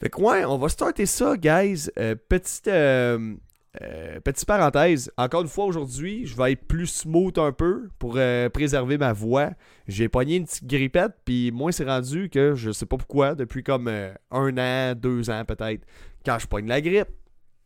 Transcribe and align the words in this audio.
Fait 0.00 0.08
que 0.08 0.20
ouais, 0.20 0.44
on 0.46 0.56
va 0.56 0.68
starter 0.68 1.04
ça, 1.04 1.36
guys. 1.36 1.90
Euh, 1.98 2.14
petite, 2.14 2.68
euh, 2.68 3.34
euh, 3.82 4.18
petite 4.20 4.46
parenthèse. 4.46 5.12
Encore 5.18 5.42
une 5.42 5.48
fois, 5.48 5.66
aujourd'hui, 5.66 6.24
je 6.24 6.34
vais 6.36 6.52
être 6.52 6.66
plus 6.66 6.86
smooth 6.86 7.36
un 7.38 7.52
peu 7.52 7.90
pour 7.98 8.18
préserver 8.52 8.96
ma 8.96 9.12
voix. 9.12 9.50
J'ai 9.86 10.08
pogné 10.08 10.36
une 10.36 10.46
petite 10.46 10.66
grippette, 10.66 11.12
puis 11.26 11.50
moi, 11.52 11.70
c'est 11.70 11.84
rendu 11.84 12.30
que 12.30 12.54
je 12.54 12.70
sais 12.70 12.86
pas 12.86 12.96
pourquoi, 12.96 13.34
depuis 13.34 13.62
comme 13.62 13.88
un 13.88 14.58
an, 14.58 14.94
deux 14.94 15.28
ans 15.28 15.44
peut-être, 15.44 15.86
quand 16.24 16.38
je 16.38 16.46
pogne 16.46 16.66
la 16.66 16.80
grippe, 16.80 17.08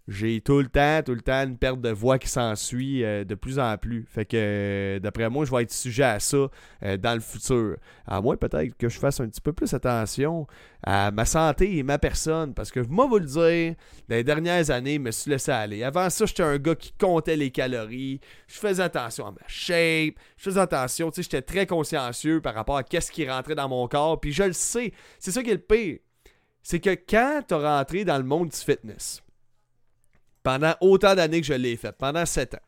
j'ai 0.07 0.43
tout 0.43 0.59
le 0.59 0.67
temps, 0.67 1.01
tout 1.03 1.15
le 1.15 1.23
temps 1.23 1.45
une 1.45 1.57
perte 1.57 1.81
de 1.81 1.89
voix 1.89 2.19
qui 2.19 2.29
s'ensuit 2.29 3.03
euh, 3.03 3.25
de 3.25 3.35
plus 3.35 3.59
en 3.59 3.79
plus. 3.79 4.05
Fait 4.07 4.27
que 4.27 4.37
euh, 4.37 4.99
d'après 4.99 5.31
moi, 5.31 5.47
je 5.47 5.51
vais 5.51 5.63
être 5.63 5.73
sujet 5.73 6.05
à 6.05 6.21
ça 6.21 6.49
euh, 6.83 6.97
dans 6.99 7.15
le 7.15 7.21
futur. 7.21 7.77
À 8.07 8.21
moins 8.21 8.37
peut-être 8.37 8.77
que 8.77 8.91
je 8.91 8.99
fasse 8.99 9.21
un 9.21 9.29
petit 9.29 9.41
peu 9.41 9.55
plus 9.55 9.73
attention 9.73 10.47
à 10.83 11.11
ma 11.11 11.25
santé 11.25 11.79
et 11.79 11.83
ma 11.83 11.99
personne. 11.99 12.53
Parce 12.53 12.71
que 12.71 12.81
moi 12.81 13.07
vous 13.07 13.19
le 13.19 13.25
dire, 13.25 13.77
les 14.11 14.23
dernières 14.23 14.71
années, 14.71 14.97
je 14.97 15.01
me 15.01 15.11
suis 15.11 15.31
laissé 15.31 15.53
aller. 15.53 15.83
Avant 15.83 16.11
ça, 16.11 16.27
j'étais 16.27 16.43
un 16.43 16.59
gars 16.59 16.75
qui 16.75 16.93
comptait 16.93 17.37
les 17.37 17.51
calories. 17.51 18.21
Je 18.47 18.59
faisais 18.59 18.83
attention 18.83 19.27
à 19.27 19.31
ma 19.31 19.47
shape. 19.47 20.17
Je 20.37 20.43
faisais 20.43 20.61
attention, 20.61 21.11
tu 21.11 21.17
sais, 21.17 21.23
j'étais 21.23 21.43
très 21.43 21.67
consciencieux 21.67 22.43
par 22.43 22.55
rapport 22.55 22.77
à 22.77 22.83
qu'est-ce 22.83 23.11
qui 23.11 23.27
rentrait 23.27 23.55
dans 23.55 23.71
mon 23.71 23.89
corps. 23.89 24.21
Puis 24.21 24.33
je 24.33 24.43
le 24.43 24.53
sais. 24.53 24.93
C'est 25.19 25.31
ça 25.31 25.43
qui 25.43 25.49
est 25.49 25.55
le 25.55 25.59
pire. 25.61 25.99
C'est 26.63 26.81
que 26.81 26.95
quand 26.95 27.43
tu 27.47 27.55
rentré 27.55 28.05
dans 28.05 28.17
le 28.19 28.25
monde 28.25 28.49
du 28.49 28.57
fitness, 28.57 29.24
pendant 30.45 30.75
autant 30.81 31.17
d'années 31.17 31.41
que 31.41 31.47
je 31.49 31.55
l'ai 31.55 31.77
fait, 31.77 31.97
pendant 31.99 32.25
7 32.25 32.55
ans. 32.55 32.59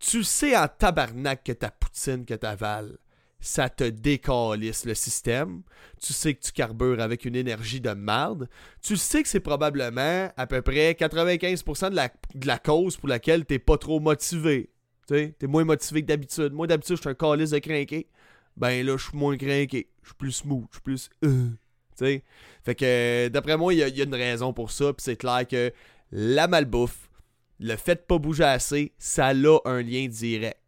Tu 0.00 0.24
sais 0.24 0.56
en 0.56 0.66
tabarnak 0.66 1.44
que 1.44 1.52
ta 1.52 1.70
poutine 1.70 2.26
que 2.26 2.34
t'avales, 2.34 2.98
ça 3.38 3.68
te 3.70 3.84
décalisse 3.84 4.84
le 4.84 4.94
système. 4.94 5.62
Tu 6.02 6.12
sais 6.12 6.34
que 6.34 6.42
tu 6.42 6.52
carbures 6.52 7.00
avec 7.00 7.24
une 7.24 7.36
énergie 7.36 7.80
de 7.80 7.90
merde. 7.90 8.48
Tu 8.82 8.96
sais 8.96 9.22
que 9.22 9.28
c'est 9.28 9.40
probablement 9.40 10.30
à 10.36 10.46
peu 10.46 10.60
près 10.60 10.92
95% 10.92 11.90
de 11.90 11.96
la, 11.96 12.08
de 12.34 12.46
la 12.46 12.58
cause 12.58 12.96
pour 12.96 13.08
laquelle 13.08 13.46
t'es 13.46 13.58
pas 13.58 13.78
trop 13.78 14.00
motivé. 14.00 14.70
Tu 15.06 15.14
es 15.16 15.46
moins 15.46 15.64
motivé 15.64 16.02
que 16.02 16.06
d'habitude. 16.06 16.52
Moi, 16.52 16.66
d'habitude, 16.66 16.96
je 16.96 17.00
suis 17.00 17.10
un 17.10 17.14
calice 17.14 17.50
de 17.50 17.58
crinqué. 17.58 18.08
Ben 18.56 18.84
là, 18.84 18.96
je 18.96 19.08
suis 19.08 19.16
moins 19.16 19.36
crinqué. 19.36 19.88
Je 20.02 20.08
suis 20.08 20.16
plus 20.16 20.32
smooth. 20.32 20.66
Je 20.70 20.76
suis 20.76 20.82
plus. 20.82 21.10
Euh, 21.24 21.48
sais. 21.94 22.22
Fait 22.62 22.74
que, 22.74 23.28
d'après 23.28 23.56
moi, 23.56 23.72
il 23.72 23.78
y, 23.78 23.98
y, 23.98 24.00
a 24.00 24.04
une 24.04 24.14
raison 24.14 24.52
pour 24.52 24.70
ça. 24.70 24.92
Puis 24.92 25.02
c'est 25.02 25.16
clair 25.16 25.46
que 25.46 25.72
la 26.12 26.48
malbouffe, 26.48 27.10
le 27.58 27.76
fait 27.76 27.96
de 27.96 28.00
pas 28.00 28.18
bouger 28.18 28.44
assez, 28.44 28.92
ça 28.98 29.28
a 29.28 29.58
un 29.64 29.82
lien 29.82 30.06
direct. 30.08 30.58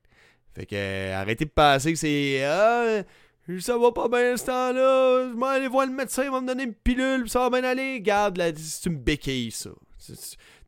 Fait 0.54 0.66
que 0.66 0.74
euh, 0.76 1.16
arrêtez 1.16 1.46
de 1.46 1.50
penser 1.50 1.92
que 1.92 1.98
c'est 1.98 2.44
ah, 2.44 3.02
ça 3.60 3.78
va 3.78 3.90
pas 3.92 4.08
bien 4.08 4.36
ce 4.36 4.46
temps-là, 4.46 5.30
je 5.30 5.38
vais 5.38 5.46
aller 5.46 5.68
voir 5.68 5.86
le 5.86 5.92
médecin, 5.92 6.24
il 6.24 6.30
va 6.30 6.40
me 6.40 6.46
donner 6.46 6.64
une 6.64 6.74
pilule, 6.74 7.28
ça 7.28 7.48
va 7.48 7.60
bien 7.60 7.68
aller. 7.68 8.00
Garde, 8.00 8.40
c'est 8.56 8.88
une 8.88 8.98
béquille 8.98 9.50
ça. 9.50 9.70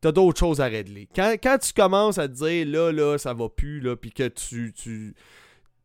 T'as 0.01 0.11
d'autres 0.11 0.39
choses 0.39 0.61
à 0.61 0.65
régler. 0.65 1.07
Quand, 1.15 1.35
quand, 1.41 1.57
tu 1.57 1.73
commences 1.73 2.17
à 2.17 2.27
te 2.27 2.33
dire 2.33 2.65
là, 2.67 2.91
là, 2.91 3.17
ça 3.17 3.33
va 3.33 3.49
plus, 3.49 3.79
là, 3.79 3.95
puis 3.95 4.11
que 4.11 4.27
tu, 4.27 4.73
tu 4.73 5.13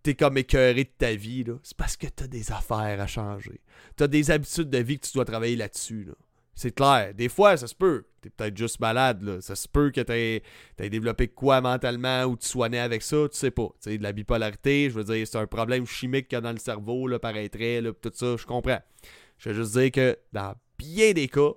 t'es 0.03 0.15
comme 0.15 0.39
écœuré 0.39 0.85
de 0.85 0.91
ta 0.97 1.15
vie, 1.15 1.45
là, 1.45 1.55
c'est 1.63 1.77
parce 1.77 1.97
que 1.97 2.07
t'as 2.07 2.27
des 2.27 2.53
affaires 2.53 3.01
à 3.01 3.07
changer. 3.07 3.61
T'as 3.97 4.07
des 4.07 4.31
habitudes 4.31 4.71
de 4.71 4.79
vie 4.79 4.99
que 4.99 5.07
tu 5.07 5.13
dois 5.13 5.25
travailler 5.25 5.57
là-dessus. 5.57 6.05
Là. 6.05 6.13
C'est 6.61 6.73
clair. 6.73 7.15
Des 7.15 7.31
fois, 7.31 7.57
ça 7.57 7.67
se 7.67 7.75
peut. 7.75 8.05
T'es 8.21 8.29
peut-être 8.29 8.55
juste 8.55 8.81
malade, 8.81 9.23
là. 9.23 9.41
Ça 9.41 9.57
se 9.57 9.67
peut 9.67 9.91
que 9.91 10.03
t'aies 10.03 10.43
aies 10.79 10.91
développé 10.91 11.27
quoi 11.27 11.63
mentalement 11.63 12.25
ou 12.25 12.37
tu 12.37 12.47
sois 12.47 12.69
né 12.69 12.79
avec 12.79 13.01
ça, 13.01 13.17
tu 13.33 13.39
sais 13.39 13.51
pas. 13.51 13.71
Tu 13.83 13.97
de 13.97 14.03
la 14.03 14.13
bipolarité, 14.13 14.91
je 14.91 14.95
veux 14.97 15.05
dire, 15.05 15.27
c'est 15.27 15.39
un 15.39 15.47
problème 15.47 15.87
chimique 15.87 16.29
qu'il 16.29 16.37
y 16.37 16.39
a 16.39 16.43
dans 16.43 16.53
le 16.53 16.59
cerveau, 16.59 17.09
là, 17.09 17.19
paraîtrait, 17.19 17.81
là, 17.81 17.93
tout 17.95 18.13
ça, 18.13 18.37
je 18.37 18.45
comprends. 18.45 18.79
Je 19.39 19.49
veux 19.49 19.55
juste 19.55 19.73
dire 19.73 19.91
que 19.91 20.19
dans 20.35 20.53
bien 20.77 21.13
des 21.13 21.29
cas, 21.29 21.53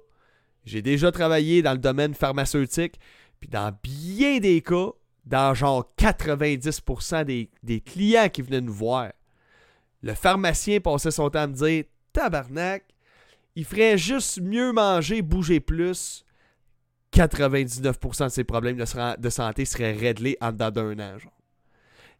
j'ai 0.64 0.82
déjà 0.82 1.12
travaillé 1.12 1.62
dans 1.62 1.74
le 1.74 1.80
domaine 1.80 2.14
pharmaceutique, 2.14 2.98
puis 3.42 3.50
dans 3.50 3.78
bien 3.84 4.40
des 4.40 4.62
cas, 4.62 4.92
dans 5.26 5.54
genre 5.54 5.94
90% 5.98 7.26
des, 7.26 7.50
des 7.62 7.82
clients 7.82 8.30
qui 8.30 8.42
venaient 8.42 8.62
nous 8.62 8.72
voir, 8.72 9.12
le 10.02 10.14
pharmacien 10.14 10.80
passait 10.80 11.12
son 11.12 11.30
temps 11.30 11.40
à 11.40 11.48
me 11.48 11.56
dire 11.56 11.84
Tabarnak, 12.14 12.86
il 13.56 13.66
ferait 13.66 13.98
juste 13.98 14.42
mieux 14.42 14.72
manger, 14.72 15.22
bouger 15.22 15.60
plus. 15.60 16.26
99% 17.14 18.24
de 18.24 18.30
ses 18.30 18.44
problèmes 18.44 18.78
de, 18.78 19.30
santé 19.30 19.66
seraient 19.66 19.94
réglés 19.94 20.38
en 20.42 20.52
dedans 20.52 20.72
d'un 20.72 21.00
an. 21.00 21.18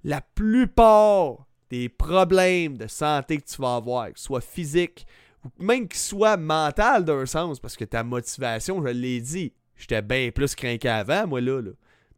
La 0.04 0.22
plupart 0.22 1.48
des 1.70 1.90
problèmes 1.90 2.78
de 2.78 2.88
santé 2.88 3.38
que 3.38 3.46
tu 3.46 3.60
vas 3.60 3.78
avoir, 3.78 4.14
que 4.14 4.20
ce 4.20 4.26
soit 4.26 4.42
physique 4.42 5.08
ou 5.44 5.64
même 5.64 5.88
que 5.88 5.98
soit 5.98 6.38
mental 6.38 7.04
d'un 7.04 7.26
sens, 7.26 7.60
parce 7.60 7.76
que 7.76 7.86
ta 7.86 8.04
motivation, 8.04 8.86
je 8.86 8.92
l'ai 8.92 9.20
dit, 9.20 9.54
j'étais 9.76 10.02
bien 10.02 10.30
plus 10.32 10.54
craqué 10.54 10.88
avant, 10.88 11.28
moi 11.28 11.42
là. 11.42 11.62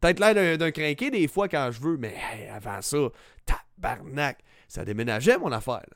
Peut-être 0.00 0.20
l'air 0.20 0.58
d'un 0.58 0.70
craqué 0.70 1.10
des 1.10 1.26
fois 1.26 1.48
quand 1.48 1.70
je 1.72 1.80
veux, 1.80 1.96
mais 1.96 2.14
avant 2.52 2.82
ça, 2.82 2.98
tabarnak, 3.46 4.38
ça 4.68 4.84
déménageait 4.84 5.38
mon 5.38 5.50
affaire. 5.50 5.86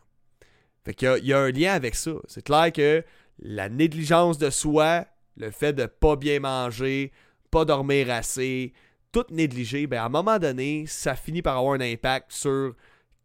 Fait 0.84 0.94
qu'il 0.94 1.18
y, 1.22 1.28
y, 1.28 1.32
a 1.32 1.38
un 1.38 1.50
lien 1.50 1.74
avec 1.74 1.94
ça. 1.94 2.12
C'est 2.26 2.42
clair 2.42 2.72
que 2.72 3.04
la 3.38 3.68
négligence 3.68 4.38
de 4.38 4.50
soi, 4.50 5.06
le 5.36 5.50
fait 5.50 5.72
de 5.72 5.86
pas 5.86 6.16
bien 6.16 6.40
manger, 6.40 7.12
pas 7.50 7.64
dormir 7.64 8.10
assez, 8.10 8.72
tout 9.12 9.24
négliger, 9.30 9.86
ben 9.86 10.00
à 10.00 10.04
un 10.04 10.08
moment 10.08 10.38
donné, 10.38 10.84
ça 10.86 11.16
finit 11.16 11.42
par 11.42 11.56
avoir 11.58 11.74
un 11.74 11.80
impact 11.80 12.32
sur 12.32 12.74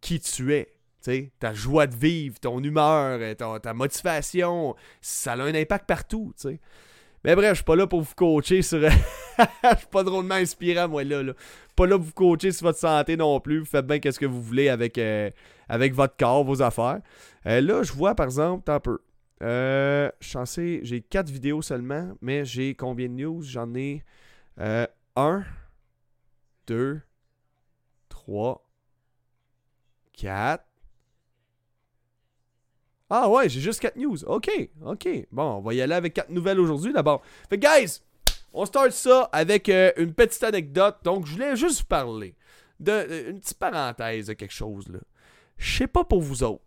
qui 0.00 0.20
tu 0.20 0.54
es. 0.54 0.72
ta 1.38 1.54
joie 1.54 1.86
de 1.86 1.94
vivre, 1.94 2.38
ton 2.40 2.62
humeur, 2.62 3.20
ta, 3.36 3.74
motivation, 3.74 4.74
ça 5.00 5.32
a 5.32 5.42
un 5.42 5.54
impact 5.54 5.86
partout. 5.86 6.34
Mais 7.24 7.34
bref, 7.34 7.50
je 7.50 7.54
suis 7.56 7.64
pas 7.64 7.76
là 7.76 7.86
pour 7.86 8.02
vous 8.02 8.14
coacher 8.14 8.62
sur. 8.62 8.80
Je 9.38 9.76
suis 9.78 9.86
pas 9.90 10.02
drôlement 10.02 10.36
inspirant, 10.36 10.88
moi, 10.88 11.04
là, 11.04 11.22
là. 11.22 11.32
Pas 11.76 11.86
là 11.86 11.96
pour 11.96 12.06
vous 12.06 12.12
coacher 12.12 12.52
sur 12.52 12.66
votre 12.66 12.78
santé 12.78 13.16
non 13.16 13.38
plus. 13.38 13.60
Vous 13.60 13.66
faites 13.66 13.86
bien 13.86 13.98
qu'est-ce 13.98 14.18
que 14.18 14.24
vous 14.26 14.42
voulez 14.42 14.70
avec, 14.70 14.96
euh, 14.96 15.30
avec 15.68 15.92
votre 15.94 16.16
corps, 16.16 16.42
vos 16.42 16.62
affaires. 16.62 17.00
Euh, 17.44 17.60
là, 17.60 17.82
je 17.82 17.92
vois, 17.92 18.14
par 18.14 18.24
exemple, 18.24 18.70
un 18.70 18.80
peu. 18.80 18.98
Euh, 19.42 20.10
je 20.20 20.80
j'ai 20.82 21.02
4 21.02 21.28
vidéos 21.28 21.60
seulement, 21.60 22.12
mais 22.22 22.46
j'ai 22.46 22.74
combien 22.74 23.08
de 23.08 23.12
news? 23.12 23.42
J'en 23.42 23.74
ai 23.74 24.02
1, 24.56 25.44
2, 26.66 27.02
3, 28.08 28.66
4. 30.14 30.64
Ah 33.10 33.28
ouais, 33.28 33.48
j'ai 33.50 33.60
juste 33.60 33.80
4 33.80 33.96
news. 33.96 34.24
Ok, 34.24 34.50
ok. 34.84 35.08
Bon, 35.30 35.56
on 35.56 35.60
va 35.60 35.74
y 35.74 35.82
aller 35.82 35.94
avec 35.94 36.14
4 36.14 36.30
nouvelles 36.30 36.58
aujourd'hui 36.58 36.92
d'abord. 36.92 37.22
Fait 37.50 37.58
guys, 37.58 38.00
on 38.56 38.64
start 38.64 38.90
ça 38.90 39.28
avec 39.32 39.68
euh, 39.68 39.92
une 39.98 40.14
petite 40.14 40.42
anecdote. 40.42 40.96
Donc, 41.04 41.26
je 41.26 41.32
voulais 41.32 41.56
juste 41.56 41.80
vous 41.80 41.86
parler 41.86 42.34
de, 42.80 42.90
euh, 42.90 43.30
une 43.30 43.40
petite 43.40 43.58
parenthèse 43.58 44.26
de 44.26 44.32
quelque 44.32 44.54
chose 44.54 44.88
là. 44.88 44.98
Je 45.58 45.76
sais 45.78 45.86
pas 45.86 46.04
pour 46.04 46.20
vous 46.22 46.42
autres. 46.42 46.62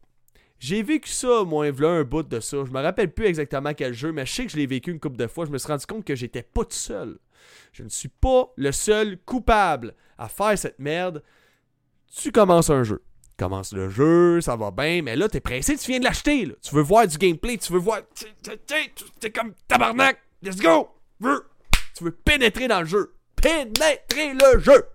J'ai 0.59 0.83
vécu 0.83 1.09
ça, 1.09 1.43
moi, 1.45 1.65
un 1.67 2.03
bout 2.03 2.23
de 2.23 2.39
ça. 2.39 2.57
Je 2.65 2.71
me 2.71 2.81
rappelle 2.81 3.13
plus 3.13 3.25
exactement 3.25 3.73
quel 3.73 3.93
jeu, 3.93 4.11
mais 4.11 4.25
je 4.25 4.33
sais 4.33 4.45
que 4.45 4.51
je 4.51 4.57
l'ai 4.57 4.65
vécu 4.65 4.91
une 4.91 4.99
couple 4.99 5.17
de 5.17 5.27
fois. 5.27 5.45
Je 5.45 5.51
me 5.51 5.57
suis 5.57 5.67
rendu 5.67 5.85
compte 5.85 6.03
que 6.03 6.15
j'étais 6.15 6.43
pas 6.43 6.63
tout 6.63 6.71
seul. 6.71 7.17
Je 7.71 7.83
ne 7.83 7.89
suis 7.89 8.09
pas 8.09 8.51
le 8.57 8.71
seul 8.71 9.17
coupable 9.25 9.95
à 10.17 10.27
faire 10.27 10.57
cette 10.57 10.79
merde. 10.79 11.23
Tu 12.13 12.31
commences 12.31 12.69
un 12.69 12.83
jeu. 12.83 13.01
Tu 13.29 13.35
commences 13.37 13.71
le 13.71 13.89
jeu, 13.89 14.41
ça 14.41 14.57
va 14.57 14.69
bien, 14.71 15.01
mais 15.01 15.15
là, 15.15 15.29
t'es 15.29 15.39
pressé, 15.39 15.77
tu 15.77 15.91
viens 15.91 15.99
de 15.99 16.05
l'acheter. 16.05 16.53
Tu 16.61 16.75
veux 16.75 16.81
voir 16.81 17.07
du 17.07 17.17
gameplay, 17.17 17.57
tu 17.57 17.71
veux 17.71 17.79
voir. 17.79 18.01
T'es 19.19 19.31
comme 19.31 19.53
tabarnak. 19.67 20.19
Let's 20.41 20.57
go! 20.57 20.89
Tu 21.99 22.05
veux 22.05 22.11
pénétrer 22.11 22.69
dans 22.69 22.79
le 22.79 22.85
jeu. 22.85 23.13
Pénétrer 23.35 24.33
le 24.33 24.59
jeu! 24.59 24.85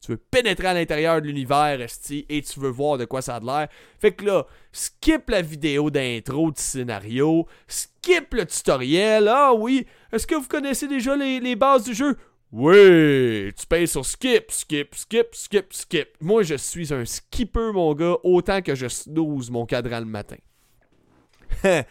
tu 0.00 0.12
veux 0.12 0.16
pénétrer 0.16 0.68
à 0.68 0.74
l'intérieur 0.74 1.20
de 1.20 1.26
l'univers, 1.26 1.80
Esti, 1.80 2.24
et 2.28 2.42
tu 2.42 2.60
veux 2.60 2.68
voir 2.68 2.98
de 2.98 3.04
quoi 3.04 3.22
ça 3.22 3.36
a 3.36 3.40
l'air. 3.40 3.68
Fait 3.98 4.12
que 4.12 4.24
là, 4.24 4.46
skip 4.72 5.28
la 5.28 5.42
vidéo 5.42 5.90
d'intro 5.90 6.50
du 6.50 6.60
scénario, 6.60 7.46
skip 7.66 8.32
le 8.34 8.46
tutoriel. 8.46 9.28
Ah 9.28 9.52
oui, 9.54 9.86
est-ce 10.12 10.26
que 10.26 10.34
vous 10.34 10.46
connaissez 10.46 10.88
déjà 10.88 11.16
les, 11.16 11.56
bases 11.56 11.84
du 11.84 11.94
jeu? 11.94 12.16
Oui, 12.52 13.52
tu 13.54 13.66
payes 13.66 13.88
sur 13.88 14.06
skip, 14.06 14.50
skip, 14.50 14.94
skip, 14.94 15.34
skip, 15.34 15.72
skip. 15.72 16.08
Moi, 16.20 16.42
je 16.42 16.54
suis 16.54 16.94
un 16.94 17.04
skipper, 17.04 17.72
mon 17.72 17.92
gars, 17.94 18.16
autant 18.22 18.62
que 18.62 18.74
je 18.74 18.88
snooze 18.88 19.50
mon 19.50 19.66
cadran 19.66 20.00
le 20.00 20.06
matin. 20.06 20.36
et 21.64 21.84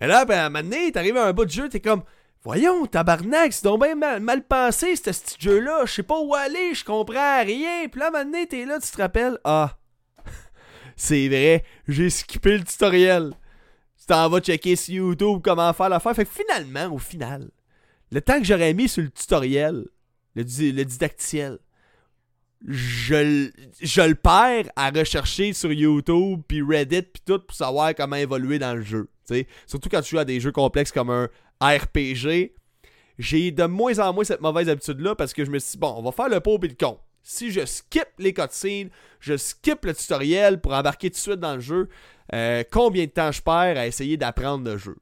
là, 0.00 0.24
ben, 0.24 0.38
à 0.38 0.46
un 0.46 0.48
moment 0.50 0.68
donné, 0.68 0.92
t'arrives 0.92 1.16
à 1.16 1.26
un 1.26 1.32
bout 1.32 1.46
de 1.46 1.50
jeu, 1.50 1.68
t'es 1.68 1.80
comme, 1.80 2.02
Voyons, 2.46 2.86
tabarnak, 2.86 3.52
c'est 3.52 3.64
donc 3.64 3.82
bien 3.82 3.96
mal, 4.20 4.46
pensé, 4.46 4.94
ce 4.94 5.10
petit 5.10 5.36
jeu-là. 5.40 5.82
Je 5.84 5.94
sais 5.94 6.04
pas 6.04 6.20
où 6.20 6.32
aller, 6.32 6.74
je 6.74 6.84
comprends 6.84 7.42
rien. 7.42 7.88
Puis 7.90 7.98
là, 7.98 8.12
maintenant, 8.12 8.46
t'es 8.48 8.64
là, 8.64 8.78
tu 8.78 8.88
te 8.88 9.02
rappelles. 9.02 9.36
Ah, 9.42 9.76
c'est 10.96 11.26
vrai, 11.26 11.64
j'ai 11.88 12.08
skippé 12.08 12.58
le 12.58 12.62
tutoriel. 12.62 13.32
Tu 13.98 14.06
t'en 14.06 14.28
vas 14.28 14.38
checker 14.38 14.76
sur 14.76 14.94
YouTube 14.94 15.40
comment 15.42 15.72
faire 15.72 15.88
l'affaire. 15.88 16.14
Fait 16.14 16.24
que 16.24 16.30
finalement, 16.30 16.94
au 16.94 16.98
final, 16.98 17.50
le 18.12 18.20
temps 18.20 18.38
que 18.38 18.44
j'aurais 18.44 18.74
mis 18.74 18.88
sur 18.88 19.02
le 19.02 19.10
tutoriel, 19.10 19.84
le, 20.36 20.44
le 20.44 20.84
didacticiel, 20.84 21.58
je, 22.64 23.50
je 23.80 24.02
le 24.02 24.14
perds 24.14 24.70
à 24.76 24.90
rechercher 24.90 25.52
sur 25.52 25.72
YouTube, 25.72 26.42
puis 26.46 26.62
Reddit, 26.62 27.02
puis 27.02 27.22
tout, 27.26 27.40
pour 27.40 27.56
savoir 27.56 27.92
comment 27.96 28.14
évoluer 28.14 28.60
dans 28.60 28.74
le 28.74 28.82
jeu. 28.82 29.08
sais. 29.24 29.48
Surtout 29.66 29.88
quand 29.88 30.00
tu 30.00 30.10
joues 30.10 30.20
à 30.20 30.24
des 30.24 30.38
jeux 30.38 30.52
complexes 30.52 30.92
comme 30.92 31.10
un 31.10 31.28
RPG, 31.60 32.52
j'ai 33.18 33.50
de 33.50 33.64
moins 33.64 33.98
en 33.98 34.12
moins 34.12 34.24
cette 34.24 34.40
mauvaise 34.40 34.68
habitude-là 34.68 35.14
parce 35.14 35.32
que 35.32 35.44
je 35.44 35.50
me 35.50 35.58
suis 35.58 35.72
dit, 35.72 35.78
bon, 35.78 35.94
on 35.96 36.02
va 36.02 36.12
faire 36.12 36.28
le 36.28 36.40
pot 36.40 36.58
et 36.62 36.68
le 36.68 36.74
con. 36.74 36.98
Si 37.22 37.50
je 37.50 37.64
skip 37.64 38.08
les 38.18 38.32
cutscenes, 38.32 38.90
je 39.20 39.36
skip 39.36 39.84
le 39.84 39.94
tutoriel 39.94 40.60
pour 40.60 40.72
embarquer 40.72 41.10
tout 41.10 41.16
de 41.16 41.20
suite 41.20 41.40
dans 41.40 41.54
le 41.54 41.60
jeu, 41.60 41.88
euh, 42.34 42.62
combien 42.70 43.04
de 43.04 43.10
temps 43.10 43.32
je 43.32 43.42
perds 43.42 43.78
à 43.78 43.86
essayer 43.86 44.16
d'apprendre 44.16 44.70
le 44.70 44.76
jeu? 44.76 44.96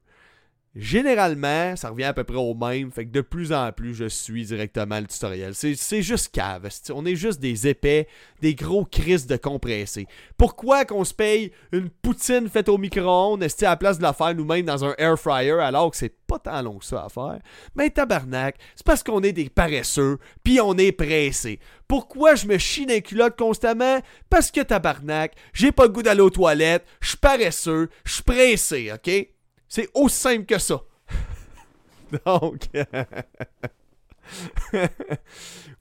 Généralement, 0.75 1.77
ça 1.77 1.89
revient 1.89 2.03
à 2.03 2.13
peu 2.13 2.25
près 2.25 2.35
au 2.35 2.53
même, 2.53 2.91
fait 2.91 3.05
que 3.05 3.11
de 3.11 3.21
plus 3.21 3.53
en 3.53 3.71
plus, 3.71 3.95
je 3.95 4.09
suis 4.09 4.45
directement 4.45 4.99
le 4.99 5.07
tutoriel. 5.07 5.53
C'est 5.55 6.01
juste 6.01 6.33
cave. 6.33 6.67
On 6.93 7.05
est 7.05 7.15
juste 7.15 7.39
des 7.39 7.67
épais, 7.67 8.09
des 8.41 8.55
gros 8.55 8.83
crises 8.83 9.25
de 9.25 9.37
compressés. 9.37 10.05
Pourquoi 10.37 10.83
qu'on 10.83 11.05
se 11.05 11.13
paye 11.13 11.53
une 11.71 11.89
poutine 11.89 12.49
faite 12.49 12.67
au 12.67 12.77
micro-ondes 12.77 13.41
à 13.41 13.47
la 13.61 13.77
place 13.77 13.99
de 13.99 14.03
la 14.03 14.11
faire 14.11 14.35
nous-mêmes 14.35 14.65
dans 14.65 14.83
un 14.83 14.93
air 14.97 15.17
fryer 15.17 15.61
alors 15.61 15.91
que 15.91 15.97
c'est 15.97 16.13
pas 16.27 16.39
tant 16.39 16.61
long 16.61 16.79
que 16.79 16.85
ça 16.85 17.05
à 17.05 17.09
faire? 17.09 17.39
Mais 17.75 17.89
tabarnak, 17.89 18.57
c'est 18.75 18.85
parce 18.85 19.01
qu'on 19.01 19.21
est 19.21 19.31
des 19.31 19.49
paresseux, 19.49 20.17
puis 20.43 20.59
on 20.59 20.77
est 20.77 20.91
pressés. 20.91 21.59
Pourquoi 21.87 22.35
je 22.35 22.47
me 22.47 22.57
chie 22.57 22.85
dans 22.85 23.01
culotte 23.01 23.37
constamment? 23.37 23.99
Parce 24.29 24.51
que 24.51 24.59
tabarnak, 24.59 25.35
j'ai 25.53 25.71
pas 25.71 25.83
le 25.83 25.89
goût 25.89 26.03
d'aller 26.03 26.21
aux 26.21 26.29
toilettes, 26.29 26.85
je 26.99 27.09
suis 27.09 27.17
paresseux, 27.17 27.89
je 28.03 28.13
suis 28.15 28.23
pressé, 28.23 28.91
ok? 28.91 29.29
C'est 29.75 29.89
aussi 29.93 30.15
simple 30.15 30.45
que 30.45 30.57
ça. 30.57 30.81
Donc. 32.25 32.69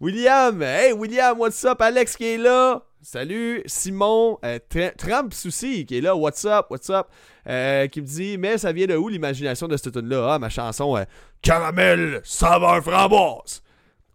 William, 0.01 0.61
hey 0.65 0.93
William, 0.93 1.39
what's 1.39 1.65
up? 1.65 1.81
Alex 1.81 2.17
qui 2.17 2.25
est 2.25 2.39
là. 2.39 2.83
Salut, 3.01 3.63
Simon, 3.67 4.41
euh, 4.45 4.59
Trump 4.99 5.33
Souci 5.33 5.87
qui 5.87 5.99
est 5.99 6.01
là, 6.01 6.17
what's 6.17 6.45
up, 6.45 6.67
what's 6.71 6.91
up, 6.91 7.07
euh, 7.47 7.87
qui 7.87 8.01
me 8.01 8.07
dit, 8.07 8.37
mais 8.37 8.59
ça 8.59 8.73
vient 8.73 8.89
de 8.89 8.97
où 8.97 9.09
l'imagination 9.09 9.69
de 9.69 9.77
cette 9.77 9.93
tune-là? 9.93 10.35
Ah, 10.35 10.39
ma 10.41 10.49
chanson, 10.49 10.97
euh, 10.97 11.05
Caramel, 11.41 12.21
saveur 12.25 12.83
framboise. 12.83 13.63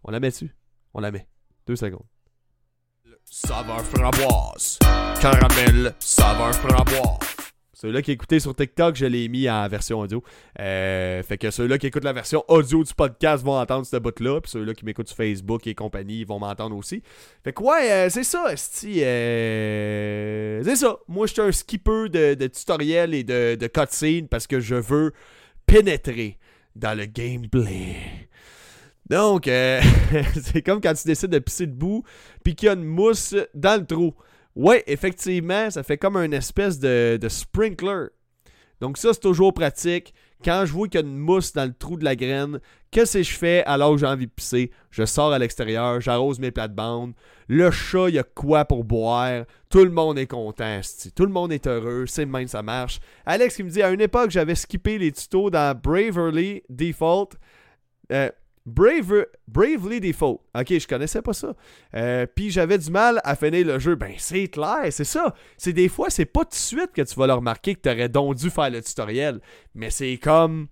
On 0.04 0.10
la 0.10 0.20
met 0.20 0.28
dessus? 0.28 0.54
On 0.92 1.00
la 1.00 1.10
met. 1.10 1.26
Deux 1.66 1.76
secondes. 1.76 2.04
Saveur 3.24 3.82
framboise. 3.86 4.78
Caramel, 5.22 5.94
saveur 6.00 6.54
framboise. 6.56 7.39
Ceux-là 7.80 8.02
qui 8.02 8.12
écoutaient 8.12 8.40
sur 8.40 8.54
TikTok, 8.54 8.94
je 8.94 9.06
l'ai 9.06 9.26
mis 9.28 9.48
en 9.48 9.66
version 9.66 10.00
audio. 10.00 10.22
Euh, 10.58 11.22
fait 11.22 11.38
que 11.38 11.50
ceux-là 11.50 11.78
qui 11.78 11.86
écoutent 11.86 12.04
la 12.04 12.12
version 12.12 12.44
audio 12.48 12.84
du 12.84 12.92
podcast 12.92 13.42
vont 13.42 13.58
entendre 13.58 13.86
ce 13.86 13.96
bout-là. 13.96 14.42
Puis 14.42 14.50
ceux-là 14.50 14.74
qui 14.74 14.84
m'écoutent 14.84 15.08
sur 15.08 15.16
Facebook 15.16 15.66
et 15.66 15.74
compagnie 15.74 16.24
vont 16.24 16.38
m'entendre 16.38 16.76
aussi. 16.76 17.02
Fait 17.42 17.54
que 17.54 17.62
ouais, 17.62 17.90
euh, 17.90 18.10
c'est 18.10 18.24
ça, 18.24 18.48
euh, 18.48 20.62
c'est 20.62 20.76
ça. 20.76 20.98
Moi, 21.08 21.26
je 21.26 21.32
suis 21.32 21.40
un 21.40 21.52
skipper 21.52 22.10
de, 22.10 22.34
de 22.34 22.46
tutoriels 22.48 23.14
et 23.14 23.24
de, 23.24 23.54
de 23.54 23.66
cutscenes 23.66 24.28
parce 24.28 24.46
que 24.46 24.60
je 24.60 24.74
veux 24.74 25.14
pénétrer 25.64 26.36
dans 26.76 26.94
le 26.94 27.06
gameplay. 27.06 27.96
Donc, 29.08 29.44
c'est 29.44 30.60
comme 30.60 30.82
quand 30.82 30.92
tu 30.92 31.06
décides 31.06 31.30
de 31.30 31.38
pisser 31.38 31.66
debout, 31.66 32.04
puis 32.44 32.54
qu'il 32.54 32.66
y 32.66 32.68
a 32.68 32.74
une 32.74 32.84
mousse 32.84 33.34
dans 33.54 33.80
le 33.80 33.86
trou. 33.86 34.14
Ouais, 34.56 34.82
effectivement, 34.86 35.70
ça 35.70 35.82
fait 35.82 35.98
comme 35.98 36.16
une 36.16 36.32
espèce 36.32 36.78
de, 36.78 37.18
sprinkler. 37.28 38.06
Donc 38.80 38.98
ça, 38.98 39.12
c'est 39.12 39.20
toujours 39.20 39.54
pratique. 39.54 40.14
Quand 40.42 40.64
je 40.64 40.72
vois 40.72 40.88
qu'il 40.88 41.00
y 41.00 41.04
a 41.04 41.06
une 41.06 41.18
mousse 41.18 41.52
dans 41.52 41.66
le 41.66 41.74
trou 41.74 41.98
de 41.98 42.04
la 42.04 42.16
graine, 42.16 42.60
qu'est-ce 42.90 43.18
que 43.18 43.22
je 43.22 43.36
fais? 43.36 43.62
Alors 43.64 43.92
que 43.92 43.98
j'ai 43.98 44.06
envie 44.06 44.26
de 44.26 44.32
pisser? 44.32 44.70
Je 44.90 45.04
sors 45.04 45.32
à 45.32 45.38
l'extérieur, 45.38 46.00
j'arrose 46.00 46.38
mes 46.40 46.50
plates-bandes. 46.50 47.12
Le 47.46 47.70
chat, 47.70 48.08
il 48.08 48.14
y 48.14 48.18
a 48.18 48.22
quoi 48.22 48.64
pour 48.64 48.84
boire? 48.84 49.44
Tout 49.68 49.84
le 49.84 49.90
monde 49.90 50.18
est 50.18 50.26
content, 50.26 50.80
tout 51.14 51.26
le 51.26 51.32
monde 51.32 51.52
est 51.52 51.66
heureux, 51.66 52.06
c'est 52.06 52.24
même 52.24 52.48
ça 52.48 52.62
marche. 52.62 53.00
Alex 53.26 53.54
qui 53.54 53.62
me 53.64 53.68
dit, 53.70 53.82
à 53.82 53.90
une 53.90 54.00
époque, 54.00 54.30
j'avais 54.30 54.54
skippé 54.54 54.96
les 54.98 55.12
tutos 55.12 55.50
dans 55.50 55.78
Braverly 55.78 56.62
Default. 56.70 57.30
Euh, 58.12 58.30
Brave, 58.66 59.26
Bravely 59.48 60.00
Default. 60.00 60.40
Ok, 60.54 60.78
je 60.78 60.86
connaissais 60.86 61.22
pas 61.22 61.32
ça. 61.32 61.54
Euh, 61.94 62.26
puis 62.26 62.50
j'avais 62.50 62.78
du 62.78 62.90
mal 62.90 63.20
à 63.24 63.34
finir 63.34 63.66
le 63.66 63.78
jeu. 63.78 63.94
Ben, 63.94 64.14
c'est 64.18 64.48
clair, 64.48 64.86
c'est 64.90 65.04
ça. 65.04 65.34
C'est 65.56 65.72
des 65.72 65.88
fois, 65.88 66.10
c'est 66.10 66.26
pas 66.26 66.44
tout 66.44 66.50
de 66.50 66.54
suite 66.54 66.92
que 66.92 67.02
tu 67.02 67.14
vas 67.14 67.26
le 67.26 67.34
remarquer 67.34 67.74
que 67.74 67.80
t'aurais 67.80 68.08
donc 68.08 68.36
dû 68.36 68.50
faire 68.50 68.70
le 68.70 68.82
tutoriel. 68.82 69.40
Mais 69.74 69.90
c'est 69.90 70.18
comme 70.18 70.68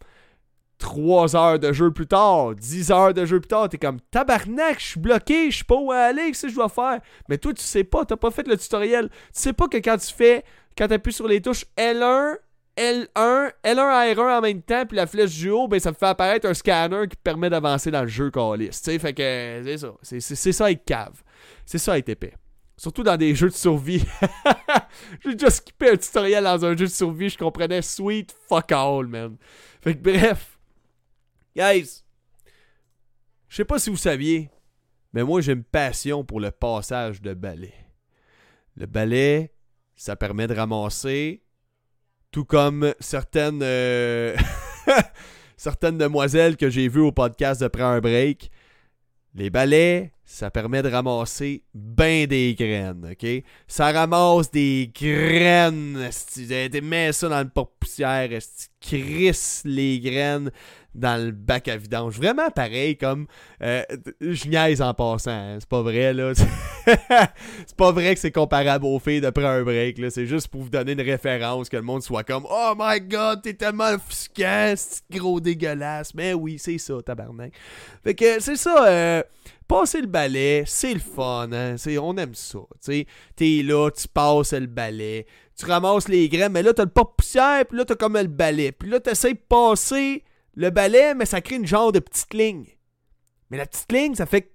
3 0.78 1.34
heures 1.36 1.58
de 1.58 1.72
jeu 1.72 1.90
plus 1.90 2.06
tard, 2.06 2.54
10 2.54 2.90
heures 2.90 3.14
de 3.14 3.24
jeu 3.24 3.40
plus 3.40 3.48
tard, 3.48 3.68
t'es 3.68 3.78
comme 3.78 4.00
tabarnak, 4.10 4.78
je 4.78 4.86
suis 4.86 5.00
bloqué, 5.00 5.50
je 5.50 5.58
sais 5.58 5.64
pas 5.64 5.74
où 5.76 5.90
aller, 5.90 6.28
qu'est-ce 6.28 6.42
que 6.42 6.48
je 6.50 6.54
dois 6.54 6.68
faire? 6.68 7.00
Mais 7.28 7.36
toi, 7.38 7.52
tu 7.52 7.62
sais 7.62 7.84
pas, 7.84 8.04
t'as 8.04 8.16
pas 8.16 8.30
fait 8.30 8.46
le 8.46 8.56
tutoriel. 8.56 9.08
Tu 9.08 9.16
sais 9.32 9.52
pas 9.52 9.66
que 9.66 9.78
quand 9.78 9.96
tu 9.98 10.12
fais, 10.14 10.44
quand 10.76 10.88
t'appuies 10.88 11.12
sur 11.12 11.26
les 11.26 11.40
touches 11.40 11.64
L1, 11.76 12.36
L1, 12.78 13.52
L1 13.64 14.14
R1 14.14 14.38
en 14.38 14.40
même 14.40 14.62
temps, 14.62 14.86
puis 14.86 14.96
la 14.96 15.08
flèche 15.08 15.34
du 15.34 15.50
haut, 15.50 15.66
ben 15.66 15.80
ça 15.80 15.92
fait 15.92 16.06
apparaître 16.06 16.48
un 16.48 16.54
scanner 16.54 17.08
qui 17.08 17.16
permet 17.16 17.50
d'avancer 17.50 17.90
dans 17.90 18.02
le 18.02 18.08
jeu 18.08 18.30
calice. 18.30 18.80
Tu 18.80 18.96
fait 19.00 19.12
que 19.12 19.62
c'est 19.64 19.78
ça. 19.78 19.94
C'est 20.02 20.52
ça 20.52 20.70
être 20.70 20.84
cave. 20.84 21.22
C'est 21.66 21.78
ça 21.78 21.98
être 21.98 22.08
épais. 22.08 22.34
Surtout 22.76 23.02
dans 23.02 23.16
des 23.16 23.34
jeux 23.34 23.48
de 23.48 23.54
survie. 23.54 24.04
J'ai 25.24 25.34
déjà 25.34 25.50
skippé 25.50 25.90
un 25.90 25.96
tutoriel 25.96 26.44
dans 26.44 26.64
un 26.64 26.76
jeu 26.76 26.86
de 26.86 26.90
survie, 26.90 27.28
je 27.28 27.36
comprenais 27.36 27.82
sweet 27.82 28.32
fuck 28.48 28.70
all, 28.70 29.08
man. 29.08 29.36
Fait 29.82 29.96
que 29.96 30.00
bref. 30.00 30.56
Guys, 31.56 32.04
je 33.48 33.56
sais 33.56 33.64
pas 33.64 33.80
si 33.80 33.90
vous 33.90 33.96
saviez, 33.96 34.52
mais 35.12 35.24
moi 35.24 35.40
j'ai 35.40 35.52
une 35.52 35.64
passion 35.64 36.24
pour 36.24 36.38
le 36.38 36.52
passage 36.52 37.20
de 37.20 37.34
balai. 37.34 37.74
Le 38.76 38.86
balai, 38.86 39.52
ça 39.96 40.14
permet 40.14 40.46
de 40.46 40.54
ramasser 40.54 41.42
tout 42.30 42.44
comme 42.44 42.94
certaines, 43.00 43.60
euh, 43.62 44.36
certaines 45.56 45.98
demoiselles 45.98 46.56
que 46.56 46.70
j'ai 46.70 46.88
vues 46.88 47.00
au 47.00 47.12
podcast 47.12 47.60
de 47.60 47.68
un 47.82 48.00
break. 48.00 48.50
Les 49.34 49.50
balais, 49.50 50.12
ça 50.30 50.50
permet 50.50 50.82
de 50.82 50.90
ramasser 50.90 51.62
ben 51.72 52.26
des 52.26 52.54
graines, 52.54 53.12
ok? 53.12 53.42
Ça 53.66 53.90
ramasse 53.92 54.50
des 54.50 54.92
graines, 54.94 56.10
tu 56.34 56.80
mets 56.82 57.12
ça 57.12 57.30
dans 57.30 57.40
le 57.40 57.48
porte-poussière, 57.48 58.28
crisse 58.78 59.62
les 59.64 59.98
graines 60.00 60.50
dans 60.94 61.24
le 61.24 61.30
bac 61.30 61.68
à 61.68 61.78
vidange. 61.78 62.18
Vraiment 62.18 62.50
pareil 62.50 62.98
comme 62.98 63.26
euh, 63.62 63.82
je 64.20 64.48
niaise 64.48 64.82
en 64.82 64.92
passant, 64.92 65.30
hein. 65.30 65.56
c'est 65.60 65.68
pas 65.68 65.80
vrai 65.80 66.12
là. 66.12 66.32
c'est 66.84 67.76
pas 67.76 67.92
vrai 67.92 68.14
que 68.14 68.20
c'est 68.20 68.30
comparable 68.30 68.84
aux 68.84 68.98
filles 68.98 69.22
de 69.22 69.30
prendre 69.30 69.48
un 69.48 69.62
break 69.62 69.96
là, 69.96 70.10
c'est 70.10 70.26
juste 70.26 70.48
pour 70.48 70.60
vous 70.60 70.68
donner 70.68 70.92
une 70.92 71.00
référence 71.00 71.70
que 71.70 71.76
le 71.76 71.82
monde 71.82 72.02
soit 72.02 72.24
comme 72.24 72.46
"Oh 72.50 72.74
my 72.78 73.00
god, 73.00 73.40
t'es 73.40 73.54
tellement 73.54 73.94
offusquant, 73.94 74.74
gros 75.10 75.40
dégueulasse." 75.40 76.12
Mais 76.14 76.34
oui, 76.34 76.58
c'est 76.58 76.76
ça 76.76 77.00
tabarnak. 77.02 77.54
Fait 78.04 78.14
que 78.14 78.40
c'est 78.40 78.56
ça 78.56 78.86
euh, 78.86 79.22
passer 79.68 80.00
le 80.00 80.06
balai, 80.06 80.64
c'est 80.66 80.94
le 80.94 81.00
fun, 81.00 81.52
hein? 81.52 81.76
on 82.00 82.16
aime 82.16 82.34
ça. 82.34 82.58
T'es 83.36 83.62
là, 83.62 83.90
tu 83.90 84.08
passes 84.08 84.54
le 84.54 84.66
balai, 84.66 85.26
tu 85.56 85.66
ramasses 85.66 86.08
les 86.08 86.28
graines, 86.28 86.52
mais 86.52 86.62
là, 86.62 86.72
t'as 86.72 86.84
le 86.84 86.90
pas 86.90 87.04
poussière, 87.04 87.66
puis 87.66 87.78
là, 87.78 87.84
t'as 87.84 87.94
comme 87.94 88.16
le 88.16 88.26
balai. 88.26 88.72
Puis 88.72 88.88
là, 88.88 88.98
t'essaies 88.98 89.34
de 89.34 89.38
passer 89.38 90.24
le 90.54 90.70
balai, 90.70 91.14
mais 91.14 91.26
ça 91.26 91.40
crée 91.40 91.56
une 91.56 91.66
genre 91.66 91.92
de 91.92 92.00
petite 92.00 92.32
ligne. 92.32 92.66
Mais 93.50 93.56
la 93.56 93.66
petite 93.66 93.90
ligne, 93.92 94.14
ça 94.14 94.26
fait 94.26 94.52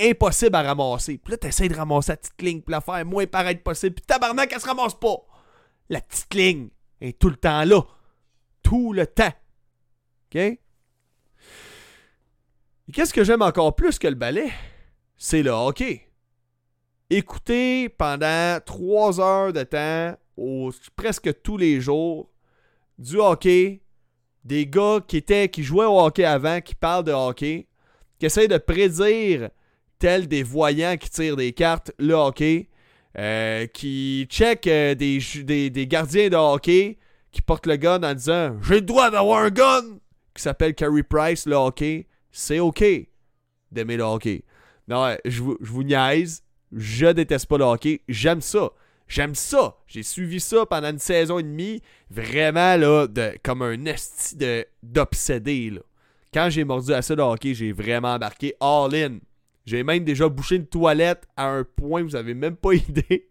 impossible 0.00 0.56
à 0.56 0.62
ramasser. 0.62 1.18
Puis 1.18 1.32
là, 1.32 1.36
t'essaies 1.38 1.68
de 1.68 1.74
ramasser 1.74 2.12
la 2.12 2.16
petite 2.16 2.42
ligne, 2.42 2.60
puis 2.60 2.72
la 2.72 2.80
faire 2.80 3.04
moins 3.04 3.26
paraître 3.26 3.62
possible. 3.62 3.94
Puis 3.94 4.04
tabarnak, 4.06 4.52
elle 4.52 4.60
se 4.60 4.66
ramasse 4.66 4.94
pas. 4.94 5.16
La 5.88 6.00
petite 6.00 6.34
ligne 6.34 6.68
est 7.00 7.18
tout 7.18 7.30
le 7.30 7.36
temps 7.36 7.64
là. 7.64 7.82
Tout 8.62 8.92
le 8.92 9.06
temps. 9.06 9.32
OK? 10.34 10.58
Et 12.88 12.92
qu'est-ce 12.92 13.12
que 13.12 13.22
j'aime 13.22 13.42
encore 13.42 13.76
plus 13.76 13.98
que 13.98 14.08
le 14.08 14.14
balai? 14.14 14.50
C'est 15.18 15.42
le 15.42 15.50
hockey. 15.50 16.08
Écouter 17.10 17.90
pendant 17.90 18.58
trois 18.64 19.20
heures 19.20 19.52
de 19.52 19.62
temps, 19.62 20.16
presque 20.96 21.42
tous 21.42 21.58
les 21.58 21.82
jours, 21.82 22.30
du 22.98 23.16
hockey 23.16 23.82
des 24.44 24.66
gars 24.66 25.00
qui 25.06 25.18
étaient 25.18 25.50
qui 25.50 25.62
jouaient 25.64 25.84
au 25.84 26.00
hockey 26.00 26.24
avant, 26.24 26.62
qui 26.62 26.74
parlent 26.74 27.04
de 27.04 27.12
hockey, 27.12 27.66
qui 28.18 28.24
essayent 28.24 28.48
de 28.48 28.56
prédire 28.56 29.50
tels 29.98 30.26
des 30.26 30.42
voyants 30.42 30.96
qui 30.96 31.10
tirent 31.10 31.36
des 31.36 31.52
cartes 31.52 31.92
le 31.98 32.14
hockey, 32.14 32.70
euh, 33.18 33.66
qui 33.66 34.26
check 34.30 34.66
euh, 34.66 34.94
des, 34.94 35.20
des, 35.70 35.86
gardiens 35.86 36.30
de 36.30 36.36
hockey 36.36 36.96
qui 37.32 37.42
portent 37.42 37.66
le 37.66 37.76
gun 37.76 38.02
en 38.02 38.14
disant 38.14 38.56
J'ai 38.62 38.76
le 38.76 38.80
droit 38.80 39.10
d'avoir 39.10 39.40
un 39.40 39.50
gun 39.50 39.82
qui 40.34 40.42
s'appelle 40.42 40.74
Carey 40.74 41.02
Price, 41.02 41.44
le 41.44 41.56
hockey. 41.56 42.07
C'est 42.30 42.60
ok 42.60 42.84
d'aimer 43.70 43.96
le 43.96 44.04
hockey. 44.04 44.44
Non, 44.86 45.16
je 45.24 45.42
vous, 45.42 45.56
je 45.60 45.70
vous 45.70 45.82
niaise. 45.82 46.42
Je 46.72 47.06
déteste 47.06 47.46
pas 47.46 47.58
le 47.58 47.64
hockey. 47.64 48.02
J'aime 48.08 48.40
ça. 48.40 48.70
J'aime 49.06 49.34
ça. 49.34 49.76
J'ai 49.86 50.02
suivi 50.02 50.40
ça 50.40 50.66
pendant 50.66 50.90
une 50.90 50.98
saison 50.98 51.38
et 51.38 51.42
demie. 51.42 51.82
Vraiment, 52.10 52.76
là, 52.76 53.06
de, 53.06 53.32
comme 53.42 53.62
un 53.62 53.84
esti 53.86 54.36
d'obsédé. 54.82 55.78
Quand 56.32 56.50
j'ai 56.50 56.64
mordu 56.64 56.92
à 56.92 57.02
ça 57.02 57.16
de 57.16 57.22
hockey, 57.22 57.54
j'ai 57.54 57.72
vraiment 57.72 58.14
embarqué 58.14 58.54
all-in. 58.60 59.18
J'ai 59.64 59.82
même 59.82 60.04
déjà 60.04 60.28
bouché 60.28 60.56
une 60.56 60.66
toilette 60.66 61.24
à 61.36 61.48
un 61.48 61.64
point, 61.64 62.02
vous 62.02 62.16
avez 62.16 62.34
même 62.34 62.56
pas 62.56 62.72
idée 62.74 63.28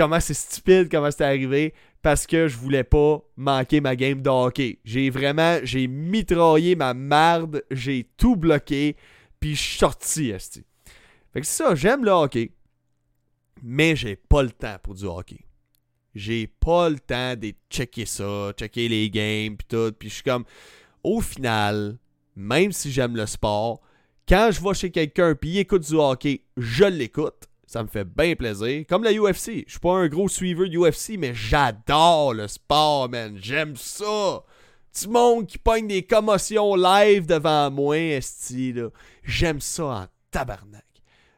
comment 0.00 0.20
c'est 0.20 0.34
stupide, 0.34 0.88
comment 0.90 1.10
c'est 1.10 1.24
arrivé, 1.24 1.74
parce 2.02 2.26
que 2.26 2.48
je 2.48 2.56
voulais 2.56 2.84
pas 2.84 3.22
manquer 3.36 3.80
ma 3.80 3.96
game 3.96 4.22
de 4.22 4.30
hockey. 4.30 4.78
J'ai 4.84 5.10
vraiment, 5.10 5.58
j'ai 5.62 5.86
mitraillé 5.86 6.76
ma 6.76 6.94
marde, 6.94 7.64
j'ai 7.70 8.08
tout 8.16 8.36
bloqué, 8.36 8.96
puis 9.38 9.54
je 9.54 9.60
suis 9.60 9.78
sorti, 9.78 10.30
esti. 10.30 10.64
Fait 11.32 11.40
que 11.40 11.46
c'est 11.46 11.62
ça, 11.62 11.74
j'aime 11.74 12.04
le 12.04 12.10
hockey, 12.10 12.52
mais 13.62 13.96
j'ai 13.96 14.16
pas 14.16 14.42
le 14.42 14.50
temps 14.50 14.76
pour 14.82 14.94
du 14.94 15.04
hockey. 15.04 15.44
J'ai 16.14 16.46
pas 16.46 16.88
le 16.88 16.98
temps 16.98 17.36
de 17.36 17.52
checker 17.70 18.06
ça, 18.06 18.52
checker 18.56 18.88
les 18.88 19.10
games, 19.10 19.56
puis 19.56 19.66
tout, 19.68 19.92
puis 19.96 20.08
je 20.08 20.14
suis 20.14 20.24
comme, 20.24 20.44
au 21.04 21.20
final, 21.20 21.98
même 22.34 22.72
si 22.72 22.90
j'aime 22.90 23.16
le 23.16 23.26
sport, 23.26 23.80
quand 24.28 24.50
je 24.52 24.62
vais 24.62 24.74
chez 24.74 24.90
quelqu'un 24.90 25.34
puis 25.34 25.50
il 25.50 25.58
écoute 25.58 25.88
du 25.88 25.94
hockey, 25.94 26.44
je 26.56 26.84
l'écoute. 26.84 27.49
Ça 27.70 27.84
me 27.84 27.88
fait 27.88 28.02
bien 28.02 28.34
plaisir. 28.34 28.84
Comme 28.88 29.04
la 29.04 29.12
UFC. 29.12 29.62
Je 29.64 29.70
suis 29.70 29.78
pas 29.78 29.92
un 29.92 30.08
gros 30.08 30.28
suiveur 30.28 30.68
de 30.68 30.76
UFC, 30.76 31.16
mais 31.16 31.34
j'adore 31.34 32.34
le 32.34 32.48
sport, 32.48 33.08
man. 33.08 33.38
J'aime 33.40 33.76
ça. 33.76 34.42
Du 35.00 35.06
monde 35.06 35.46
qui 35.46 35.56
pogne 35.56 35.86
des 35.86 36.02
commotions 36.02 36.74
live 36.74 37.26
devant 37.26 37.70
moi, 37.70 37.96
esti, 37.96 38.72
là. 38.72 38.88
J'aime 39.22 39.60
ça 39.60 39.84
en 39.84 40.06
tabarnak. 40.32 40.84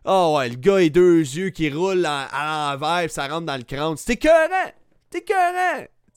Oh 0.06 0.36
ouais, 0.38 0.48
le 0.48 0.54
gars 0.54 0.80
et 0.80 0.88
deux 0.88 1.18
yeux 1.18 1.50
qui 1.50 1.68
roulent 1.68 2.06
à 2.06 2.70
l'envers, 2.72 3.10
ça 3.10 3.28
rentre 3.28 3.44
dans 3.44 3.58
le 3.58 3.64
crâne. 3.64 3.98
C'est 3.98 4.14
écœurant! 4.14 4.72
C'est 5.10 5.18
écœurant! 5.18 5.84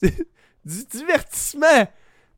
du 0.64 0.84
divertissement! 0.92 1.88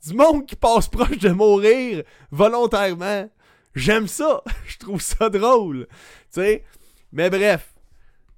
Du 0.05 0.15
monde 0.15 0.47
qui 0.47 0.57
passe 0.57 0.89
proche 0.89 1.19
de 1.19 1.31
mourir 1.31 2.03
volontairement. 2.33 3.31
J'aime 3.77 4.09
ça. 4.09 4.43
Je 4.67 4.79
trouve 4.79 5.01
ça 5.01 5.31
drôle. 5.31 5.87
Tu 6.33 6.41
sais? 6.41 6.65
Mais 7.13 7.31
bref. 7.31 7.75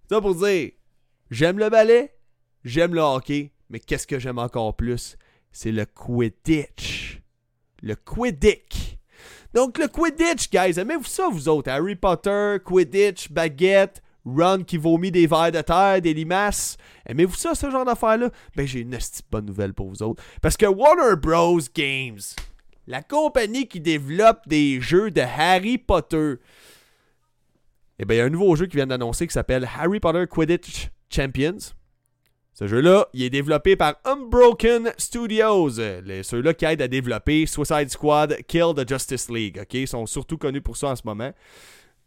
Ça 0.08 0.20
pour 0.20 0.34
dire, 0.34 0.70
j'aime 1.30 1.58
le 1.58 1.70
ballet, 1.70 2.14
j'aime 2.64 2.94
le 2.94 3.00
hockey, 3.00 3.52
mais 3.68 3.78
qu'est-ce 3.78 4.06
que 4.06 4.18
j'aime 4.18 4.38
encore 4.38 4.76
plus? 4.76 5.16
C'est 5.52 5.72
le 5.72 5.86
Quidditch. 5.86 7.20
Le 7.82 7.94
Quidditch. 7.94 8.96
Donc 9.54 9.78
le 9.78 9.88
Quidditch, 9.88 10.50
guys, 10.50 10.78
aimez-vous 10.78 11.04
ça, 11.04 11.28
vous 11.28 11.48
autres? 11.48 11.70
Harry 11.70 11.96
Potter, 11.96 12.56
Quidditch, 12.64 13.30
baguette, 13.30 14.02
Run 14.24 14.64
qui 14.64 14.76
vomit 14.76 15.10
des 15.10 15.26
verres 15.26 15.52
de 15.52 15.60
terre, 15.60 16.00
des 16.00 16.14
limaces. 16.14 16.76
Aimez-vous 17.06 17.36
ça, 17.36 17.54
ce 17.54 17.70
genre 17.70 17.84
d'affaires-là? 17.84 18.30
Ben, 18.54 18.66
j'ai 18.66 18.80
une 18.80 18.98
bonne 19.30 19.46
nouvelle 19.46 19.74
pour 19.74 19.88
vous 19.88 20.02
autres. 20.02 20.22
Parce 20.42 20.56
que 20.56 20.66
Warner 20.66 21.16
Bros. 21.16 21.60
Games, 21.74 22.20
la 22.86 23.02
compagnie 23.02 23.66
qui 23.66 23.80
développe 23.80 24.46
des 24.46 24.80
jeux 24.80 25.10
de 25.10 25.22
Harry 25.22 25.78
Potter, 25.78 26.34
eh 28.02 28.06
bien, 28.06 28.16
il 28.16 28.18
y 28.20 28.22
a 28.22 28.24
un 28.24 28.30
nouveau 28.30 28.56
jeu 28.56 28.64
qui 28.64 28.76
vient 28.76 28.86
d'annoncer 28.86 29.26
qui 29.26 29.34
s'appelle 29.34 29.68
Harry 29.78 30.00
Potter 30.00 30.24
Quidditch 30.26 30.88
Champions. 31.10 31.58
Ce 32.54 32.66
jeu-là, 32.66 33.06
il 33.12 33.22
est 33.24 33.30
développé 33.30 33.76
par 33.76 33.96
Unbroken 34.06 34.90
Studios, 34.96 35.70
ceux-là 35.70 36.54
qui 36.54 36.64
aident 36.64 36.80
à 36.80 36.88
développer 36.88 37.44
Suicide 37.44 37.90
Squad, 37.90 38.38
Kill 38.48 38.72
the 38.74 38.88
Justice 38.88 39.28
League. 39.28 39.62
Ils 39.74 39.86
sont 39.86 40.06
surtout 40.06 40.38
connus 40.38 40.62
pour 40.62 40.78
ça 40.78 40.88
en 40.88 40.96
ce 40.96 41.02
moment. 41.04 41.32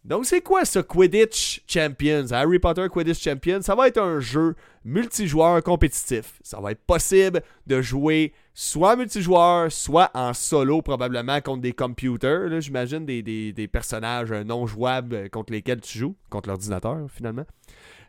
Donc, 0.05 0.25
c'est 0.25 0.41
quoi 0.41 0.65
ce 0.65 0.79
Quidditch 0.79 1.63
Champions? 1.65 2.25
Harry 2.31 2.59
Potter 2.59 2.87
Quidditch 2.89 3.23
Champions, 3.23 3.61
ça 3.61 3.73
va 3.73 3.87
être 3.87 3.99
un 3.99 4.19
jeu 4.19 4.53
multijoueur 4.83 5.63
compétitif. 5.63 6.39
Ça 6.43 6.59
va 6.59 6.71
être 6.71 6.83
possible 6.85 7.41
de 7.67 7.81
jouer 7.81 8.33
soit 8.53 8.97
multijoueur, 8.97 9.71
soit 9.71 10.11
en 10.13 10.33
solo, 10.33 10.81
probablement 10.81 11.39
contre 11.39 11.61
des 11.61 11.71
computers. 11.71 12.59
J'imagine 12.59 13.05
des, 13.05 13.21
des, 13.23 13.67
personnages 13.69 14.31
non 14.31 14.67
jouables 14.67 15.29
contre 15.29 15.53
lesquels 15.53 15.79
tu 15.79 15.97
joues, 15.99 16.15
contre 16.29 16.49
l'ordinateur 16.49 16.97
finalement. 17.09 17.45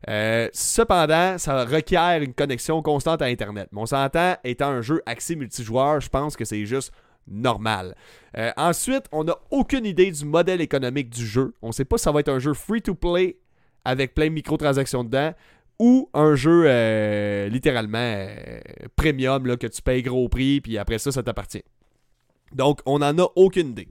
Euh, 0.08 0.48
cependant, 0.52 1.38
ça 1.38 1.64
requiert 1.64 2.20
une 2.20 2.34
connexion 2.34 2.82
constante 2.82 3.22
à 3.22 3.26
Internet. 3.26 3.68
Mon 3.70 3.86
s'entend, 3.86 4.34
étant 4.42 4.68
un 4.68 4.82
jeu 4.82 5.00
axé 5.06 5.36
multijoueur, 5.36 6.00
je 6.00 6.08
pense 6.08 6.36
que 6.36 6.44
c'est 6.44 6.66
juste 6.66 6.92
normal. 7.26 7.94
Euh, 8.36 8.50
ensuite, 8.56 9.04
on 9.12 9.24
n'a 9.24 9.36
aucune 9.50 9.86
idée 9.86 10.10
du 10.10 10.24
modèle 10.24 10.60
économique 10.60 11.10
du 11.10 11.26
jeu. 11.26 11.54
On 11.62 11.68
ne 11.68 11.72
sait 11.72 11.84
pas 11.84 11.98
si 11.98 12.04
ça 12.04 12.12
va 12.12 12.20
être 12.20 12.28
un 12.28 12.38
jeu 12.38 12.54
free-to-play 12.54 13.38
avec 13.84 14.14
plein 14.14 14.26
de 14.26 14.32
microtransactions 14.32 15.04
dedans 15.04 15.32
ou 15.78 16.08
un 16.14 16.34
jeu 16.34 16.64
euh, 16.66 17.48
littéralement 17.48 17.98
euh, 17.98 18.60
premium 18.96 19.56
que 19.56 19.66
tu 19.66 19.82
payes 19.82 20.02
gros 20.02 20.28
prix 20.28 20.60
puis 20.60 20.78
après 20.78 20.98
ça, 20.98 21.12
ça 21.12 21.22
t'appartient. 21.22 21.64
Donc, 22.52 22.80
on 22.86 23.00
n'en 23.00 23.18
a 23.18 23.26
aucune 23.34 23.70
idée. 23.70 23.88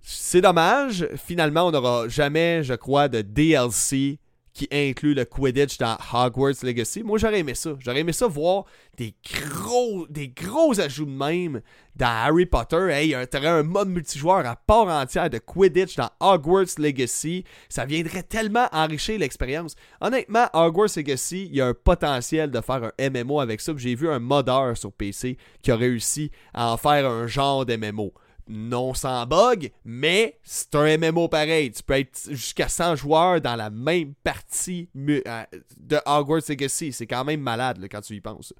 C'est 0.00 0.40
dommage. 0.40 1.08
Finalement, 1.16 1.66
on 1.66 1.70
n'aura 1.70 2.08
jamais, 2.08 2.62
je 2.62 2.74
crois, 2.74 3.08
de 3.08 3.22
DLC 3.22 4.18
qui 4.54 4.68
inclut 4.70 5.14
le 5.14 5.24
Quidditch 5.24 5.78
dans 5.78 5.96
Hogwarts 6.12 6.62
Legacy. 6.62 7.02
Moi, 7.02 7.18
j'aurais 7.18 7.40
aimé 7.40 7.54
ça. 7.54 7.74
J'aurais 7.78 8.00
aimé 8.00 8.12
ça 8.12 8.26
voir 8.26 8.64
des 8.98 9.14
gros, 9.32 10.06
des 10.08 10.28
gros 10.28 10.78
ajouts 10.78 11.06
de 11.06 11.10
même 11.10 11.62
dans 11.96 12.06
Harry 12.06 12.46
Potter. 12.46 12.88
Hey, 12.90 13.16
t'aurais 13.30 13.48
un 13.48 13.62
mode 13.62 13.88
multijoueur 13.88 14.46
à 14.46 14.56
part 14.56 14.88
entière 14.88 15.30
de 15.30 15.38
Quidditch 15.38 15.96
dans 15.96 16.10
Hogwarts 16.20 16.78
Legacy. 16.78 17.44
Ça 17.68 17.86
viendrait 17.86 18.22
tellement 18.22 18.68
enrichir 18.72 19.18
l'expérience. 19.18 19.74
Honnêtement, 20.00 20.46
Hogwarts 20.52 20.96
Legacy, 20.96 21.46
il 21.46 21.56
y 21.56 21.60
a 21.60 21.68
un 21.68 21.74
potentiel 21.74 22.50
de 22.50 22.60
faire 22.60 22.90
un 22.98 23.10
MMO 23.10 23.40
avec 23.40 23.60
ça. 23.60 23.72
J'ai 23.76 23.94
vu 23.94 24.10
un 24.10 24.18
modeur 24.18 24.76
sur 24.76 24.92
PC 24.92 25.38
qui 25.62 25.70
a 25.70 25.76
réussi 25.76 26.30
à 26.52 26.72
en 26.72 26.76
faire 26.76 27.08
un 27.08 27.26
genre 27.26 27.64
d'MMO 27.64 28.12
non 28.48 28.94
sans 28.94 29.26
bug, 29.26 29.70
mais 29.84 30.38
c'est 30.42 30.74
un 30.74 30.98
MMO 30.98 31.28
pareil. 31.28 31.70
Tu 31.70 31.82
peux 31.82 31.94
être 31.94 32.28
jusqu'à 32.30 32.68
100 32.68 32.96
joueurs 32.96 33.40
dans 33.40 33.56
la 33.56 33.70
même 33.70 34.14
partie 34.22 34.88
euh, 34.96 35.44
de 35.76 35.98
Hogwarts 36.06 36.42
Legacy. 36.48 36.92
C'est 36.92 37.06
quand 37.06 37.24
même 37.24 37.40
malade 37.40 37.86
quand 37.90 38.00
tu 38.00 38.14
y 38.14 38.20
penses. 38.20 38.52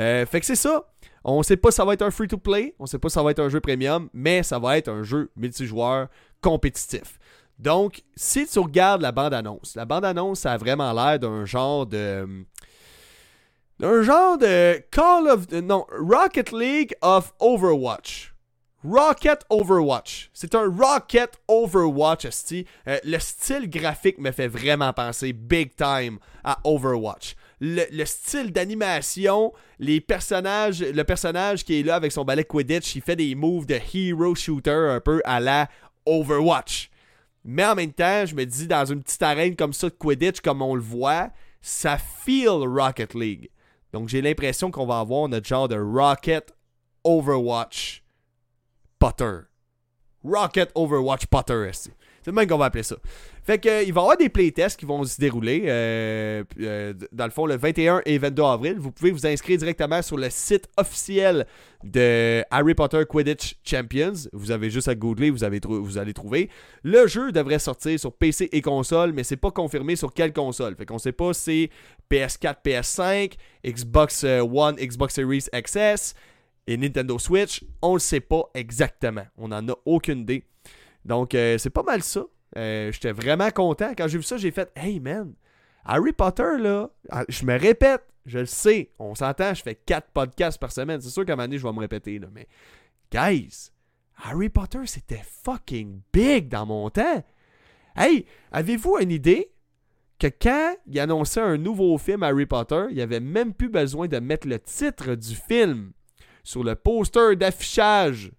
Euh, 0.00 0.26
fait 0.26 0.40
que 0.40 0.46
c'est 0.46 0.56
ça. 0.56 0.84
On 1.24 1.42
sait 1.42 1.56
pas 1.56 1.70
si 1.70 1.76
ça 1.76 1.84
va 1.84 1.94
être 1.94 2.02
un 2.02 2.10
free-to-play, 2.10 2.74
on 2.78 2.86
sait 2.86 2.98
pas 2.98 3.08
si 3.08 3.14
ça 3.14 3.22
va 3.22 3.32
être 3.32 3.40
un 3.40 3.48
jeu 3.48 3.60
premium, 3.60 4.08
mais 4.12 4.42
ça 4.42 4.58
va 4.58 4.78
être 4.78 4.88
un 4.88 5.02
jeu 5.02 5.30
multijoueur 5.36 6.08
compétitif. 6.40 7.18
Donc, 7.58 8.02
si 8.14 8.46
tu 8.46 8.58
regardes 8.60 9.02
la 9.02 9.12
bande-annonce, 9.12 9.74
la 9.74 9.84
bande-annonce, 9.84 10.40
ça 10.40 10.52
a 10.52 10.56
vraiment 10.56 10.92
l'air 10.92 11.18
d'un 11.18 11.44
genre 11.44 11.86
de... 11.86 12.44
d'un 13.80 14.02
genre 14.02 14.38
de 14.38 14.82
Call 14.90 15.28
of... 15.28 15.50
non, 15.50 15.84
Rocket 15.90 16.52
League 16.52 16.94
of 17.02 17.34
Overwatch. 17.40 18.32
Rocket 18.84 19.44
Overwatch. 19.50 20.30
C'est 20.32 20.54
un 20.54 20.72
Rocket 20.72 21.40
Overwatch. 21.48 22.26
Euh, 22.86 22.98
le 23.04 23.18
style 23.18 23.68
graphique 23.68 24.18
me 24.18 24.30
fait 24.30 24.46
vraiment 24.46 24.92
penser 24.92 25.32
big 25.32 25.74
time 25.74 26.18
à 26.44 26.58
Overwatch. 26.62 27.34
Le, 27.60 28.04
style 28.04 28.52
d'animation, 28.52 29.52
les 29.80 30.00
personnages, 30.00 30.80
le 30.80 31.02
personnage 31.02 31.64
qui 31.64 31.80
est 31.80 31.82
là 31.82 31.96
avec 31.96 32.12
son 32.12 32.24
balai 32.24 32.44
Quidditch, 32.44 32.94
il 32.94 33.02
fait 33.02 33.16
des 33.16 33.34
moves 33.34 33.66
de 33.66 33.80
hero 33.92 34.36
shooter 34.36 34.70
un 34.70 35.00
peu 35.00 35.20
à 35.24 35.40
la 35.40 35.68
Overwatch. 36.06 36.88
Mais 37.44 37.64
en 37.64 37.74
même 37.74 37.92
temps, 37.92 38.26
je 38.26 38.36
me 38.36 38.44
dis, 38.44 38.68
dans 38.68 38.84
une 38.84 39.02
petite 39.02 39.22
arène 39.22 39.56
comme 39.56 39.72
ça 39.72 39.88
de 39.88 39.94
Quidditch, 39.94 40.40
comme 40.40 40.62
on 40.62 40.76
le 40.76 40.80
voit, 40.80 41.30
ça 41.60 41.98
feel 41.98 42.64
Rocket 42.64 43.14
League. 43.14 43.50
Donc 43.92 44.08
j'ai 44.08 44.22
l'impression 44.22 44.70
qu'on 44.70 44.86
va 44.86 45.00
avoir 45.00 45.28
notre 45.28 45.48
genre 45.48 45.66
de 45.66 45.76
Rocket 45.76 46.54
Overwatch 47.02 48.04
Potter. 48.98 49.40
Rocket 50.24 50.70
Overwatch 50.74 51.26
Potter, 51.26 51.70
c'est 51.72 51.92
le 52.26 52.32
même 52.32 52.46
qu'on 52.46 52.58
va 52.58 52.66
appeler 52.66 52.82
ça. 52.82 52.96
Fait 53.42 53.58
que, 53.58 53.86
il 53.86 53.92
va 53.94 54.00
y 54.00 54.04
avoir 54.04 54.16
des 54.18 54.28
playtests 54.28 54.78
qui 54.78 54.84
vont 54.84 55.02
se 55.04 55.18
dérouler, 55.18 55.64
euh, 55.66 56.44
euh, 56.60 56.92
dans 57.10 57.24
le 57.24 57.30
fond, 57.30 57.46
le 57.46 57.56
21 57.56 58.02
et 58.04 58.18
22 58.18 58.42
avril. 58.42 58.76
Vous 58.78 58.92
pouvez 58.92 59.10
vous 59.10 59.26
inscrire 59.26 59.56
directement 59.56 60.02
sur 60.02 60.18
le 60.18 60.28
site 60.28 60.68
officiel 60.76 61.46
de 61.82 62.44
Harry 62.50 62.74
Potter 62.74 63.02
Quidditch 63.08 63.56
Champions. 63.64 64.12
Vous 64.34 64.50
avez 64.50 64.68
juste 64.68 64.88
à 64.88 64.94
googler, 64.94 65.30
vous, 65.30 65.44
avez 65.44 65.60
vous 65.66 65.96
allez 65.96 66.12
trouver. 66.12 66.50
Le 66.82 67.06
jeu 67.06 67.32
devrait 67.32 67.58
sortir 67.58 67.98
sur 67.98 68.12
PC 68.12 68.50
et 68.52 68.60
console, 68.60 69.12
mais 69.14 69.24
c'est 69.24 69.36
pas 69.36 69.50
confirmé 69.50 69.96
sur 69.96 70.12
quelle 70.12 70.34
console. 70.34 70.76
Fait 70.76 70.84
qu'on 70.84 70.98
sait 70.98 71.12
pas 71.12 71.32
si 71.32 71.70
c'est 72.10 72.16
PS4, 72.18 72.56
PS5, 72.62 73.32
Xbox 73.66 74.24
euh, 74.24 74.40
One, 74.40 74.76
Xbox 74.76 75.14
Series 75.14 75.46
XS, 75.54 76.14
et 76.68 76.76
Nintendo 76.76 77.18
Switch, 77.18 77.64
on 77.80 77.94
le 77.94 77.98
sait 77.98 78.20
pas 78.20 78.42
exactement. 78.52 79.26
On 79.38 79.48
n'en 79.48 79.66
a 79.70 79.74
aucune 79.86 80.18
idée. 80.18 80.44
Donc, 81.02 81.34
euh, 81.34 81.56
c'est 81.56 81.70
pas 81.70 81.82
mal 81.82 82.02
ça. 82.02 82.26
Euh, 82.58 82.92
j'étais 82.92 83.12
vraiment 83.12 83.50
content. 83.50 83.92
Quand 83.96 84.06
j'ai 84.06 84.18
vu 84.18 84.22
ça, 84.22 84.36
j'ai 84.36 84.50
fait 84.50 84.70
Hey 84.76 85.00
man, 85.00 85.32
Harry 85.86 86.12
Potter, 86.12 86.58
là, 86.58 86.90
ah, 87.08 87.24
je 87.26 87.46
me 87.46 87.58
répète, 87.58 88.02
je 88.26 88.40
le 88.40 88.46
sais, 88.46 88.90
on 88.98 89.14
s'entend, 89.14 89.54
je 89.54 89.62
fais 89.62 89.76
4 89.76 90.08
podcasts 90.12 90.58
par 90.58 90.70
semaine. 90.70 91.00
C'est 91.00 91.08
sûr 91.08 91.24
qu'à 91.24 91.32
un 91.32 91.36
moment 91.36 91.48
je 91.50 91.66
vais 91.66 91.72
me 91.72 91.80
répéter, 91.80 92.18
là, 92.18 92.28
mais 92.30 92.46
guys, 93.10 93.70
Harry 94.22 94.50
Potter, 94.50 94.80
c'était 94.84 95.22
fucking 95.24 96.02
big 96.12 96.50
dans 96.50 96.66
mon 96.66 96.90
temps. 96.90 97.24
Hey, 97.96 98.26
avez-vous 98.52 98.98
une 98.98 99.10
idée 99.10 99.52
que 100.18 100.26
quand 100.26 100.76
il 100.86 101.00
annonçait 101.00 101.40
un 101.40 101.56
nouveau 101.56 101.96
film 101.96 102.22
Harry 102.22 102.44
Potter, 102.44 102.84
il 102.90 102.96
n'y 102.96 103.02
avait 103.02 103.20
même 103.20 103.54
plus 103.54 103.70
besoin 103.70 104.06
de 104.06 104.18
mettre 104.18 104.46
le 104.46 104.58
titre 104.58 105.14
du 105.14 105.34
film? 105.34 105.92
Sur 106.48 106.64
le 106.64 106.74
poster 106.74 107.36
d'affichage 107.36 108.32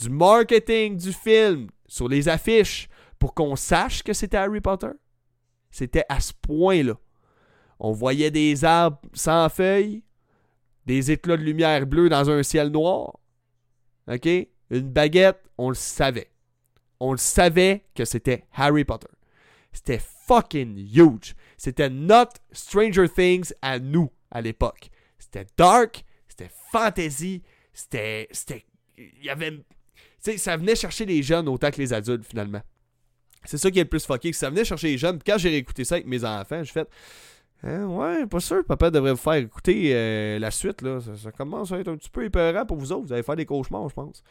du 0.00 0.08
marketing 0.08 0.96
du 0.96 1.12
film 1.12 1.66
sur 1.88 2.06
les 2.06 2.28
affiches 2.28 2.88
pour 3.18 3.34
qu'on 3.34 3.56
sache 3.56 4.04
que 4.04 4.12
c'était 4.12 4.36
Harry 4.36 4.60
Potter? 4.60 4.92
C'était 5.72 6.04
à 6.08 6.20
ce 6.20 6.32
point-là. 6.32 6.94
On 7.80 7.90
voyait 7.90 8.30
des 8.30 8.64
arbres 8.64 9.00
sans 9.14 9.48
feuilles, 9.48 10.04
des 10.86 11.10
éclats 11.10 11.36
de 11.36 11.42
lumière 11.42 11.88
bleue 11.88 12.08
dans 12.08 12.30
un 12.30 12.44
ciel 12.44 12.68
noir. 12.68 13.18
OK? 14.06 14.28
Une 14.70 14.92
baguette, 14.92 15.42
on 15.58 15.70
le 15.70 15.74
savait. 15.74 16.30
On 17.00 17.10
le 17.10 17.18
savait 17.18 17.84
que 17.96 18.04
c'était 18.04 18.44
Harry 18.52 18.84
Potter. 18.84 19.10
C'était 19.72 20.00
fucking 20.28 20.76
huge. 20.76 21.34
C'était 21.56 21.90
notre 21.90 22.40
Stranger 22.52 23.08
Things 23.08 23.52
à 23.60 23.80
nous 23.80 24.08
à 24.30 24.40
l'époque. 24.40 24.88
C'était 25.18 25.46
dark, 25.56 26.04
c'était 26.42 26.54
fantasy, 26.70 27.42
c'était. 27.72 28.28
C'était. 28.30 28.64
Il 28.96 29.24
y 29.24 29.30
avait. 29.30 29.50
Tu 29.50 29.62
sais, 30.20 30.38
ça 30.38 30.56
venait 30.56 30.76
chercher 30.76 31.04
les 31.04 31.22
jeunes 31.22 31.48
autant 31.48 31.70
que 31.70 31.78
les 31.78 31.92
adultes 31.92 32.24
finalement. 32.24 32.62
C'est 33.44 33.58
ça 33.58 33.70
qui 33.70 33.78
est 33.78 33.82
le 33.82 33.88
plus 33.88 34.06
fucké. 34.06 34.32
Ça 34.32 34.50
venait 34.50 34.64
chercher 34.64 34.88
les 34.88 34.98
jeunes. 34.98 35.18
Quand 35.24 35.36
j'ai 35.38 35.48
réécouté 35.48 35.84
ça 35.84 35.96
avec 35.96 36.06
mes 36.06 36.24
enfants, 36.24 36.62
j'ai 36.62 36.72
fait. 36.72 36.88
Hein, 37.64 37.86
ouais, 37.86 38.26
pas 38.26 38.40
sûr. 38.40 38.64
Papa 38.64 38.90
devrait 38.90 39.12
vous 39.12 39.16
faire 39.16 39.34
écouter 39.34 39.94
euh, 39.94 40.38
la 40.38 40.50
suite. 40.50 40.82
Là. 40.82 41.00
Ça, 41.00 41.16
ça, 41.16 41.32
commence 41.32 41.72
à 41.72 41.78
être 41.78 41.88
un 41.88 41.96
petit 41.96 42.10
peu 42.10 42.24
épeurant 42.24 42.66
pour 42.66 42.76
vous 42.76 42.92
autres. 42.92 43.06
Vous 43.06 43.12
allez 43.12 43.22
faire 43.22 43.36
des 43.36 43.46
cauchemars, 43.46 43.88
je 43.88 43.94
pense. 43.94 44.22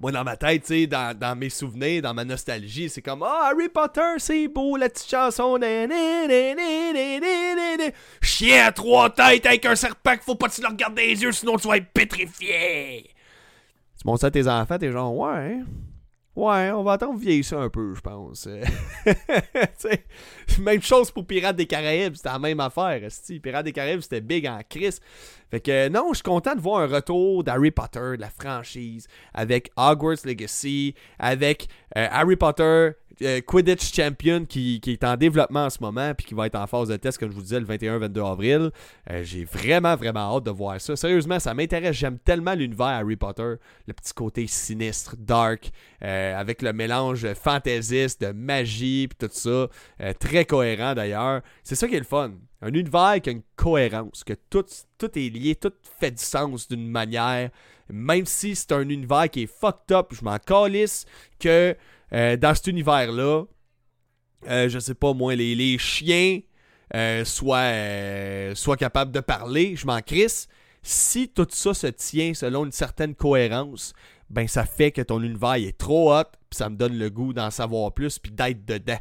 Moi, 0.00 0.10
dans 0.10 0.24
ma 0.24 0.36
tête, 0.36 0.64
tu 0.64 0.88
dans, 0.88 1.16
dans, 1.16 1.36
mes 1.36 1.48
souvenirs, 1.48 2.02
dans 2.02 2.12
ma 2.12 2.24
nostalgie, 2.24 2.88
c'est 2.88 3.02
comme 3.02 3.22
Ah, 3.22 3.50
Harry 3.52 3.68
Potter, 3.68 4.14
c'est 4.18 4.48
beau, 4.48 4.76
la 4.76 4.88
petite 4.88 5.08
chanson. 5.08 5.58
Chien 8.20 8.66
à 8.66 8.72
trois 8.72 9.10
têtes 9.10 9.46
avec 9.46 9.64
un 9.64 9.76
serpent 9.76 10.12
qu'il 10.12 10.22
faut 10.22 10.34
pas 10.34 10.48
que 10.48 10.54
tu 10.54 10.62
le 10.62 10.68
regardes 10.68 10.94
dans 10.94 11.02
les 11.02 11.22
yeux, 11.22 11.30
sinon 11.30 11.56
tu 11.56 11.68
vas 11.68 11.76
être 11.76 11.92
pétrifié. 11.92 13.10
Tu 13.96 14.02
montres 14.04 14.22
ça 14.22 14.26
à 14.26 14.30
tes 14.32 14.48
enfants, 14.48 14.78
t'es 14.78 14.90
genre, 14.90 15.16
ouais. 15.16 15.30
Hein? 15.30 15.64
Ouais, 16.34 16.70
on 16.70 16.82
va 16.82 16.92
attendre 16.92 17.18
vieillir 17.18 17.44
ça 17.44 17.60
un 17.60 17.68
peu, 17.68 17.94
je 17.94 18.00
pense. 18.00 18.48
même 20.60 20.80
chose 20.80 21.10
pour 21.10 21.26
Pirates 21.26 21.56
des 21.56 21.66
Caraïbes, 21.66 22.14
c'était 22.14 22.30
la 22.30 22.38
même 22.38 22.60
affaire. 22.60 23.06
Pirates 23.42 23.66
des 23.66 23.72
Caraïbes, 23.72 24.00
c'était 24.00 24.22
big 24.22 24.46
en 24.46 24.58
crise. 24.66 24.98
Fait 25.52 25.60
que 25.60 25.88
non, 25.90 26.08
je 26.12 26.14
suis 26.14 26.22
content 26.22 26.54
de 26.54 26.60
voir 26.60 26.80
un 26.80 26.86
retour 26.86 27.44
d'Harry 27.44 27.70
Potter, 27.70 28.16
de 28.16 28.20
la 28.22 28.30
franchise, 28.30 29.06
avec 29.34 29.70
Hogwarts 29.76 30.24
Legacy, 30.24 30.94
avec 31.18 31.68
euh, 31.96 32.08
Harry 32.10 32.36
Potter 32.36 32.92
euh, 33.20 33.40
Quidditch 33.40 33.94
Champion 33.94 34.44
qui, 34.44 34.80
est 34.86 35.04
en 35.04 35.16
développement 35.16 35.66
en 35.66 35.70
ce 35.70 35.78
moment, 35.80 36.14
puis 36.14 36.26
qui 36.26 36.34
va 36.34 36.46
être 36.46 36.54
en 36.56 36.66
phase 36.66 36.88
de 36.88 36.96
test, 36.96 37.18
comme 37.18 37.30
je 37.30 37.34
vous 37.34 37.42
disais, 37.42 37.60
le 37.60 37.66
21-22 37.66 38.32
avril. 38.32 38.70
Euh, 39.10 39.22
j'ai 39.22 39.44
vraiment, 39.44 39.94
vraiment 39.94 40.36
hâte 40.36 40.44
de 40.44 40.50
voir 40.50 40.80
ça. 40.80 40.96
Sérieusement, 40.96 41.38
ça 41.38 41.54
m'intéresse. 41.54 41.96
J'aime 41.96 42.18
tellement 42.18 42.54
l'univers 42.54 42.86
Harry 42.86 43.16
Potter, 43.16 43.54
le 43.86 43.92
petit 43.92 44.14
côté 44.14 44.46
sinistre, 44.46 45.16
dark, 45.18 45.70
euh, 46.02 46.38
avec 46.38 46.62
le 46.62 46.72
mélange 46.72 47.32
fantaisiste, 47.34 48.22
de 48.22 48.32
magie, 48.32 49.08
puis 49.08 49.28
tout 49.28 49.32
ça. 49.32 49.68
très 50.18 50.44
cohérent 50.44 50.94
d'ailleurs. 50.94 51.42
C'est 51.62 51.74
ça 51.74 51.86
qui 51.86 51.94
est 51.94 52.00
le 52.00 52.04
fun. 52.04 52.32
Un 52.62 52.72
univers 52.74 53.20
qui 53.20 53.28
a 53.28 53.32
une 53.32 53.42
cohérence, 53.56 54.22
que 54.22 54.34
tout, 54.48 54.64
est 55.02 55.28
lié, 55.28 55.56
tout 55.56 55.72
fait 55.98 56.12
du 56.12 56.22
sens 56.22 56.68
d'une 56.68 56.88
manière. 56.88 57.50
Même 57.90 58.24
si 58.24 58.54
c'est 58.54 58.70
un 58.70 58.88
univers 58.88 59.28
qui 59.28 59.42
est 59.42 59.46
fucked 59.52 59.90
up, 59.90 60.12
je 60.12 60.24
m'en 60.24 60.38
calisse 60.38 61.04
que 61.40 61.76
euh, 62.12 62.36
dans 62.36 62.54
cet 62.54 62.68
univers-là, 62.68 63.44
euh, 64.48 64.68
je 64.68 64.78
sais 64.78 64.94
pas 64.94 65.12
moi, 65.12 65.34
les, 65.34 65.76
chiens 65.78 66.40
euh, 66.94 67.24
soient, 67.24 68.54
soient, 68.54 68.76
capables 68.76 69.10
de 69.10 69.20
parler, 69.20 69.74
je 69.74 69.84
m'en 69.84 70.00
crisse. 70.00 70.46
Si 70.84 71.28
tout 71.28 71.48
ça 71.50 71.74
se 71.74 71.88
tient 71.88 72.32
selon 72.32 72.64
une 72.64 72.72
certaine 72.72 73.16
cohérence, 73.16 73.92
ben 74.30 74.46
ça 74.46 74.64
fait 74.64 74.92
que 74.92 75.02
ton 75.02 75.20
univers 75.20 75.54
est 75.54 75.76
trop 75.76 76.14
hot, 76.14 76.24
puis 76.48 76.56
ça 76.58 76.70
me 76.70 76.76
donne 76.76 76.96
le 76.96 77.10
goût 77.10 77.32
d'en 77.32 77.50
savoir 77.50 77.92
plus, 77.92 78.20
puis 78.20 78.30
d'être 78.30 78.64
dedans. 78.64 78.98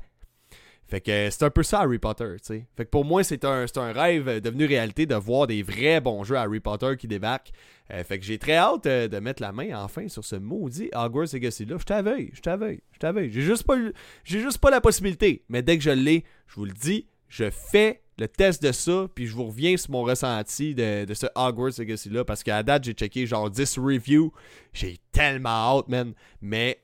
Fait 0.92 1.00
que 1.00 1.30
c'est 1.30 1.44
un 1.44 1.50
peu 1.50 1.64
ça 1.64 1.80
Harry 1.80 2.00
Potter, 2.00 2.34
tu 2.40 2.48
sais. 2.48 2.66
Fait 2.76 2.84
que 2.84 2.90
pour 2.90 3.06
moi, 3.06 3.24
c'est 3.24 3.46
un, 3.46 3.66
un 3.78 3.94
rêve 3.94 4.42
devenu 4.42 4.66
réalité 4.66 5.06
de 5.06 5.16
voir 5.16 5.48
des 5.48 5.64
vrais 5.64 6.02
bons 6.02 6.26
jeux 6.26 6.36
Harry 6.36 6.60
Potter 6.60 6.98
qui 7.00 7.08
débarquent. 7.08 7.54
Euh, 7.94 8.04
fait 8.04 8.20
que 8.20 8.26
j'ai 8.26 8.38
très 8.38 8.58
hâte 8.58 8.86
euh, 8.88 9.08
de 9.08 9.20
mettre 9.20 9.42
la 9.42 9.54
main 9.54 9.70
enfin 9.82 10.10
sur 10.10 10.26
ce 10.26 10.36
maudit 10.36 10.90
Hogwarts 10.94 11.28
Legacy-là. 11.32 11.78
Je 11.80 11.86
t'aveuille, 11.86 12.32
je 12.34 12.42
t'aveuille, 12.42 12.82
je 12.92 13.00
t'aveuille. 13.00 13.32
J'ai 13.32 13.42
juste, 13.42 13.64
pas, 13.64 13.78
juste 14.26 14.58
pas 14.58 14.70
la 14.70 14.82
possibilité. 14.82 15.46
Mais 15.48 15.62
dès 15.62 15.78
que 15.78 15.84
je 15.84 15.92
l'ai, 15.92 16.26
je 16.48 16.56
vous 16.56 16.66
le 16.66 16.74
dis, 16.74 17.08
je 17.30 17.50
fais 17.50 18.02
le 18.18 18.28
test 18.28 18.62
de 18.62 18.74
ça, 18.74 19.08
puis 19.16 19.28
je 19.28 19.34
vous 19.34 19.46
reviens 19.46 19.78
sur 19.78 19.92
mon 19.92 20.04
ressenti 20.04 20.76
de, 20.76 21.06
de 21.06 21.14
ce 21.14 21.28
Hogwarts 21.36 21.80
Legacy-là. 21.80 22.26
Parce 22.26 22.44
qu'à 22.44 22.64
date, 22.64 22.84
j'ai 22.84 22.92
checké 22.92 23.26
genre 23.26 23.50
10 23.50 23.78
reviews. 23.78 24.34
J'ai 24.74 24.98
tellement 25.14 25.78
hâte, 25.80 25.88
man. 25.88 26.14
Mais 26.42 26.82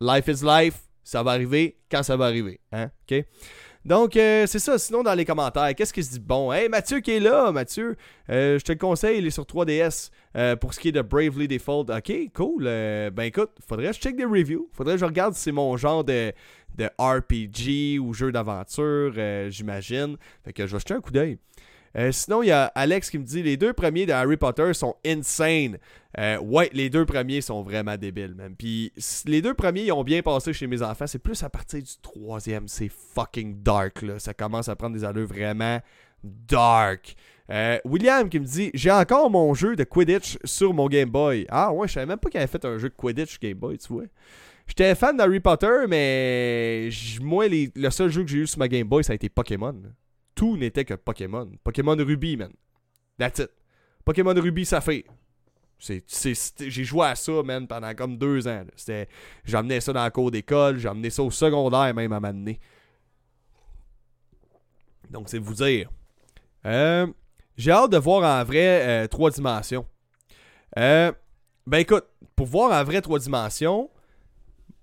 life 0.00 0.26
is 0.28 0.42
life 0.42 0.78
ça 1.04 1.22
va 1.22 1.32
arriver 1.32 1.78
quand 1.90 2.02
ça 2.02 2.16
va 2.16 2.26
arriver. 2.26 2.60
Hein? 2.72 2.90
Donc, 3.84 4.16
euh, 4.16 4.46
c'est 4.46 4.60
ça. 4.60 4.78
Sinon, 4.78 5.02
dans 5.02 5.14
les 5.14 5.24
commentaires, 5.24 5.74
qu'est-ce 5.74 5.92
qui 5.92 6.04
se 6.04 6.12
dit 6.12 6.20
bon? 6.20 6.52
Hey, 6.52 6.68
Mathieu 6.68 7.00
qui 7.00 7.12
est 7.12 7.20
là, 7.20 7.50
Mathieu. 7.50 7.96
Euh, 8.30 8.58
je 8.58 8.64
te 8.64 8.72
le 8.72 8.78
conseille, 8.78 9.18
il 9.18 9.26
est 9.26 9.30
sur 9.30 9.44
3DS 9.44 10.10
euh, 10.36 10.54
pour 10.54 10.72
ce 10.72 10.78
qui 10.78 10.88
est 10.88 10.92
de 10.92 11.02
Bravely 11.02 11.48
Default. 11.48 11.86
Ok, 11.90 12.12
cool. 12.32 12.64
ben 12.64 13.22
écoute, 13.22 13.50
faudrait 13.66 13.88
que 13.88 13.94
je 13.94 14.00
check 14.00 14.16
des 14.16 14.24
reviews. 14.24 14.68
Faudrait 14.72 14.94
que 14.94 15.00
je 15.00 15.04
regarde 15.04 15.34
si 15.34 15.42
c'est 15.42 15.52
mon 15.52 15.76
genre 15.76 16.04
de, 16.04 16.32
de 16.76 16.88
RPG 16.98 17.98
ou 18.00 18.14
jeu 18.14 18.30
d'aventure, 18.30 19.12
j'imagine. 19.50 20.16
Fait 20.44 20.52
que 20.52 20.66
je 20.66 20.72
vais 20.72 20.78
jeter 20.78 20.94
un 20.94 21.00
coup 21.00 21.10
d'œil. 21.10 21.38
Euh, 21.96 22.10
sinon, 22.12 22.42
il 22.42 22.48
y 22.48 22.52
a 22.52 22.66
Alex 22.74 23.10
qui 23.10 23.18
me 23.18 23.24
dit 23.24 23.42
les 23.42 23.56
deux 23.56 23.72
premiers 23.72 24.06
de 24.06 24.12
Harry 24.12 24.36
Potter 24.36 24.72
sont 24.74 24.96
insane. 25.04 25.78
Euh, 26.18 26.38
ouais, 26.38 26.70
les 26.72 26.90
deux 26.90 27.04
premiers 27.04 27.40
sont 27.40 27.62
vraiment 27.62 27.96
débiles, 27.96 28.34
même. 28.34 28.54
Puis 28.56 28.92
les 29.26 29.42
deux 29.42 29.54
premiers, 29.54 29.84
ils 29.84 29.92
ont 29.92 30.04
bien 30.04 30.22
passé 30.22 30.52
chez 30.52 30.66
mes 30.66 30.82
enfants. 30.82 31.06
C'est 31.06 31.18
plus 31.18 31.42
à 31.42 31.50
partir 31.50 31.82
du 31.82 31.92
troisième, 32.00 32.68
c'est 32.68 32.90
fucking 33.14 33.62
dark, 33.62 34.02
là. 34.02 34.18
Ça 34.18 34.34
commence 34.34 34.68
à 34.68 34.76
prendre 34.76 34.94
des 34.94 35.04
allures 35.04 35.26
vraiment 35.26 35.80
dark. 36.22 37.14
Euh, 37.50 37.78
William 37.84 38.28
qui 38.28 38.40
me 38.40 38.44
dit 38.44 38.70
J'ai 38.72 38.90
encore 38.90 39.30
mon 39.30 39.52
jeu 39.52 39.76
de 39.76 39.84
Quidditch 39.84 40.38
sur 40.44 40.72
mon 40.72 40.88
Game 40.88 41.10
Boy. 41.10 41.46
Ah 41.50 41.72
ouais, 41.72 41.88
je 41.88 41.94
savais 41.94 42.06
même 42.06 42.18
pas 42.18 42.30
qu'il 42.30 42.38
avait 42.38 42.46
fait 42.46 42.64
un 42.64 42.78
jeu 42.78 42.88
de 42.88 42.94
Quidditch 42.94 43.38
Game 43.40 43.58
Boy, 43.58 43.78
tu 43.78 43.92
vois. 43.92 44.04
J'étais 44.66 44.94
fan 44.94 45.16
d'Harry 45.16 45.40
Potter, 45.40 45.86
mais 45.88 46.88
moi, 47.20 47.46
le 47.48 47.90
seul 47.90 48.10
jeu 48.10 48.22
que 48.22 48.30
j'ai 48.30 48.38
eu 48.38 48.46
sur 48.46 48.58
ma 48.58 48.68
Game 48.68 48.86
Boy, 48.86 49.02
ça 49.02 49.12
a 49.12 49.16
été 49.16 49.28
Pokémon 49.28 49.74
tout 50.34 50.56
n'était 50.56 50.84
que 50.84 50.94
Pokémon. 50.94 51.50
Pokémon 51.62 51.96
Ruby, 51.96 52.36
man. 52.36 52.52
That's 53.18 53.40
it. 53.40 53.50
Pokémon 54.04 54.34
Ruby 54.34 54.64
Saphir. 54.64 55.04
J'ai 55.78 56.84
joué 56.84 57.06
à 57.06 57.14
ça, 57.14 57.42
man, 57.42 57.66
pendant 57.66 57.94
comme 57.94 58.16
deux 58.16 58.46
ans. 58.46 58.64
Amené 59.52 59.80
ça 59.80 59.92
dans 59.92 60.02
la 60.02 60.10
cour 60.10 60.30
d'école, 60.30 60.86
amené 60.86 61.10
ça 61.10 61.22
au 61.22 61.30
secondaire 61.30 61.92
même 61.94 62.12
à 62.12 62.20
m'amener. 62.20 62.60
Donc, 65.10 65.28
c'est 65.28 65.38
vous 65.38 65.54
dire. 65.54 65.90
Euh, 66.64 67.06
j'ai 67.56 67.72
hâte 67.72 67.90
de 67.90 67.98
voir 67.98 68.40
en 68.40 68.44
vrai 68.44 68.88
euh, 68.88 69.06
trois 69.08 69.30
dimensions. 69.30 69.86
Euh, 70.78 71.12
ben 71.66 71.78
écoute, 71.78 72.04
pour 72.34 72.46
voir 72.46 72.72
en 72.72 72.84
vrai 72.84 73.02
trois 73.02 73.18
dimensions, 73.18 73.90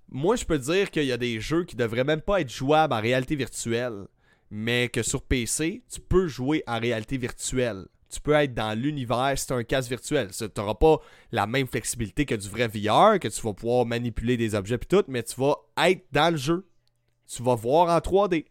moi 0.08 0.36
je 0.36 0.44
peux 0.44 0.58
dire 0.58 0.90
qu'il 0.90 1.04
y 1.04 1.12
a 1.12 1.16
des 1.16 1.40
jeux 1.40 1.64
qui 1.64 1.76
devraient 1.76 2.04
même 2.04 2.20
pas 2.20 2.40
être 2.40 2.50
jouables 2.50 2.92
en 2.94 3.00
réalité 3.00 3.34
virtuelle 3.34 4.06
mais 4.50 4.88
que 4.88 5.02
sur 5.02 5.22
PC, 5.22 5.82
tu 5.92 6.00
peux 6.00 6.26
jouer 6.26 6.62
en 6.66 6.80
réalité 6.80 7.16
virtuelle. 7.16 7.86
Tu 8.10 8.20
peux 8.20 8.32
être 8.32 8.54
dans 8.54 8.76
l'univers, 8.76 9.34
c'est 9.36 9.52
un 9.52 9.62
casque 9.62 9.88
virtuel. 9.88 10.30
Tu 10.36 10.44
n'auras 10.56 10.74
pas 10.74 10.98
la 11.30 11.46
même 11.46 11.68
flexibilité 11.68 12.26
que 12.26 12.34
du 12.34 12.48
vrai 12.48 12.66
VR, 12.66 13.20
que 13.20 13.28
tu 13.28 13.40
vas 13.42 13.54
pouvoir 13.54 13.86
manipuler 13.86 14.36
des 14.36 14.56
objets 14.56 14.74
et 14.74 14.78
tout, 14.78 15.04
mais 15.06 15.22
tu 15.22 15.40
vas 15.40 15.54
être 15.86 16.04
dans 16.10 16.32
le 16.32 16.36
jeu. 16.36 16.66
Tu 17.32 17.42
vas 17.42 17.54
voir 17.54 17.88
en 17.88 17.98
3D. 17.98 18.46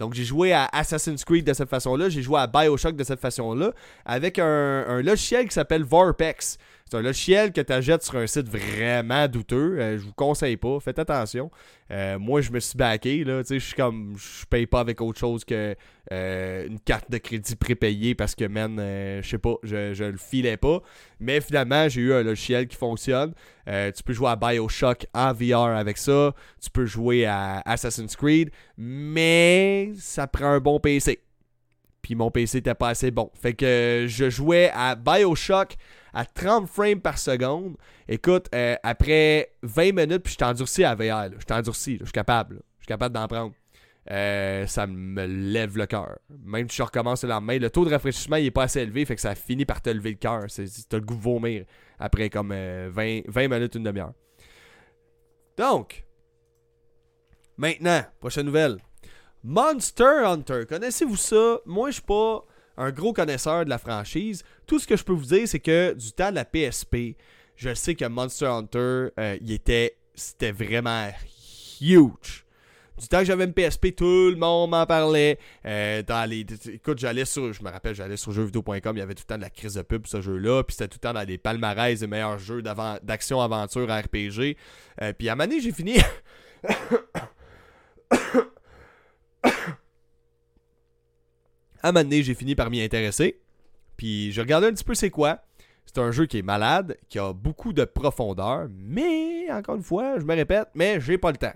Donc 0.00 0.14
j'ai 0.14 0.24
joué 0.24 0.52
à 0.54 0.66
Assassin's 0.72 1.24
Creed 1.24 1.44
de 1.44 1.52
cette 1.52 1.68
façon-là, 1.68 2.08
j'ai 2.08 2.22
joué 2.22 2.40
à 2.40 2.46
Bioshock 2.46 2.96
de 2.96 3.04
cette 3.04 3.20
façon-là, 3.20 3.72
avec 4.06 4.38
un, 4.38 5.02
logiciel 5.02 5.46
qui 5.46 5.52
s'appelle 5.52 5.84
Vorpex. 5.84 6.56
C'est 6.90 6.96
un 6.96 7.02
logiciel 7.02 7.52
que 7.52 7.60
tu 7.60 7.72
achètes 7.72 8.02
sur 8.02 8.16
un 8.16 8.26
site 8.26 8.48
vraiment 8.48 9.28
douteux. 9.28 9.78
Euh, 9.78 9.96
je 9.96 10.02
vous 10.02 10.12
conseille 10.12 10.56
pas. 10.56 10.80
Faites 10.80 10.98
attention. 10.98 11.48
Euh, 11.92 12.18
moi, 12.18 12.40
je 12.40 12.50
me 12.50 12.58
suis 12.58 12.76
backé. 12.76 13.24
Je 13.24 13.58
suis 13.60 13.74
comme. 13.74 14.16
Je 14.16 14.44
paye 14.46 14.66
pas 14.66 14.80
avec 14.80 15.00
autre 15.00 15.20
chose 15.20 15.44
que 15.44 15.76
euh, 16.10 16.66
une 16.66 16.80
carte 16.80 17.08
de 17.08 17.18
crédit 17.18 17.54
prépayée 17.54 18.16
parce 18.16 18.34
que, 18.34 18.44
man, 18.44 18.74
je 18.76 19.28
sais 19.28 19.38
pas, 19.38 19.54
je, 19.62 19.94
je 19.94 20.02
le 20.02 20.16
filais 20.16 20.56
pas. 20.56 20.82
Mais 21.20 21.40
finalement, 21.40 21.88
j'ai 21.88 22.00
eu 22.00 22.12
un 22.12 22.24
logiciel 22.24 22.66
qui 22.66 22.76
fonctionne. 22.76 23.34
tu 23.66 24.02
peux 24.04 24.12
jouer 24.12 24.30
à 24.30 24.36
Bioshock 24.36 25.06
en 25.14 25.32
VR 25.32 25.76
avec 25.76 25.96
ça. 25.96 26.34
Tu 26.60 26.70
peux 26.70 26.86
jouer 26.86 27.24
à 27.24 27.62
Assassin's 27.66 28.16
Creed. 28.16 28.50
Mais 28.76 29.92
ça 29.96 30.26
prend 30.26 30.46
un 30.46 30.60
bon 30.60 30.80
PC. 30.80 31.20
Puis 32.02 32.16
mon 32.16 32.32
PC 32.32 32.58
était 32.58 32.74
pas 32.74 32.88
assez 32.88 33.12
bon. 33.12 33.30
Fait 33.40 33.54
que 33.54 34.06
je 34.08 34.28
jouais 34.28 34.72
à 34.74 34.96
Bioshock 34.96 35.76
à 36.12 36.24
30 36.24 36.66
frames 36.68 37.00
par 37.00 37.18
seconde. 37.18 37.76
Écoute, 38.08 38.48
euh, 38.54 38.76
après 38.82 39.52
20 39.62 39.92
minutes, 39.94 40.22
puis 40.24 40.32
je 40.32 40.38
t'endurcis 40.38 40.84
à 40.84 40.94
VR. 40.94 41.30
Je 41.38 41.44
t'endurcis, 41.44 41.98
je 42.00 42.04
suis 42.04 42.12
capable. 42.12 42.60
Je 42.78 42.84
suis 42.84 42.88
capable 42.88 43.14
d'en 43.14 43.26
prendre. 43.28 43.52
euh, 44.10 44.66
ça 44.66 44.86
me 44.86 45.26
lève 45.26 45.76
le 45.76 45.86
cœur. 45.86 46.18
Même 46.44 46.68
si 46.68 46.78
je 46.78 46.82
recommence 46.82 47.22
le 47.22 47.28
lendemain, 47.28 47.58
le 47.58 47.70
taux 47.70 47.84
de 47.84 47.90
rafraîchissement 47.90 48.36
il 48.36 48.46
est 48.46 48.50
pas 48.50 48.64
assez 48.64 48.80
élevé, 48.80 49.04
fait 49.04 49.14
que 49.14 49.20
ça 49.20 49.34
finit 49.34 49.66
par 49.66 49.82
te 49.82 49.90
lever 49.90 50.10
le 50.10 50.16
cœur. 50.16 50.46
T'as 50.48 50.96
le 50.96 51.04
goût 51.04 51.16
de 51.16 51.20
vomir 51.20 51.64
après 51.98 52.30
comme 52.30 52.48
20, 52.48 52.54
euh, 52.56 53.22
20 53.28 53.48
minutes, 53.48 53.74
une 53.74 53.84
demi-heure. 53.84 54.12
Donc, 55.56 56.04
maintenant, 57.56 58.02
prochaine 58.18 58.46
nouvelle. 58.46 58.78
Monster 59.44 60.22
Hunter, 60.24 60.64
connaissez-vous 60.68 61.16
ça? 61.16 61.58
Moi, 61.66 61.90
je 61.90 61.94
suis 61.94 62.02
pas 62.02 62.44
un 62.76 62.90
gros 62.90 63.12
connaisseur 63.12 63.64
de 63.64 63.70
la 63.70 63.78
franchise. 63.78 64.42
Tout 64.66 64.78
ce 64.78 64.86
que 64.86 64.96
je 64.96 65.04
peux 65.04 65.12
vous 65.12 65.24
dire, 65.26 65.46
c'est 65.46 65.60
que 65.60 65.94
du 65.94 66.12
temps 66.12 66.30
de 66.30 66.36
la 66.36 66.44
PSP, 66.44 67.16
je 67.56 67.74
sais 67.74 67.94
que 67.94 68.06
Monster 68.06 68.46
Hunter, 68.46 69.08
euh, 69.18 69.36
il 69.40 69.52
était, 69.52 69.96
c'était 70.14 70.52
vraiment 70.52 71.10
huge. 71.80 72.44
Du 73.00 73.08
temps 73.08 73.20
que 73.20 73.24
j'avais 73.24 73.44
une 73.44 73.54
PSP, 73.54 73.94
tout 73.96 74.28
le 74.30 74.36
monde 74.36 74.70
m'en 74.70 74.84
parlait. 74.84 75.38
Euh, 75.64 76.02
dans 76.02 76.28
les, 76.28 76.44
écoute, 76.70 76.98
j'allais 76.98 77.24
sur, 77.24 77.50
je 77.52 77.62
me 77.62 77.70
rappelle, 77.70 77.94
j'allais 77.94 78.18
sur 78.18 78.32
jeuxvideo.com, 78.32 78.96
il 78.96 78.98
y 78.98 79.02
avait 79.02 79.14
tout 79.14 79.22
le 79.26 79.26
temps 79.26 79.38
de 79.38 79.42
la 79.42 79.48
crise 79.48 79.74
de 79.74 79.82
pub 79.82 80.06
ce 80.06 80.20
jeu-là, 80.20 80.62
puis 80.64 80.76
c'était 80.76 80.88
tout 80.88 80.98
le 81.02 81.08
temps 81.08 81.14
dans 81.14 81.26
les 81.26 81.38
palmarès 81.38 81.98
des 81.98 82.06
meilleurs 82.06 82.38
jeux 82.38 82.62
d'action 82.62 83.40
aventure 83.40 83.88
RPG. 83.90 84.56
Euh, 85.00 85.14
puis 85.14 85.30
à 85.30 85.32
un 85.32 85.36
moment 85.36 85.50
j'ai 85.60 85.72
fini. 85.72 85.96
À 91.82 91.88
un 91.88 91.92
moment 91.92 92.04
donné, 92.04 92.22
j'ai 92.22 92.34
fini 92.34 92.54
par 92.54 92.70
m'y 92.70 92.82
intéresser. 92.82 93.40
Puis 93.96 94.32
je 94.32 94.40
regardais 94.40 94.68
un 94.68 94.72
petit 94.72 94.84
peu 94.84 94.94
c'est 94.94 95.10
quoi. 95.10 95.40
C'est 95.86 95.98
un 95.98 96.12
jeu 96.12 96.26
qui 96.26 96.38
est 96.38 96.42
malade, 96.42 96.96
qui 97.08 97.18
a 97.18 97.32
beaucoup 97.32 97.72
de 97.72 97.84
profondeur, 97.84 98.68
mais 98.70 99.50
encore 99.50 99.74
une 99.74 99.82
fois, 99.82 100.20
je 100.20 100.24
me 100.24 100.34
répète, 100.34 100.68
mais 100.74 101.00
j'ai 101.00 101.18
pas 101.18 101.32
le 101.32 101.36
temps. 101.36 101.54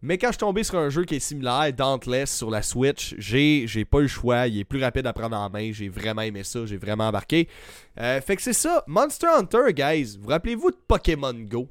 Mais 0.00 0.18
quand 0.18 0.28
je 0.28 0.32
suis 0.32 0.38
tombé 0.38 0.64
sur 0.64 0.78
un 0.78 0.90
jeu 0.90 1.04
qui 1.04 1.16
est 1.16 1.18
similaire, 1.18 1.72
Dauntless 1.72 2.36
sur 2.36 2.50
la 2.50 2.62
Switch, 2.62 3.14
j'ai, 3.16 3.66
pas 3.90 3.98
eu 3.98 4.02
le 4.02 4.08
choix. 4.08 4.46
Il 4.46 4.58
est 4.58 4.64
plus 4.64 4.82
rapide 4.82 5.06
à 5.06 5.14
prendre 5.14 5.34
en 5.34 5.48
main. 5.48 5.72
J'ai 5.72 5.88
vraiment 5.88 6.20
aimé 6.20 6.44
ça. 6.44 6.66
J'ai 6.66 6.76
vraiment 6.76 7.08
embarqué. 7.08 7.48
Euh, 7.98 8.20
fait 8.20 8.36
que 8.36 8.42
c'est 8.42 8.52
ça. 8.52 8.84
Monster 8.86 9.28
Hunter, 9.28 9.72
guys. 9.72 10.18
Vous 10.20 10.28
rappelez-vous 10.28 10.72
de 10.72 10.76
Pokémon 10.86 11.32
Go? 11.32 11.70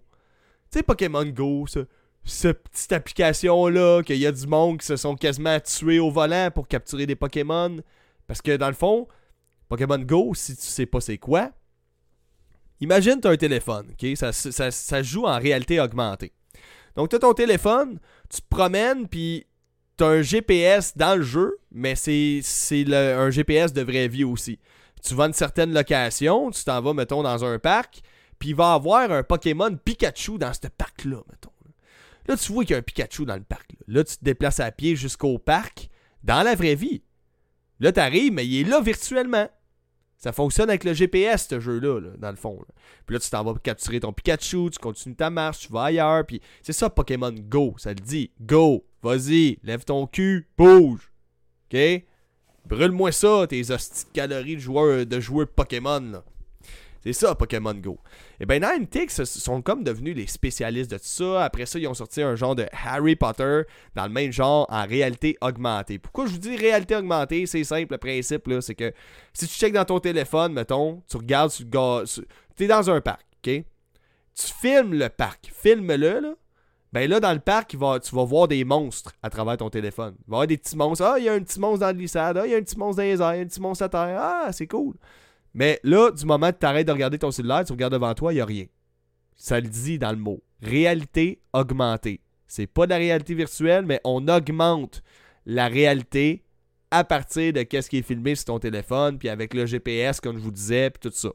Tu 0.72 0.80
sais, 0.80 0.84
Pokémon 0.84 1.26
Go, 1.26 1.68
ça 1.68 1.82
cette 2.26 2.64
petite 2.70 2.92
application-là, 2.92 4.02
qu'il 4.04 4.18
y 4.18 4.26
a 4.26 4.32
du 4.32 4.48
monde 4.48 4.80
qui 4.80 4.86
se 4.86 4.96
sont 4.96 5.16
quasiment 5.16 5.60
tués 5.60 6.00
au 6.00 6.10
volant 6.10 6.50
pour 6.54 6.68
capturer 6.68 7.06
des 7.06 7.16
Pokémon. 7.16 7.78
Parce 8.28 8.42
que 8.42 8.56
dans 8.56 8.68
le 8.68 8.74
fond, 8.74 9.08
Pokémon 9.68 10.00
Go, 10.00 10.34
si 10.34 10.56
tu 10.56 10.64
sais 10.64 10.86
pas 10.86 11.02
c'est 11.02 11.18
quoi, 11.18 11.52
imagine 12.80 13.20
tu 13.20 13.28
as 13.28 13.32
un 13.32 13.38
téléphone, 13.38 13.88
ok? 13.92 14.16
Ça, 14.16 14.32
ça, 14.32 15.04
joue 15.04 15.26
en 15.26 15.38
réalité 15.38 15.80
augmentée. 15.80 16.32
Donc 16.96 17.10
tu 17.10 17.16
as 17.16 17.20
ton 17.20 17.34
téléphone, 17.34 18.00
tu 18.30 18.42
te 18.42 18.48
promènes, 18.48 19.08
puis 19.08 19.46
tu 19.98 20.04
as 20.04 20.08
un 20.08 20.22
GPS 20.22 20.96
dans 20.96 21.16
le 21.18 21.24
jeu, 21.24 21.58
mais 21.72 21.96
c'est 21.96 22.42
un 22.94 23.30
GPS 23.30 23.74
de 23.74 23.82
vraie 23.82 24.08
vie 24.08 24.24
aussi. 24.24 24.60
Tu 25.04 25.16
vas 25.16 25.26
à 25.26 25.28
une 25.28 25.34
certaine 25.34 25.74
location, 25.74 26.52
tu 26.52 26.64
t'en 26.64 26.82
vas, 26.82 26.94
mettons, 26.94 27.24
dans 27.24 27.44
un 27.44 27.60
parc, 27.60 28.02
puis 28.40 28.50
il 28.50 28.56
va 28.56 28.74
avoir 28.74 29.12
un 29.12 29.24
Pokémon 29.24 29.76
Pikachu 29.76 30.38
dans 30.38 30.54
ce 30.54 30.68
parc-là, 30.68 31.18
mettons. 31.30 31.53
Là, 32.28 32.38
tu 32.38 32.52
vois 32.52 32.64
qu'il 32.64 32.72
y 32.72 32.76
a 32.76 32.80
un 32.80 32.84
Pikachu 32.84 33.26
dans 33.26 33.36
le 33.36 33.44
parc. 33.44 33.76
Là, 33.88 34.04
tu 34.04 34.18
te 34.18 34.24
déplaces 34.24 34.60
à 34.60 34.72
pied 34.72 34.96
jusqu'au 34.96 35.38
parc 35.38 35.90
dans 36.24 36.44
la 36.44 36.56
vraie 36.56 36.76
vie. 36.76 37.04
Là, 37.80 37.92
tu 37.92 38.00
arrives, 38.00 38.32
mais 38.32 38.48
il 38.48 38.62
est 38.62 38.70
là 38.70 38.82
virtuellement. 38.82 39.50
Ça 40.18 40.32
fonctionne 40.32 40.70
avec 40.70 40.86
le 40.86 40.94
GPS, 40.94 41.48
ce 41.50 41.60
jeu-là, 41.60 42.00
dans 42.18 42.30
le 42.30 42.38
fond. 42.38 42.58
Puis 43.06 43.16
là, 43.16 43.20
tu 43.20 43.30
t'en 43.30 43.44
vas 43.44 43.60
capturer 43.62 44.00
ton 44.00 44.14
Pikachu, 44.14 44.70
tu 44.72 44.80
continues 44.80 45.18
ta 45.18 45.30
marche, 45.30 45.68
tu 45.68 45.74
vas 45.74 45.84
ailleurs. 45.84 46.26
Puis 46.26 46.40
c'est 46.62 46.72
ça, 46.72 46.90
Pokémon 46.90 47.34
Go. 47.34 47.76
Ça 47.78 47.94
te 47.94 48.02
dit 48.02 48.32
Go, 48.40 48.86
vas-y, 49.02 49.60
lève 49.64 49.84
ton 49.84 50.08
cul, 50.08 50.48
bouge. 50.58 51.12
OK? 51.74 51.78
Brûle-moi 52.66 53.12
ça, 53.12 53.46
tes 53.50 53.70
hosties 53.70 54.06
de 54.06 54.12
calories 54.14 54.56
de 54.56 54.62
joueurs, 54.62 55.06
de 55.06 55.20
joueurs 55.20 55.48
Pokémon. 55.50 56.00
Là. 56.00 56.24
C'est 57.04 57.14
ça, 57.14 57.36
Pokémon 57.36 57.74
Go. 57.74 58.00
Et 58.40 58.44
eh 58.44 58.46
bien, 58.46 58.60
Niantic 58.60 59.12
sont 59.12 59.62
comme 59.62 59.84
devenus 59.84 60.16
les 60.16 60.28
spécialistes 60.28 60.90
de 60.90 60.98
tout 60.98 61.04
ça. 61.04 61.44
Après 61.44 61.66
ça, 61.66 61.78
ils 61.78 61.88
ont 61.88 61.94
sorti 61.94 62.22
un 62.22 62.36
genre 62.36 62.56
de 62.56 62.66
Harry 62.72 63.18
Potter 63.18 63.64
dans 63.94 64.06
le 64.06 64.10
même 64.10 64.32
genre 64.32 64.66
en 64.70 64.86
réalité 64.86 65.38
augmentée. 65.42 66.00
Pourquoi 66.00 66.28
je 66.28 66.32
vous 66.32 66.38
dis 66.38 66.56
réalité 66.56 66.96
augmentée? 66.96 67.46
C'est 67.46 67.66
simple, 67.66 67.92
le 67.92 67.98
principe, 67.98 68.48
là, 68.48 68.62
c'est 68.62 68.76
que 68.76 68.94
si 69.34 69.48
tu 69.48 69.54
checkes 69.54 69.74
dans 69.74 69.84
ton 69.84 70.00
téléphone, 70.00 70.54
mettons, 70.54 71.04
tu 71.10 71.18
regardes 71.18 71.52
le 71.60 72.06
Tu 72.56 72.64
es 72.64 72.68
dans 72.68 72.90
un 72.90 73.02
parc, 73.02 73.26
OK? 73.46 73.52
Tu 73.52 74.54
filmes 74.62 74.94
le 74.94 75.10
parc. 75.10 75.52
Filme-le, 75.54 76.20
là. 76.22 76.34
Ben 76.94 77.10
là, 77.10 77.20
dans 77.20 77.34
le 77.34 77.40
parc, 77.40 77.72
tu 77.72 77.78
vas 77.78 78.24
voir 78.24 78.48
des 78.48 78.64
monstres 78.64 79.14
à 79.24 79.30
travers 79.32 79.58
ton 79.58 79.70
téléphone. 79.70 80.16
Il 80.20 80.30
va 80.30 80.36
y 80.36 80.38
avoir 80.38 80.48
des 80.48 80.58
petits 80.58 80.78
monstres. 80.78 81.04
Ah, 81.04 81.16
il 81.18 81.26
y 81.26 81.30
a 81.30 81.34
un 81.34 81.42
petit 81.42 81.60
monstre 81.60 81.80
dans 81.80 81.88
le 81.88 81.94
glissade. 81.94 82.38
Ah, 82.38 82.46
il 82.46 82.52
y 82.52 82.54
a 82.54 82.58
un 82.58 82.62
petit 82.62 82.78
monstre 82.78 82.98
dans 82.98 83.04
les 83.04 83.20
airs. 83.20 83.42
un 83.42 83.46
petit 83.46 83.60
monstre 83.60 83.84
à 83.84 83.90
terre. 83.90 84.18
Ah, 84.22 84.50
c'est 84.52 84.68
cool. 84.68 84.94
Mais 85.54 85.80
là, 85.84 86.12
du 86.12 86.26
moment 86.26 86.52
que 86.52 86.58
tu 86.60 86.66
arrêtes 86.66 86.88
de 86.88 86.92
regarder 86.92 87.20
ton 87.20 87.32
cellulaire, 87.32 87.64
tu 87.66 87.74
regardes 87.74 87.94
devant 87.94 88.14
toi, 88.14 88.34
il 88.34 88.38
n'y 88.38 88.42
a 88.42 88.46
rien. 88.46 88.66
Ça 89.36 89.60
le 89.60 89.68
dit 89.68 90.00
dans 90.00 90.12
le 90.12 90.18
mot. 90.18 90.42
Réalité 90.62 91.42
augmentée. 91.54 92.22
C'est 92.48 92.68
pas 92.68 92.86
de 92.86 92.92
la 92.92 92.98
réalité 92.98 93.34
virtuelle, 93.34 93.86
mais 93.86 94.00
on 94.04 94.28
augmente 94.28 95.04
la 95.46 95.68
réalité 95.68 96.44
à 96.92 97.04
partir 97.04 97.54
de 97.54 97.66
ce 97.72 97.90
qui 97.90 97.98
est 97.98 98.04
filmé 98.04 98.36
sur 98.36 98.46
ton 98.46 98.60
téléphone, 98.60 99.18
puis 99.18 99.30
avec 99.30 99.54
le 99.54 99.66
GPS, 99.66 100.22
comme 100.22 100.38
je 100.38 100.44
vous 100.44 100.52
disais, 100.52 100.90
puis 100.92 101.10
tout 101.10 101.16
ça. 101.16 101.30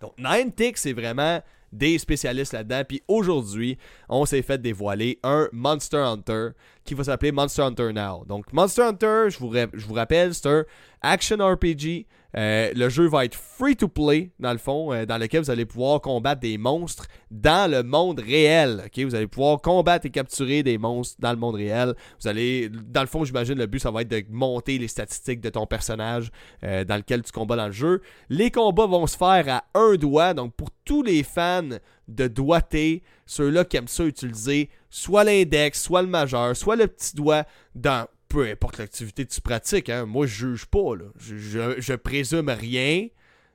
Donc, 0.00 0.12
Niantic, 0.18 0.76
c'est 0.76 0.92
vraiment 0.92 1.40
des 1.72 1.98
spécialistes 1.98 2.52
là-dedans. 2.52 2.82
Puis 2.86 3.02
aujourd'hui, 3.08 3.78
on 4.08 4.26
s'est 4.26 4.42
fait 4.42 4.60
dévoiler 4.60 5.18
un 5.22 5.48
Monster 5.52 5.98
Hunter 5.98 6.48
qui 6.84 6.94
va 6.94 7.04
s'appeler 7.04 7.32
Monster 7.32 7.62
Hunter 7.62 7.92
Now. 7.92 8.24
Donc, 8.26 8.52
Monster 8.52 8.82
Hunter, 8.82 9.26
je 9.28 9.38
vous, 9.38 9.94
rappelle, 9.94 10.34
c'est 10.34 10.48
un 10.48 10.64
action 11.02 11.36
RPG 11.36 12.06
euh, 12.36 12.72
le 12.74 12.88
jeu 12.88 13.06
va 13.08 13.24
être 13.24 13.34
free 13.34 13.76
to 13.76 13.88
play, 13.88 14.30
dans 14.38 14.52
le 14.52 14.58
fond, 14.58 14.92
euh, 14.92 15.04
dans 15.04 15.18
lequel 15.18 15.42
vous 15.42 15.50
allez 15.50 15.66
pouvoir 15.66 16.00
combattre 16.00 16.40
des 16.40 16.56
monstres 16.56 17.06
dans 17.30 17.70
le 17.70 17.82
monde 17.82 18.20
réel. 18.20 18.88
Vous 18.96 19.14
allez 19.14 19.26
pouvoir 19.26 19.60
combattre 19.60 20.06
et 20.06 20.10
capturer 20.10 20.62
des 20.62 20.78
monstres 20.78 21.16
dans 21.20 21.30
le 21.30 21.36
monde 21.36 21.56
réel. 21.56 21.94
Vous 22.20 22.28
allez, 22.28 22.70
dans 22.70 23.02
le 23.02 23.06
fond, 23.06 23.24
j'imagine, 23.24 23.58
le 23.58 23.66
but, 23.66 23.80
ça 23.80 23.90
va 23.90 24.02
être 24.02 24.08
de 24.08 24.24
monter 24.30 24.78
les 24.78 24.88
statistiques 24.88 25.40
de 25.40 25.50
ton 25.50 25.66
personnage 25.66 26.30
euh, 26.64 26.84
dans 26.84 26.96
lequel 26.96 27.22
tu 27.22 27.32
combats 27.32 27.56
dans 27.56 27.66
le 27.66 27.72
jeu. 27.72 28.00
Les 28.30 28.50
combats 28.50 28.86
vont 28.86 29.06
se 29.06 29.16
faire 29.16 29.44
à 29.48 29.64
un 29.78 29.96
doigt. 29.96 30.32
Donc, 30.32 30.54
pour 30.54 30.70
tous 30.84 31.02
les 31.02 31.22
fans 31.22 31.68
de 32.08 32.28
doigté, 32.28 33.02
ceux-là 33.26 33.64
qui 33.64 33.76
aiment 33.76 33.88
ça 33.88 34.04
utiliser 34.04 34.70
soit 34.90 35.24
l'index, 35.24 35.82
soit 35.82 36.02
le 36.02 36.08
majeur, 36.08 36.56
soit 36.56 36.76
le 36.76 36.86
petit 36.86 37.16
doigt 37.16 37.44
dans 37.74 38.06
peu 38.28 38.48
importe 38.48 38.78
l'activité 38.78 39.26
que 39.26 39.30
tu 39.30 39.42
pratiques, 39.42 39.90
hein, 39.90 40.06
moi 40.06 40.26
je 40.26 40.46
juge 40.46 40.64
pas. 40.64 40.94
Je, 41.18 41.76
je, 41.78 41.94
présume 41.94 42.48
rien. 42.48 43.08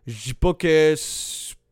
Je 0.06 0.24
dis 0.24 0.34
pas 0.36 0.54
que 0.54 0.94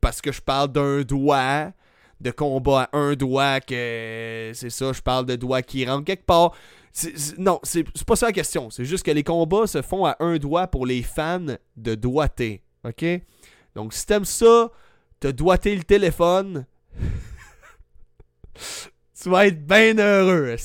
parce 0.02 0.22
que 0.22 0.32
je 0.32 0.42
parle 0.42 0.72
d'un 0.72 1.04
doigt, 1.04 1.72
de 2.20 2.32
combat 2.32 2.90
à 2.92 2.98
un 2.98 3.14
doigt, 3.14 3.60
que 3.60 4.52
c'est 4.56 4.72
ça, 4.72 4.92
je 4.92 5.02
parle 5.02 5.28
de 5.28 5.36
doigt 5.36 5.62
qui 5.62 5.86
rentre 5.86 6.06
quelque 6.06 6.26
part. 6.26 6.56
non, 7.38 7.60
c'est 7.62 7.84
pas 8.06 8.16
ça 8.16 8.28
la 8.28 8.32
question. 8.32 8.72
C'est 8.72 8.86
juste 8.86 9.06
que 9.06 9.12
les 9.12 9.24
combats 9.24 9.68
se 9.68 9.84
font 9.84 10.06
à 10.06 10.16
un 10.20 10.38
doigt 10.38 10.68
pour 10.68 10.88
les 10.88 11.04
fans 11.04 11.58
de 11.78 11.96
doigté. 11.96 12.64
OK? 12.84 13.06
Donc 13.76 13.94
si 13.94 14.06
t'aimes 14.06 14.26
ça, 14.26 14.72
te 15.20 15.28
doigter 15.28 15.76
le 15.76 15.84
téléphone, 15.84 16.66
tu 19.22 19.30
vas 19.30 19.48
être 19.48 19.66
bien 19.66 19.98
heureux, 19.98 20.56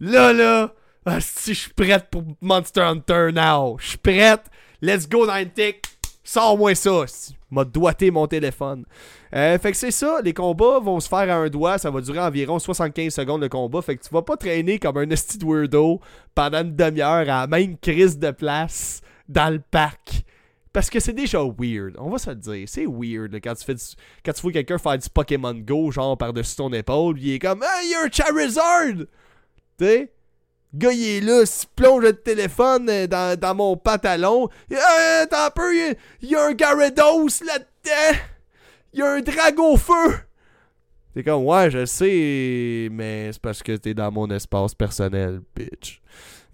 Là, 0.00 0.32
là, 0.32 0.74
ah, 1.04 1.20
si 1.20 1.54
je 1.54 1.60
suis 1.60 1.72
prête 1.72 2.08
pour 2.10 2.22
Monster 2.40 2.82
Hunter 2.82 3.30
now. 3.32 3.78
Je 3.80 3.88
suis 3.88 3.98
prête. 3.98 4.42
Let's 4.82 5.08
go, 5.08 5.26
Niantic. 5.26 5.82
Sors-moi 6.22 6.74
ça. 6.74 7.06
M'a 7.50 7.64
doigté 7.64 8.10
mon 8.10 8.26
téléphone. 8.26 8.84
Euh, 9.34 9.58
fait 9.58 9.72
que 9.72 9.76
c'est 9.78 9.90
ça, 9.90 10.20
les 10.22 10.34
combats 10.34 10.78
vont 10.80 11.00
se 11.00 11.08
faire 11.08 11.30
à 11.30 11.36
un 11.36 11.48
doigt, 11.48 11.78
ça 11.78 11.90
va 11.90 12.00
durer 12.02 12.20
environ 12.20 12.58
75 12.58 13.12
secondes 13.12 13.42
de 13.42 13.48
combat, 13.48 13.82
fait 13.82 13.96
que 13.96 14.02
tu 14.02 14.08
vas 14.12 14.22
pas 14.22 14.36
traîner 14.36 14.78
comme 14.78 14.96
un 14.96 15.10
esti 15.10 15.38
weirdo 15.42 16.00
pendant 16.34 16.62
une 16.62 16.76
demi-heure 16.76 17.10
à 17.10 17.24
la 17.24 17.46
même 17.46 17.76
crise 17.78 18.18
de 18.18 18.30
place 18.30 19.00
dans 19.28 19.52
le 19.52 19.60
parc. 19.70 20.24
Parce 20.78 20.90
que 20.90 21.00
c'est 21.00 21.12
déjà 21.12 21.40
weird, 21.40 21.96
on 21.98 22.08
va 22.08 22.18
se 22.18 22.30
le 22.30 22.36
dire, 22.36 22.68
c'est 22.68 22.86
weird 22.86 23.34
quand 23.42 23.52
tu 23.54 23.64
fais 23.64 23.74
quand 24.24 24.32
tu 24.32 24.42
vois 24.42 24.52
quelqu'un 24.52 24.78
faire 24.78 24.96
du 24.96 25.10
Pokémon 25.10 25.52
Go 25.52 25.90
genre 25.90 26.16
par-dessus 26.16 26.54
ton 26.54 26.72
épaule, 26.72 27.18
il 27.18 27.34
est 27.34 27.38
comme 27.40 27.64
Hey, 27.64 27.90
you're 27.90 28.04
a 28.04 28.08
Charizard! 28.08 29.06
Tu 29.76 29.84
sais? 29.84 30.12
Gars, 30.72 30.92
il 30.92 31.04
est 31.04 31.20
là, 31.20 31.42
il 31.42 31.66
plonge 31.74 32.04
le 32.04 32.12
téléphone 32.12 32.88
euh, 32.88 33.08
dans, 33.08 33.56
mon 33.56 33.76
pantalon. 33.76 34.48
Euh, 34.72 35.26
t'as 35.28 35.46
un 35.46 35.50
peu, 35.50 35.74
il 35.74 35.96
y, 36.22 36.36
a 36.36 36.44
un 36.44 36.56
Gyarados 36.56 37.44
là-dedans. 37.44 38.20
Il 38.92 39.00
y 39.00 39.02
a 39.02 39.14
un 39.14 39.20
dragon 39.20 39.76
feu. 39.76 40.14
T'es 41.12 41.24
comme, 41.24 41.44
ouais, 41.44 41.72
je 41.72 41.86
sais, 41.86 42.88
mais 42.92 43.32
c'est 43.32 43.42
parce 43.42 43.64
que 43.64 43.72
t'es 43.72 43.94
dans 43.94 44.12
mon 44.12 44.30
espace 44.30 44.76
personnel, 44.76 45.40
bitch. 45.56 46.00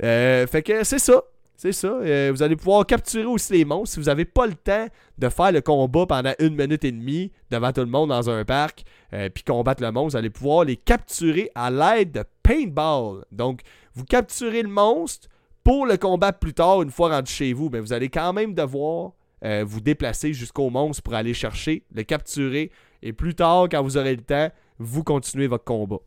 Euh, 0.02 0.46
fait 0.46 0.62
que 0.62 0.82
c'est 0.82 0.98
ça. 0.98 1.22
C'est 1.56 1.72
ça. 1.72 1.88
Euh, 1.88 2.30
vous 2.34 2.42
allez 2.42 2.56
pouvoir 2.56 2.84
capturer 2.84 3.24
aussi 3.24 3.52
les 3.52 3.64
monstres. 3.64 3.94
Si 3.94 4.00
vous 4.00 4.06
n'avez 4.06 4.24
pas 4.24 4.46
le 4.46 4.54
temps 4.54 4.86
de 5.18 5.28
faire 5.28 5.52
le 5.52 5.60
combat 5.60 6.06
pendant 6.06 6.32
une 6.38 6.56
minute 6.56 6.84
et 6.84 6.92
demie 6.92 7.30
devant 7.50 7.72
tout 7.72 7.80
le 7.80 7.86
monde 7.86 8.08
dans 8.08 8.28
un 8.28 8.44
parc, 8.44 8.84
puis 9.32 9.44
combattre 9.44 9.82
le 9.82 9.92
monstre, 9.92 10.10
vous 10.10 10.16
allez 10.16 10.30
pouvoir 10.30 10.64
les 10.64 10.76
capturer 10.76 11.50
à 11.54 11.70
l'aide 11.70 12.12
de 12.12 12.24
paintball. 12.42 13.24
Donc, 13.30 13.60
Vous 13.94 14.04
capturez 14.04 14.62
le 14.62 14.68
monstre 14.68 15.28
pour 15.64 15.86
le 15.86 15.96
combattre 15.96 16.38
plus 16.38 16.52
tard, 16.52 16.82
une 16.82 16.90
fois 16.90 17.08
rendu 17.08 17.32
chez 17.32 17.52
vous. 17.52 17.70
Mais 17.72 17.80
vous 17.80 17.92
allez 17.92 18.10
quand 18.10 18.32
même 18.32 18.54
devoir 18.54 19.12
euh, 19.44 19.64
vous 19.66 19.80
déplacer 19.80 20.32
jusqu'au 20.32 20.70
monstre 20.70 21.02
pour 21.02 21.14
aller 21.14 21.34
chercher, 21.34 21.82
le 21.92 22.02
capturer. 22.02 22.70
Et 23.02 23.12
plus 23.12 23.34
tard, 23.34 23.68
quand 23.70 23.82
vous 23.82 23.96
aurez 23.96 24.14
le 24.14 24.22
temps, 24.22 24.50
vous 24.78 25.02
continuez 25.02 25.46
votre 25.46 25.64
combat. 25.64 25.98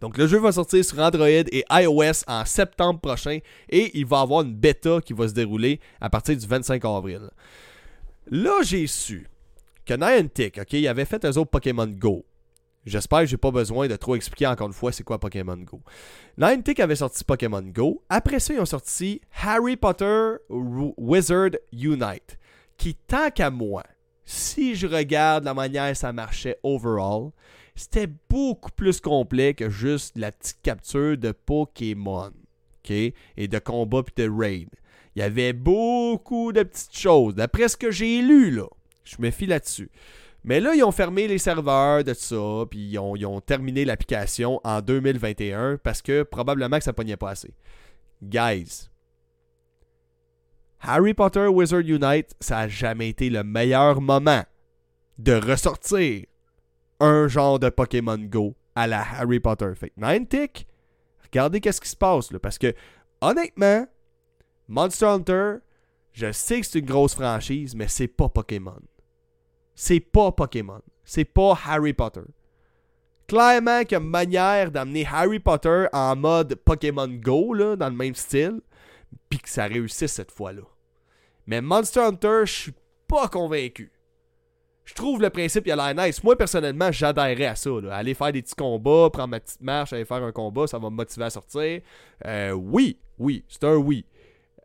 Donc 0.00 0.16
le 0.16 0.26
jeu 0.26 0.38
va 0.38 0.52
sortir 0.52 0.84
sur 0.84 0.98
Android 0.98 1.26
et 1.28 1.64
iOS 1.70 2.24
en 2.26 2.44
septembre 2.44 3.00
prochain 3.00 3.38
et 3.68 3.98
il 3.98 4.06
va 4.06 4.20
avoir 4.20 4.42
une 4.42 4.54
bêta 4.54 5.00
qui 5.00 5.12
va 5.12 5.28
se 5.28 5.34
dérouler 5.34 5.80
à 6.00 6.08
partir 6.08 6.36
du 6.36 6.46
25 6.46 6.84
avril. 6.84 7.30
Là, 8.30 8.62
j'ai 8.62 8.86
su 8.86 9.28
que 9.84 9.94
Niantic, 9.94 10.58
OK, 10.58 10.74
il 10.74 10.86
avait 10.86 11.06
fait 11.06 11.24
un 11.24 11.30
autre 11.30 11.50
Pokémon 11.50 11.86
Go. 11.86 12.26
J'espère 12.84 13.20
que 13.20 13.26
j'ai 13.26 13.36
pas 13.36 13.50
besoin 13.50 13.88
de 13.88 13.96
trop 13.96 14.14
expliquer 14.16 14.46
encore 14.46 14.66
une 14.66 14.72
fois 14.72 14.92
c'est 14.92 15.02
quoi 15.02 15.18
Pokémon 15.18 15.56
Go. 15.56 15.82
Niantic 16.36 16.78
avait 16.80 16.96
sorti 16.96 17.24
Pokémon 17.24 17.62
Go. 17.62 18.02
Après 18.08 18.38
ça, 18.38 18.54
ils 18.54 18.60
ont 18.60 18.66
sorti 18.66 19.20
Harry 19.42 19.76
Potter 19.76 20.34
Wizard 20.48 21.50
Unite. 21.72 22.38
Qui, 22.76 22.94
tant 22.94 23.30
qu'à 23.30 23.50
moi, 23.50 23.82
si 24.24 24.74
je 24.74 24.86
regarde 24.86 25.44
la 25.44 25.54
manière 25.54 25.96
ça 25.96 26.12
marchait 26.12 26.58
overall, 26.62 27.30
c'était 27.78 28.08
beaucoup 28.28 28.72
plus 28.72 29.00
complet 29.00 29.54
que 29.54 29.70
juste 29.70 30.18
la 30.18 30.32
petite 30.32 30.60
capture 30.62 31.16
de 31.16 31.32
Pokémon. 31.32 32.32
OK? 32.84 32.90
Et 32.90 33.48
de 33.48 33.58
combat 33.58 34.02
puis 34.02 34.24
de 34.24 34.30
raid. 34.30 34.68
Il 35.14 35.20
y 35.20 35.22
avait 35.22 35.52
beaucoup 35.52 36.52
de 36.52 36.62
petites 36.62 36.96
choses. 36.96 37.34
D'après 37.34 37.68
ce 37.68 37.76
que 37.76 37.90
j'ai 37.90 38.20
lu, 38.20 38.50
là, 38.50 38.66
je 39.04 39.16
me 39.20 39.30
fie 39.30 39.46
là-dessus. 39.46 39.90
Mais 40.44 40.60
là, 40.60 40.74
ils 40.74 40.84
ont 40.84 40.92
fermé 40.92 41.28
les 41.28 41.38
serveurs 41.38 42.04
de 42.04 42.14
ça, 42.14 42.64
puis 42.70 42.90
ils 42.90 42.98
ont, 42.98 43.40
terminé 43.40 43.84
l'application 43.84 44.60
en 44.64 44.80
2021 44.80 45.78
parce 45.78 46.02
que 46.02 46.22
probablement 46.22 46.78
que 46.78 46.84
ça 46.84 46.92
pognait 46.92 47.16
pas 47.16 47.30
assez. 47.30 47.52
Guys, 48.22 48.88
Harry 50.80 51.14
Potter 51.14 51.46
Wizard 51.46 51.80
Unite, 51.80 52.34
ça 52.40 52.56
n'a 52.56 52.68
jamais 52.68 53.08
été 53.08 53.30
le 53.30 53.42
meilleur 53.42 54.00
moment 54.00 54.44
de 55.18 55.32
ressortir 55.32 56.24
un 57.00 57.28
genre 57.28 57.58
de 57.58 57.68
Pokémon 57.68 58.18
Go 58.18 58.56
à 58.74 58.86
la 58.86 59.00
Harry 59.00 59.40
Potter. 59.40 59.72
Fait 59.74 59.92
Niantic, 59.96 60.66
regardez 61.24 61.60
qu'est-ce 61.60 61.80
qui 61.80 61.88
se 61.88 61.96
passe 61.96 62.30
là, 62.32 62.38
parce 62.38 62.58
que 62.58 62.74
honnêtement, 63.20 63.86
Monster 64.68 65.06
Hunter, 65.06 65.54
je 66.12 66.32
sais 66.32 66.60
que 66.60 66.66
c'est 66.66 66.80
une 66.80 66.86
grosse 66.86 67.14
franchise, 67.14 67.74
mais 67.74 67.88
c'est 67.88 68.08
pas 68.08 68.28
Pokémon. 68.28 68.80
C'est 69.74 70.00
pas 70.00 70.32
Pokémon. 70.32 70.82
C'est 71.04 71.24
pas 71.24 71.58
Harry 71.66 71.92
Potter. 71.92 72.24
Clairement 73.28 73.82
qu'il 73.82 73.92
y 73.92 73.94
a 73.94 73.98
une 74.00 74.10
manière 74.10 74.70
d'amener 74.70 75.06
Harry 75.06 75.38
Potter 75.38 75.86
en 75.92 76.16
mode 76.16 76.54
Pokémon 76.56 77.08
Go, 77.08 77.54
là, 77.54 77.76
dans 77.76 77.88
le 77.88 77.94
même 77.94 78.14
style, 78.14 78.60
puis 79.28 79.38
que 79.38 79.48
ça 79.48 79.64
réussisse 79.64 80.12
cette 80.12 80.32
fois-là. 80.32 80.62
Mais 81.46 81.60
Monster 81.60 82.00
Hunter, 82.00 82.40
je 82.44 82.52
suis 82.52 82.74
pas 83.06 83.28
convaincu 83.28 83.92
je 84.88 84.94
trouve 84.94 85.20
le 85.20 85.28
principe, 85.28 85.66
il 85.66 85.72
a 85.72 85.92
l'air 85.92 86.06
nice. 86.06 86.24
Moi, 86.24 86.34
personnellement, 86.34 86.90
j'adhérerais 86.90 87.44
à 87.44 87.54
ça. 87.54 87.70
Aller 87.90 88.14
faire 88.14 88.32
des 88.32 88.40
petits 88.40 88.54
combats, 88.54 89.10
prendre 89.12 89.28
ma 89.28 89.38
petite 89.38 89.60
marche, 89.60 89.92
aller 89.92 90.06
faire 90.06 90.22
un 90.22 90.32
combat, 90.32 90.66
ça 90.66 90.78
va 90.78 90.88
me 90.88 90.96
motiver 90.96 91.26
à 91.26 91.30
sortir. 91.30 91.82
Euh, 92.24 92.52
oui, 92.52 92.98
oui, 93.18 93.44
c'est 93.48 93.64
un 93.64 93.76
oui. 93.76 94.06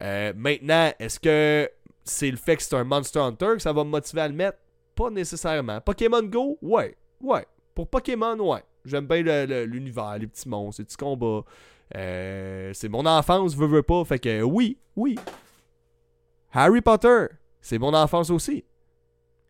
Euh, 0.01 0.31
maintenant, 0.33 0.93
est-ce 0.97 1.19
que 1.19 1.69
c'est 2.05 2.31
le 2.31 2.37
fait 2.37 2.55
que 2.55 2.63
c'est 2.63 2.73
un 2.73 2.85
Monster 2.85 3.19
Hunter 3.19 3.49
que 3.55 3.61
ça 3.61 3.73
va 3.73 3.83
me 3.83 3.89
motiver 3.89 4.21
à 4.21 4.29
le 4.29 4.33
mettre? 4.33 4.59
Pas 4.95 5.09
nécessairement. 5.09 5.81
Pokémon 5.81 6.23
Go? 6.23 6.57
Ouais, 6.61 6.95
ouais. 7.19 7.45
Pour 7.75 7.89
Pokémon, 7.89 8.37
ouais. 8.39 8.63
J'aime 8.85 9.05
bien 9.05 9.45
l'univers, 9.65 10.17
les 10.17 10.27
petits 10.27 10.47
monstres, 10.47 10.83
les 10.83 10.85
petits 10.85 10.95
combats. 10.95 11.43
Euh, 11.97 12.71
c'est 12.73 12.87
mon 12.87 13.05
enfance, 13.05 13.57
veux, 13.57 13.67
veux 13.67 13.83
pas. 13.83 14.05
Fait 14.05 14.19
que 14.19 14.41
oui, 14.41 14.77
oui. 14.95 15.19
Harry 16.53 16.79
Potter, 16.79 17.25
c'est 17.59 17.77
mon 17.77 17.93
enfance 17.93 18.29
aussi. 18.29 18.63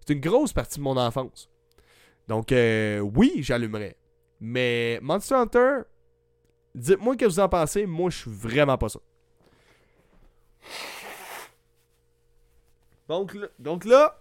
C'est 0.05 0.13
une 0.13 0.19
grosse 0.19 0.51
partie 0.51 0.79
de 0.79 0.83
mon 0.83 0.97
enfance. 0.97 1.49
Donc, 2.27 2.51
euh, 2.51 2.99
oui, 2.99 3.35
j'allumerais. 3.37 3.95
Mais 4.41 4.99
Monster 5.01 5.35
Hunter, 5.35 5.79
dites-moi 6.75 7.13
ce 7.13 7.17
que 7.19 7.25
vous 7.25 7.39
en 7.39 7.47
pensez. 7.47 7.85
Moi, 7.85 8.09
je 8.09 8.17
suis 8.17 8.31
vraiment 8.31 8.77
pas 8.77 8.89
ça. 8.89 8.99
Donc, 13.07 13.85
là, 13.85 14.19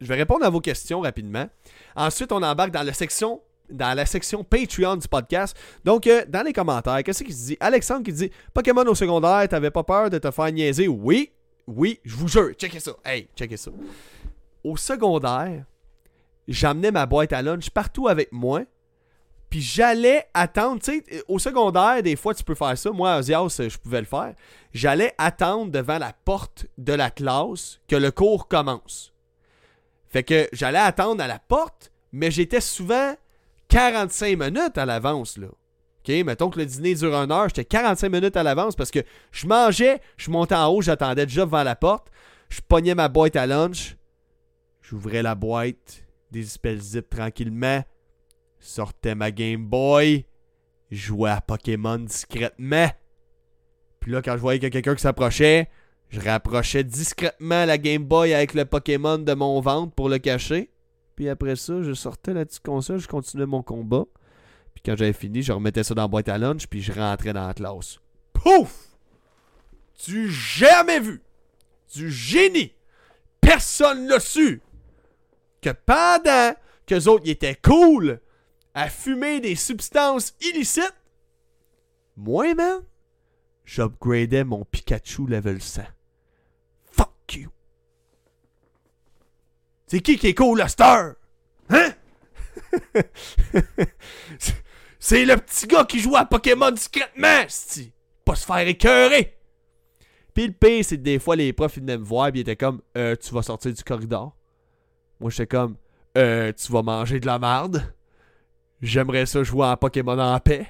je 0.00 0.06
vais 0.06 0.14
répondre 0.14 0.44
à 0.44 0.50
vos 0.50 0.60
questions 0.60 1.00
rapidement. 1.00 1.48
Ensuite, 1.96 2.30
on 2.30 2.42
embarque 2.42 2.70
dans 2.70 2.82
la 2.82 2.92
section 2.92 3.40
dans 3.68 3.96
la 3.96 4.06
section 4.06 4.44
Patreon 4.44 4.94
du 4.94 5.08
podcast. 5.08 5.56
Donc, 5.84 6.06
euh, 6.06 6.24
dans 6.28 6.42
les 6.42 6.52
commentaires, 6.52 7.02
qu'est-ce 7.02 7.24
qui 7.24 7.32
se 7.32 7.46
dit? 7.46 7.56
Alexandre 7.58 8.04
qui 8.04 8.12
dit 8.12 8.30
Pokémon 8.54 8.84
au 8.84 8.94
secondaire, 8.94 9.48
t'avais 9.48 9.72
pas 9.72 9.82
peur 9.82 10.08
de 10.08 10.18
te 10.18 10.30
faire 10.30 10.52
niaiser? 10.52 10.86
Oui, 10.86 11.32
oui, 11.66 11.98
je 12.04 12.14
vous 12.14 12.28
jure. 12.28 12.52
Checkez 12.52 12.78
ça. 12.78 12.92
Hey, 13.04 13.26
checkez 13.34 13.56
ça 13.56 13.72
au 14.66 14.76
secondaire, 14.76 15.64
j'amenais 16.48 16.90
ma 16.90 17.06
boîte 17.06 17.32
à 17.32 17.40
lunch 17.40 17.70
partout 17.70 18.08
avec 18.08 18.32
moi. 18.32 18.62
Puis 19.48 19.60
j'allais 19.60 20.26
attendre, 20.34 20.82
tu 20.82 21.04
sais, 21.06 21.24
au 21.28 21.38
secondaire, 21.38 22.02
des 22.02 22.16
fois 22.16 22.34
tu 22.34 22.42
peux 22.42 22.56
faire 22.56 22.76
ça. 22.76 22.90
Moi, 22.90 23.12
à 23.12 23.18
Ozias, 23.18 23.60
je 23.68 23.78
pouvais 23.78 24.00
le 24.00 24.06
faire. 24.06 24.34
J'allais 24.74 25.14
attendre 25.18 25.70
devant 25.70 25.98
la 25.98 26.12
porte 26.12 26.66
de 26.78 26.92
la 26.92 27.10
classe 27.10 27.78
que 27.86 27.94
le 27.94 28.10
cours 28.10 28.48
commence. 28.48 29.12
Fait 30.08 30.24
que 30.24 30.48
j'allais 30.52 30.78
attendre 30.78 31.22
à 31.22 31.28
la 31.28 31.38
porte, 31.38 31.92
mais 32.10 32.32
j'étais 32.32 32.60
souvent 32.60 33.14
45 33.68 34.36
minutes 34.36 34.78
à 34.78 34.84
l'avance, 34.84 35.36
là. 35.38 35.46
OK, 35.46 36.14
mettons 36.24 36.50
que 36.50 36.58
le 36.58 36.66
dîner 36.66 36.94
dure 36.94 37.14
une 37.14 37.32
heure, 37.32 37.48
j'étais 37.48 37.64
45 37.64 38.08
minutes 38.08 38.36
à 38.36 38.42
l'avance 38.42 38.74
parce 38.74 38.90
que 38.90 39.00
je 39.30 39.46
mangeais, 39.46 40.00
je 40.16 40.30
montais 40.30 40.54
en 40.54 40.68
haut, 40.68 40.82
j'attendais 40.82 41.26
déjà 41.26 41.44
devant 41.44 41.62
la 41.62 41.76
porte, 41.76 42.10
je 42.48 42.60
pognais 42.66 42.94
ma 42.94 43.08
boîte 43.08 43.36
à 43.36 43.46
lunch, 43.46 43.96
J'ouvrais 44.88 45.22
la 45.22 45.34
boîte, 45.34 46.04
des 46.30 46.44
espèces 46.44 46.80
zip 46.80 47.10
tranquillement, 47.10 47.82
sortais 48.60 49.16
ma 49.16 49.32
Game 49.32 49.66
Boy, 49.66 50.26
jouais 50.92 51.30
à 51.30 51.40
Pokémon 51.40 51.98
discrètement. 51.98 52.88
Puis 53.98 54.12
là, 54.12 54.22
quand 54.22 54.34
je 54.36 54.40
voyais 54.40 54.64
a 54.64 54.70
quelqu'un 54.70 54.94
qui 54.94 55.02
s'approchait, 55.02 55.68
je 56.08 56.20
rapprochais 56.20 56.84
discrètement 56.84 57.64
la 57.64 57.78
Game 57.78 58.04
Boy 58.04 58.32
avec 58.32 58.54
le 58.54 58.64
Pokémon 58.64 59.18
de 59.18 59.34
mon 59.34 59.60
ventre 59.60 59.92
pour 59.92 60.08
le 60.08 60.18
cacher. 60.18 60.70
Puis 61.16 61.28
après 61.28 61.56
ça, 61.56 61.82
je 61.82 61.92
sortais 61.92 62.32
la 62.32 62.46
petite 62.46 62.62
console, 62.62 63.00
je 63.00 63.08
continuais 63.08 63.46
mon 63.46 63.64
combat. 63.64 64.04
Puis 64.72 64.84
quand 64.86 64.94
j'avais 64.96 65.12
fini, 65.12 65.42
je 65.42 65.50
remettais 65.50 65.82
ça 65.82 65.94
dans 65.94 66.02
la 66.02 66.08
boîte 66.08 66.28
à 66.28 66.38
lunch, 66.38 66.68
puis 66.68 66.80
je 66.80 66.92
rentrais 66.92 67.32
dans 67.32 67.48
la 67.48 67.54
classe. 67.54 67.98
Pouf! 68.32 68.96
Tu 69.98 70.30
jamais 70.30 71.00
vu! 71.00 71.22
Du 71.92 72.08
génie! 72.08 72.72
Personne 73.40 74.06
l'a 74.06 74.20
su! 74.20 74.62
Que 75.66 75.72
pendant 75.84 76.54
qu'eux 76.86 77.08
autres 77.08 77.28
étaient 77.28 77.56
cool 77.56 78.20
à 78.74 78.88
fumer 78.88 79.40
des 79.40 79.56
substances 79.56 80.34
illicites, 80.40 80.94
moi, 82.16 82.54
man, 82.54 82.82
j'upgradais 83.64 84.44
mon 84.44 84.64
Pikachu 84.64 85.26
level 85.26 85.60
100. 85.60 85.82
Fuck 86.84 87.34
you. 87.34 87.50
C'est 89.88 90.00
qui 90.00 90.18
qui 90.18 90.28
est 90.28 90.34
cool, 90.34 90.62
star? 90.68 91.14
Hein? 91.70 91.92
C'est 95.00 95.24
le 95.24 95.36
petit 95.36 95.66
gars 95.66 95.84
qui 95.84 95.98
joue 96.00 96.16
à 96.16 96.24
Pokémon 96.24 96.70
discrètement, 96.70 97.44
c'ti. 97.48 97.92
Pas 98.24 98.34
se 98.34 98.46
faire 98.46 98.66
écœurer. 98.66 99.36
Puis 100.32 100.48
le 100.48 100.52
pire, 100.52 100.84
c'est 100.84 100.96
que 100.96 101.02
des 101.02 101.18
fois, 101.18 101.36
les 101.36 101.52
profs, 101.52 101.76
ils 101.76 101.80
venaient 101.80 101.98
me 101.98 102.04
voir, 102.04 102.30
puis 102.30 102.40
ils 102.40 102.42
étaient 102.42 102.56
comme, 102.56 102.82
euh, 102.96 103.14
tu 103.16 103.32
vas 103.32 103.42
sortir 103.42 103.72
du 103.72 103.82
corridor. 103.84 104.36
Moi, 105.20 105.30
j'étais 105.30 105.46
comme, 105.46 105.76
euh, 106.16 106.52
tu 106.52 106.72
vas 106.72 106.82
manger 106.82 107.20
de 107.20 107.26
la 107.26 107.38
merde. 107.38 107.82
J'aimerais 108.82 109.26
ça 109.26 109.42
jouer 109.42 109.66
à 109.66 109.76
Pokémon 109.76 110.18
en 110.18 110.38
paix. 110.40 110.66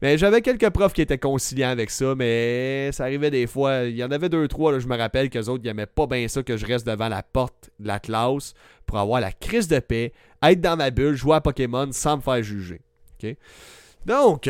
Mais 0.00 0.16
j'avais 0.16 0.42
quelques 0.42 0.70
profs 0.70 0.92
qui 0.92 1.02
étaient 1.02 1.18
conciliants 1.18 1.70
avec 1.70 1.90
ça, 1.90 2.14
mais 2.14 2.90
ça 2.92 3.04
arrivait 3.04 3.30
des 3.32 3.48
fois. 3.48 3.84
Il 3.84 3.96
y 3.96 4.04
en 4.04 4.10
avait 4.12 4.28
deux, 4.28 4.46
trois, 4.46 4.70
là, 4.70 4.78
je 4.78 4.86
me 4.86 4.96
rappelle 4.96 5.28
qu'eux 5.28 5.46
autres, 5.46 5.62
ils 5.64 5.66
n'aimaient 5.66 5.86
pas 5.86 6.06
bien 6.06 6.28
ça 6.28 6.42
que 6.42 6.56
je 6.56 6.64
reste 6.64 6.86
devant 6.86 7.08
la 7.08 7.24
porte 7.24 7.70
de 7.80 7.88
la 7.88 7.98
classe 7.98 8.54
pour 8.86 8.98
avoir 8.98 9.20
la 9.20 9.32
crise 9.32 9.66
de 9.66 9.80
paix, 9.80 10.12
être 10.42 10.60
dans 10.60 10.76
ma 10.76 10.90
bulle, 10.90 11.16
jouer 11.16 11.36
à 11.36 11.40
Pokémon 11.40 11.88
sans 11.90 12.18
me 12.18 12.22
faire 12.22 12.42
juger. 12.42 12.80
Donc, 14.06 14.48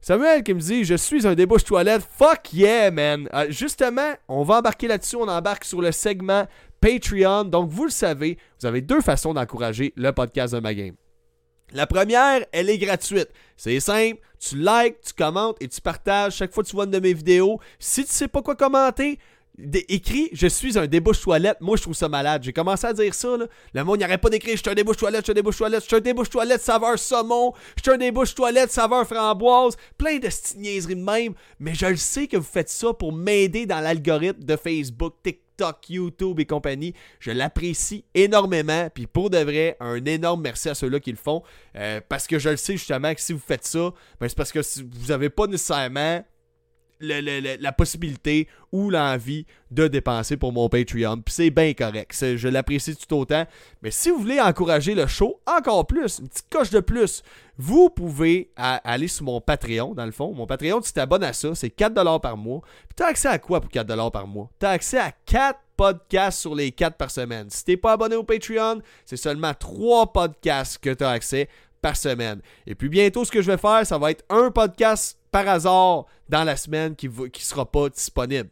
Samuel 0.00 0.42
qui 0.42 0.54
me 0.54 0.60
dit 0.60 0.84
Je 0.84 0.94
suis 0.94 1.26
un 1.26 1.34
débouche 1.34 1.64
toilette. 1.64 2.02
Fuck 2.16 2.52
yeah, 2.52 2.90
man. 2.90 3.28
Euh, 3.34 3.46
justement, 3.50 4.14
on 4.28 4.42
va 4.44 4.58
embarquer 4.58 4.88
là-dessus. 4.88 5.16
On 5.16 5.28
embarque 5.28 5.64
sur 5.64 5.82
le 5.82 5.92
segment 5.92 6.46
Patreon. 6.80 7.44
Donc, 7.44 7.68
vous 7.68 7.84
le 7.84 7.90
savez, 7.90 8.38
vous 8.60 8.66
avez 8.66 8.80
deux 8.80 9.02
façons 9.02 9.34
d'encourager 9.34 9.92
le 9.96 10.12
podcast 10.12 10.54
de 10.54 10.60
ma 10.60 10.74
game. 10.74 10.94
La 11.72 11.86
première, 11.86 12.44
elle 12.52 12.70
est 12.70 12.78
gratuite. 12.78 13.28
C'est 13.56 13.78
simple, 13.78 14.18
tu 14.40 14.56
likes, 14.56 15.00
tu 15.02 15.12
commentes 15.12 15.56
et 15.60 15.68
tu 15.68 15.80
partages 15.80 16.34
chaque 16.34 16.52
fois 16.52 16.64
que 16.64 16.68
tu 16.68 16.74
vois 16.74 16.84
une 16.84 16.90
de 16.90 16.98
mes 16.98 17.12
vidéos. 17.12 17.60
Si 17.78 18.04
tu 18.04 18.10
sais 18.10 18.26
pas 18.26 18.42
quoi 18.42 18.56
commenter, 18.56 19.18
écrit 19.88 20.28
Je 20.32 20.46
suis 20.46 20.78
un 20.78 20.86
débouche-toilette. 20.86 21.58
Moi, 21.60 21.76
je 21.76 21.82
trouve 21.82 21.94
ça 21.94 22.08
malade. 22.08 22.42
J'ai 22.42 22.52
commencé 22.52 22.86
à 22.86 22.92
dire 22.92 23.14
ça. 23.14 23.36
Là. 23.36 23.46
Le 23.74 23.84
monde 23.84 24.00
n'arrête 24.00 24.20
pas 24.20 24.30
d'écrire 24.30 24.56
Je 24.56 24.60
suis 24.60 24.70
un 24.70 24.74
débouche-toilette, 24.74 25.20
je 25.20 25.24
suis 25.24 25.32
un 25.32 25.34
débouche-toilette, 25.34 25.82
je 25.82 25.88
suis 25.88 25.96
un 25.96 26.00
débouche-toilette 26.00 26.60
saveur 26.60 26.98
saumon, 26.98 27.52
je 27.76 27.82
suis 27.82 27.92
un 27.92 27.98
débouche-toilette 27.98 28.70
saveur 28.70 29.06
framboise. 29.06 29.76
Plein 29.98 30.18
de 30.18 30.28
niaiseries 30.56 30.96
même. 30.96 31.34
Mais 31.58 31.74
je 31.74 31.86
le 31.86 31.96
sais 31.96 32.26
que 32.26 32.36
vous 32.36 32.42
faites 32.42 32.70
ça 32.70 32.92
pour 32.92 33.12
m'aider 33.12 33.66
dans 33.66 33.80
l'algorithme 33.80 34.42
de 34.42 34.56
Facebook, 34.56 35.14
TikTok, 35.22 35.90
YouTube 35.90 36.40
et 36.40 36.46
compagnie. 36.46 36.94
Je 37.18 37.30
l'apprécie 37.30 38.04
énormément. 38.14 38.88
Puis 38.94 39.06
pour 39.06 39.30
de 39.30 39.38
vrai, 39.38 39.76
un 39.80 40.04
énorme 40.04 40.42
merci 40.42 40.68
à 40.68 40.74
ceux-là 40.74 41.00
qui 41.00 41.10
le 41.10 41.16
font. 41.16 41.42
Euh, 41.76 42.00
parce 42.08 42.26
que 42.26 42.38
je 42.38 42.50
le 42.50 42.56
sais 42.56 42.74
justement 42.74 43.14
que 43.14 43.20
si 43.20 43.32
vous 43.32 43.42
faites 43.44 43.66
ça, 43.66 43.92
ben 44.20 44.28
c'est 44.28 44.36
parce 44.36 44.52
que 44.52 44.60
vous 44.60 45.08
n'avez 45.08 45.30
pas 45.30 45.46
nécessairement 45.46 46.24
la 47.00 47.72
possibilité 47.72 48.46
ou 48.72 48.90
l'envie 48.90 49.46
de 49.70 49.88
dépenser 49.88 50.36
pour 50.36 50.52
mon 50.52 50.68
Patreon. 50.68 51.22
Puis 51.22 51.34
c'est 51.34 51.50
bien 51.50 51.72
correct. 51.72 52.14
Je 52.36 52.48
l'apprécie 52.48 52.94
tout 52.96 53.16
autant. 53.16 53.46
Mais 53.82 53.90
si 53.90 54.10
vous 54.10 54.18
voulez 54.18 54.40
encourager 54.40 54.94
le 54.94 55.06
show 55.06 55.40
encore 55.46 55.86
plus, 55.86 56.18
une 56.18 56.28
petite 56.28 56.50
coche 56.50 56.70
de 56.70 56.80
plus, 56.80 57.22
vous 57.56 57.90
pouvez 57.90 58.50
aller 58.56 59.08
sur 59.08 59.24
mon 59.24 59.40
Patreon, 59.40 59.94
dans 59.94 60.06
le 60.06 60.12
fond. 60.12 60.32
Mon 60.32 60.46
Patreon, 60.46 60.80
tu 60.80 60.92
t'abonnes 60.92 61.24
à 61.24 61.32
ça, 61.32 61.54
c'est 61.54 61.74
4$ 61.74 62.20
par 62.20 62.36
mois. 62.36 62.60
Puis 62.88 62.96
tu 62.96 63.02
as 63.02 63.06
accès 63.06 63.28
à 63.28 63.38
quoi 63.38 63.60
pour 63.60 63.70
4$ 63.70 64.10
par 64.10 64.26
mois? 64.26 64.50
Tu 64.58 64.66
as 64.66 64.70
accès 64.70 64.98
à 64.98 65.12
4 65.26 65.58
podcasts 65.76 66.40
sur 66.40 66.54
les 66.54 66.72
4 66.72 66.96
par 66.96 67.10
semaine. 67.10 67.48
Si 67.48 67.64
t'es 67.64 67.76
pas 67.76 67.92
abonné 67.92 68.14
au 68.16 68.22
Patreon, 68.22 68.82
c'est 69.06 69.16
seulement 69.16 69.54
3 69.54 70.12
podcasts 70.12 70.78
que 70.78 70.92
tu 70.92 71.04
as 71.04 71.10
accès 71.10 71.48
par 71.80 71.96
semaine. 71.96 72.40
Et 72.66 72.74
puis 72.74 72.88
bientôt, 72.88 73.24
ce 73.24 73.30
que 73.30 73.42
je 73.42 73.50
vais 73.50 73.58
faire, 73.58 73.86
ça 73.86 73.98
va 73.98 74.10
être 74.10 74.24
un 74.28 74.50
podcast 74.50 75.18
par 75.30 75.48
hasard 75.48 76.06
dans 76.28 76.44
la 76.44 76.56
semaine 76.56 76.96
qui 76.96 77.08
ne 77.08 77.28
sera 77.38 77.70
pas 77.70 77.88
disponible. 77.88 78.48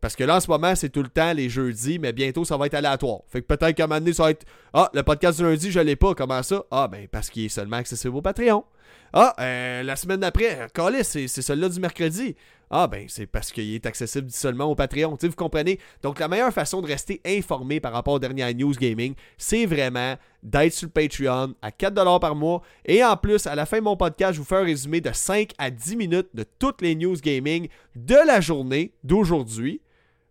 Parce 0.00 0.14
que 0.14 0.22
là, 0.22 0.36
en 0.36 0.40
ce 0.40 0.48
moment, 0.48 0.74
c'est 0.76 0.90
tout 0.90 1.02
le 1.02 1.08
temps 1.08 1.32
les 1.32 1.48
jeudis, 1.48 1.98
mais 1.98 2.12
bientôt, 2.12 2.44
ça 2.44 2.56
va 2.56 2.66
être 2.66 2.74
aléatoire. 2.74 3.20
Fait 3.28 3.42
que 3.42 3.46
peut-être 3.46 3.74
qu'à 3.74 3.84
un 3.84 3.86
moment 3.88 3.98
donné, 3.98 4.12
ça 4.12 4.24
va 4.24 4.30
être 4.30 4.46
Ah, 4.72 4.88
le 4.94 5.02
podcast 5.02 5.38
du 5.38 5.44
lundi, 5.44 5.72
je 5.72 5.80
l'ai 5.80 5.96
pas. 5.96 6.14
Comment 6.14 6.42
ça? 6.42 6.64
Ah, 6.70 6.86
ben, 6.86 7.08
parce 7.08 7.30
qu'il 7.30 7.46
est 7.46 7.48
seulement 7.48 7.78
accessible 7.78 8.14
au 8.14 8.22
Patreon. 8.22 8.64
Ah, 9.12 9.34
euh, 9.40 9.82
la 9.82 9.96
semaine 9.96 10.20
d'après, 10.20 10.66
Callis, 10.74 11.04
c'est 11.04 11.28
celui-là 11.28 11.68
du 11.68 11.80
mercredi. 11.80 12.36
Ah, 12.70 12.86
ben, 12.86 13.06
c'est 13.08 13.26
parce 13.26 13.50
qu'il 13.50 13.74
est 13.74 13.86
accessible 13.86 14.30
seulement 14.30 14.66
au 14.66 14.74
Patreon. 14.74 15.16
Tu 15.16 15.28
vous 15.28 15.34
comprenez? 15.34 15.78
Donc, 16.02 16.18
la 16.18 16.28
meilleure 16.28 16.52
façon 16.52 16.82
de 16.82 16.86
rester 16.86 17.20
informé 17.24 17.80
par 17.80 17.92
rapport 17.92 18.14
aux 18.14 18.18
dernières 18.18 18.54
news 18.54 18.74
gaming, 18.74 19.14
c'est 19.38 19.64
vraiment 19.64 20.16
d'être 20.42 20.74
sur 20.74 20.88
le 20.88 20.92
Patreon 20.92 21.54
à 21.62 21.70
4$ 21.70 22.20
par 22.20 22.34
mois. 22.34 22.60
Et 22.84 23.02
en 23.02 23.16
plus, 23.16 23.46
à 23.46 23.54
la 23.54 23.64
fin 23.64 23.78
de 23.78 23.84
mon 23.84 23.96
podcast, 23.96 24.34
je 24.34 24.40
vous 24.40 24.44
fais 24.44 24.56
un 24.56 24.64
résumé 24.64 25.00
de 25.00 25.10
5 25.10 25.52
à 25.56 25.70
10 25.70 25.96
minutes 25.96 26.28
de 26.34 26.44
toutes 26.58 26.82
les 26.82 26.94
news 26.94 27.16
gaming 27.16 27.68
de 27.96 28.16
la 28.26 28.42
journée 28.42 28.92
d'aujourd'hui 29.02 29.80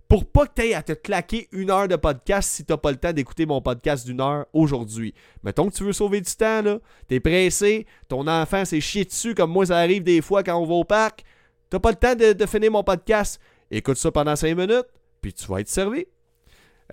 pour 0.07 0.25
pas 0.25 0.45
que 0.47 0.53
tu 0.55 0.67
aies 0.67 0.73
à 0.73 0.83
te 0.83 0.93
claquer 0.93 1.47
une 1.51 1.69
heure 1.69 1.87
de 1.87 1.95
podcast 1.95 2.49
si 2.49 2.63
t'as 2.63 2.77
pas 2.77 2.91
le 2.91 2.97
temps 2.97 3.11
d'écouter 3.11 3.45
mon 3.45 3.61
podcast 3.61 4.05
d'une 4.05 4.21
heure 4.21 4.45
aujourd'hui. 4.53 5.13
Mettons 5.43 5.69
que 5.69 5.75
tu 5.75 5.83
veux 5.83 5.93
sauver 5.93 6.21
du 6.21 6.33
temps, 6.33 6.61
là, 6.61 6.79
t'es 7.07 7.19
pressé, 7.19 7.85
ton 8.07 8.27
enfant 8.27 8.63
s'est 8.63 8.81
chié 8.81 9.03
dessus 9.03 9.35
comme 9.35 9.51
moi 9.51 9.65
ça 9.65 9.77
arrive 9.77 10.03
des 10.03 10.21
fois 10.21 10.43
quand 10.43 10.57
on 10.57 10.65
va 10.65 10.75
au 10.75 10.83
parc, 10.85 11.23
t'as 11.69 11.79
pas 11.79 11.91
le 11.91 11.97
temps 11.97 12.15
de, 12.15 12.45
finir 12.45 12.71
mon 12.71 12.83
podcast. 12.83 13.39
Écoute 13.69 13.97
ça 13.97 14.11
pendant 14.11 14.35
5 14.35 14.55
minutes, 14.55 14.87
puis 15.21 15.33
tu 15.33 15.45
vas 15.47 15.59
être 15.59 15.69
servi. 15.69 16.05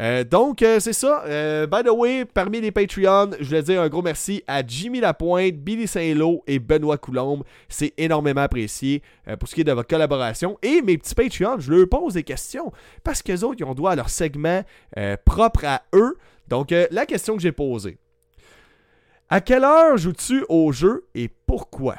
Euh, 0.01 0.25
donc, 0.25 0.63
euh, 0.63 0.81
c'est 0.81 0.93
ça. 0.93 1.23
Euh, 1.27 1.67
by 1.67 1.83
the 1.85 1.91
way, 1.91 2.25
parmi 2.25 2.61
les 2.61 2.73
Patreons, 2.73 3.31
je 3.39 3.45
voulais 3.45 3.63
dire 3.63 3.81
un 3.81 3.89
gros 3.89 4.03
merci 4.03 4.43
à 4.47 4.67
Jimmy 4.67 5.01
Lapointe, 5.01 5.55
Billy 5.55 5.87
Saint-Lô 5.87 6.43
et 6.47 6.59
Benoît 6.59 6.99
Coulombe. 6.99 7.45
C'est 7.69 7.95
énormément 7.97 8.43
apprécié 8.43 9.03
pour 9.39 9.49
ce 9.49 9.55
qui 9.55 9.61
est 9.61 9.65
de 9.65 9.73
votre 9.73 9.89
collaboration. 9.89 10.59
Et 10.63 10.83
mes 10.83 10.99
petits 10.99 11.15
Patreons, 11.15 11.61
je 11.61 11.73
leur 11.73 11.89
pose 11.89 12.15
des 12.15 12.25
questions 12.25 12.73
parce 13.03 13.23
qu'eux 13.23 13.43
autres, 13.45 13.57
ils 13.61 13.65
ont 13.65 13.75
droit 13.75 13.93
à 13.93 13.97
leur 13.97 14.11
segment 14.11 14.63
propre 15.25 15.65
à 15.65 15.83
eux. 15.95 16.17
Donc, 16.49 16.75
la 16.91 17.07
question 17.07 17.37
que 17.37 17.43
j'ai 17.43 17.53
posée. 17.53 17.99
À 19.29 19.41
quelle 19.41 19.65
heure 19.65 19.97
joues-tu 19.97 20.45
au 20.49 20.73
jeu 20.73 21.07
et 21.15 21.31
pourquoi? 21.47 21.97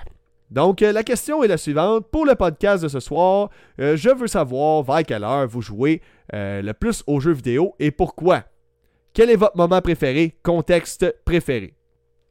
Donc, 0.52 0.82
la 0.82 1.04
question 1.04 1.44
est 1.44 1.48
la 1.48 1.58
suivante. 1.58 2.08
Pour 2.12 2.26
le 2.26 2.36
podcast 2.36 2.84
de 2.84 2.88
ce 2.88 3.00
soir, 3.00 3.50
je 3.80 4.16
veux 4.16 4.28
savoir 4.28 4.84
vers 4.84 5.04
quelle 5.04 5.24
heure 5.24 5.48
vous 5.48 5.62
jouez 5.62 6.02
euh, 6.34 6.62
le 6.62 6.74
plus 6.74 7.04
aux 7.08 7.20
jeux 7.20 7.34
vidéo 7.34 7.76
et 7.80 7.92
pourquoi. 7.92 8.44
Quel 9.14 9.30
est 9.30 9.36
votre 9.36 9.56
moment 9.56 9.82
préféré, 9.82 10.36
contexte 10.44 11.16
préféré? 11.24 11.74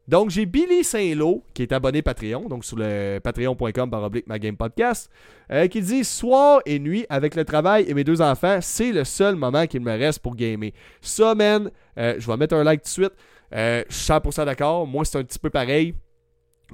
Donc, 0.06 0.28
j'ai 0.28 0.44
Billy 0.44 0.84
Saint-Lô, 0.84 1.42
qui 1.54 1.62
est 1.62 1.72
abonné 1.72 2.02
Patreon, 2.02 2.46
donc 2.48 2.64
sur 2.64 2.76
le 2.76 3.20
patreon.com 3.20 3.88
baroblique 3.88 4.26
ma 4.26 4.38
game 4.38 4.56
podcast, 4.56 5.10
euh, 5.50 5.66
qui 5.66 5.80
dit 5.80 6.04
Soir 6.04 6.60
et 6.66 6.78
nuit, 6.78 7.06
avec 7.08 7.34
le 7.34 7.44
travail 7.44 7.86
et 7.88 7.94
mes 7.94 8.04
deux 8.04 8.20
enfants, 8.20 8.58
c'est 8.60 8.92
le 8.92 9.04
seul 9.04 9.34
moment 9.36 9.66
qu'il 9.66 9.80
me 9.80 9.96
reste 9.96 10.18
pour 10.18 10.36
gamer. 10.36 10.72
Ça, 11.00 11.34
man, 11.34 11.70
euh, 11.96 12.16
je 12.18 12.26
vais 12.26 12.36
mettre 12.36 12.54
un 12.54 12.64
like 12.64 12.82
tout 12.82 13.00
de 13.00 13.06
suite. 13.06 13.12
je 13.50 13.84
suis 13.88 14.12
100% 14.12 14.44
d'accord. 14.44 14.86
Moi, 14.86 15.06
c'est 15.06 15.16
un 15.16 15.24
petit 15.24 15.38
peu 15.38 15.48
pareil. 15.48 15.94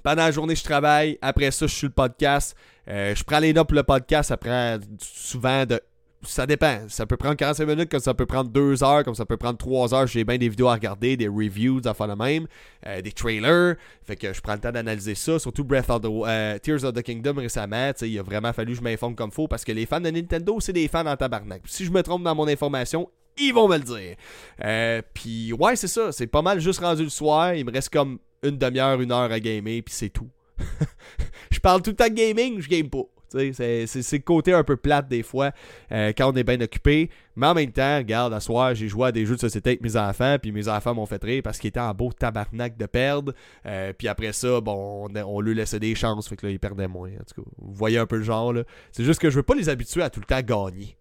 Pendant 0.03 0.23
la 0.23 0.31
journée, 0.31 0.55
je 0.55 0.65
travaille. 0.65 1.19
Après 1.23 1.51
ça, 1.51 1.67
je 1.67 1.75
suis 1.75 1.87
le 1.87 1.93
podcast. 1.93 2.57
je 2.87 3.23
prends 3.25 3.39
les 3.39 3.53
notes 3.53 3.69
pour 3.69 3.77
le 3.77 3.83
podcast. 3.83 4.29
Ça 4.29 4.37
prend 4.37 4.79
souvent 4.99 5.67
de 5.67 5.81
ça 6.23 6.47
dépend. 6.47 6.81
Ça 6.89 7.07
peut 7.07 7.17
prendre 7.17 7.37
45 7.37 7.67
minutes, 7.67 7.91
comme 7.91 8.01
ça 8.01 8.15
peut 8.15 8.27
prendre 8.27 8.51
2 8.51 8.85
heures, 8.85 9.05
comme 9.05 9.15
ça 9.15 9.25
peut 9.25 9.37
prendre 9.37 9.57
3 9.57 9.95
heures. 9.95 10.07
J'ai 10.07 10.25
bien 10.25 10.37
des 10.37 10.49
vidéos 10.49 10.69
à 10.69 10.75
regarder, 10.75 11.17
des 11.17 11.29
reviews, 11.29 11.81
des 11.81 11.91
la 11.99 12.17
même, 12.17 12.47
euh, 12.87 13.01
des 13.01 13.13
trailers. 13.13 13.77
Fait 14.05 14.17
que 14.17 14.33
je 14.33 14.41
prends 14.41 14.55
le 14.55 14.61
temps 14.61 14.73
d'analyser 14.73 15.15
ça. 15.15 15.39
Surtout 15.39 15.65
Breath 15.65 15.89
of 15.91 16.03
the 16.03 16.07
euh, 16.07 16.59
Tears 16.59 16.85
of 16.85 16.95
the 16.95 17.03
Kingdom 17.03 17.35
récemment. 17.37 17.93
Il 18.03 18.19
a 18.19 18.23
vraiment 18.23 18.53
fallu 18.53 18.73
que 18.73 18.79
je 18.79 18.83
m'informe 18.83 19.15
comme 19.15 19.31
faut 19.31 19.49
parce 19.49 19.65
que 19.65 19.73
les 19.73 19.87
fans 19.87 20.01
de 20.01 20.11
Nintendo, 20.11 20.59
c'est 20.61 20.73
des 20.73 20.89
fans 20.89 21.07
en 21.07 21.17
tabarnak. 21.17 21.63
Si 21.67 21.85
je 21.85 21.91
me 21.91 22.03
trompe 22.03 22.23
dans 22.23 22.35
mon 22.35 22.49
information, 22.49 23.09
ils 23.39 23.53
vont 23.53 23.69
me 23.69 23.79
le 23.79 23.85
dire. 23.85 24.17
Euh, 24.65 25.03
puis 25.15 25.53
ouais, 25.53 25.77
c'est 25.77 25.89
ça. 25.89 26.13
C'est 26.13 26.27
pas 26.27 26.43
mal 26.43 26.61
juste 26.61 26.81
rendu 26.81 27.05
le 27.05 27.11
soir. 27.11 27.55
Il 27.55 27.65
me 27.65 27.73
reste 27.73 27.91
comme 27.91 28.19
une 28.43 28.59
demi-heure, 28.59 29.01
une 29.01 29.13
heure 29.13 29.31
à 29.31 29.41
gamer, 29.41 29.83
puis 29.83 29.95
c'est 29.95 30.11
tout. 30.11 30.29
je 31.51 31.59
parle 31.59 31.83
tout 31.83 31.91
le 31.91 31.97
temps 31.97 32.09
de 32.09 32.15
gaming, 32.15 32.61
je 32.61 32.69
game 32.69 32.89
pas. 32.89 33.05
C'est 33.31 34.13
le 34.13 34.19
côté 34.19 34.53
un 34.53 34.65
peu 34.65 34.77
plate 34.77 35.09
des 35.09 35.23
fois 35.23 35.53
euh, 35.93 36.13
quand 36.17 36.33
on 36.33 36.37
est 36.37 36.43
bien 36.43 36.61
occupé. 36.61 37.11
Mais 37.37 37.47
en 37.47 37.55
même 37.55 37.71
temps, 37.71 37.99
regarde, 37.99 38.35
à 38.35 38.41
soir, 38.41 38.75
j'ai 38.75 38.89
joué 38.89 39.07
à 39.07 39.13
des 39.13 39.25
jeux 39.25 39.37
de 39.37 39.41
société 39.41 39.71
avec 39.71 39.83
mes 39.83 39.97
enfants, 39.97 40.37
puis 40.43 40.51
mes 40.51 40.67
enfants 40.67 40.95
m'ont 40.95 41.07
fait 41.07 41.23
rire 41.23 41.43
parce 41.45 41.59
qu'ils 41.59 41.69
étaient 41.69 41.81
en 41.81 41.95
beau 41.95 42.11
tabarnak 42.13 42.77
de 42.77 42.87
perdre. 42.87 43.33
Euh, 43.67 43.93
puis 43.97 44.09
après 44.09 44.33
ça, 44.33 44.61
bon, 44.61 45.09
on, 45.09 45.17
on, 45.17 45.41
lui 45.41 45.55
laissait 45.55 45.79
des 45.79 45.95
chances, 45.95 46.29
fait 46.29 46.37
que 46.37 46.47
là, 46.47 46.53
ils 46.53 46.59
perdaient 46.59 46.89
moins. 46.89 47.11
En 47.11 47.25
tout 47.25 47.43
cas, 47.43 47.51
vous 47.59 47.73
voyez 47.73 47.99
un 47.99 48.07
peu 48.07 48.17
le 48.17 48.25
genre. 48.25 48.53
C'est 48.91 49.05
juste 49.05 49.21
que 49.21 49.31
je 49.31 49.37
veux 49.37 49.45
pas 49.45 49.55
les 49.55 49.69
habituer 49.69 50.03
à 50.03 50.11
tout 50.11 50.21
le 50.21 50.27
temps 50.27 50.41
gagner. 50.41 50.97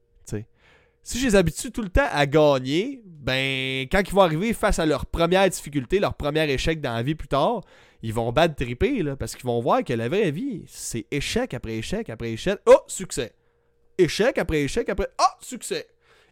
Si 1.10 1.17
je 1.17 1.26
les 1.26 1.36
habitue 1.36 1.72
tout 1.72 1.82
le 1.82 1.89
temps 1.89 2.08
à 2.12 2.28
gagner, 2.28 3.02
ben, 3.04 3.88
quand 3.91 4.04
ils 4.06 4.13
vont 4.13 4.22
arriver 4.22 4.54
face 4.54 4.78
à 4.78 4.86
leur 4.86 5.08
première 5.08 5.50
difficulté, 5.50 5.98
leur 5.98 6.13
premier 6.13 6.48
échec 6.52 6.82
dans 6.82 6.93
la 6.93 7.02
vie 7.02 7.15
plus 7.15 7.28
tard, 7.28 7.62
ils 8.04 8.13
vont 8.13 8.32
battre 8.32 8.54
triper, 8.54 9.02
là, 9.02 9.15
parce 9.15 9.36
qu'ils 9.36 9.48
vont 9.48 9.60
voir 9.60 9.84
que 9.84 9.91
la 9.93 10.08
vraie 10.08 10.30
vie, 10.30 10.65
c'est 10.67 11.08
échec 11.10 11.56
après 11.56 11.78
échec 11.78 12.12
après 12.12 12.34
échec. 12.34 12.60
Oh, 12.67 12.82
succès. 12.86 13.34
Échec 13.98 14.38
après 14.38 14.62
échec 14.62 14.88
après. 14.88 15.08
Oh, 15.19 15.34
succès. 15.41 15.88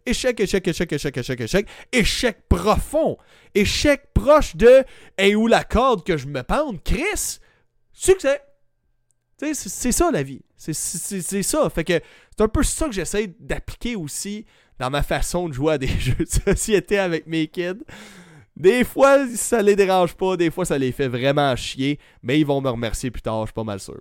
Échec, 0.06 0.40
échec, 0.40 0.68
échec, 0.68 0.94
échec, 0.94 1.18
échec, 1.18 1.42
échec. 1.42 1.68
Échec 1.92 2.38
profond. 2.48 3.18
Échec 3.56 4.14
proche 4.14 4.56
de 4.56 4.84
Et 5.18 5.36
où 5.36 5.48
la 5.48 5.64
corde 5.64 6.04
que 6.04 6.18
je 6.18 6.28
me 6.28 6.44
pende? 6.44 6.84
Chris, 6.84 7.40
succès. 7.94 8.42
Tu 9.40 9.56
sais, 9.56 9.70
c'est 9.70 9.92
ça 9.92 10.12
la 10.12 10.22
vie. 10.22 10.42
C'est 10.56 10.74
ça. 10.74 11.68
Fait 11.72 11.84
que 11.84 12.00
c'est 12.38 12.44
un 12.44 12.48
peu 12.48 12.62
ça 12.62 12.86
que 12.86 12.92
j'essaie 12.92 13.34
d'appliquer 13.40 13.96
aussi 13.96 14.46
dans 14.80 14.90
ma 14.90 15.04
façon 15.04 15.50
de 15.50 15.54
jouer 15.54 15.74
à 15.74 15.78
des 15.78 15.88
jeux 16.00 16.16
de 16.16 16.26
société 16.26 16.98
avec 17.00 17.28
mes 17.28 17.48
kids. 17.48 17.84
Des 18.56 18.84
fois, 18.84 19.28
ça 19.36 19.62
les 19.62 19.76
dérange 19.76 20.16
pas, 20.16 20.36
des 20.36 20.50
fois, 20.50 20.66
ça 20.66 20.78
les 20.78 20.92
fait 20.92 21.08
vraiment 21.08 21.56
chier, 21.56 22.00
mais 22.24 22.40
ils 22.40 22.46
vont 22.46 22.60
me 22.60 22.70
remercier 22.70 23.12
plus 23.12 23.22
tard, 23.22 23.42
je 23.42 23.48
suis 23.48 23.54
pas 23.54 23.64
mal 23.64 23.80
sûr. 23.80 24.00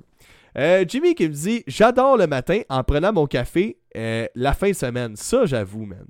Euh, 0.57 0.85
Jimmy 0.89 1.15
qui 1.15 1.29
me 1.29 1.35
dit 1.35 1.63
J'adore 1.67 2.17
le 2.17 2.27
matin 2.27 2.63
en 2.71 2.83
prenant 2.83 3.13
mon 3.13 3.27
café 3.27 3.79
euh, 3.95 4.27
la 4.35 4.55
fin 4.55 4.69
de 4.69 4.75
semaine. 4.75 5.15
Ça, 5.17 5.45
j'avoue, 5.45 5.85
man. 5.85 6.07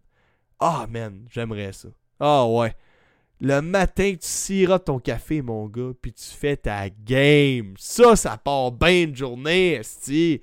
Ah, 0.60 0.86
man, 0.88 1.26
j'aimerais 1.30 1.72
ça. 1.72 1.88
Ah, 2.20 2.46
ouais. 2.46 2.74
Le 3.40 3.60
matin, 3.60 4.12
tu 4.12 4.26
sirotes 4.26 4.86
ton 4.86 4.98
café, 4.98 5.42
mon 5.42 5.66
gars, 5.66 5.90
puis 6.00 6.12
tu 6.12 6.24
fais 6.24 6.56
ta 6.56 6.88
game. 6.88 7.74
Ça, 7.76 8.16
ça 8.16 8.38
part 8.38 8.72
bien 8.72 9.08
de 9.08 9.16
journée, 9.16 9.74
esti. 9.74 10.40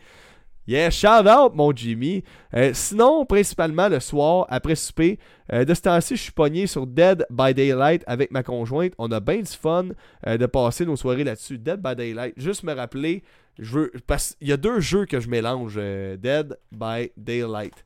Yeah, 0.65 0.91
shout 0.91 1.27
out, 1.27 1.53
mon 1.55 1.73
Jimmy. 1.75 2.23
Euh, 2.53 2.71
sinon, 2.73 3.25
principalement 3.25 3.89
le 3.89 3.99
soir, 3.99 4.45
après 4.49 4.75
souper, 4.75 5.19
euh, 5.51 5.65
de 5.65 5.73
ce 5.73 5.81
temps-ci, 5.81 6.15
je 6.15 6.21
suis 6.21 6.31
pogné 6.31 6.67
sur 6.67 6.87
Dead 6.87 7.25
by 7.29 7.53
Daylight 7.53 8.03
avec 8.07 8.31
ma 8.31 8.43
conjointe. 8.43 8.93
On 8.97 9.11
a 9.11 9.19
bien 9.19 9.41
du 9.41 9.51
fun 9.51 9.89
euh, 10.25 10.37
de 10.37 10.45
passer 10.45 10.85
nos 10.85 10.95
soirées 10.95 11.25
là-dessus. 11.25 11.57
Dead 11.57 11.81
by 11.81 11.95
Daylight, 11.95 12.33
juste 12.37 12.63
me 12.63 12.73
rappeler, 12.73 13.23
je 13.59 13.77
veux. 13.77 13.91
Parce 14.07 14.35
qu'il 14.35 14.47
y 14.47 14.53
a 14.53 14.57
deux 14.57 14.79
jeux 14.79 15.05
que 15.05 15.19
je 15.19 15.27
mélange 15.27 15.75
Dead 15.75 16.57
by 16.71 17.11
Daylight. 17.17 17.85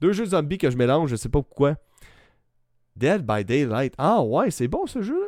Deux 0.00 0.12
jeux 0.12 0.26
zombies 0.26 0.58
que 0.58 0.70
je 0.70 0.76
mélange, 0.76 1.10
je 1.10 1.16
sais 1.16 1.28
pas 1.28 1.42
pourquoi. 1.42 1.76
Dead 2.96 3.26
by 3.26 3.44
Daylight. 3.44 3.92
Ah 3.98 4.22
ouais, 4.22 4.50
c'est 4.50 4.68
bon 4.68 4.86
ce 4.86 5.02
jeu-là? 5.02 5.26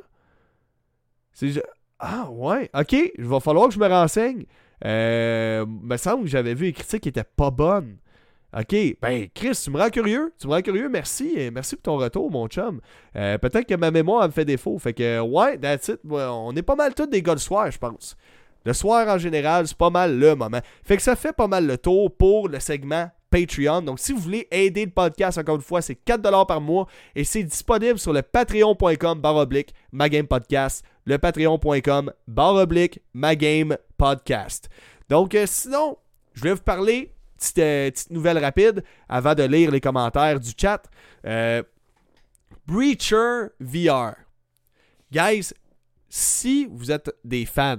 C'est. 1.32 1.62
Ah 1.98 2.30
ouais, 2.30 2.70
ok, 2.74 2.92
il 2.92 3.24
va 3.24 3.40
falloir 3.40 3.68
que 3.68 3.74
je 3.74 3.78
me 3.78 3.88
renseigne. 3.88 4.46
Euh, 4.84 5.66
me 5.66 5.96
semble 5.96 6.24
que 6.24 6.30
j'avais 6.30 6.54
vu 6.54 6.66
les 6.66 6.72
critiques 6.72 7.02
qui 7.02 7.08
étaient 7.08 7.24
pas 7.24 7.50
bonnes. 7.50 7.96
OK, 8.56 8.96
ben 9.02 9.28
Chris, 9.34 9.60
tu 9.62 9.70
me 9.70 9.78
rends 9.78 9.90
curieux. 9.90 10.32
Tu 10.40 10.46
me 10.46 10.52
rends 10.52 10.62
curieux, 10.62 10.88
merci. 10.88 11.50
Merci 11.52 11.76
pour 11.76 11.82
ton 11.82 11.96
retour, 11.98 12.30
mon 12.30 12.46
chum. 12.48 12.80
Euh, 13.14 13.36
peut-être 13.36 13.66
que 13.66 13.74
ma 13.74 13.90
mémoire 13.90 14.26
me 14.26 14.32
fait 14.32 14.46
défaut. 14.46 14.78
Fait 14.78 14.94
que, 14.94 15.20
ouais, 15.20 15.58
that's. 15.58 15.90
On 16.08 16.54
est 16.56 16.62
pas 16.62 16.76
mal 16.76 16.94
tous 16.94 17.06
des 17.06 17.22
gars 17.22 17.34
de 17.34 17.40
soir, 17.40 17.70
je 17.70 17.78
pense. 17.78 18.16
Le 18.64 18.72
soir, 18.72 19.06
en 19.08 19.18
général, 19.18 19.66
c'est 19.68 19.76
pas 19.76 19.90
mal 19.90 20.18
le 20.18 20.34
moment. 20.34 20.60
Fait 20.82 20.96
que 20.96 21.02
ça 21.02 21.14
fait 21.14 21.32
pas 21.32 21.46
mal 21.46 21.66
le 21.66 21.76
tour 21.76 22.14
pour 22.16 22.48
le 22.48 22.58
segment 22.58 23.10
Patreon. 23.30 23.82
Donc, 23.82 23.98
si 23.98 24.12
vous 24.12 24.20
voulez 24.20 24.48
aider 24.50 24.84
le 24.86 24.90
podcast, 24.90 25.38
encore 25.38 25.56
une 25.56 25.62
fois, 25.62 25.82
c'est 25.82 25.98
4$ 26.04 26.46
par 26.46 26.60
mois 26.60 26.86
et 27.14 27.24
c'est 27.24 27.42
disponible 27.42 27.98
sur 27.98 28.12
le 28.12 28.22
patreon.com 28.22 29.20
baroblique 29.20 29.74
podcast. 30.28 30.84
Le 31.04 31.18
patreon.com 31.18 32.12
baroblique 32.26 33.00
podcast. 33.98 34.70
Donc, 35.10 35.34
euh, 35.34 35.44
sinon, 35.46 35.98
je 36.32 36.42
vais 36.42 36.54
vous 36.54 36.62
parler 36.62 37.12
euh, 37.58 37.90
petite, 37.90 38.10
nouvelle 38.10 38.38
rapide 38.38 38.82
avant 39.08 39.34
de 39.34 39.42
lire 39.42 39.70
les 39.70 39.80
commentaires 39.80 40.40
du 40.40 40.52
chat. 40.56 40.82
Euh, 41.26 41.62
Breacher 42.66 43.48
VR. 43.60 44.14
Guys, 45.12 45.52
si 46.08 46.66
vous 46.70 46.90
êtes 46.90 47.10
des 47.24 47.46
fans 47.46 47.76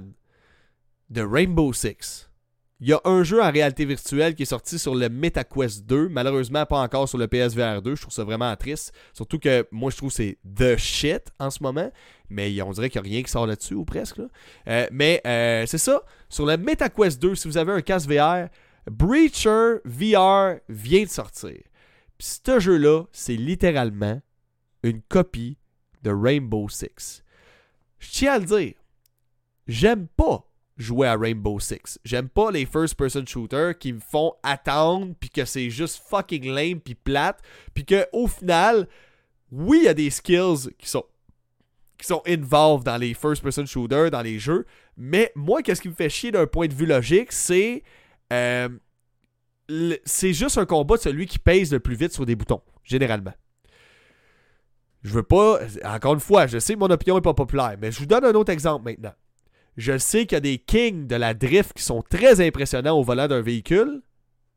de 1.10 1.22
Rainbow 1.22 1.74
Six, 1.74 2.30
il 2.82 2.88
y 2.88 2.94
a 2.94 3.02
un 3.04 3.24
jeu 3.24 3.44
en 3.44 3.52
réalité 3.52 3.84
virtuelle 3.84 4.36
qui 4.36 4.44
est 4.44 4.46
sorti 4.46 4.80
sur 4.80 4.96
le 4.96 5.10
MetaQuest 5.10 5.86
2, 5.86 6.08
malheureusement 6.08 6.66
pas 6.66 6.80
encore 6.80 7.10
sur 7.10 7.18
le 7.18 7.28
PSVR 7.28 7.82
2, 7.82 7.96
je 7.96 8.02
trouve 8.02 8.14
ça 8.14 8.24
vraiment 8.24 8.56
triste, 8.56 8.94
surtout 9.14 9.38
que 9.38 9.68
moi 9.70 9.92
je 9.92 9.98
trouve 9.98 10.12
c'est 10.12 10.38
the 10.56 10.78
shit 10.78 11.24
en 11.40 11.50
ce 11.50 11.62
moment, 11.62 11.92
mais 12.30 12.62
on 12.62 12.72
dirait 12.72 12.90
qu'il 12.90 13.02
n'y 13.02 13.08
a 13.08 13.12
rien 13.12 13.24
qui 13.24 13.32
sort 13.32 13.48
là-dessus 13.48 13.74
ou 13.74 13.86
presque. 13.86 14.20
Euh, 14.68 14.88
mais 14.92 15.22
c'est 15.68 15.78
ça, 15.78 16.04
sur 16.30 16.46
le 16.46 16.58
MetaQuest 16.58 17.22
2, 17.22 17.36
si 17.36 17.48
vous 17.48 17.58
avez 17.58 17.72
un 17.72 17.82
casque 17.82 18.10
VR, 18.10 18.50
Breacher 18.90 19.78
VR 19.86 20.60
vient 20.68 21.04
de 21.04 21.10
sortir. 21.10 21.58
Puis 22.18 22.40
ce 22.46 22.60
jeu-là, 22.60 23.04
c'est 23.12 23.36
littéralement 23.36 24.22
une 24.84 25.02
copie 25.02 25.58
de 26.04 26.12
Rainbow 26.12 26.68
Six. 26.70 27.24
Je 28.00 28.10
tiens 28.12 28.34
à 28.34 28.40
le 28.40 28.46
dire, 28.46 28.74
j'aime 29.68 30.08
pas 30.08 30.46
jouer 30.78 31.08
à 31.08 31.18
Rainbow 31.18 31.60
Six. 31.60 32.00
J'aime 32.04 32.30
pas 32.30 32.52
les 32.52 32.66
first-person 32.66 33.26
shooters 33.26 33.78
qui 33.78 33.94
me 33.94 34.00
font 34.00 34.34
attendre, 34.44 35.14
puis 35.20 35.30
que 35.30 35.46
c'est 35.46 35.70
juste 35.70 36.02
fucking 36.10 36.52
lame, 36.52 36.80
puis 36.80 36.96
plate, 36.96 37.42
puis 37.74 37.86
qu'au 37.86 38.28
final, 38.28 38.88
oui, 39.52 39.80
il 39.82 39.86
y 39.86 39.90
a 39.90 39.94
des 39.94 40.10
skills 40.10 40.72
qui 40.78 40.90
sont 40.90 41.06
qui 42.00 42.08
sont 42.08 42.22
involved 42.26 42.86
dans 42.86 42.98
les 42.98 43.14
first-person 43.14 43.66
shooters, 43.66 44.10
dans 44.10 44.22
les 44.22 44.40
jeux, 44.40 44.66
mais 44.98 45.32
moi, 45.36 45.62
qu'est-ce 45.62 45.82
qui 45.82 45.90
me 45.90 45.94
fait 45.94 46.10
chier 46.10 46.32
d'un 46.32 46.48
point 46.48 46.68
de 46.68 46.74
vue 46.74 46.86
logique, 46.86 47.32
c'est 47.32 47.84
euh, 48.32 48.70
c'est 50.06 50.34
juste 50.34 50.58
un 50.58 50.66
combat 50.66 50.96
de 50.98 51.02
celui 51.02 51.28
qui 51.28 51.38
pèse 51.38 51.72
le 51.72 51.80
plus 51.80 51.96
vite 51.96 52.14
sur 52.14 52.26
des 52.26 52.36
boutons, 52.36 52.62
généralement. 52.84 53.34
Je 55.04 55.14
veux 55.14 55.24
pas. 55.24 55.60
Encore 55.86 56.16
une 56.16 56.20
fois, 56.20 56.48
je 56.48 56.58
sais 56.58 56.74
que 56.74 56.80
mon 56.80 56.90
opinion 56.90 57.16
n'est 57.16 57.22
pas 57.22 57.34
populaire, 57.34 57.76
mais 57.80 57.92
je 57.92 58.00
vous 58.00 58.06
donne 58.06 58.26
un 58.26 58.34
autre 58.34 58.52
exemple 58.52 58.86
maintenant. 58.86 59.14
Je 59.78 59.98
sais 59.98 60.26
qu'il 60.26 60.36
y 60.36 60.38
a 60.38 60.42
des 60.42 60.58
kings 60.58 61.08
de 61.08 61.16
la 61.16 61.34
drift 61.34 61.74
qui 61.74 61.84
sont 61.84 62.02
très 62.02 62.46
impressionnants 62.46 62.98
au 62.98 63.04
volant 63.04 63.28
d'un 63.28 63.42
véhicule, 63.42 64.02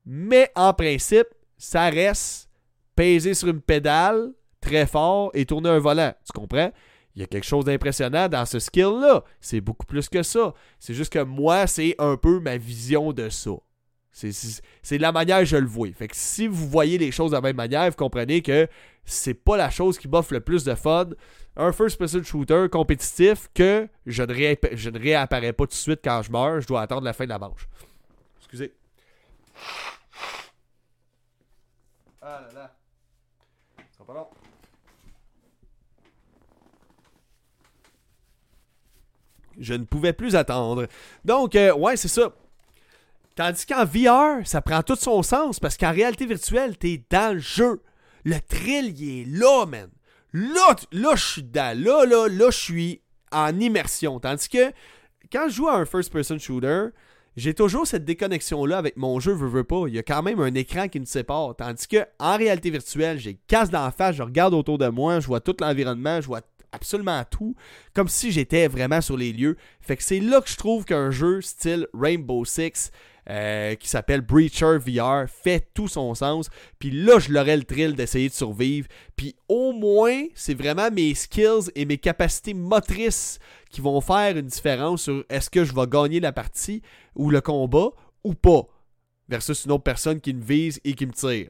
mais 0.04 0.50
en 0.56 0.72
principe, 0.72 1.28
ça 1.58 1.90
reste 1.90 2.48
peser 2.96 3.34
sur 3.34 3.48
une 3.48 3.60
pédale 3.60 4.32
très 4.60 4.86
fort 4.86 5.30
et 5.34 5.46
tourner 5.46 5.68
un 5.68 5.78
volant. 5.78 6.12
Tu 6.24 6.32
comprends? 6.32 6.72
Il 7.14 7.20
y 7.20 7.24
a 7.24 7.26
quelque 7.26 7.44
chose 7.44 7.64
d'impressionnant 7.64 8.28
dans 8.28 8.46
ce 8.46 8.58
skill-là. 8.58 9.22
C'est 9.40 9.60
beaucoup 9.60 9.86
plus 9.86 10.08
que 10.08 10.22
ça. 10.22 10.54
C'est 10.78 10.94
juste 10.94 11.12
que 11.12 11.22
moi, 11.22 11.66
c'est 11.66 11.94
un 11.98 12.16
peu 12.16 12.40
ma 12.40 12.56
vision 12.56 13.12
de 13.12 13.28
ça. 13.28 13.50
C'est 14.12 14.98
la 14.98 15.12
manière 15.12 15.40
que 15.40 15.44
je 15.46 15.56
le 15.56 15.66
vois. 15.66 15.88
Fait 15.92 16.08
que 16.08 16.16
si 16.16 16.46
vous 16.46 16.68
voyez 16.68 16.98
les 16.98 17.10
choses 17.10 17.30
de 17.30 17.36
la 17.36 17.40
même 17.40 17.56
manière, 17.56 17.88
vous 17.88 17.96
comprenez 17.96 18.42
que 18.42 18.68
c'est 19.04 19.34
pas 19.34 19.56
la 19.56 19.70
chose 19.70 19.98
qui 19.98 20.08
m'offre 20.08 20.34
le 20.34 20.40
plus 20.40 20.64
de 20.64 20.74
fun. 20.74 21.08
Un 21.56 21.72
first-person 21.72 22.22
shooter 22.22 22.66
compétitif 22.70 23.48
que 23.54 23.88
je 24.06 24.22
ne, 24.22 24.98
réapparais 24.98 25.52
pas 25.52 25.64
tout 25.64 25.70
de 25.70 25.74
suite 25.74 26.00
quand 26.04 26.22
je 26.22 26.30
meurs. 26.30 26.60
Je 26.60 26.66
dois 26.66 26.82
attendre 26.82 27.04
la 27.04 27.12
fin 27.12 27.24
de 27.24 27.30
la 27.30 27.38
manche. 27.38 27.68
Excusez. 28.38 28.74
Ah 32.20 32.42
là 32.46 32.52
là. 32.54 32.76
Ça 33.96 34.04
pas 34.04 34.14
long. 34.14 34.28
Je 39.58 39.74
ne 39.74 39.84
pouvais 39.84 40.12
plus 40.12 40.36
attendre. 40.36 40.86
Donc, 41.24 41.54
euh, 41.54 41.74
ouais, 41.74 41.96
c'est 41.96 42.08
ça. 42.08 42.32
Tandis 43.34 43.64
qu'en 43.64 43.84
VR, 43.84 44.46
ça 44.46 44.60
prend 44.60 44.82
tout 44.82 44.96
son 44.96 45.22
sens 45.22 45.58
parce 45.58 45.76
qu'en 45.76 45.92
réalité 45.92 46.26
virtuelle, 46.26 46.76
t'es 46.76 47.02
dans 47.10 47.34
le 47.34 47.40
jeu. 47.40 47.82
Le 48.24 48.36
thrill, 48.40 48.94
il 49.00 49.20
est 49.20 49.24
là, 49.38 49.66
man. 49.66 49.88
Là, 50.32 50.76
là 50.92 51.14
je 51.14 51.24
suis 51.24 51.42
dedans. 51.42 51.72
Là, 51.74 52.04
là, 52.04 52.28
là, 52.28 52.50
je 52.50 52.58
suis 52.58 53.00
en 53.30 53.58
immersion. 53.58 54.20
Tandis 54.20 54.48
que 54.48 54.72
quand 55.32 55.48
je 55.48 55.54
joue 55.54 55.68
à 55.68 55.76
un 55.76 55.86
first-person 55.86 56.38
shooter, 56.38 56.88
j'ai 57.36 57.54
toujours 57.54 57.86
cette 57.86 58.04
déconnexion-là 58.04 58.76
avec 58.76 58.98
mon 58.98 59.18
jeu, 59.18 59.32
veux, 59.32 59.48
veux 59.48 59.64
pas. 59.64 59.84
Il 59.86 59.94
y 59.94 59.98
a 59.98 60.02
quand 60.02 60.22
même 60.22 60.38
un 60.40 60.54
écran 60.54 60.88
qui 60.88 61.00
nous 61.00 61.06
sépare. 61.06 61.56
Tandis 61.56 61.88
que 61.88 62.04
en 62.18 62.36
réalité 62.36 62.70
virtuelle, 62.70 63.18
j'ai 63.18 63.38
casse 63.46 63.70
d'en 63.70 63.90
face, 63.90 64.16
je 64.16 64.22
regarde 64.22 64.52
autour 64.52 64.76
de 64.76 64.88
moi, 64.88 65.20
je 65.20 65.26
vois 65.26 65.40
tout 65.40 65.56
l'environnement, 65.58 66.20
je 66.20 66.26
vois 66.26 66.42
absolument 66.72 67.22
tout, 67.30 67.54
comme 67.94 68.08
si 68.08 68.32
j'étais 68.32 68.66
vraiment 68.66 69.00
sur 69.00 69.16
les 69.16 69.32
lieux. 69.32 69.56
Fait 69.80 69.96
que 69.96 70.02
c'est 70.02 70.20
là 70.20 70.40
que 70.40 70.48
je 70.48 70.56
trouve 70.56 70.84
qu'un 70.84 71.10
jeu 71.10 71.40
style 71.40 71.86
Rainbow 71.94 72.44
Six 72.44 72.90
euh, 73.30 73.76
qui 73.76 73.88
s'appelle 73.88 74.20
Breacher 74.20 74.78
VR 74.78 75.28
fait 75.28 75.68
tout 75.74 75.86
son 75.86 76.12
sens. 76.14 76.48
Puis 76.80 76.90
là, 76.90 77.20
je 77.20 77.30
l'aurais 77.30 77.56
le 77.56 77.62
thrill 77.62 77.94
d'essayer 77.94 78.28
de 78.28 78.34
survivre. 78.34 78.88
Puis 79.14 79.36
au 79.48 79.72
moins, 79.72 80.24
c'est 80.34 80.54
vraiment 80.54 80.90
mes 80.90 81.14
skills 81.14 81.70
et 81.76 81.84
mes 81.84 81.98
capacités 81.98 82.52
motrices 82.52 83.38
qui 83.70 83.80
vont 83.80 84.00
faire 84.00 84.36
une 84.36 84.46
différence 84.46 85.02
sur 85.02 85.24
est-ce 85.28 85.50
que 85.50 85.64
je 85.64 85.72
vais 85.72 85.86
gagner 85.86 86.18
la 86.18 86.32
partie 86.32 86.82
ou 87.14 87.30
le 87.30 87.40
combat 87.40 87.90
ou 88.24 88.34
pas. 88.34 88.66
Versus 89.28 89.66
une 89.66 89.72
autre 89.72 89.84
personne 89.84 90.20
qui 90.20 90.34
me 90.34 90.42
vise 90.42 90.80
et 90.82 90.94
qui 90.94 91.06
me 91.06 91.12
tire. 91.12 91.48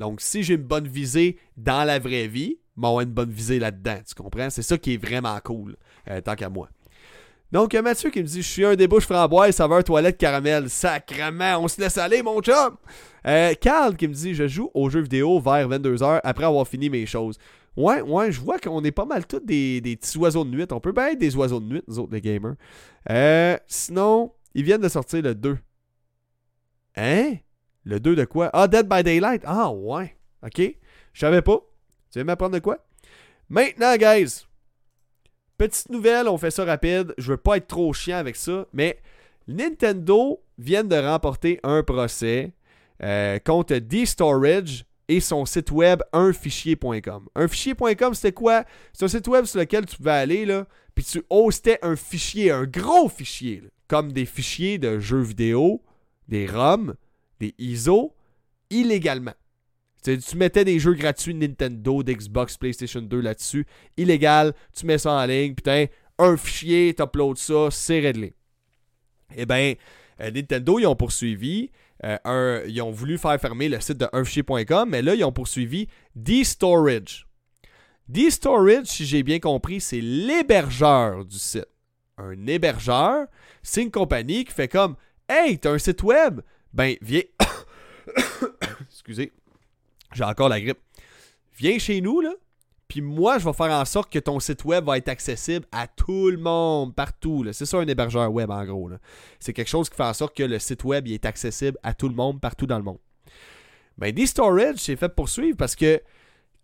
Donc, 0.00 0.20
si 0.20 0.42
j'ai 0.42 0.54
une 0.54 0.62
bonne 0.62 0.88
visée 0.88 1.38
dans 1.56 1.84
la 1.84 1.98
vraie 1.98 2.26
vie, 2.26 2.58
m'avoir 2.76 3.02
une 3.02 3.10
bonne 3.10 3.30
visée 3.30 3.58
là-dedans. 3.58 3.98
Tu 4.06 4.14
comprends? 4.14 4.50
C'est 4.50 4.62
ça 4.62 4.78
qui 4.78 4.94
est 4.94 4.96
vraiment 4.96 5.38
cool, 5.44 5.76
euh, 6.08 6.20
tant 6.20 6.34
qu'à 6.34 6.48
moi. 6.48 6.68
Donc, 7.52 7.72
Mathieu 7.74 8.10
qui 8.10 8.20
me 8.20 8.26
dit 8.26 8.42
Je 8.42 8.48
suis 8.48 8.64
un 8.64 8.74
débouche 8.74 9.04
framboise, 9.04 9.54
saveur 9.54 9.84
toilette 9.84 10.18
caramel. 10.18 10.68
Sacrement, 10.68 11.58
on 11.60 11.68
se 11.68 11.80
laisse 11.80 11.98
aller, 11.98 12.22
mon 12.22 12.40
chum. 12.40 12.76
Euh, 13.26 13.54
Carl 13.60 13.96
qui 13.96 14.08
me 14.08 14.12
dit 14.12 14.34
Je 14.34 14.48
joue 14.48 14.70
aux 14.74 14.90
jeux 14.90 15.02
vidéo 15.02 15.38
vers 15.38 15.68
22h 15.68 16.20
après 16.24 16.44
avoir 16.46 16.66
fini 16.66 16.90
mes 16.90 17.06
choses. 17.06 17.38
Ouais, 17.76 18.00
ouais, 18.00 18.30
je 18.30 18.40
vois 18.40 18.58
qu'on 18.58 18.82
est 18.84 18.92
pas 18.92 19.04
mal 19.04 19.26
tous 19.26 19.40
des, 19.40 19.80
petits 19.82 20.18
oiseaux 20.18 20.44
de 20.44 20.50
nuit. 20.50 20.66
On 20.70 20.80
peut 20.80 20.92
bien 20.92 21.08
être 21.08 21.18
des 21.18 21.36
oiseaux 21.36 21.60
de 21.60 21.66
nuit, 21.66 21.82
nous 21.88 21.98
autres, 21.98 22.12
les 22.12 22.20
gamers. 22.20 22.54
Euh, 23.10 23.56
sinon, 23.66 24.32
ils 24.54 24.64
viennent 24.64 24.80
de 24.80 24.88
sortir 24.88 25.22
le 25.22 25.34
2. 25.34 25.58
Hein? 26.96 27.34
Le 27.84 28.00
2 28.00 28.16
de 28.16 28.24
quoi? 28.24 28.50
Ah, 28.52 28.68
Dead 28.68 28.88
by 28.88 29.02
Daylight. 29.02 29.42
Ah, 29.44 29.70
ouais. 29.70 30.16
Ok. 30.42 30.60
Je 31.12 31.20
savais 31.20 31.42
pas. 31.42 31.60
Tu 32.14 32.20
veux 32.20 32.24
m'apprendre 32.24 32.54
de 32.54 32.60
quoi? 32.60 32.78
Maintenant, 33.48 33.96
guys, 33.96 34.46
Petite 35.58 35.88
nouvelle, 35.90 36.28
on 36.28 36.38
fait 36.38 36.52
ça 36.52 36.64
rapide. 36.64 37.12
Je 37.18 37.32
veux 37.32 37.36
pas 37.36 37.56
être 37.56 37.66
trop 37.66 37.92
chiant 37.92 38.18
avec 38.18 38.36
ça, 38.36 38.66
mais 38.72 39.00
Nintendo 39.48 40.40
vient 40.58 40.84
de 40.84 40.94
remporter 40.94 41.58
un 41.64 41.82
procès 41.82 42.52
euh, 43.02 43.40
contre 43.40 43.74
D-Storage 43.74 44.84
et 45.08 45.18
son 45.18 45.44
site 45.44 45.72
web 45.72 46.02
unfichier.com. 46.12 47.28
Unfichier.com, 47.34 48.14
c'était 48.14 48.32
quoi? 48.32 48.64
C'est 48.92 49.04
un 49.04 49.08
site 49.08 49.26
web 49.26 49.44
sur 49.44 49.58
lequel 49.58 49.86
tu 49.86 49.96
pouvais 49.96 50.12
aller, 50.12 50.44
là, 50.44 50.66
puis 50.94 51.04
tu 51.04 51.24
hostais 51.28 51.80
un 51.82 51.96
fichier, 51.96 52.52
un 52.52 52.64
gros 52.64 53.08
fichier, 53.08 53.64
comme 53.88 54.12
des 54.12 54.26
fichiers 54.26 54.78
de 54.78 55.00
jeux 55.00 55.22
vidéo, 55.22 55.82
des 56.28 56.46
ROM, 56.46 56.94
des 57.40 57.56
ISO, 57.58 58.12
illégalement. 58.70 59.34
Tu 60.04 60.36
mettais 60.36 60.66
des 60.66 60.78
jeux 60.78 60.92
gratuits 60.92 61.34
Nintendo, 61.34 62.02
d'Xbox, 62.02 62.58
PlayStation 62.58 63.00
2 63.00 63.20
là-dessus. 63.20 63.66
Illégal, 63.96 64.52
tu 64.76 64.84
mets 64.84 64.98
ça 64.98 65.12
en 65.12 65.24
ligne, 65.24 65.54
putain, 65.54 65.86
un 66.18 66.36
fichier, 66.36 66.94
uploads 67.00 67.36
ça, 67.36 67.68
c'est 67.70 68.00
réglé. 68.00 68.34
Eh 69.34 69.46
bien, 69.46 69.74
euh, 70.20 70.30
Nintendo, 70.30 70.78
ils 70.78 70.86
ont 70.86 70.94
poursuivi. 70.94 71.70
Euh, 72.04 72.62
ils 72.66 72.82
ont 72.82 72.90
voulu 72.90 73.16
faire 73.16 73.40
fermer 73.40 73.70
le 73.70 73.80
site 73.80 73.96
de 73.96 74.06
unfichier.com, 74.12 74.90
mais 74.90 75.00
là, 75.00 75.14
ils 75.14 75.24
ont 75.24 75.32
poursuivi 75.32 75.88
D-Storage. 76.14 77.26
D-Storage, 78.08 78.86
si 78.86 79.06
j'ai 79.06 79.22
bien 79.22 79.38
compris, 79.38 79.80
c'est 79.80 80.02
l'hébergeur 80.02 81.24
du 81.24 81.38
site. 81.38 81.66
Un 82.18 82.46
hébergeur, 82.46 83.26
c'est 83.62 83.82
une 83.82 83.90
compagnie 83.90 84.44
qui 84.44 84.52
fait 84.52 84.68
comme 84.68 84.96
Hey, 85.28 85.58
t'as 85.58 85.72
un 85.72 85.78
site 85.78 86.02
web? 86.02 86.42
Ben, 86.74 86.94
viens. 87.00 87.22
Excusez. 88.90 89.32
J'ai 90.14 90.24
encore 90.24 90.48
la 90.48 90.60
grippe. 90.60 90.78
Viens 91.56 91.78
chez 91.78 92.00
nous, 92.00 92.20
là. 92.20 92.32
Puis 92.88 93.00
moi, 93.00 93.38
je 93.38 93.44
vais 93.44 93.52
faire 93.52 93.70
en 93.72 93.84
sorte 93.84 94.12
que 94.12 94.18
ton 94.18 94.38
site 94.40 94.64
web 94.64 94.84
va 94.84 94.98
être 94.98 95.08
accessible 95.08 95.66
à 95.72 95.86
tout 95.86 96.30
le 96.30 96.36
monde, 96.36 96.94
partout. 96.94 97.44
C'est 97.52 97.66
ça 97.66 97.78
un 97.78 97.86
hébergeur 97.86 98.32
web, 98.32 98.50
en 98.50 98.64
gros. 98.64 98.90
C'est 99.40 99.52
quelque 99.52 99.68
chose 99.68 99.88
qui 99.88 99.96
fait 99.96 100.04
en 100.04 100.12
sorte 100.12 100.36
que 100.36 100.42
le 100.42 100.58
site 100.58 100.84
web 100.84 101.06
est 101.08 101.24
accessible 101.24 101.78
à 101.82 101.94
tout 101.94 102.08
le 102.08 102.14
monde, 102.14 102.40
partout 102.40 102.66
dans 102.66 102.76
le 102.76 102.84
monde. 102.84 102.98
Ben, 103.96 104.12
D-Storage 104.12 104.78
s'est 104.78 104.96
fait 104.96 105.08
poursuivre 105.08 105.56
parce 105.56 105.76
que 105.76 106.00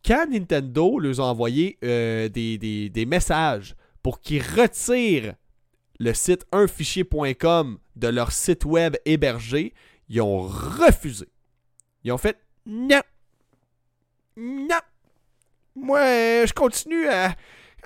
quand 0.05 0.27
Nintendo 0.31 0.99
leur 0.99 1.21
a 1.21 1.25
envoyé 1.25 1.79
euh, 1.85 2.29
des, 2.29 2.59
des, 2.59 3.07
messages 3.07 3.77
pour 4.03 4.21
qu'ils 4.21 4.43
retirent 4.43 5.35
le 5.99 6.15
site 6.15 6.47
unfichier.com 6.53 7.79
de 7.97 8.09
leur 8.09 8.33
site 8.33 8.65
web 8.65 8.97
hébergé, 9.05 9.75
ils 10.09 10.21
ont 10.21 10.41
refusé. 10.41 11.29
Ils 12.05 12.13
ont 12.13 12.19
fait 12.19 12.39
non. 12.67 13.01
Non. 14.37 14.81
Moi, 15.75 16.47
je 16.47 16.53
continue 16.53 17.07
à, 17.09 17.35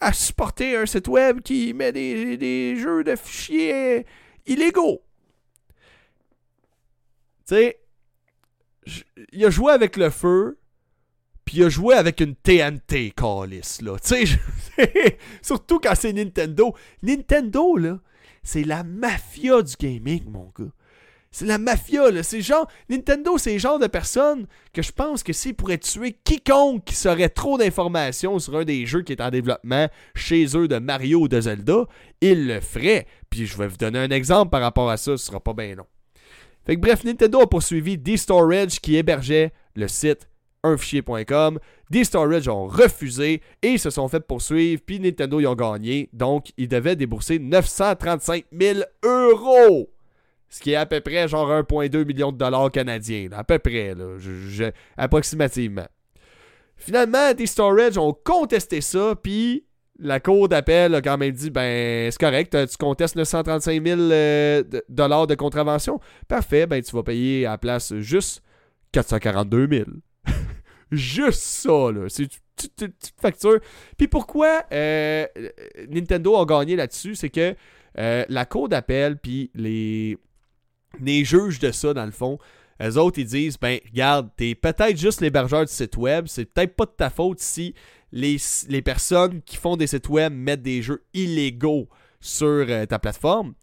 à 0.01 0.13
supporter 0.13 0.77
un 0.77 0.87
site 0.87 1.09
web 1.09 1.41
qui 1.41 1.73
met 1.75 1.93
des, 1.93 2.37
des 2.37 2.77
jeux 2.77 3.05
de 3.05 3.17
fichiers 3.17 4.07
illégaux. 4.47 5.03
Tu 7.47 7.55
sais, 7.55 7.81
il 9.33 9.45
a 9.45 9.51
joué 9.51 9.73
avec 9.73 9.97
le 9.97 10.11
feu, 10.11 10.59
puis 11.45 11.59
il 11.59 11.65
a 11.65 11.69
joué 11.69 11.95
avec 11.95 12.21
une 12.21 12.35
TNT, 12.35 13.13
Callis, 13.15 13.79
là. 13.83 13.99
Tu 13.99 14.27
sais, 14.27 15.19
surtout 15.43 15.79
quand 15.79 15.95
c'est 15.95 16.13
Nintendo. 16.13 16.75
Nintendo, 17.03 17.77
là, 17.77 18.01
c'est 18.43 18.65
la 18.65 18.83
mafia 18.83 19.63
du 19.63 19.75
gaming, 19.79 20.25
mon 20.31 20.53
gars. 20.59 20.73
C'est 21.35 21.47
la 21.47 21.59
mafia, 21.59 22.13
là. 22.13 22.23
C'est 22.23 22.43
genre. 22.43 22.69
Nintendo, 22.89 23.37
c'est 23.39 23.55
le 23.55 23.59
genre 23.59 23.81
de 23.81 23.89
personne 23.89 24.47
que 24.73 24.83
je 24.83 24.93
pense 24.93 25.25
que 25.25 25.33
s'ils 25.33 25.57
pourraient 25.57 25.79
tuer 25.79 26.17
quiconque 26.23 26.85
qui 26.85 26.95
saurait 26.95 27.29
trop 27.29 27.59
d'informations 27.59 28.39
sur 28.39 28.57
un 28.57 28.65
des 28.65 28.87
jeux 28.87 29.03
qui 29.03 29.11
est 29.11 29.21
en 29.21 29.31
développement 29.31 29.89
chez 30.15 30.47
eux 30.57 30.69
de 30.69 30.79
Mario 30.79 31.23
ou 31.23 31.29
de 31.29 31.41
Zelda, 31.41 31.87
ils 32.21 32.47
le 32.47 32.61
feraient. 32.61 33.09
Puis 33.31 33.49
je 33.49 33.59
vais 33.59 33.67
vous 33.67 33.77
donner 33.77 33.99
un 33.99 34.11
exemple 34.11 34.51
par 34.51 34.61
rapport 34.61 34.89
à 34.89 34.97
ça, 34.97 35.17
ce 35.17 35.27
sera 35.27 35.41
pas 35.41 35.55
bien 35.55 35.75
long. 35.75 35.87
Fait 36.65 36.77
que 36.77 36.81
bref, 36.81 37.03
Nintendo 37.03 37.41
a 37.41 37.49
poursuivi 37.49 37.99
D-Storage 37.99 38.81
qui 38.81 38.95
hébergeait 38.95 39.53
le 39.75 39.89
site 39.89 40.29
unfichier.com. 40.63 41.59
D-Storage 41.91 42.47
ont 42.47 42.69
refusé 42.69 43.43
et 43.61 43.71
ils 43.71 43.81
se 43.81 43.91
sont 43.91 44.07
fait 44.07 44.21
poursuivre, 44.21 44.81
puis 44.87 45.01
Nintendo 45.01 45.41
ils 45.41 45.49
ont 45.49 45.57
gagné. 45.57 46.11
Donc, 46.13 46.53
ils 46.57 46.69
devaient 46.69 46.95
débourser 46.95 47.41
935 47.41 48.45
000 48.53 48.79
euros. 49.03 49.91
Ce 50.55 50.61
qui 50.61 50.71
est 50.71 50.77
à 50.77 50.87
peu 50.87 51.01
près 51.01 51.27
genre 51.27 51.51
1,2 51.51 52.05
million 52.05 52.31
de 52.31 52.37
dollars 52.39 52.71
canadiens. 52.71 53.29
à 53.33 53.43
peu 53.43 53.59
près, 53.59 53.93
là, 53.93 54.71
approximativement. 54.97 55.89
Finalement, 56.77 57.35
D-Storage 57.35 57.99
ont 57.99 58.13
contesté 58.13 58.81
ça, 58.81 59.17
puis 59.21 59.65
la 59.99 60.21
cour 60.21 60.49
d'appel 60.49 60.95
a 60.95 61.03
quand 61.03 61.19
même 61.19 61.33
dit 61.33 61.51
ben 61.51 62.09
c'est 62.09 62.21
correct, 62.21 62.57
tu 62.71 62.77
contestes 62.77 63.17
935 63.17 63.85
000 63.85 64.01
euh, 64.01 64.63
dollars 64.89 65.27
de 65.27 65.35
contravention. 65.35 65.99
Parfait, 66.29 66.69
ben 66.69 66.81
tu 66.81 66.95
vas 66.95 67.03
payer 67.03 67.47
à 67.47 67.51
la 67.51 67.59
place 67.59 67.93
juste 67.97 68.41
442 68.93 69.69
000. 69.69 69.85
juste 70.93 71.43
ça, 71.43 71.91
là. 71.91 72.05
C'est 72.07 72.23
une 72.23 72.29
petite 72.93 73.13
facture. 73.21 73.59
Puis 73.97 74.07
pourquoi 74.07 74.63
euh, 74.71 75.27
Nintendo 75.89 76.37
a 76.37 76.45
gagné 76.45 76.77
là-dessus, 76.77 77.17
c'est 77.17 77.31
que 77.31 77.57
euh, 77.99 78.25
la 78.29 78.45
cour 78.45 78.69
d'appel, 78.69 79.19
puis 79.19 79.51
les, 79.55 80.17
les 81.01 81.25
juges 81.25 81.59
de 81.59 81.71
ça, 81.71 81.95
dans 81.95 82.05
le 82.05 82.13
fond, 82.13 82.39
eux 82.83 82.99
autres, 82.99 83.19
ils 83.19 83.27
disent 83.27 83.59
ben, 83.59 83.79
regarde, 83.87 84.31
t'es 84.37 84.55
peut-être 84.55 84.97
juste 84.97 85.21
l'hébergeur 85.21 85.65
du 85.65 85.73
site 85.73 85.97
web, 85.97 86.27
c'est 86.27 86.45
peut-être 86.45 86.75
pas 86.75 86.87
de 86.87 86.93
ta 86.97 87.11
faute 87.11 87.41
si 87.41 87.75
les, 88.13 88.83
personnes 88.83 89.43
qui 89.43 89.57
font 89.57 89.77
des 89.77 89.87
sites 89.87 90.09
web 90.09 90.33
mettent 90.33 90.63
des 90.63 90.83
jeux 90.83 91.05
illégaux 91.15 91.89
sur 92.21 92.47
euh, 92.47 92.87
ta 92.87 92.99
plateforme. 92.99 93.55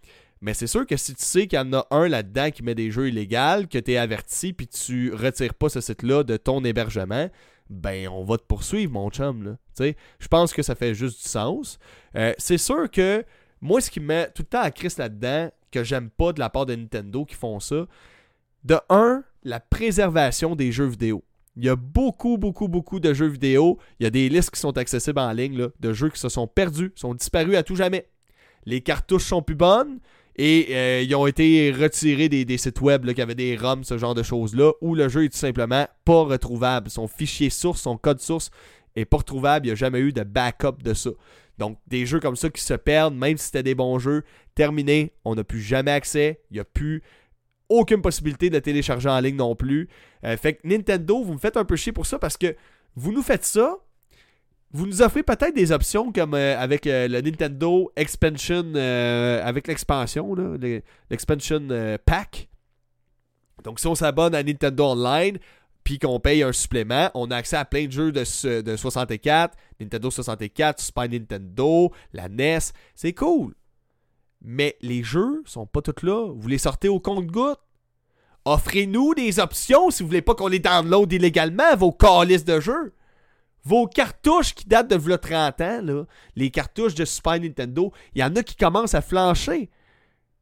Mais 0.42 0.54
c'est 0.54 0.68
sûr 0.68 0.88
que 0.88 0.98
si 0.98 1.14
tu 1.14 1.24
sais 1.24 1.48
qu'il 1.48 1.58
y 1.58 1.62
en 1.62 1.72
a 1.74 1.86
un 1.92 2.08
là-dedans 2.08 2.50
qui 2.50 2.64
met 2.64 2.74
des 2.74 2.90
jeux 2.90 3.10
illégaux, 3.10 3.68
que 3.70 3.78
tu 3.78 3.92
es 3.92 3.98
averti 3.98 4.54
puis 4.54 4.68
tu 4.68 5.14
retires 5.14 5.54
pas 5.54 5.70
ce 5.70 5.82
site-là 5.82 6.24
de 6.24 6.36
ton 6.36 6.64
hébergement, 6.64 7.30
ben 7.70 8.08
on 8.10 8.24
va 8.24 8.38
te 8.38 8.44
poursuivre, 8.44 8.92
mon 8.92 9.10
chum. 9.10 9.56
Je 9.80 10.28
pense 10.30 10.52
que 10.52 10.64
ça 10.64 10.76
fait 10.76 10.94
juste 10.94 11.24
du 11.24 11.30
sens. 11.30 11.80
Euh, 12.16 12.34
c'est 12.38 12.58
sûr 12.58 12.90
que 12.90 13.24
moi, 13.62 13.80
ce 13.80 13.92
qui 13.92 14.00
me 14.00 14.08
met 14.08 14.26
tout 14.32 14.42
le 14.42 14.48
temps 14.48 14.62
à 14.62 14.72
Chris 14.72 14.94
là-dedans, 14.98 15.52
que 15.72 15.84
j'aime 15.84 16.10
pas 16.10 16.34
de 16.34 16.40
la 16.40 16.50
part 16.50 16.66
de 16.66 16.76
Nintendo 16.76 17.26
qui 17.26 17.36
font 17.36 17.60
ça, 17.60 17.86
de 18.64 18.78
un, 18.90 19.24
la 19.44 19.60
préservation 19.60 20.56
des 20.56 20.72
jeux 20.72 20.88
vidéo. 20.88 21.24
Il 21.58 21.66
y 21.66 21.70
a 21.70 21.76
beaucoup, 21.76 22.38
beaucoup, 22.38 22.68
beaucoup 22.68 23.00
de 23.00 23.14
jeux 23.14 23.28
vidéo. 23.28 23.78
Il 24.00 24.04
y 24.04 24.08
a 24.08 24.10
des 24.10 24.30
listes 24.30 24.52
qui 24.52 24.60
sont 24.60 24.78
accessibles 24.78 25.20
en 25.20 25.32
ligne 25.34 25.70
de 25.80 25.94
jeux 25.94 26.10
qui 26.10 26.20
se 26.20 26.30
sont 26.30 26.48
perdus, 26.48 26.92
sont 26.96 27.14
disparus 27.14 27.58
à 27.58 27.64
tout 27.64 27.76
jamais. 27.76 28.08
Les 28.66 28.82
cartouches 28.82 29.26
sont 29.26 29.42
plus 29.42 29.56
bonnes 29.56 30.00
et 30.38 30.68
euh, 30.70 31.02
ils 31.02 31.14
ont 31.16 31.28
été 31.28 31.72
retirés 31.72 32.30
des, 32.30 32.58
sites 32.58 32.80
web 32.80 33.12
qui 33.12 33.22
avaient 33.22 33.36
des 33.36 33.58
ROM, 33.58 33.84
ce 33.84 33.98
genre 33.98 34.16
de 34.16 34.24
choses-là, 34.24 34.72
où 34.80 34.96
le 34.96 35.10
jeu 35.10 35.26
est 35.26 35.30
tout 35.30 35.38
simplement 35.38 35.88
pas 36.06 36.24
retrouvable. 36.24 36.90
Son 36.90 37.08
fichier 37.08 37.50
source, 37.50 37.82
son 37.82 37.98
code 37.98 38.22
source 38.22 38.50
est 38.96 39.06
pas 39.06 39.18
retrouvable. 39.18 39.66
Il 39.66 39.70
n'y 39.70 39.74
a 39.74 39.76
jamais 39.76 40.00
eu 40.00 40.14
de 40.14 40.24
backup 40.24 40.82
de 40.84 40.94
ça. 40.94 41.10
Donc, 41.62 41.78
des 41.86 42.08
jeux 42.08 42.20
comme 42.20 42.36
ça 42.36 42.50
qui 42.50 42.60
se 42.60 42.74
perdent, 42.74 43.14
même 43.14 43.38
si 43.38 43.46
c'était 43.46 43.62
des 43.62 43.76
bons 43.76 44.00
jeux, 44.00 44.24
terminés, 44.56 45.14
on 45.24 45.36
n'a 45.36 45.44
plus 45.44 45.62
jamais 45.62 45.92
accès. 45.92 46.42
Il 46.50 46.56
n'y 46.56 46.60
a 46.60 46.66
plus 46.66 47.04
aucune 47.70 48.02
possibilité 48.02 48.50
de 48.50 48.58
télécharger 48.58 49.10
en 49.10 49.20
ligne 49.20 49.36
non 49.36 49.56
plus. 49.56 49.88
Euh, 50.26 50.36
fait 50.38 50.56
que 50.56 50.68
Nintendo, 50.68 51.24
vous 51.24 51.34
me 51.34 51.38
faites 51.38 51.58
un 51.58 51.64
peu 51.64 51.76
chier 51.76 51.92
pour 51.92 52.08
ça 52.08 52.18
parce 52.18 52.36
que 52.36 52.56
vous 52.96 53.12
nous 53.12 53.22
faites 53.22 53.46
ça. 53.46 53.78
Vous 54.72 54.88
nous 54.88 55.04
offrez 55.04 55.22
peut-être 55.22 55.54
des 55.54 55.72
options 55.72 56.12
comme 56.12 56.34
euh, 56.34 56.58
avec 56.58 56.88
euh, 56.88 57.08
le 57.08 57.22
Nintendo 57.22 57.92
Expansion, 57.96 58.74
avec 58.74 59.68
l'expansion, 59.68 60.36
l'expansion 61.12 61.68
pack. 62.08 62.50
Donc 63.64 63.80
si 63.80 63.86
on 63.86 63.94
s'abonne 63.94 64.34
à 64.34 64.42
Nintendo 64.42 64.86
Online, 64.86 65.38
puis 65.84 66.00
qu'on 66.00 66.20
paye 66.20 66.44
un 66.44 66.54
supplément, 66.54 67.10
on 67.14 67.32
a 67.32 67.38
accès 67.38 67.58
à 67.58 67.66
plein 67.66 67.86
de 67.86 67.92
jeux 67.92 68.12
de, 68.12 68.62
de 68.62 68.76
64, 68.76 69.58
Nintendo 69.80 70.12
64, 70.12 70.82
Super 70.82 71.10
Nintendo, 71.10 71.92
la 72.14 72.30
NES. 72.30 72.60
C'est 72.96 73.14
cool. 73.14 73.56
Mais 74.42 74.78
les 74.82 75.04
jeux 75.04 75.42
sont 75.46 75.66
pas 75.66 75.82
tous 75.82 76.06
là. 76.06 76.32
Vous 76.36 76.48
les 76.48 76.58
sortez 76.58 76.90
au 76.90 77.00
compte-goutte. 77.00 77.60
Offrez-nous 78.46 79.14
des 79.14 79.40
options 79.40 79.92
si 79.92 80.02
vous 80.02 80.10
voulez 80.10 80.24
pas 80.24 80.34
qu'on 80.34 80.48
les 80.48 80.60
download 80.60 81.12
illégalement, 81.14 81.76
vos 81.76 81.92
calices 81.92 82.46
de 82.46 82.60
jeux. 82.60 82.94
Vos 83.64 83.86
cartouches 83.86 84.56
qui 84.56 84.66
datent 84.66 84.90
de 84.90 85.16
30 85.16 85.62
ans, 85.62 85.82
là, 85.84 86.06
les 86.36 86.50
cartouches 86.50 86.96
de 86.96 87.06
Super 87.06 87.40
Nintendo, 87.40 87.92
il 88.16 88.22
y 88.22 88.24
en 88.24 88.36
a 88.36 88.42
qui 88.42 88.56
commencent 88.56 88.96
à 88.96 89.02
flancher. 89.02 89.70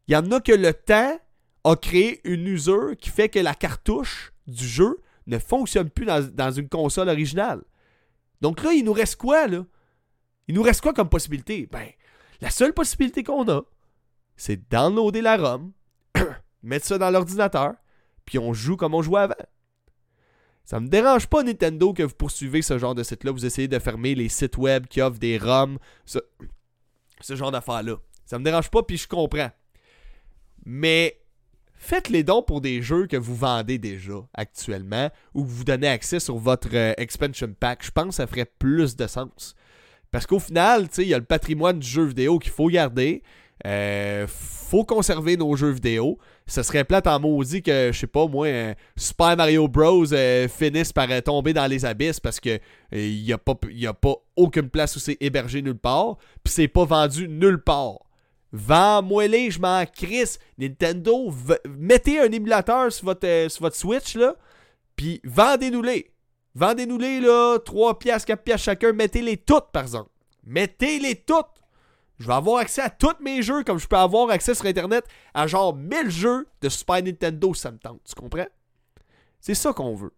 Il 0.07 0.13
y 0.13 0.15
en 0.15 0.31
a 0.31 0.39
que 0.39 0.53
le 0.53 0.73
temps 0.73 1.19
a 1.65 1.75
créé 1.75 2.21
une 2.23 2.47
usure 2.47 2.95
qui 2.97 3.09
fait 3.09 3.27
que 3.27 3.39
la 3.39 3.53
cartouche 3.53 4.33
du 4.47 4.65
jeu 4.65 5.01
ne 5.29 5.39
fonctionne 5.39 5.89
plus 5.89 6.05
dans, 6.05 6.51
une 6.51 6.69
console 6.69 7.09
originale. 7.09 7.63
Donc 8.41 8.63
là, 8.63 8.73
il 8.73 8.83
nous 8.83 8.93
reste 8.93 9.17
quoi, 9.17 9.47
là? 9.47 9.65
Il 10.47 10.55
nous 10.55 10.63
reste 10.63 10.81
quoi 10.81 10.93
comme 10.93 11.09
possibilité? 11.09 11.67
Ben, 11.71 11.87
la 12.41 12.49
seule 12.49 12.73
possibilité 12.73 13.23
qu'on 13.23 13.47
a, 13.49 13.61
c'est 14.35 14.69
downloader 14.69 15.21
la 15.21 15.37
ROM, 15.37 15.73
mettre 16.63 16.85
ça 16.85 16.97
dans 16.97 17.11
l'ordinateur, 17.11 17.73
puis 18.25 18.39
on 18.39 18.53
joue 18.53 18.77
comme 18.77 18.95
on 18.95 19.01
jouait 19.01 19.21
avant. 19.21 19.35
Ça 20.69 20.79
me 20.79 20.87
dérange 20.87 21.27
pas 21.27 21.41
Nintendo 21.41 21.93
que 21.93 22.03
vous 22.03 22.13
poursuivez 22.13 22.61
ce 22.61 22.77
genre 22.77 22.93
de 22.93 23.01
site-là, 23.01 23.31
vous 23.31 23.45
essayez 23.45 23.67
de 23.67 23.79
fermer 23.79 24.13
les 24.13 24.29
sites 24.29 24.57
web 24.57 24.85
qui 24.85 25.01
offrent 25.01 25.19
des 25.19 25.37
ROM, 25.37 25.79
ce, 26.05 26.19
genre 27.27 27.51
d'affaires-là. 27.51 27.97
Ça 28.25 28.37
me 28.37 28.43
dérange 28.43 28.69
pas, 28.69 28.83
puis 28.83 28.97
je 28.97 29.07
comprends. 29.07 29.49
Mais 30.65 31.19
faites 31.79 32.09
les 32.09 32.23
dons 32.23 32.43
pour 32.43 32.61
des 32.61 32.83
jeux 32.83 33.07
que 33.07 33.17
vous 33.17 33.35
vendez 33.35 33.79
déjà 33.79 34.13
actuellement 34.35 35.09
ou 35.33 35.43
que 35.43 35.49
vous 35.49 35.63
donnez 35.63 35.87
accès 35.87 36.19
sur 36.19 36.37
votre 36.37 36.69
euh, 36.73 36.93
expansion 36.97 37.55
pack. 37.59 37.83
Je 37.83 37.91
pense 37.91 38.09
que 38.09 38.13
ça 38.15 38.27
ferait 38.27 38.51
plus 38.59 38.95
de 38.95 39.07
sens. 39.07 39.55
Parce 40.11 40.25
qu'au 40.27 40.39
final, 40.39 40.87
il 40.97 41.07
y 41.07 41.13
a 41.13 41.17
le 41.17 41.23
patrimoine 41.23 41.79
du 41.79 41.87
jeu 41.87 42.03
vidéo 42.03 42.39
qu'il 42.39 42.51
faut 42.51 42.67
garder. 42.67 43.23
Euh, 43.65 44.25
faut 44.27 44.83
conserver 44.83 45.35
nos 45.37 45.55
jeux 45.55 45.71
vidéo. 45.71 46.17
Ce 46.47 46.63
serait 46.63 46.83
plate 46.83 47.07
en 47.07 47.19
maudit 47.19 47.61
que, 47.61 47.91
je 47.91 47.99
sais 47.99 48.07
pas, 48.07 48.25
moi, 48.27 48.47
euh, 48.47 48.73
Super 48.95 49.35
Mario 49.35 49.67
Bros. 49.67 50.11
Euh, 50.13 50.47
finisse 50.47 50.93
par 50.93 51.07
tomber 51.23 51.53
dans 51.53 51.67
les 51.67 51.85
abysses 51.85 52.19
parce 52.19 52.39
que 52.39 52.59
il 52.91 53.23
n'y 53.23 53.33
a, 53.33 53.37
pas, 53.37 53.53
a 53.87 53.93
pas 53.93 54.15
aucune 54.35 54.69
place 54.69 54.95
où 54.95 54.99
c'est 54.99 55.17
hébergé 55.19 55.61
nulle 55.61 55.75
part. 55.75 56.17
Puis 56.43 56.53
c'est 56.53 56.67
pas 56.67 56.85
vendu 56.85 57.27
nulle 57.27 57.61
part. 57.61 57.99
Vends-moi 58.51 59.27
les, 59.27 59.51
je 59.51 59.59
m'en 59.59 59.85
crisse. 59.85 60.39
Nintendo, 60.57 61.31
mettez 61.67 62.19
un 62.19 62.31
émulateur 62.31 62.91
sur 62.91 63.05
votre, 63.05 63.47
sur 63.49 63.61
votre 63.61 63.75
Switch, 63.75 64.15
là. 64.15 64.35
Puis 64.95 65.21
vendez-nous-les. 65.23 66.11
Vendez-nous-les, 66.55 67.19
là. 67.21 67.59
3 67.59 67.99
piastres, 67.99 68.27
4 68.27 68.43
piastres 68.43 68.65
chacun. 68.65 68.93
Mettez-les 68.93 69.37
toutes, 69.37 69.71
par 69.71 69.83
exemple. 69.83 70.09
Mettez-les 70.43 71.15
toutes. 71.15 71.45
Je 72.17 72.27
vais 72.27 72.33
avoir 72.33 72.57
accès 72.57 72.81
à 72.81 72.89
tous 72.89 73.15
mes 73.21 73.41
jeux 73.41 73.63
comme 73.63 73.79
je 73.79 73.87
peux 73.87 73.95
avoir 73.95 74.29
accès 74.29 74.53
sur 74.53 74.65
Internet 74.65 75.05
à 75.33 75.47
genre 75.47 75.73
1000 75.73 76.09
jeux 76.09 76.47
de 76.61 76.67
Super 76.67 77.01
Nintendo, 77.01 77.53
ça 77.53 77.71
me 77.71 77.77
tente. 77.77 78.01
Tu 78.03 78.13
comprends? 78.13 78.47
C'est 79.39 79.55
ça 79.55 79.71
qu'on 79.71 79.95
veut. 79.95 80.13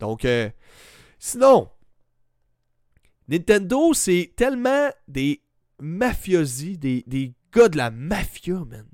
Donc, 0.00 0.24
euh, 0.24 0.48
sinon, 1.18 1.68
Nintendo, 3.28 3.92
c'est 3.92 4.32
tellement 4.34 4.88
des 5.08 5.42
mafiosi, 5.80 6.78
des, 6.78 7.04
des 7.06 7.32
gars 7.54 7.68
de 7.68 7.76
la 7.76 7.90
mafia, 7.90 8.54
man. 8.54 8.86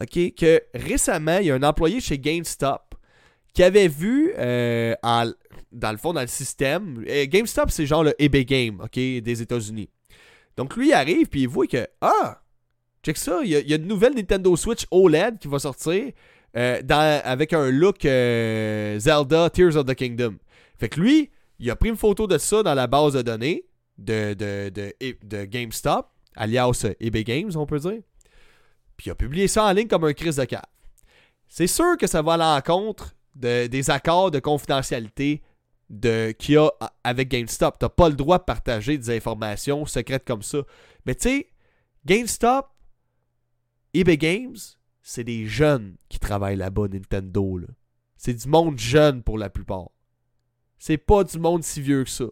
OK? 0.00 0.34
Que 0.34 0.62
récemment, 0.74 1.38
il 1.38 1.46
y 1.46 1.50
a 1.50 1.54
un 1.54 1.62
employé 1.62 2.00
chez 2.00 2.18
GameStop 2.18 2.94
qui 3.52 3.62
avait 3.62 3.88
vu 3.88 4.32
euh, 4.38 4.94
dans 5.72 5.90
le 5.90 5.96
fond, 5.98 6.12
dans 6.12 6.20
le 6.20 6.26
système. 6.26 7.04
Euh, 7.08 7.26
GameStop, 7.26 7.70
c'est 7.70 7.86
genre 7.86 8.04
le 8.04 8.14
eBay 8.18 8.44
Game, 8.44 8.80
OK, 8.80 8.94
des 8.94 9.42
États-Unis. 9.42 9.90
Donc 10.56 10.76
lui, 10.76 10.88
il 10.88 10.92
arrive, 10.92 11.28
puis 11.28 11.42
il 11.42 11.48
voit 11.48 11.66
que, 11.66 11.86
ah, 12.00 12.42
check 13.02 13.16
ça, 13.16 13.40
il 13.42 13.50
y, 13.50 13.72
a, 13.72 13.76
une 13.76 13.86
nouvelle 13.86 14.14
Nintendo 14.14 14.54
Switch 14.56 14.86
OLED 14.90 15.38
qui 15.38 15.48
va 15.48 15.58
sortir 15.58 16.12
euh, 16.56 16.80
avec 17.24 17.52
un 17.52 17.70
look 17.70 18.02
Zelda 18.02 19.50
Tears 19.50 19.76
of 19.76 19.86
the 19.86 19.94
Kingdom. 19.94 20.36
Fait 20.78 20.88
que 20.88 21.00
lui, 21.00 21.30
il 21.58 21.70
a 21.70 21.76
pris 21.76 21.88
une 21.88 21.96
photo 21.96 22.26
de 22.26 22.38
ça 22.38 22.62
dans 22.62 22.74
la 22.74 22.86
base 22.86 23.14
de 23.14 23.22
données 23.22 23.64
de, 23.98 24.34
de, 24.34 24.72
de 25.22 25.44
GameStop, 25.44 26.08
alias 26.36 26.86
eBay 27.00 27.24
Games, 27.24 27.52
on 27.56 27.66
peut 27.66 27.78
dire. 27.78 28.02
Puis 28.96 29.06
il 29.06 29.10
a 29.10 29.14
publié 29.14 29.48
ça 29.48 29.64
en 29.64 29.72
ligne 29.72 29.88
comme 29.88 30.04
un 30.04 30.12
crise 30.12 30.36
de 30.36 30.44
cave. 30.44 30.62
C'est 31.48 31.66
sûr 31.66 31.96
que 31.98 32.06
ça 32.06 32.22
va 32.22 32.34
à 32.34 32.36
l'encontre 32.36 33.14
des 33.34 33.90
accords 33.90 34.30
de 34.30 34.38
confidentialité 34.38 35.42
qu'il 36.00 36.54
y 36.54 36.56
a 36.56 36.70
avec 37.04 37.28
GameStop. 37.28 37.78
Tu 37.78 37.84
n'as 37.84 37.90
pas 37.90 38.08
le 38.08 38.14
droit 38.14 38.38
de 38.38 38.44
partager 38.44 38.96
des 38.96 39.10
informations 39.14 39.84
secrètes 39.84 40.24
comme 40.26 40.42
ça. 40.42 40.58
Mais 41.04 41.14
tu 41.14 41.28
sais, 41.28 41.50
GameStop, 42.06 42.68
eBay 43.92 44.16
Games, 44.16 44.56
c'est 45.02 45.24
des 45.24 45.46
jeunes 45.46 45.96
qui 46.08 46.18
travaillent 46.18 46.56
là-bas, 46.56 46.88
Nintendo. 46.88 47.60
C'est 48.16 48.34
du 48.34 48.48
monde 48.48 48.78
jeune 48.78 49.22
pour 49.22 49.36
la 49.36 49.50
plupart. 49.50 49.90
C'est 50.78 50.98
pas 50.98 51.24
du 51.24 51.38
monde 51.38 51.62
si 51.62 51.80
vieux 51.80 52.04
que 52.04 52.10
ça. 52.10 52.26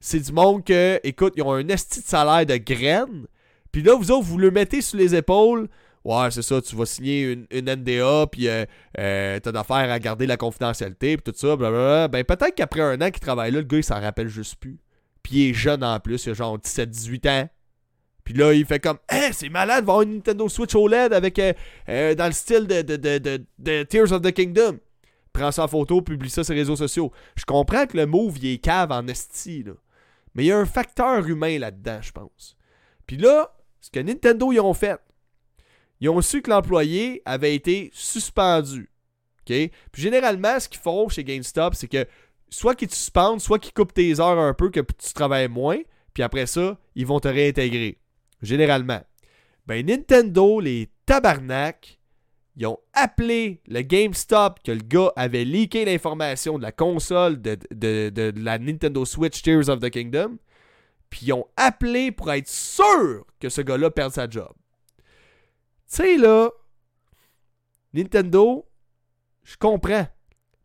C'est 0.00 0.20
du 0.20 0.32
monde 0.32 0.64
que, 0.64 1.00
écoute, 1.02 1.34
ils 1.36 1.42
ont 1.42 1.52
un 1.52 1.68
esti 1.68 2.00
de 2.00 2.06
salaire 2.06 2.46
de 2.46 2.56
graines. 2.56 3.26
Puis 3.72 3.82
là, 3.82 3.94
vous 3.94 4.10
autres, 4.10 4.24
vous 4.24 4.38
le 4.38 4.50
mettez 4.50 4.80
sur 4.80 4.98
les 4.98 5.14
épaules 5.14 5.68
Ouais, 6.04 6.30
c'est 6.30 6.42
ça, 6.42 6.62
tu 6.62 6.76
vas 6.76 6.86
signer 6.86 7.32
une, 7.32 7.46
une 7.50 7.70
NDA, 7.70 8.26
puis 8.30 8.48
euh, 8.48 8.64
euh, 8.98 9.38
t'as 9.40 9.52
d'affaires 9.52 9.90
à 9.90 9.98
garder 9.98 10.26
la 10.26 10.36
confidentialité, 10.36 11.16
puis 11.18 11.32
tout 11.32 11.38
ça, 11.38 11.56
blablabla. 11.56 12.08
Ben, 12.08 12.24
peut-être 12.24 12.54
qu'après 12.54 12.80
un 12.80 13.00
an 13.02 13.10
qu'il 13.10 13.20
travaille 13.20 13.50
là, 13.50 13.58
le 13.58 13.66
gars, 13.66 13.78
il 13.78 13.84
s'en 13.84 14.00
rappelle 14.00 14.28
juste 14.28 14.56
plus. 14.56 14.78
Puis 15.22 15.36
il 15.36 15.50
est 15.50 15.54
jeune 15.54 15.84
en 15.84 15.98
plus, 16.00 16.24
il 16.26 16.30
a 16.30 16.34
genre 16.34 16.58
17-18 16.58 17.28
ans. 17.28 17.48
Puis 18.24 18.34
là, 18.34 18.52
il 18.54 18.64
fait 18.64 18.78
comme, 18.78 18.98
hein, 19.08 19.30
c'est 19.32 19.48
malade 19.48 19.80
de 19.80 19.84
voir 19.86 20.02
une 20.02 20.14
Nintendo 20.14 20.48
Switch 20.48 20.74
OLED 20.74 21.12
avec, 21.12 21.38
euh, 21.38 22.14
dans 22.14 22.26
le 22.26 22.32
style 22.32 22.66
de, 22.66 22.82
de, 22.82 23.82
Tears 23.84 24.12
of 24.12 24.22
the 24.22 24.32
Kingdom. 24.32 24.78
Prends 25.32 25.52
ça 25.52 25.64
en 25.64 25.68
photo, 25.68 26.00
publie 26.00 26.30
ça 26.30 26.44
sur 26.44 26.54
les 26.54 26.60
réseaux 26.60 26.76
sociaux. 26.76 27.12
Je 27.36 27.44
comprends 27.44 27.86
que 27.86 27.96
le 27.96 28.06
move, 28.06 28.38
il 28.38 28.54
est 28.54 28.58
cave 28.58 28.92
en 28.92 29.06
esti, 29.08 29.62
là. 29.62 29.72
Mais 30.38 30.44
il 30.44 30.46
y 30.46 30.52
a 30.52 30.58
un 30.58 30.66
facteur 30.66 31.26
humain 31.26 31.58
là-dedans, 31.58 31.98
je 32.00 32.12
pense. 32.12 32.56
Puis 33.08 33.16
là, 33.16 33.56
ce 33.80 33.90
que 33.90 33.98
Nintendo, 33.98 34.52
ils 34.52 34.60
ont 34.60 34.72
fait, 34.72 35.00
ils 35.98 36.08
ont 36.08 36.20
su 36.20 36.42
que 36.42 36.50
l'employé 36.50 37.22
avait 37.24 37.56
été 37.56 37.90
suspendu. 37.92 38.88
Puis 39.44 39.72
généralement, 39.96 40.60
ce 40.60 40.68
qu'ils 40.68 40.80
font 40.80 41.08
chez 41.08 41.24
GameStop, 41.24 41.74
c'est 41.74 41.88
que 41.88 42.06
soit 42.50 42.76
qu'ils 42.76 42.86
te 42.86 42.94
suspendent, 42.94 43.40
soit 43.40 43.58
qu'ils 43.58 43.72
coupent 43.72 43.92
tes 43.92 44.20
heures 44.20 44.38
un 44.38 44.54
peu, 44.54 44.70
que 44.70 44.78
tu 44.78 45.12
travailles 45.12 45.48
moins, 45.48 45.78
puis 46.14 46.22
après 46.22 46.46
ça, 46.46 46.78
ils 46.94 47.04
vont 47.04 47.18
te 47.18 47.26
réintégrer. 47.26 47.98
Généralement. 48.40 49.02
Ben, 49.66 49.84
Nintendo, 49.84 50.60
les 50.60 50.88
tabarnak, 51.04 51.97
ils 52.58 52.66
ont 52.66 52.80
appelé 52.92 53.60
le 53.68 53.82
GameStop 53.82 54.58
que 54.64 54.72
le 54.72 54.80
gars 54.80 55.12
avait 55.14 55.44
leaké 55.44 55.84
l'information 55.84 56.58
de 56.58 56.62
la 56.62 56.72
console 56.72 57.40
de, 57.40 57.56
de, 57.70 58.32
la 58.36 58.58
Nintendo 58.58 59.04
Switch 59.04 59.42
Tears 59.42 59.68
of 59.68 59.78
the 59.78 59.90
Kingdom. 59.90 60.38
Puis 61.08 61.26
ils 61.26 61.32
ont 61.32 61.46
appelé 61.56 62.10
pour 62.10 62.32
être 62.32 62.48
sûr 62.48 63.24
que 63.38 63.48
ce 63.48 63.60
gars-là 63.60 63.92
perde 63.92 64.12
sa 64.12 64.28
job. 64.28 64.50
Tu 64.98 65.04
sais, 65.86 66.16
là, 66.16 66.50
Nintendo, 67.94 68.66
je 69.44 69.56
comprends. 69.56 70.08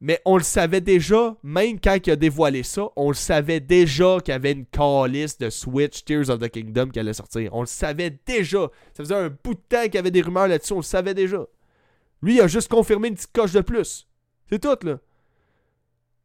Mais 0.01 0.19
on 0.25 0.35
le 0.35 0.43
savait 0.43 0.81
déjà, 0.81 1.37
même 1.43 1.79
quand 1.79 1.95
il 2.05 2.11
a 2.11 2.15
dévoilé 2.15 2.63
ça, 2.63 2.87
on 2.95 3.09
le 3.09 3.15
savait 3.15 3.61
déjà 3.61 4.17
qu'il 4.19 4.33
y 4.33 4.35
avait 4.35 4.51
une 4.51 4.65
calice 4.65 5.37
de 5.37 5.49
Switch 5.51 6.03
Tears 6.03 6.29
of 6.29 6.39
the 6.39 6.49
Kingdom 6.49 6.89
qui 6.89 6.99
allait 6.99 7.13
sortir. 7.13 7.53
On 7.53 7.61
le 7.61 7.67
savait 7.67 8.19
déjà. 8.25 8.69
Ça 8.93 9.03
faisait 9.03 9.15
un 9.15 9.29
bout 9.29 9.53
de 9.53 9.61
temps 9.69 9.83
qu'il 9.83 9.95
y 9.95 9.97
avait 9.99 10.11
des 10.11 10.21
rumeurs 10.21 10.47
là-dessus, 10.47 10.73
on 10.73 10.77
le 10.77 10.81
savait 10.81 11.13
déjà. 11.13 11.45
Lui, 12.23 12.35
il 12.35 12.41
a 12.41 12.47
juste 12.47 12.69
confirmé 12.69 13.09
une 13.09 13.15
petite 13.15 13.33
coche 13.33 13.51
de 13.51 13.59
plus. 13.59 14.07
C'est 14.49 14.59
tout, 14.59 14.77
là. 14.87 14.97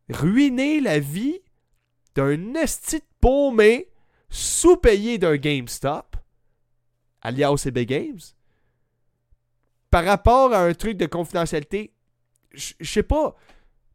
Ruiner 0.09 0.81
la 0.81 1.01
vie 1.01 1.41
d'un 2.15 2.55
esti 2.55 3.03
paumé 3.21 3.89
sous-payé 4.31 5.19
d'un 5.19 5.37
GameStop, 5.37 6.17
alias 7.21 7.57
CB 7.57 7.85
Games, 7.85 8.21
par 9.91 10.05
rapport 10.05 10.55
à 10.55 10.61
un 10.61 10.73
truc 10.73 10.97
de 10.97 11.07
confidentialité, 11.07 11.93
je 12.53 12.75
sais 12.81 13.03
pas. 13.03 13.35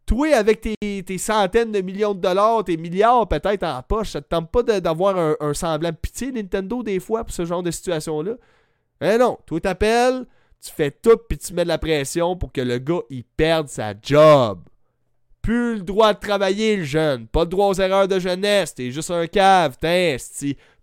Toi, 0.06 0.36
avec 0.36 0.60
tes, 0.60 1.18
centaines 1.18 1.72
de 1.72 1.80
millions 1.80 2.14
de 2.14 2.20
dollars, 2.20 2.66
tes 2.66 2.76
milliards 2.76 3.30
peut-être 3.30 3.64
en 3.64 3.82
poche, 3.82 4.12
ça 4.12 4.22
te 4.22 4.28
tente 4.28 4.52
pas 4.52 4.64
d'avoir 4.64 5.38
un, 5.40 5.54
semblant 5.54 5.92
de 5.92 5.96
pitié 5.96 6.34
Nintendo 6.34 6.84
des 6.84 7.00
fois 7.00 7.24
pour 7.24 7.34
ce 7.34 7.46
genre 7.46 7.64
de 7.64 7.72
situation-là? 7.72 8.34
Eh 9.00 9.18
non, 9.18 9.40
toi 9.46 9.62
t'appelles, 9.62 10.26
tu 10.64 10.72
fais 10.72 10.92
tout 10.92 11.18
puis 11.30 11.38
tu 11.38 11.54
mets 11.54 11.64
de 11.64 11.68
la 11.68 11.78
pression 11.78 12.36
pour 12.36 12.52
que 12.52 12.62
le 12.62 12.80
gars 12.80 13.02
il 13.10 13.24
perde 13.24 13.68
sa 13.68 13.94
job. 14.02 14.62
Plus 15.42 15.76
le 15.76 15.82
droit 15.82 16.14
de 16.14 16.20
travailler 16.20 16.78
le 16.78 16.86
jeune, 16.86 17.28
pas 17.28 17.42
le 17.42 17.50
droit 17.50 17.68
aux 17.68 17.74
erreurs 17.74 18.08
de 18.08 18.18
jeunesse, 18.18 18.74
t'es 18.74 18.92
juste 18.92 19.12
un 19.12 19.28
cave, 19.28 19.78
t'es 19.78 20.18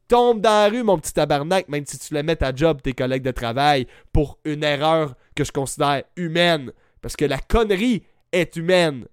tombe 0.07 0.41
dans 0.41 0.51
la 0.51 0.69
rue, 0.69 0.83
mon 0.83 0.99
petit 0.99 1.13
tabarnak, 1.13 1.69
même 1.69 1.87
si 1.87 1.97
tu 1.99 2.13
le 2.13 2.23
mets 2.23 2.43
à 2.43 2.55
job 2.55 2.83
tes 2.83 2.93
collègues 2.93 3.23
de 3.23 3.31
travail 3.31 3.87
pour 4.13 4.39
une 4.45 4.65
erreur 4.65 5.15
que 5.37 5.45
je 5.45 5.53
considère 5.53 6.03
humaine. 6.17 6.73
Parce 7.01 7.15
que 7.15 7.25
la 7.25 7.39
connerie 7.39 8.03
est 8.33 8.57
humaine. 8.57 9.07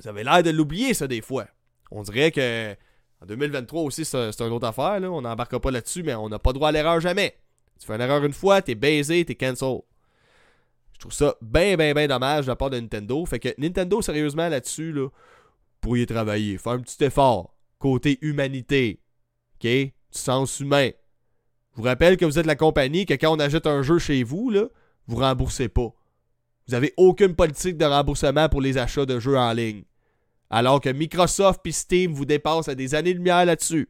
Vous 0.00 0.08
avez 0.08 0.22
l'air 0.22 0.42
de 0.44 0.50
l'oublier, 0.50 0.94
ça, 0.94 1.08
des 1.08 1.20
fois. 1.20 1.46
On 1.90 2.02
dirait 2.02 2.30
que 2.30 2.72
en 3.20 3.26
2023 3.26 3.82
aussi, 3.82 4.04
c'est 4.04 4.40
une 4.40 4.52
autre 4.52 4.68
affaire. 4.68 5.00
Là. 5.00 5.10
On 5.10 5.20
n'embarquera 5.20 5.60
pas 5.60 5.72
là-dessus, 5.72 6.04
mais 6.04 6.14
on 6.14 6.28
n'a 6.28 6.38
pas 6.38 6.52
droit 6.52 6.68
à 6.68 6.72
l'erreur 6.72 7.00
jamais. 7.00 7.36
Tu 7.80 7.86
fais 7.86 7.94
une 7.94 8.02
erreur 8.02 8.22
une 8.24 8.32
fois, 8.34 8.60
t'es 8.60 8.74
baisé, 8.74 9.24
t'es 9.24 9.34
cancel. 9.34 9.78
Je 10.92 10.98
trouve 11.00 11.12
ça 11.12 11.34
bien, 11.40 11.76
bien, 11.76 11.94
bien 11.94 12.06
dommage 12.06 12.44
de 12.44 12.50
la 12.50 12.56
part 12.56 12.68
de 12.68 12.78
Nintendo. 12.78 13.24
Fait 13.24 13.38
que 13.38 13.48
Nintendo, 13.56 14.02
sérieusement, 14.02 14.50
là-dessus, 14.50 14.92
là, 14.92 15.08
pourriez 15.80 16.04
travailler, 16.04 16.58
faire 16.58 16.72
un 16.72 16.80
petit 16.80 17.02
effort. 17.02 17.54
Côté 17.78 18.18
humanité. 18.20 19.00
OK? 19.54 19.66
Du 19.66 19.92
sens 20.10 20.60
humain. 20.60 20.90
Je 21.72 21.76
vous 21.76 21.84
rappelle 21.84 22.18
que 22.18 22.26
vous 22.26 22.38
êtes 22.38 22.44
la 22.44 22.56
compagnie 22.56 23.06
que 23.06 23.14
quand 23.14 23.34
on 23.34 23.38
achète 23.38 23.66
un 23.66 23.80
jeu 23.80 23.98
chez 23.98 24.22
vous, 24.24 24.50
là, 24.50 24.66
vous 25.06 25.16
remboursez 25.16 25.68
pas. 25.68 25.94
Vous 26.66 26.72
n'avez 26.72 26.92
aucune 26.98 27.34
politique 27.34 27.78
de 27.78 27.86
remboursement 27.86 28.50
pour 28.50 28.60
les 28.60 28.76
achats 28.76 29.06
de 29.06 29.18
jeux 29.18 29.38
en 29.38 29.52
ligne. 29.54 29.84
Alors 30.50 30.80
que 30.80 30.90
Microsoft 30.90 31.60
et 31.64 31.72
Steam 31.72 32.12
vous 32.12 32.26
dépassent 32.26 32.68
à 32.68 32.74
des 32.74 32.94
années-lumière 32.94 33.46
là-dessus. 33.46 33.88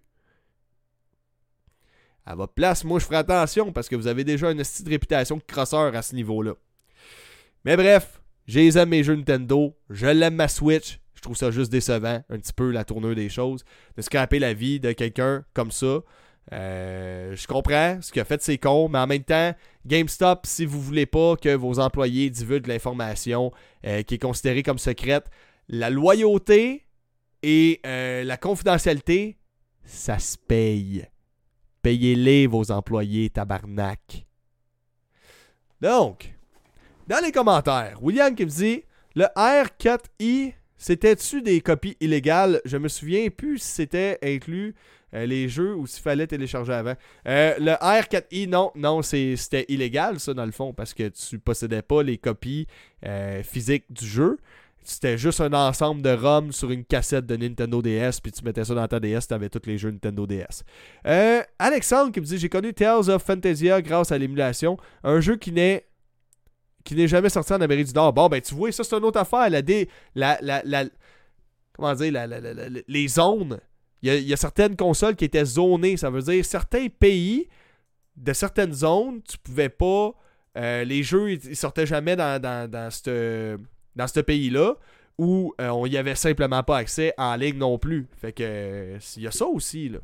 À 2.30 2.36
votre 2.36 2.52
place, 2.52 2.84
moi 2.84 3.00
je 3.00 3.06
ferai 3.06 3.16
attention 3.16 3.72
parce 3.72 3.88
que 3.88 3.96
vous 3.96 4.06
avez 4.06 4.22
déjà 4.22 4.52
une 4.52 4.58
petite 4.58 4.86
réputation 4.86 5.36
de 5.36 5.42
crosseur 5.42 5.96
à 5.96 6.00
ce 6.00 6.14
niveau-là. 6.14 6.52
Mais 7.64 7.76
bref, 7.76 8.22
j'ai 8.46 8.70
mes 8.86 9.02
jeux 9.02 9.16
Nintendo, 9.16 9.76
je 9.90 10.06
l'aime 10.06 10.36
ma 10.36 10.46
Switch, 10.46 11.00
je 11.16 11.22
trouve 11.22 11.36
ça 11.36 11.50
juste 11.50 11.72
décevant, 11.72 12.22
un 12.30 12.38
petit 12.38 12.52
peu 12.52 12.70
la 12.70 12.84
tournure 12.84 13.16
des 13.16 13.28
choses, 13.28 13.64
de 13.96 14.02
scraper 14.02 14.38
la 14.38 14.54
vie 14.54 14.78
de 14.78 14.92
quelqu'un 14.92 15.44
comme 15.54 15.72
ça. 15.72 16.02
Euh, 16.52 17.34
je 17.34 17.48
comprends, 17.48 17.98
ce 18.00 18.12
qu'il 18.12 18.22
a 18.22 18.24
fait 18.24 18.40
c'est 18.40 18.58
con, 18.58 18.88
mais 18.88 19.00
en 19.00 19.08
même 19.08 19.24
temps, 19.24 19.52
GameStop, 19.84 20.46
si 20.46 20.64
vous 20.64 20.80
voulez 20.80 21.06
pas 21.06 21.34
que 21.34 21.52
vos 21.56 21.80
employés 21.80 22.30
divulguent 22.30 22.68
l'information 22.68 23.50
euh, 23.84 24.02
qui 24.02 24.14
est 24.14 24.22
considérée 24.22 24.62
comme 24.62 24.78
secrète, 24.78 25.24
la 25.68 25.90
loyauté 25.90 26.86
et 27.42 27.80
euh, 27.84 28.22
la 28.22 28.36
confidentialité, 28.36 29.36
ça 29.82 30.20
se 30.20 30.38
paye. 30.38 31.09
Payez-les 31.82 32.46
vos 32.46 32.70
employés, 32.70 33.30
tabarnak. 33.30 34.26
Donc, 35.80 36.34
dans 37.08 37.24
les 37.24 37.32
commentaires, 37.32 38.02
William 38.02 38.34
qui 38.34 38.44
me 38.44 38.50
dit 38.50 38.82
le 39.14 39.24
R4i 39.36 40.54
c'était-tu 40.80 41.42
des 41.42 41.60
copies 41.60 41.98
illégales? 42.00 42.62
Je 42.64 42.78
me 42.78 42.88
souviens 42.88 43.28
plus 43.28 43.58
si 43.58 43.68
c'était 43.68 44.18
inclus 44.22 44.74
euh, 45.12 45.26
les 45.26 45.46
jeux 45.46 45.74
ou 45.74 45.86
s'il 45.86 46.02
fallait 46.02 46.26
télécharger 46.26 46.72
avant. 46.72 46.94
Euh, 47.28 47.54
le 47.58 47.72
R4i, 47.72 48.48
non, 48.48 48.72
non, 48.74 49.02
c'était 49.02 49.66
illégal 49.68 50.18
ça 50.18 50.32
dans 50.32 50.46
le 50.46 50.52
fond 50.52 50.72
parce 50.72 50.94
que 50.94 51.08
tu 51.08 51.38
possédais 51.38 51.82
pas 51.82 52.02
les 52.02 52.16
copies 52.16 52.66
euh, 53.04 53.42
physiques 53.42 53.92
du 53.92 54.06
jeu. 54.06 54.38
C'était 54.82 55.18
juste 55.18 55.40
un 55.40 55.52
ensemble 55.52 56.02
de 56.02 56.10
ROM 56.10 56.52
sur 56.52 56.70
une 56.70 56.84
cassette 56.84 57.26
de 57.26 57.36
Nintendo 57.36 57.82
DS, 57.82 58.20
puis 58.22 58.32
tu 58.32 58.42
mettais 58.44 58.64
ça 58.64 58.74
dans 58.74 58.88
ta 58.88 58.98
DS, 58.98 59.20
tu 59.28 59.34
avais 59.34 59.48
tous 59.48 59.66
les 59.66 59.78
jeux 59.78 59.90
Nintendo 59.90 60.26
DS. 60.26 60.64
Alexandre 61.58 62.12
qui 62.12 62.20
me 62.20 62.24
dit 62.24 62.38
J'ai 62.38 62.48
connu 62.48 62.72
Tales 62.72 63.10
of 63.10 63.22
Fantasia 63.22 63.82
grâce 63.82 64.10
à 64.10 64.18
l'émulation, 64.18 64.76
un 65.04 65.20
jeu 65.20 65.36
qui 65.36 65.52
n'est 65.52 65.86
qui 66.84 66.94
n'est 66.94 67.08
jamais 67.08 67.28
sorti 67.28 67.52
en 67.52 67.60
Amérique 67.60 67.88
du 67.88 67.92
Nord. 67.92 68.12
Bon, 68.12 68.28
ben 68.28 68.40
tu 68.40 68.54
vois, 68.54 68.72
ça 68.72 68.84
c'est 68.84 68.96
une 68.96 69.04
autre 69.04 69.20
affaire. 69.20 69.50
La, 69.50 69.62
dé, 69.62 69.88
la, 70.14 70.38
la, 70.40 70.62
la 70.64 70.84
comment 71.72 71.94
dire, 71.94 72.26
les 72.88 73.08
zones. 73.08 73.60
Il 74.02 74.14
y, 74.14 74.32
a, 74.32 74.36
certaines 74.36 74.76
consoles 74.76 75.14
qui 75.14 75.26
étaient 75.26 75.44
zonées. 75.44 75.98
Ça 75.98 76.08
veut 76.08 76.22
dire 76.22 76.42
certains 76.44 76.86
pays 76.88 77.48
de 78.16 78.32
certaines 78.32 78.72
zones, 78.72 79.20
tu 79.22 79.36
pouvais 79.36 79.68
pas. 79.68 80.14
Euh, 80.56 80.84
les 80.84 81.02
jeux, 81.02 81.32
ils 81.32 81.56
sortaient 81.56 81.86
jamais 81.86 82.16
dans, 82.16 82.40
dans, 82.40 82.68
dans 82.68 82.90
cette, 82.90 83.10
dans 83.96 84.06
ce 84.06 84.20
pays-là 84.20 84.76
où 85.18 85.54
euh, 85.60 85.68
on 85.68 85.86
y 85.86 85.96
avait 85.96 86.14
simplement 86.14 86.62
pas 86.62 86.78
accès 86.78 87.12
en 87.18 87.36
ligne 87.36 87.58
non 87.58 87.78
plus. 87.78 88.06
Fait 88.16 88.32
que 88.32 88.96
il 89.16 89.22
y 89.22 89.26
a 89.26 89.30
ça 89.30 89.46
aussi 89.46 89.88
là. 89.88 89.98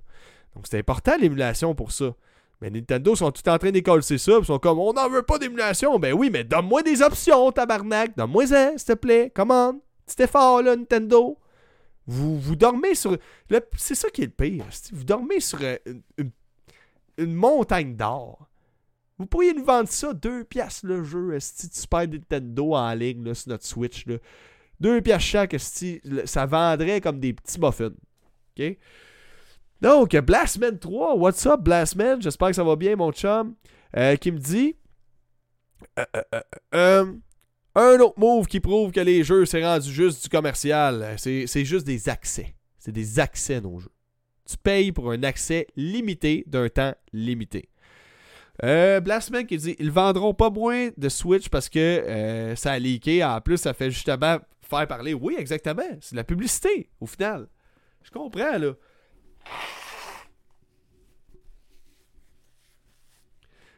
Donc 0.54 0.66
c'est 0.68 0.78
important 0.78 1.16
l'émulation 1.18 1.74
pour 1.74 1.92
ça. 1.92 2.14
Mais 2.60 2.70
Nintendo 2.70 3.14
sont 3.14 3.30
tout 3.30 3.46
en 3.48 3.58
train 3.58 3.70
d'écoler 3.70 4.02
ça, 4.02 4.14
ils 4.16 4.44
sont 4.44 4.58
comme 4.58 4.78
on 4.78 4.92
n'en 4.92 5.08
veut 5.08 5.22
pas 5.22 5.38
d'émulation. 5.38 5.98
Ben 5.98 6.14
oui, 6.14 6.30
mais 6.30 6.44
donne-moi 6.44 6.82
des 6.82 7.02
options, 7.02 7.52
tabarnak. 7.52 8.16
Donne-moi 8.16 8.46
ça, 8.46 8.78
s'il 8.78 8.86
te 8.86 8.92
plaît. 8.94 9.30
Comment? 9.34 9.78
Petit 10.06 10.22
effort 10.22 10.62
là, 10.62 10.74
Nintendo. 10.74 11.38
Vous, 12.06 12.38
vous 12.38 12.56
dormez 12.56 12.94
sur. 12.94 13.16
C'est 13.76 13.94
ça 13.94 14.08
qui 14.10 14.22
est 14.22 14.26
le 14.26 14.30
pire. 14.30 14.64
Vous 14.92 15.04
dormez 15.04 15.40
sur 15.40 15.58
euh, 15.62 15.76
une 17.18 17.34
montagne 17.34 17.96
d'or. 17.96 18.46
Vous 19.18 19.26
pourriez 19.26 19.54
nous 19.54 19.64
vendre 19.64 19.88
ça, 19.88 20.12
2 20.12 20.44
piastres 20.44 20.86
le 20.86 21.02
jeu, 21.02 21.38
si 21.40 21.70
tu 21.70 21.80
Super 21.80 22.06
Nintendo 22.06 22.74
en 22.74 22.92
ligne 22.94 23.24
là, 23.24 23.34
sur 23.34 23.50
notre 23.50 23.64
Switch. 23.64 24.06
Là. 24.06 24.16
2 24.80 25.00
piastres 25.00 25.28
chaque, 25.28 25.56
ça 26.24 26.46
vendrait 26.46 27.00
comme 27.00 27.18
des 27.18 27.32
petits 27.32 27.58
muffins. 27.58 27.92
OK? 28.58 28.76
Donc, 29.80 30.16
Blastman 30.16 30.78
3, 30.78 31.16
what's 31.16 31.44
up 31.46 31.60
Blastman? 31.60 32.20
J'espère 32.22 32.48
que 32.48 32.54
ça 32.54 32.64
va 32.64 32.76
bien, 32.76 32.96
mon 32.96 33.12
chum. 33.12 33.54
Euh, 33.96 34.16
qui 34.16 34.32
me 34.32 34.38
dit 34.38 34.76
euh, 35.98 36.04
euh, 36.74 37.12
un 37.74 38.00
autre 38.00 38.18
move 38.18 38.46
qui 38.46 38.60
prouve 38.60 38.90
que 38.90 39.00
les 39.00 39.22
jeux, 39.22 39.46
c'est 39.46 39.64
rendu 39.64 39.90
juste 39.90 40.22
du 40.22 40.28
commercial. 40.28 41.14
C'est 41.18 41.64
juste 41.64 41.86
des 41.86 42.08
accès. 42.08 42.54
C'est 42.78 42.92
des 42.92 43.18
accès, 43.18 43.60
nos 43.60 43.78
jeux. 43.78 43.92
Tu 44.48 44.56
payes 44.56 44.92
pour 44.92 45.10
un 45.10 45.22
accès 45.22 45.66
limité 45.76 46.44
d'un 46.46 46.68
temps 46.68 46.94
limité. 47.12 47.68
Euh, 48.64 49.00
Blastman 49.00 49.46
qui 49.46 49.56
dit 49.58 49.76
ils 49.78 49.90
vendront 49.90 50.32
pas 50.32 50.50
moins 50.50 50.88
de 50.96 51.08
Switch 51.08 51.48
parce 51.48 51.68
que 51.68 51.78
euh, 51.78 52.56
ça 52.56 52.72
a 52.72 52.78
leaké. 52.78 53.22
En 53.22 53.40
plus, 53.40 53.58
ça 53.58 53.74
fait 53.74 53.90
justement 53.90 54.38
faire 54.62 54.86
parler. 54.86 55.14
Oui, 55.14 55.36
exactement. 55.38 55.82
C'est 56.00 56.12
de 56.12 56.16
la 56.16 56.24
publicité, 56.24 56.88
au 57.00 57.06
final. 57.06 57.48
Je 58.02 58.10
comprends, 58.10 58.58
là. 58.58 58.72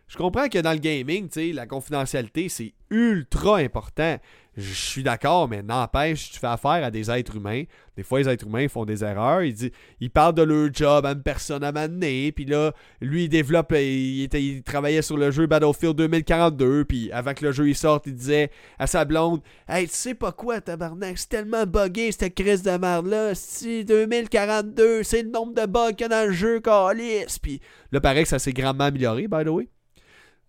Je 0.07 0.16
comprends 0.16 0.49
que 0.49 0.59
dans 0.59 0.72
le 0.72 0.79
gaming, 0.79 1.29
la 1.53 1.66
confidentialité, 1.66 2.49
c'est 2.49 2.72
ultra 2.91 3.59
important. 3.59 4.18
Je 4.61 4.75
suis 4.75 5.05
d'accord, 5.05 5.49
mais 5.49 5.63
n'empêche, 5.63 6.33
tu 6.33 6.41
fais 6.41 6.49
affaire 6.49 6.85
à 6.85 6.91
des 6.91 7.13
êtres 7.13 7.37
humains. 7.37 7.63
Des 7.97 8.03
fois, 8.03 8.19
les 8.19 8.29
êtres 8.29 8.45
humains 8.45 8.67
font 8.67 8.85
des 8.85 9.05
erreurs. 9.05 9.43
Ils, 9.43 10.11
parlent 10.11 10.35
de 10.35 10.43
leur 10.43 10.75
job 10.75 11.07
à 11.07 11.13
une 11.13 11.23
personne 11.23 11.63
à 11.63 11.71
m'amener. 11.71 12.33
Puis 12.33 12.45
là, 12.45 12.73
lui, 13.01 13.25
il 13.25 13.29
développe, 13.29 13.73
il, 13.77 14.25
il, 14.25 14.63
travaillait 14.65 15.03
sur 15.03 15.17
le 15.17 15.31
jeu 15.31 15.47
Battlefield 15.47 15.95
2042. 15.95 16.87
Puis 16.87 17.13
avant 17.13 17.35
que 17.35 17.45
le 17.45 17.53
jeu 17.53 17.69
il 17.69 17.77
sorte, 17.77 18.09
il 18.09 18.17
disait 18.17 18.51
à 18.81 18.89
sa 18.89 19.05
blonde 19.05 19.43
Hey, 19.69 19.87
tu 19.87 19.95
sais 19.95 20.15
pas 20.15 20.33
quoi, 20.33 20.61
tabarnak, 20.61 21.19
c'est 21.19 21.29
tellement 21.29 21.65
buggé 21.65 22.11
cette 22.11 22.35
crise 22.35 22.65
de 22.65 22.77
merde-là. 22.77 23.37
Si 23.37 23.85
2042, 23.85 25.05
c'est 25.05 25.23
le 25.23 25.31
nombre 25.31 25.55
de 25.55 25.67
bugs 25.67 25.93
qu'il 25.93 26.01
y 26.01 26.05
a 26.05 26.09
dans 26.09 26.27
le 26.27 26.33
jeu, 26.33 26.59
calice. 26.59 27.39
Puis 27.39 27.61
là, 27.93 28.01
pareil 28.01 28.25
que 28.25 28.29
ça 28.29 28.41
s'est 28.41 28.53
grandement 28.53 28.85
amélioré, 28.85 29.29
by 29.29 29.45
the 29.45 29.51
way. 29.51 29.69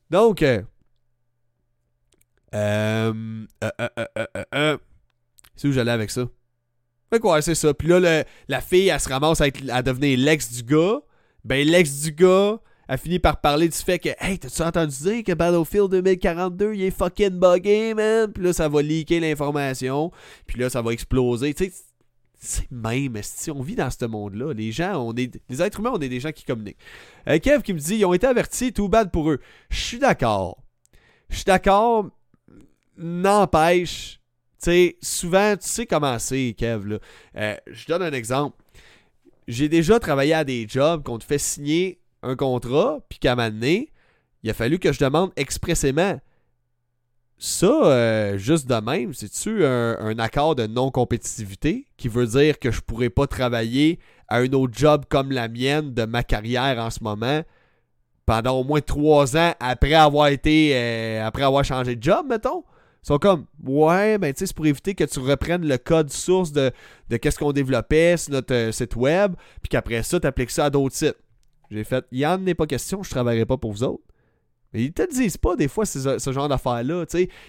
Donc, 0.10 0.42
euh, 0.42 0.64
euh, 2.54 3.46
euh, 4.56 4.78
c'est 5.56 5.68
où 5.68 5.72
j'allais 5.72 5.92
avec 5.92 6.12
ça? 6.12 6.28
Fait 7.12 7.20
quoi, 7.20 7.42
c'est 7.42 7.56
ça. 7.56 7.74
Puis 7.74 7.88
là, 7.88 8.24
la 8.48 8.62
fille, 8.62 8.88
elle 8.88 9.00
se 9.00 9.10
ramasse 9.10 9.42
à, 9.42 9.82
devenir 9.82 10.18
l'ex 10.18 10.52
du 10.52 10.64
gars. 10.64 11.02
Ben, 11.44 11.68
l'ex 11.68 12.02
du 12.02 12.12
gars 12.12 12.60
a 12.88 12.98
fini 12.98 13.20
par 13.20 13.40
parler 13.40 13.70
du 13.70 13.78
fait 13.78 14.00
que 14.00 14.10
Hey, 14.20 14.38
t'as-tu 14.40 14.62
entendu 14.62 14.96
dire 14.96 15.24
que 15.24 15.34
Battlefield 15.34 15.92
2042 15.92 16.74
il 16.74 16.84
est 16.84 16.92
fucking 16.92 17.40
buggé, 17.40 17.94
man? 17.94 18.32
Puis 18.32 18.44
là, 18.44 18.54
ça 18.54 18.68
va 18.68 18.82
leaker 18.82 19.20
l'information. 19.20 20.12
Puis 20.46 20.60
là, 20.60 20.70
ça 20.70 20.82
va 20.82 20.92
exploser. 20.92 21.54
Tu 21.54 21.66
sais, 21.66 21.74
c'est 22.40 22.72
même, 22.72 23.18
si 23.22 23.52
on 23.52 23.62
vit 23.62 23.76
dans 23.76 23.90
ce 23.90 24.06
monde-là. 24.06 24.54
Les 24.54 24.72
gens, 24.72 24.96
on 25.04 25.14
est, 25.14 25.40
les 25.50 25.62
êtres 25.62 25.80
humains, 25.80 25.92
on 25.94 26.00
est 26.00 26.10
des 26.10 26.20
gens 26.20 26.32
qui 26.32 26.46
communiquent. 26.46 26.80
Kev 27.26 27.62
qui 27.64 27.74
me 27.74 27.80
dit, 27.80 27.98
ils 27.98 28.06
ont 28.06 28.14
été 28.14 28.28
avertis, 28.28 28.72
tout 28.72 28.88
bad 28.88 29.12
pour 29.12 29.30
eux. 29.30 29.40
Je 29.70 29.80
suis 29.80 30.00
d'accord. 30.00 30.64
Je 31.30 31.36
suis 31.36 31.46
d'accord, 31.46 32.10
N'empêche, 33.00 34.20
tu 34.62 34.66
sais, 34.66 34.98
souvent, 35.02 35.56
tu 35.56 35.68
sais 35.68 35.86
comment 35.86 36.20
c'est, 36.20 36.54
Kev. 36.58 36.86
Là. 36.88 37.00
Euh, 37.38 37.56
je 37.68 37.88
donne 37.88 38.04
un 38.04 38.12
exemple. 38.12 38.58
J'ai 39.48 39.70
déjà 39.70 40.00
travaillé 40.00 40.34
à 40.34 40.44
des 40.44 40.68
jobs 40.68 41.02
qu'on 41.04 41.18
te 41.18 41.24
fait 41.24 41.38
signer 41.38 42.02
un 42.22 42.36
contrat, 42.36 43.00
puis 43.08 43.20
qu'à 43.20 43.34
un 43.34 43.50
moment 43.50 43.84
il 44.44 44.50
a 44.50 44.54
fallu 44.54 44.80
que 44.80 44.92
je 44.92 45.00
demande 45.00 45.32
expressément. 45.36 46.20
Ça, 47.38 47.68
euh, 47.68 48.38
juste 48.38 48.68
de 48.68 48.76
même, 48.76 49.14
c'est-tu 49.14 49.66
un, 49.66 50.20
accord 50.20 50.56
de 50.56 50.68
non-compétitivité 50.68 51.88
qui 51.96 52.10
veut 52.10 52.28
dire 52.28 52.60
que 52.60 52.70
je 52.70 52.82
pourrais 52.82 53.10
pas 53.10 53.28
travailler 53.28 54.00
à 54.28 54.38
un 54.38 54.52
autre 54.52 54.74
job 54.78 55.06
comme 55.08 55.32
la 55.32 55.48
mienne 55.48 55.94
de 55.94 56.04
ma 56.04 56.24
carrière 56.24 56.80
en 56.80 56.90
ce 56.90 57.02
moment 57.02 57.44
pendant 58.26 58.60
au 58.60 58.64
moins 58.64 58.82
trois 58.82 59.38
ans 59.38 59.54
après 59.60 59.94
avoir 59.94 60.28
été 60.28 60.72
euh, 60.76 61.26
après 61.26 61.44
avoir 61.44 61.64
changé 61.64 61.96
de 61.96 62.04
job, 62.04 62.28
mettons? 62.30 62.64
Sont 63.02 63.18
comme, 63.18 63.46
ouais, 63.66 64.18
ben 64.18 64.34
tu 64.34 64.40
sais, 64.40 64.48
c'est 64.48 64.56
pour 64.56 64.66
éviter 64.66 64.94
que 64.94 65.04
tu 65.04 65.20
reprennes 65.20 65.66
le 65.66 65.78
code 65.78 66.10
source 66.10 66.52
de, 66.52 66.72
de 67.10 67.18
qu'est-ce 67.18 67.40
qu'on 67.40 67.54
développait 67.54 68.18
sur 68.18 68.34
notre 68.34 68.54
euh, 68.54 68.72
site 68.72 68.96
web, 68.96 69.34
puis 69.62 69.70
qu'après 69.70 70.04
ça, 70.04 70.20
tu 70.20 70.28
appliques 70.28 70.52
ça 70.52 70.66
à 70.66 70.70
d'autres 70.70 70.96
sites. 70.96 71.18
J'ai 71.72 71.84
fait, 71.84 72.06
en 72.26 72.38
n'est 72.40 72.56
pas 72.56 72.66
question, 72.66 73.04
je 73.04 73.10
travaillerai 73.10 73.46
pas 73.46 73.58
pour 73.58 73.72
vous 73.72 73.84
autres. 73.84 74.04
Mais 74.74 74.84
ils 74.84 74.94
te 74.94 75.10
disent 75.12 75.38
pas 75.38 75.56
des 75.56 75.68
fois 75.68 75.86
ce, 75.86 76.20
ce 76.20 76.32
genre 76.32 76.48
d'affaires-là. 76.48 77.06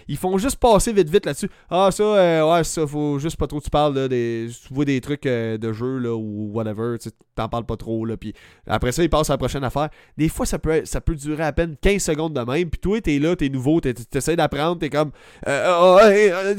Ils 0.07 0.17
font 0.17 0.37
juste 0.39 0.57
passer 0.57 0.91
vite 0.91 1.09
vite 1.09 1.25
là-dessus. 1.25 1.49
Ah, 1.69 1.89
ça, 1.91 2.03
euh, 2.03 2.51
ouais, 2.51 2.63
ça, 2.63 2.87
faut 2.87 3.19
juste 3.19 3.37
pas 3.37 3.45
trop 3.45 3.59
que 3.59 3.65
tu 3.65 3.69
parles 3.69 3.93
là, 3.93 4.07
des. 4.07 4.47
Tu 4.49 4.73
vois 4.73 4.85
des 4.85 4.99
trucs 5.01 5.27
euh, 5.27 5.57
de 5.57 5.71
jeu 5.71 5.99
là, 5.99 6.15
ou 6.15 6.49
whatever. 6.51 6.97
Tu 6.99 7.09
t'en 7.35 7.47
parles 7.47 7.65
pas 7.65 7.77
trop. 7.77 8.05
Là, 8.05 8.17
puis 8.17 8.33
après 8.65 8.91
ça, 8.91 9.03
ils 9.03 9.09
passent 9.09 9.29
à 9.29 9.33
la 9.33 9.37
prochaine 9.37 9.63
affaire. 9.63 9.89
Des 10.17 10.29
fois, 10.29 10.47
ça 10.47 10.57
peut, 10.57 10.81
ça 10.85 10.99
peut 10.99 11.15
durer 11.15 11.43
à 11.43 11.53
peine 11.53 11.75
15 11.79 12.01
secondes 12.01 12.33
de 12.33 12.41
même. 12.41 12.69
Puis 12.69 12.79
toi, 12.79 12.99
t'es 12.99 13.19
là, 13.19 13.35
t'es 13.35 13.49
nouveau, 13.49 13.81
t'essaies 13.81 14.35
d'apprendre, 14.35 14.79
t'es 14.79 14.89
comme. 14.89 15.11
Euh, 15.47 15.99
euh 16.01 16.55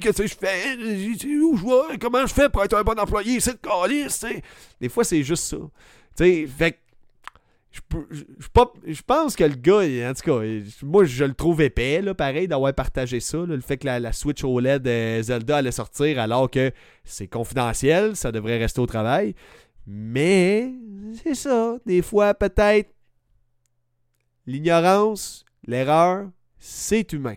Qu'est-ce 0.00 0.22
que 0.22 0.26
je 0.26 0.34
fais? 0.34 0.76
Où 0.76 1.56
je 1.56 1.62
vois 1.62 1.88
Comment 2.00 2.26
je 2.26 2.34
fais 2.34 2.48
pour 2.48 2.64
être 2.64 2.76
un 2.76 2.82
bon 2.82 2.98
employé? 2.98 3.38
C'est 3.38 3.52
le 3.52 3.58
calice, 3.58 4.24
Des 4.80 4.88
fois, 4.88 5.04
c'est 5.04 5.22
juste 5.22 5.44
ça. 5.44 5.56
Tu 6.16 6.24
sais, 6.24 6.46
fait 6.46 6.78
je, 7.72 9.02
pense 9.06 9.36
que 9.36 9.44
le 9.44 9.54
gars, 9.54 10.10
en 10.10 10.14
tout 10.14 10.22
cas, 10.22 10.40
moi 10.82 11.04
je 11.04 11.24
le 11.24 11.34
trouve 11.34 11.62
épais, 11.62 12.02
là, 12.02 12.14
pareil, 12.14 12.48
d'avoir 12.48 12.74
partagé 12.74 13.20
ça. 13.20 13.38
le 13.38 13.60
fait 13.60 13.78
que 13.78 13.86
la, 13.86 14.12
Switch 14.12 14.42
OLED 14.42 15.22
Zelda 15.22 15.58
allait 15.58 15.70
sortir 15.70 16.18
alors 16.18 16.50
que 16.50 16.72
c'est 17.04 17.28
confidentiel, 17.28 18.16
ça 18.16 18.32
devrait 18.32 18.58
rester 18.58 18.80
au 18.80 18.86
travail. 18.86 19.34
Mais 19.86 20.72
c'est 21.22 21.34
ça, 21.34 21.76
des 21.86 22.02
fois 22.02 22.34
peut-être 22.34 22.90
l'ignorance, 24.46 25.44
l'erreur, 25.66 26.28
c'est 26.58 27.12
humain. 27.12 27.36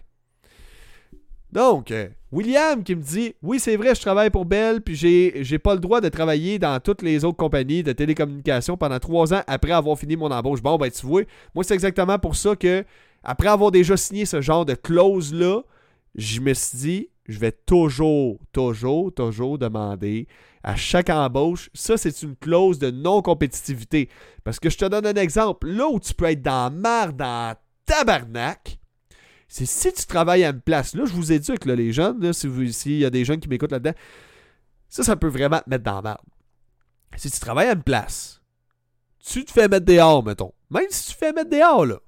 Donc, 1.54 1.92
euh, 1.92 2.10
William 2.32 2.84
qui 2.84 2.96
me 2.96 3.04
dit 3.04 3.36
Oui, 3.44 3.60
c'est 3.60 3.76
vrai, 3.76 3.94
je 3.94 4.02
travaille 4.02 4.32
pour 4.32 4.44
Bell, 4.44 4.82
puis 4.82 4.96
j'ai, 4.96 5.44
j'ai 5.44 5.60
pas 5.60 5.76
le 5.76 5.80
droit 5.80 6.02
de 6.02 6.10
travailler 6.10 6.58
dans 6.58 6.80
toutes 6.80 7.04
les 7.04 7.24
autres 7.24 7.38
compagnies 7.38 7.84
de 7.84 7.92
télécommunications 7.92 8.76
pendant 8.76 8.98
trois 8.98 9.36
ans 9.36 9.44
après 9.46 9.72
avoir 9.72 9.96
fini 10.00 10.16
mon 10.16 10.32
embauche. 10.32 10.64
Bon, 10.64 10.78
ben, 10.78 10.90
tu 10.90 11.06
vois, 11.06 11.22
moi, 11.54 11.64
c'est 11.64 11.76
exactement 11.76 12.18
pour 12.18 12.36
ça 12.36 12.56
que, 12.56 12.84
après 13.24 13.50
avoir 13.50 13.70
déjà 13.70 13.96
signé 13.96 14.26
ce 14.26 14.42
genre 14.42 14.66
de 14.66 14.74
clause-là, 14.74 15.62
je 16.16 16.40
me 16.42 16.56
suis 16.56 16.78
dit 16.80 17.10
Je 17.28 17.38
vais 17.38 17.52
toujours, 17.52 18.40
toujours, 18.52 19.14
toujours 19.14 19.60
demander 19.60 20.28
à 20.64 20.76
chaque 20.76 21.12
embauche. 21.12 21.70
Ça, 21.76 21.98
c'est 21.98 22.24
une 22.24 22.36
clause 22.36 22.80
de 22.80 22.90
non-compétitivité. 22.90 24.10
Parce 24.44 24.60
que 24.60 24.72
je 24.72 24.78
te 24.80 24.86
donne 24.86 25.06
un 25.06 25.14
exemple. 25.14 25.68
Là 25.68 25.88
où 25.88 26.00
tu 26.00 26.16
peux 26.16 26.26
être 26.26 26.42
dans 26.42 26.74
marre, 26.74 27.14
dans 27.14 27.56
tabarnak, 27.86 28.80
c'est 29.54 29.68
si 29.68 29.94
tu 29.94 30.08
travailles 30.08 30.44
à 30.46 30.50
une 30.50 30.62
place, 30.62 30.96
là, 30.96 31.06
je 31.06 31.14
vous 31.14 31.32
éduque, 31.32 31.66
là, 31.66 31.76
les 31.76 31.94
jeunes, 31.94 32.34
s'il 32.34 32.98
y 32.98 33.06
a 33.06 33.12
des 33.12 33.24
jeunes 33.24 33.40
qui 33.40 33.48
m'écoutent 33.48 33.72
là-dedans, 33.72 33.94
ça, 34.90 35.04
ça 35.04 35.16
peut 35.16 35.28
vraiment 35.28 35.60
te 35.60 35.70
mettre 35.70 35.84
dans 35.84 35.98
la 35.98 36.02
merde. 36.02 36.22
Si 37.18 37.30
tu 37.30 37.40
travailles 37.40 37.68
à 37.68 37.74
une 37.74 37.84
place, 37.84 38.42
tu 39.24 39.46
te 39.46 39.52
fais 39.52 39.68
mettre 39.68 39.86
dehors, 39.86 40.24
mettons. 40.24 40.54
Même 40.72 40.88
si 40.90 41.10
tu 41.10 41.14
te 41.14 41.18
fais 41.20 41.34
mettre 41.34 41.52
dehors, 41.52 41.86
là. 41.86 42.00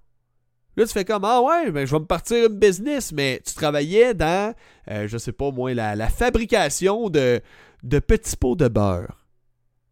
Là, 0.76 0.88
tu 0.88 0.92
fais 0.92 1.06
comme 1.06 1.24
Ah 1.24 1.40
ouais, 1.40 1.70
ben, 1.70 1.86
je 1.86 1.92
vais 1.92 2.00
me 2.00 2.06
partir 2.06 2.48
une 2.50 2.58
business, 2.58 3.12
mais 3.12 3.40
tu 3.46 3.54
travaillais 3.54 4.16
dans, 4.16 4.56
euh, 4.90 5.08
je 5.08 5.20
sais 5.20 5.32
pas 5.32 5.52
moi, 5.52 5.72
la, 5.76 6.10
fabrication 6.10 7.12
de, 7.12 7.44
petits 7.84 8.38
pots 8.38 8.56
de 8.56 8.68
beurre. 8.68 9.24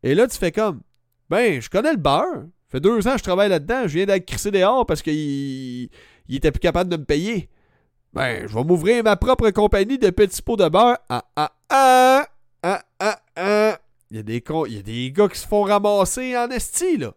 Et 0.02 0.16
là, 0.16 0.26
tu 0.26 0.40
fais 0.40 0.52
comme 0.52 0.82
Ben, 1.30 1.62
je 1.62 1.70
connais 1.70 1.92
le 1.92 2.00
beurre. 2.00 2.46
Fait 2.70 2.80
deux 2.80 3.08
ans 3.08 3.12
que 3.12 3.20
je 3.20 3.24
travaille 3.24 3.50
là-dedans. 3.50 3.84
Je 3.84 3.94
viens 3.94 4.08
d'être 4.08 4.26
crissé 4.26 4.50
dehors 4.50 4.88
parce 4.88 5.04
qu'il 5.04 5.92
il 6.28 6.36
était 6.36 6.52
plus 6.52 6.60
capable 6.60 6.90
de 6.90 6.98
me 6.98 7.06
payer. 7.06 7.50
Ben, 8.14 8.48
je 8.48 8.54
vais 8.54 8.64
m'ouvrir 8.64 9.04
ma 9.04 9.16
propre 9.16 9.50
compagnie 9.50 9.98
de 9.98 10.10
petits 10.12 10.42
pots 10.42 10.56
de 10.56 10.70
beurre. 10.70 10.98
Ah, 11.10 11.26
ah, 11.36 11.52
ah, 11.70 12.28
ah, 12.62 12.84
ah, 13.00 13.20
ah. 13.36 13.78
Il 14.12 14.18
y, 14.18 14.20
a 14.20 14.84
des 14.84 15.12
gars 15.12 15.28
qui 15.28 15.40
se 15.40 15.48
font 15.48 15.64
ramasser 15.64 16.38
en 16.38 16.50
esti, 16.52 16.98
là. 16.98 17.14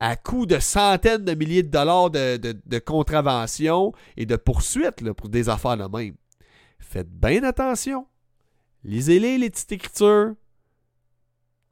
À 0.00 0.16
coût 0.16 0.46
de 0.46 0.58
centaines 0.58 1.24
de 1.24 1.34
milliers 1.34 1.62
de 1.62 1.68
dollars 1.68 2.10
de, 2.10 2.38
de, 2.38 2.78
contraventions 2.78 3.92
et 4.16 4.24
de 4.24 4.36
poursuites 4.36 5.02
là, 5.02 5.12
pour 5.12 5.28
des 5.28 5.50
affaires 5.50 5.76
de 5.76 5.84
même. 5.84 6.14
Faites 6.78 7.10
bien 7.10 7.42
attention. 7.44 8.06
Lisez-les, 8.84 9.38
les 9.38 9.50
petites 9.50 9.72
écritures. 9.72 10.34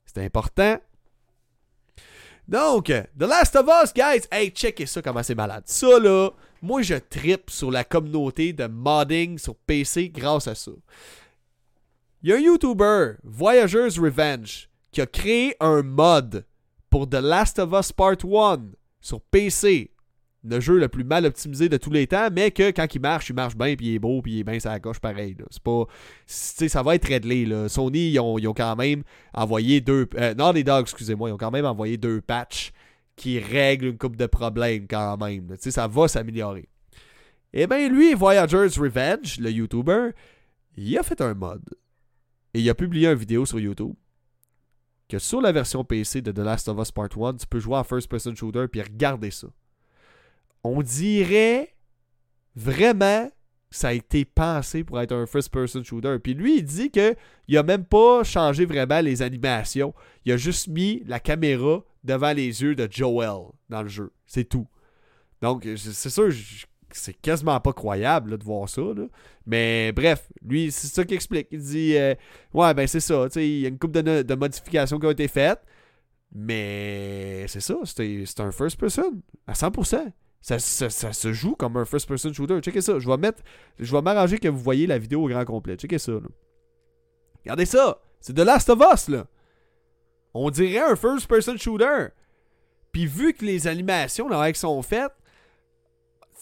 C'est 0.05 0.23
important. 0.25 0.79
Donc, 2.47 2.85
The 2.87 3.23
Last 3.23 3.57
of 3.57 3.67
Us, 3.67 3.93
guys. 3.95 4.27
Hey, 4.31 4.51
checkez 4.51 4.87
ça 4.87 5.01
comment 5.01 5.23
c'est 5.23 5.35
malade. 5.35 5.65
Ça, 5.67 5.99
là, 5.99 6.31
moi, 6.63 6.83
je 6.83 6.95
tripe 6.95 7.51
sur 7.51 7.73
la 7.73 7.83
communauté 7.83 8.53
de 8.53 8.67
modding 8.67 9.37
sur 9.37 9.57
PC 9.57 10.11
grâce 10.11 10.47
à 10.47 10.55
ça. 10.55 10.71
Il 12.23 12.31
y 12.31 12.33
a 12.33 12.37
un 12.37 12.41
YouTuber, 12.41 13.15
Voyager's 13.25 13.99
Revenge, 13.99 14.71
qui 14.93 15.01
a 15.01 15.07
créé 15.07 15.57
un 15.59 15.83
mod 15.83 16.47
pour 16.89 17.11
The 17.11 17.15
Last 17.15 17.59
of 17.59 17.73
Us 17.73 17.91
Part 17.91 18.25
1 18.25 18.71
sur 19.01 19.21
PC. 19.21 19.91
Le 20.45 20.61
jeu 20.61 20.79
le 20.79 20.89
plus 20.89 21.05
mal 21.05 21.27
optimisé 21.27 21.69
de 21.69 21.77
tous 21.77 21.91
les 21.91 22.07
temps, 22.07 22.29
mais 22.33 22.53
que 22.53 22.71
quand 22.71 22.87
il 22.95 23.01
marche, 23.01 23.31
il 23.31 23.35
marche 23.35 23.57
bien, 23.57 23.75
puis 23.75 23.87
il 23.87 23.95
est 23.95 23.99
beau, 23.99 24.23
puis 24.23 24.35
il 24.35 24.41
est 24.41 24.45
bien 24.45 24.59
ça 24.61 24.79
coche 24.79 25.01
pareil. 25.01 25.37
C'est 25.51 25.63
pas. 25.63 25.85
ça 26.27 26.83
va 26.83 26.95
être 26.95 27.07
réglé. 27.07 27.45
Là. 27.45 27.69
Sony, 27.69 28.11
ils 28.11 28.21
ont, 28.21 28.55
quand 28.55 28.77
même 28.77 29.03
envoyé 29.35 29.81
deux. 29.81 30.09
Non, 30.37 30.53
les 30.53 30.65
dogs, 30.65 30.83
excusez-moi, 30.83 31.31
ils 31.31 31.33
ont 31.33 31.39
quand 31.39 31.53
même 31.53 31.67
envoyé 31.67 31.97
deux 31.97 32.21
patchs 32.21 32.73
qui 33.17 33.39
règlent 33.39 33.87
une 33.87 33.99
coupe 33.99 34.17
de 34.17 34.27
problèmes 34.27 34.87
quand 34.89 35.17
même. 35.19 35.55
sais, 35.59 35.71
ça 35.71 35.87
va 35.87 36.09
s'améliorer. 36.09 36.69
Eh 37.53 37.67
bien, 37.67 37.89
lui, 37.89 38.15
Voyager's 38.15 38.79
Revenge, 38.79 39.39
le 39.39 39.51
YouTuber, 39.51 40.11
il 40.77 40.97
a 40.97 41.03
fait 41.03 41.21
un 41.21 41.35
mod. 41.35 41.63
Et 42.55 42.61
il 42.61 42.71
a 42.71 42.75
publié 42.75 43.09
une 43.09 43.19
vidéo 43.19 43.47
sur 43.47 43.61
YouTube 43.61 43.95
que 45.09 45.19
sur 45.19 45.43
la 45.43 45.53
version 45.53 45.85
PC 45.85 46.23
de 46.23 46.33
The 46.33 46.39
Last 46.39 46.69
of 46.69 46.79
Us 46.79 46.91
Part 46.91 47.11
1, 47.21 47.35
tu 47.35 47.47
peux 47.47 47.61
jouer 47.61 47.77
en 47.77 47.85
first-person 47.85 48.35
shooter 48.35 48.67
puis 48.69 48.81
regarder 48.81 49.31
ça. 49.31 49.49
On 50.65 50.81
dirait 50.81 51.75
vraiment 52.57 53.29
que 53.29 53.77
ça 53.77 53.89
a 53.89 53.93
été 53.93 54.25
pensé 54.25 54.85
pour 54.85 55.01
être 55.01 55.13
un 55.13 55.27
first-person 55.27 55.83
shooter. 55.85 56.19
Puis 56.19 56.33
lui, 56.33 56.59
il 56.59 56.65
dit 56.65 56.91
qu'il 56.91 57.59
a 57.59 57.63
même 57.63 57.85
pas 57.85 58.25
changé 58.25 58.65
vraiment 58.65 59.01
les 59.01 59.21
animations. 59.21 59.93
Il 60.25 60.33
a 60.33 60.37
juste 60.39 60.69
mis 60.69 61.03
la 61.07 61.21
caméra 61.21 61.85
devant 62.05 62.33
les 62.33 62.63
yeux 62.63 62.75
de 62.75 62.89
Joel 62.91 63.53
dans 63.69 63.83
le 63.83 63.89
jeu. 63.89 64.13
C'est 64.27 64.45
tout. 64.45 64.67
Donc, 65.41 65.67
c'est 65.77 66.11
sûr, 66.11 66.31
c'est 66.91 67.15
quasiment 67.15 67.59
pas 67.61 67.73
croyable 67.73 68.39
de 68.39 68.45
voir 68.45 68.69
ça. 68.69 68.83
Mais 69.47 69.93
bref, 69.93 70.29
lui, 70.47 70.71
c'est 70.71 70.89
ça 70.89 71.05
qu'il 71.05 71.15
explique. 71.15 71.49
Il 71.51 71.61
dit 71.61 71.97
euh, 71.97 72.15
Ouais, 72.53 72.73
ben 72.75 72.87
c'est 72.87 73.01
ça. 73.01 73.27
Il 73.37 73.61
y 73.61 73.65
a 73.65 73.69
une 73.69 73.79
couple 73.79 74.03
de, 74.03 74.35
modifications 74.35 74.99
qui 74.99 75.07
ont 75.07 75.11
été 75.11 75.29
faites. 75.29 75.61
Mais 76.35 77.47
c'est 77.49 77.61
ça. 77.61 77.77
C'est 77.85 78.41
un 78.41 78.53
first 78.53 78.79
person 78.79 79.23
à 79.47 79.53
100%. 79.53 80.13
Ça, 80.41 80.59
se 80.59 81.33
joue 81.33 81.55
comme 81.55 81.77
un 81.77 81.85
first 81.85 82.09
person 82.09 82.33
shooter. 82.33 82.61
Checkez 82.61 82.81
ça. 82.81 82.99
Je 82.99 83.09
vais 83.09 83.17
mettre. 83.17 83.43
Je 83.79 83.93
vais 83.93 84.03
m'arranger 84.03 84.39
que 84.39 84.49
vous 84.49 84.59
voyez 84.59 84.87
la 84.87 84.99
vidéo 84.99 85.25
au 85.25 85.29
grand 85.29 85.45
complet. 85.45 85.77
Checkez 85.77 85.99
ça. 85.99 86.13
Regardez 87.45 87.67
ça. 87.67 88.01
C'est 88.21 88.35
The 88.35 88.41
Last 88.41 88.71
of 88.71 88.81
Us, 88.93 89.09
là. 89.09 89.27
On 90.35 90.51
dirait 90.51 90.91
un 90.91 90.97
first 90.97 91.26
person 91.26 91.57
shooter. 91.57 92.09
Puis 92.93 93.07
vu 93.07 93.33
que 93.33 93.45
les 93.45 93.66
animations 93.66 94.28
là, 94.28 94.53
sont 94.55 94.83
faites, 94.83 95.12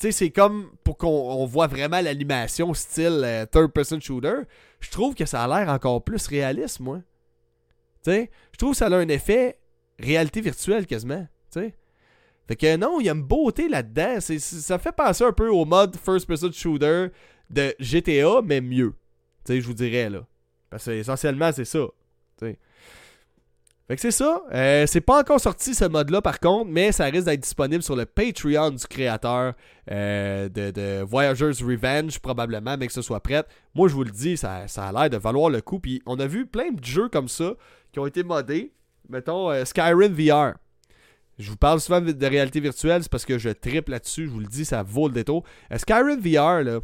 sais, 0.01 0.12
c'est 0.12 0.30
comme 0.30 0.70
pour 0.82 0.97
qu'on 0.97 1.45
voit 1.47 1.66
vraiment 1.66 2.01
l'animation 2.01 2.72
style 2.74 3.22
euh, 3.24 3.47
third-person 3.47 4.01
shooter. 4.01 4.43
Je 4.80 4.91
trouve 4.91 5.14
que 5.14 5.26
ça 5.26 5.45
a 5.45 5.49
l'air 5.49 5.72
encore 5.72 6.03
plus 6.03 6.26
réaliste, 6.26 6.80
moi. 6.80 7.01
Tu 8.03 8.11
sais, 8.11 8.30
je 8.53 8.59
trouve 8.59 8.70
que 8.70 8.78
ça 8.78 8.86
a 8.86 8.95
un 8.95 9.09
effet 9.09 9.59
réalité 9.99 10.41
virtuelle 10.41 10.86
quasiment. 10.86 11.26
Tu 11.53 11.61
sais. 11.61 11.74
Fait 12.49 12.57
que 12.57 12.76
non, 12.76 12.99
il 12.99 13.07
y 13.07 13.09
a 13.11 13.12
une 13.12 13.22
beauté 13.22 13.68
là-dedans. 13.68 14.20
Ça 14.20 14.78
fait 14.78 14.93
penser 14.93 15.24
un 15.24 15.32
peu 15.32 15.51
au 15.51 15.64
mode 15.64 15.97
first-person 15.97 16.51
shooter 16.53 17.09
de 17.51 17.74
GTA, 17.78 18.41
mais 18.43 18.61
mieux. 18.61 18.95
Tu 19.45 19.53
sais, 19.53 19.61
je 19.61 19.66
vous 19.66 19.74
dirais 19.74 20.09
là. 20.09 20.26
Parce 20.70 20.86
que 20.86 20.93
essentiellement, 20.93 21.53
c'est 21.53 21.64
ça. 21.64 21.86
Tu. 22.38 22.57
Fait 23.91 23.97
que 23.97 24.03
c'est 24.03 24.12
ça. 24.12 24.45
Euh, 24.53 24.86
c'est 24.86 25.01
pas 25.01 25.18
encore 25.18 25.41
sorti 25.41 25.74
ce 25.74 25.84
mode-là 25.84 26.22
par 26.22 26.38
contre, 26.38 26.70
mais 26.70 26.93
ça 26.93 27.07
risque 27.07 27.24
d'être 27.24 27.41
disponible 27.41 27.82
sur 27.82 27.97
le 27.97 28.07
Patreon 28.07 28.70
du 28.70 28.86
créateur 28.86 29.55
euh, 29.91 30.49
de, 30.49 31.03
Voyager's 31.03 31.61
Revenge 31.61 32.20
probablement, 32.20 32.76
mais 32.78 32.86
que 32.86 32.93
ce 32.93 33.03
soit 33.03 33.18
prêt. 33.18 33.43
Moi 33.74 33.88
je 33.88 33.95
vous 33.95 34.05
le 34.05 34.12
dis, 34.12 34.36
ça, 34.36 34.64
a 34.76 34.93
l'air 34.93 35.11
de 35.11 35.16
valoir 35.16 35.51
le 35.51 35.61
coup. 35.61 35.80
Puis 35.80 36.01
on 36.07 36.20
a 36.20 36.28
vu 36.28 36.47
plein 36.47 36.70
de 36.70 36.84
jeux 36.84 37.09
comme 37.09 37.26
ça 37.26 37.55
qui 37.91 37.99
ont 37.99 38.07
été 38.07 38.22
modés. 38.22 38.72
Mettons 39.09 39.51
euh, 39.51 39.64
Skyrim 39.64 40.12
VR. 40.12 40.55
Je 41.41 41.51
vous 41.51 41.57
parle 41.57 41.80
souvent 41.80 42.01
de 42.01 42.26
réalité 42.26 42.61
virtuelle, 42.61 43.03
c'est 43.03 43.11
parce 43.11 43.26
que 43.26 43.38
je 43.38 43.49
triple 43.49 43.91
là-dessus, 43.91 44.26
je 44.26 44.30
vous 44.30 44.38
le 44.38 44.47
dis, 44.47 44.64
ça 44.64 44.84
vaut 44.84 45.09
le 45.09 45.14
détour. 45.14 45.43
Skyrim 45.76 46.20
VR, 46.20 46.62
là, 46.62 46.78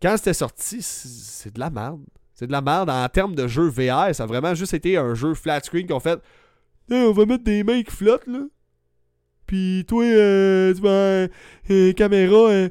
quand 0.00 0.16
c'était 0.16 0.34
sorti, 0.34 0.82
c'est 0.82 1.52
de 1.52 1.58
la 1.58 1.70
merde. 1.70 2.04
C'est 2.38 2.46
de 2.46 2.52
la 2.52 2.60
merde. 2.60 2.88
En 2.88 3.08
termes 3.08 3.34
de 3.34 3.48
jeu 3.48 3.66
VR, 3.66 4.14
ça 4.14 4.22
a 4.22 4.26
vraiment 4.26 4.54
juste 4.54 4.72
été 4.72 4.96
un 4.96 5.12
jeu 5.14 5.34
flat 5.34 5.60
screen 5.60 5.88
qu'on 5.88 5.98
fait. 5.98 6.20
on 6.88 7.10
va 7.10 7.26
mettre 7.26 7.42
des 7.42 7.64
mains 7.64 7.82
qui 7.82 7.90
flottent, 7.90 8.28
là. 8.28 8.42
Puis 9.44 9.84
toi, 9.88 10.04
euh, 10.04 10.72
tu 10.72 10.80
vas 10.80 11.26
euh, 11.70 11.92
caméra 11.94 12.36
euh, 12.36 12.68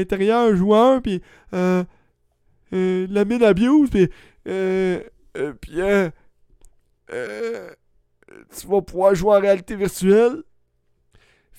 intérieure, 0.00 0.56
joueur, 0.56 1.02
puis 1.02 1.20
euh, 1.52 1.84
la 2.72 3.24
mine 3.26 3.42
abuse, 3.42 3.90
puis 3.90 4.08
puis 4.44 5.72
tu 7.04 8.66
vas 8.66 8.80
pouvoir 8.80 9.14
jouer 9.14 9.36
en 9.36 9.40
réalité 9.40 9.76
virtuelle 9.76 10.42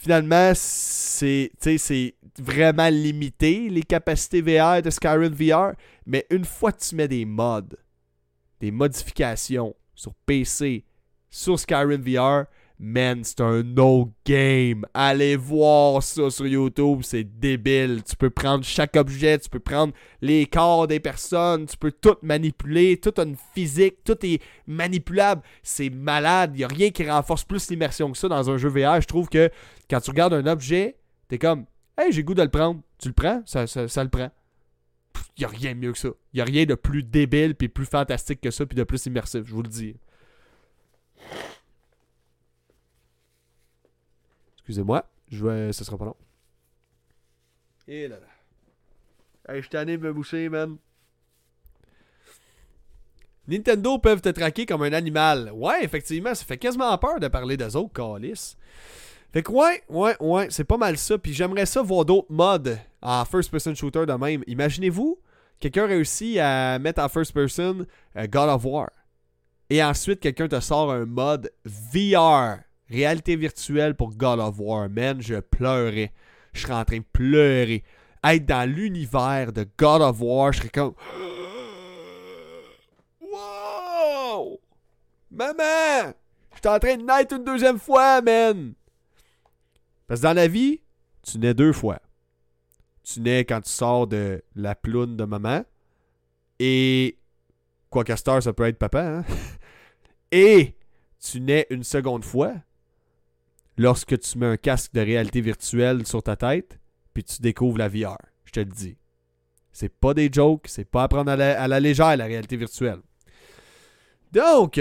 finalement, 0.03 0.51
c'est 0.53 1.51
vraiment 2.37 2.89
limité 2.89 3.69
les 3.69 3.83
capacités 3.83 4.41
VR 4.41 4.81
de 4.81 4.89
Skyrim 4.89 5.33
VR. 5.33 5.73
Mais 6.05 6.25
une 6.29 6.43
fois 6.43 6.73
que 6.73 6.83
tu 6.83 6.95
mets 6.95 7.07
des 7.07 7.23
mods, 7.23 7.61
des 8.59 8.71
modifications 8.71 9.73
sur 9.95 10.13
PC, 10.25 10.83
sur 11.29 11.57
Skyrim 11.57 12.01
VR, 12.01 12.45
Man, 12.85 13.23
c'est 13.23 13.39
un 13.39 13.63
no 13.63 14.11
game. 14.25 14.85
Allez 14.93 15.37
voir 15.37 16.03
ça 16.03 16.29
sur 16.29 16.45
YouTube, 16.45 16.99
c'est 17.03 17.23
débile. 17.23 18.03
Tu 18.03 18.17
peux 18.17 18.29
prendre 18.29 18.65
chaque 18.65 18.97
objet, 18.97 19.39
tu 19.39 19.49
peux 19.49 19.61
prendre 19.61 19.93
les 20.21 20.45
corps 20.47 20.85
des 20.85 20.99
personnes, 20.99 21.65
tu 21.65 21.77
peux 21.77 21.93
tout 21.93 22.17
manipuler, 22.21 22.97
tout 22.97 23.13
a 23.15 23.23
une 23.23 23.37
physique, 23.53 24.03
tout 24.03 24.17
est 24.25 24.41
manipulable. 24.67 25.43
C'est 25.61 25.89
malade. 25.89 26.55
Il 26.57 26.65
a 26.65 26.67
rien 26.67 26.89
qui 26.89 27.09
renforce 27.09 27.45
plus 27.45 27.69
l'immersion 27.69 28.11
que 28.11 28.17
ça 28.17 28.27
dans 28.27 28.49
un 28.49 28.57
jeu 28.57 28.67
VR. 28.67 28.99
Je 28.99 29.07
trouve 29.07 29.29
que 29.29 29.49
quand 29.89 30.01
tu 30.01 30.09
regardes 30.09 30.33
un 30.33 30.45
objet, 30.45 30.97
t'es 31.29 31.37
comme 31.37 31.65
Hey, 31.97 32.11
j'ai 32.11 32.25
goût 32.25 32.33
de 32.33 32.43
le 32.43 32.49
prendre. 32.49 32.81
Tu 32.97 33.07
le 33.07 33.13
prends, 33.13 33.41
ça, 33.45 33.65
ça, 33.65 34.03
le 34.03 34.09
prend. 34.09 34.29
Il 35.37 35.45
a 35.45 35.47
rien 35.47 35.73
de 35.73 35.79
mieux 35.79 35.93
que 35.93 35.99
ça. 35.99 36.09
Il 36.33 36.41
a 36.41 36.43
rien 36.43 36.65
de 36.65 36.75
plus 36.75 37.01
débile 37.01 37.55
puis 37.55 37.69
plus 37.69 37.85
fantastique 37.85 38.41
que 38.41 38.51
ça 38.51 38.65
puis 38.65 38.75
de 38.75 38.83
plus 38.83 39.05
immersif, 39.05 39.43
je 39.45 39.53
vous 39.53 39.63
le 39.63 39.69
dis. 39.69 39.95
Excusez-moi, 44.63 45.05
je 45.29 45.45
vais... 45.45 45.73
ce 45.73 45.83
sera 45.83 45.97
pas 45.97 46.05
long. 46.05 46.15
Et 47.87 48.07
là 48.07 48.17
là. 48.17 49.53
Hey, 49.53 49.61
je 49.61 49.69
t'en 49.69 49.83
de 49.83 49.97
me 49.97 50.13
boucher, 50.13 50.47
man. 50.47 50.77
Nintendo 53.45 53.97
peuvent 53.97 54.21
te 54.21 54.29
traquer 54.29 54.65
comme 54.65 54.83
un 54.83 54.93
animal. 54.93 55.51
Ouais, 55.53 55.83
effectivement, 55.83 56.33
ça 56.33 56.45
fait 56.45 56.57
quasiment 56.57 56.97
peur 56.97 57.19
de 57.19 57.27
parler 57.27 57.57
d'eux 57.57 57.75
autres, 57.75 57.91
Calis. 57.91 58.55
Fait 59.33 59.43
que 59.43 59.51
ouais, 59.51 59.83
ouais, 59.89 60.15
ouais, 60.21 60.47
c'est 60.49 60.63
pas 60.63 60.77
mal 60.77 60.97
ça. 60.97 61.17
Puis 61.17 61.33
j'aimerais 61.33 61.65
ça 61.65 61.81
voir 61.81 62.05
d'autres 62.05 62.31
mods 62.31 62.77
en 63.01 63.25
first-person 63.25 63.75
shooter 63.75 64.05
de 64.05 64.13
même. 64.13 64.43
Imaginez-vous, 64.47 65.19
quelqu'un 65.59 65.87
réussit 65.87 66.37
à 66.37 66.79
mettre 66.79 67.01
en 67.01 67.09
first-person 67.09 67.85
euh, 68.15 68.27
God 68.27 68.49
of 68.49 68.63
War. 68.63 68.89
Et 69.69 69.83
ensuite, 69.83 70.21
quelqu'un 70.21 70.47
te 70.47 70.59
sort 70.61 70.91
un 70.91 71.05
mode 71.05 71.51
VR 71.65 72.59
réalité 72.89 73.35
virtuelle 73.35 73.95
pour 73.95 74.15
God 74.15 74.39
of 74.39 74.59
War, 74.59 74.89
man, 74.89 75.21
je 75.21 75.39
pleurais. 75.39 76.11
Je 76.53 76.61
serais 76.61 76.73
en 76.73 76.85
train 76.85 76.99
de 76.99 77.05
pleurer. 77.11 77.83
Être 78.23 78.45
dans 78.45 78.69
l'univers 78.69 79.51
de 79.51 79.67
God 79.77 80.01
of 80.01 80.21
War, 80.21 80.53
je 80.53 80.59
serais 80.59 80.69
comme. 80.69 80.93
Wow! 83.21 84.59
Maman! 85.31 86.13
Je 86.53 86.59
suis 86.59 86.67
en 86.67 86.79
train 86.79 86.97
de 86.97 87.03
naître 87.03 87.35
une 87.35 87.43
deuxième 87.43 87.79
fois, 87.79 88.21
man! 88.21 88.73
Parce 90.07 90.21
que 90.21 90.27
dans 90.27 90.33
la 90.33 90.47
vie, 90.47 90.81
tu 91.23 91.39
nais 91.39 91.53
deux 91.53 91.73
fois. 91.73 91.99
Tu 93.03 93.19
nais 93.19 93.43
quand 93.43 93.61
tu 93.61 93.71
sors 93.71 94.07
de 94.07 94.43
la 94.55 94.75
ploune 94.75 95.17
de 95.17 95.23
maman. 95.25 95.63
Et. 96.59 97.17
Quoi 97.89 98.03
star, 98.15 98.41
ça 98.41 98.53
peut 98.53 98.67
être 98.67 98.79
papa, 98.79 99.03
hein? 99.03 99.25
Et 100.31 100.75
tu 101.19 101.41
nais 101.41 101.67
une 101.69 101.83
seconde 101.83 102.25
fois 102.25 102.53
lorsque 103.77 104.19
tu 104.19 104.37
mets 104.37 104.45
un 104.45 104.57
casque 104.57 104.93
de 104.93 105.01
réalité 105.01 105.41
virtuelle 105.41 106.05
sur 106.05 106.23
ta 106.23 106.35
tête, 106.35 106.79
puis 107.13 107.23
tu 107.23 107.41
découvres 107.41 107.77
la 107.77 107.89
VR. 107.89 108.17
Je 108.45 108.51
te 108.51 108.59
le 108.59 108.65
dis. 108.65 108.97
C'est 109.71 109.89
pas 109.89 110.13
des 110.13 110.29
jokes, 110.31 110.67
c'est 110.67 110.85
pas 110.85 111.03
à 111.03 111.07
prendre 111.07 111.31
à 111.31 111.35
la, 111.35 111.79
légère 111.79 112.15
la 112.15 112.25
réalité 112.25 112.57
virtuelle. 112.57 112.99
Donc, 114.31 114.79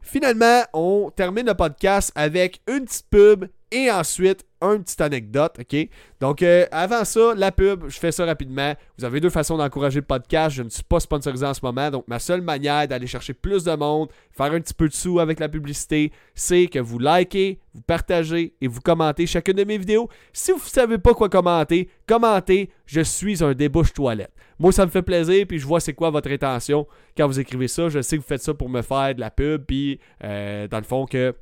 finalement, 0.00 0.62
on 0.72 1.10
termine 1.10 1.46
le 1.46 1.54
podcast 1.54 2.12
avec 2.14 2.62
une 2.68 2.84
petite 2.84 3.08
pub 3.10 3.46
Et 3.72 3.90
ensuite, 3.90 4.44
une 4.60 4.82
petite 4.82 5.00
anecdote, 5.00 5.58
OK? 5.60 5.88
Donc, 6.20 6.42
euh, 6.42 6.66
avant 6.72 7.04
ça, 7.04 7.34
la 7.36 7.52
pub, 7.52 7.84
je 7.88 7.98
fais 7.98 8.10
ça 8.10 8.24
rapidement. 8.24 8.74
Vous 8.98 9.04
avez 9.04 9.20
deux 9.20 9.30
façons 9.30 9.56
d'encourager 9.56 10.00
le 10.00 10.06
podcast. 10.06 10.56
Je 10.56 10.64
ne 10.64 10.68
suis 10.68 10.82
pas 10.82 10.98
sponsorisé 10.98 11.46
en 11.46 11.54
ce 11.54 11.60
moment. 11.62 11.88
Donc, 11.90 12.04
ma 12.08 12.18
seule 12.18 12.42
manière 12.42 12.88
d'aller 12.88 13.06
chercher 13.06 13.32
plus 13.32 13.62
de 13.62 13.72
monde, 13.74 14.08
faire 14.32 14.52
un 14.52 14.60
petit 14.60 14.74
peu 14.74 14.88
de 14.88 14.92
sous 14.92 15.20
avec 15.20 15.38
la 15.38 15.48
publicité, 15.48 16.10
c'est 16.34 16.66
que 16.66 16.80
vous 16.80 16.98
likez, 16.98 17.60
vous 17.72 17.82
partagez 17.82 18.54
et 18.60 18.66
vous 18.66 18.80
commentez 18.80 19.26
chacune 19.26 19.54
de 19.54 19.64
mes 19.64 19.78
vidéos. 19.78 20.08
Si 20.32 20.50
vous 20.50 20.58
ne 20.58 20.62
savez 20.62 20.98
pas 20.98 21.14
quoi 21.14 21.28
commenter, 21.28 21.88
commentez 22.06 22.70
«Je 22.86 23.00
suis 23.02 23.44
un 23.44 23.54
débouche 23.54 23.92
toilette». 23.92 24.32
Moi, 24.58 24.72
ça 24.72 24.84
me 24.84 24.90
fait 24.90 25.02
plaisir, 25.02 25.46
puis 25.46 25.58
je 25.58 25.66
vois 25.66 25.80
c'est 25.80 25.94
quoi 25.94 26.10
votre 26.10 26.30
intention 26.30 26.86
quand 27.16 27.26
vous 27.26 27.40
écrivez 27.40 27.68
ça. 27.68 27.88
Je 27.88 28.02
sais 28.02 28.16
que 28.16 28.22
vous 28.22 28.28
faites 28.28 28.42
ça 28.42 28.52
pour 28.52 28.68
me 28.68 28.82
faire 28.82 29.14
de 29.14 29.20
la 29.20 29.30
pub, 29.30 29.64
puis 29.64 30.00
euh, 30.22 30.68
dans 30.68 30.78
le 30.78 30.84
fond 30.84 31.06
que 31.06 31.34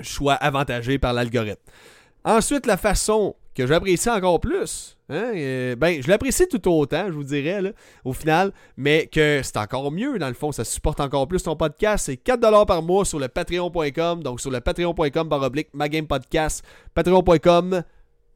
sois 0.00 0.34
avantagé 0.34 0.98
par 0.98 1.12
l'algorithme. 1.12 1.60
Ensuite, 2.24 2.66
la 2.66 2.76
façon 2.76 3.36
que 3.54 3.66
j'apprécie 3.66 4.08
encore 4.10 4.40
plus, 4.40 4.96
hein, 5.08 5.32
euh, 5.34 5.76
ben, 5.76 6.00
je 6.02 6.08
l'apprécie 6.08 6.46
tout 6.46 6.70
autant, 6.70 7.06
je 7.08 7.12
vous 7.12 7.24
dirais, 7.24 7.74
au 8.04 8.12
final, 8.12 8.52
mais 8.76 9.06
que 9.06 9.40
c'est 9.42 9.56
encore 9.56 9.90
mieux, 9.90 10.18
dans 10.18 10.28
le 10.28 10.34
fond, 10.34 10.52
ça 10.52 10.64
supporte 10.64 11.00
encore 11.00 11.26
plus 11.26 11.42
ton 11.42 11.56
podcast. 11.56 12.06
C'est 12.06 12.22
4$ 12.22 12.66
par 12.66 12.82
mois 12.82 13.04
sur 13.04 13.18
le 13.18 13.28
patreon.com, 13.28 14.22
donc 14.22 14.40
sur 14.40 14.50
le 14.50 14.60
patreon.com 14.60 15.28
baroblique 15.28 15.68
magamepodcast, 15.74 16.64
patreon.com 16.94 17.82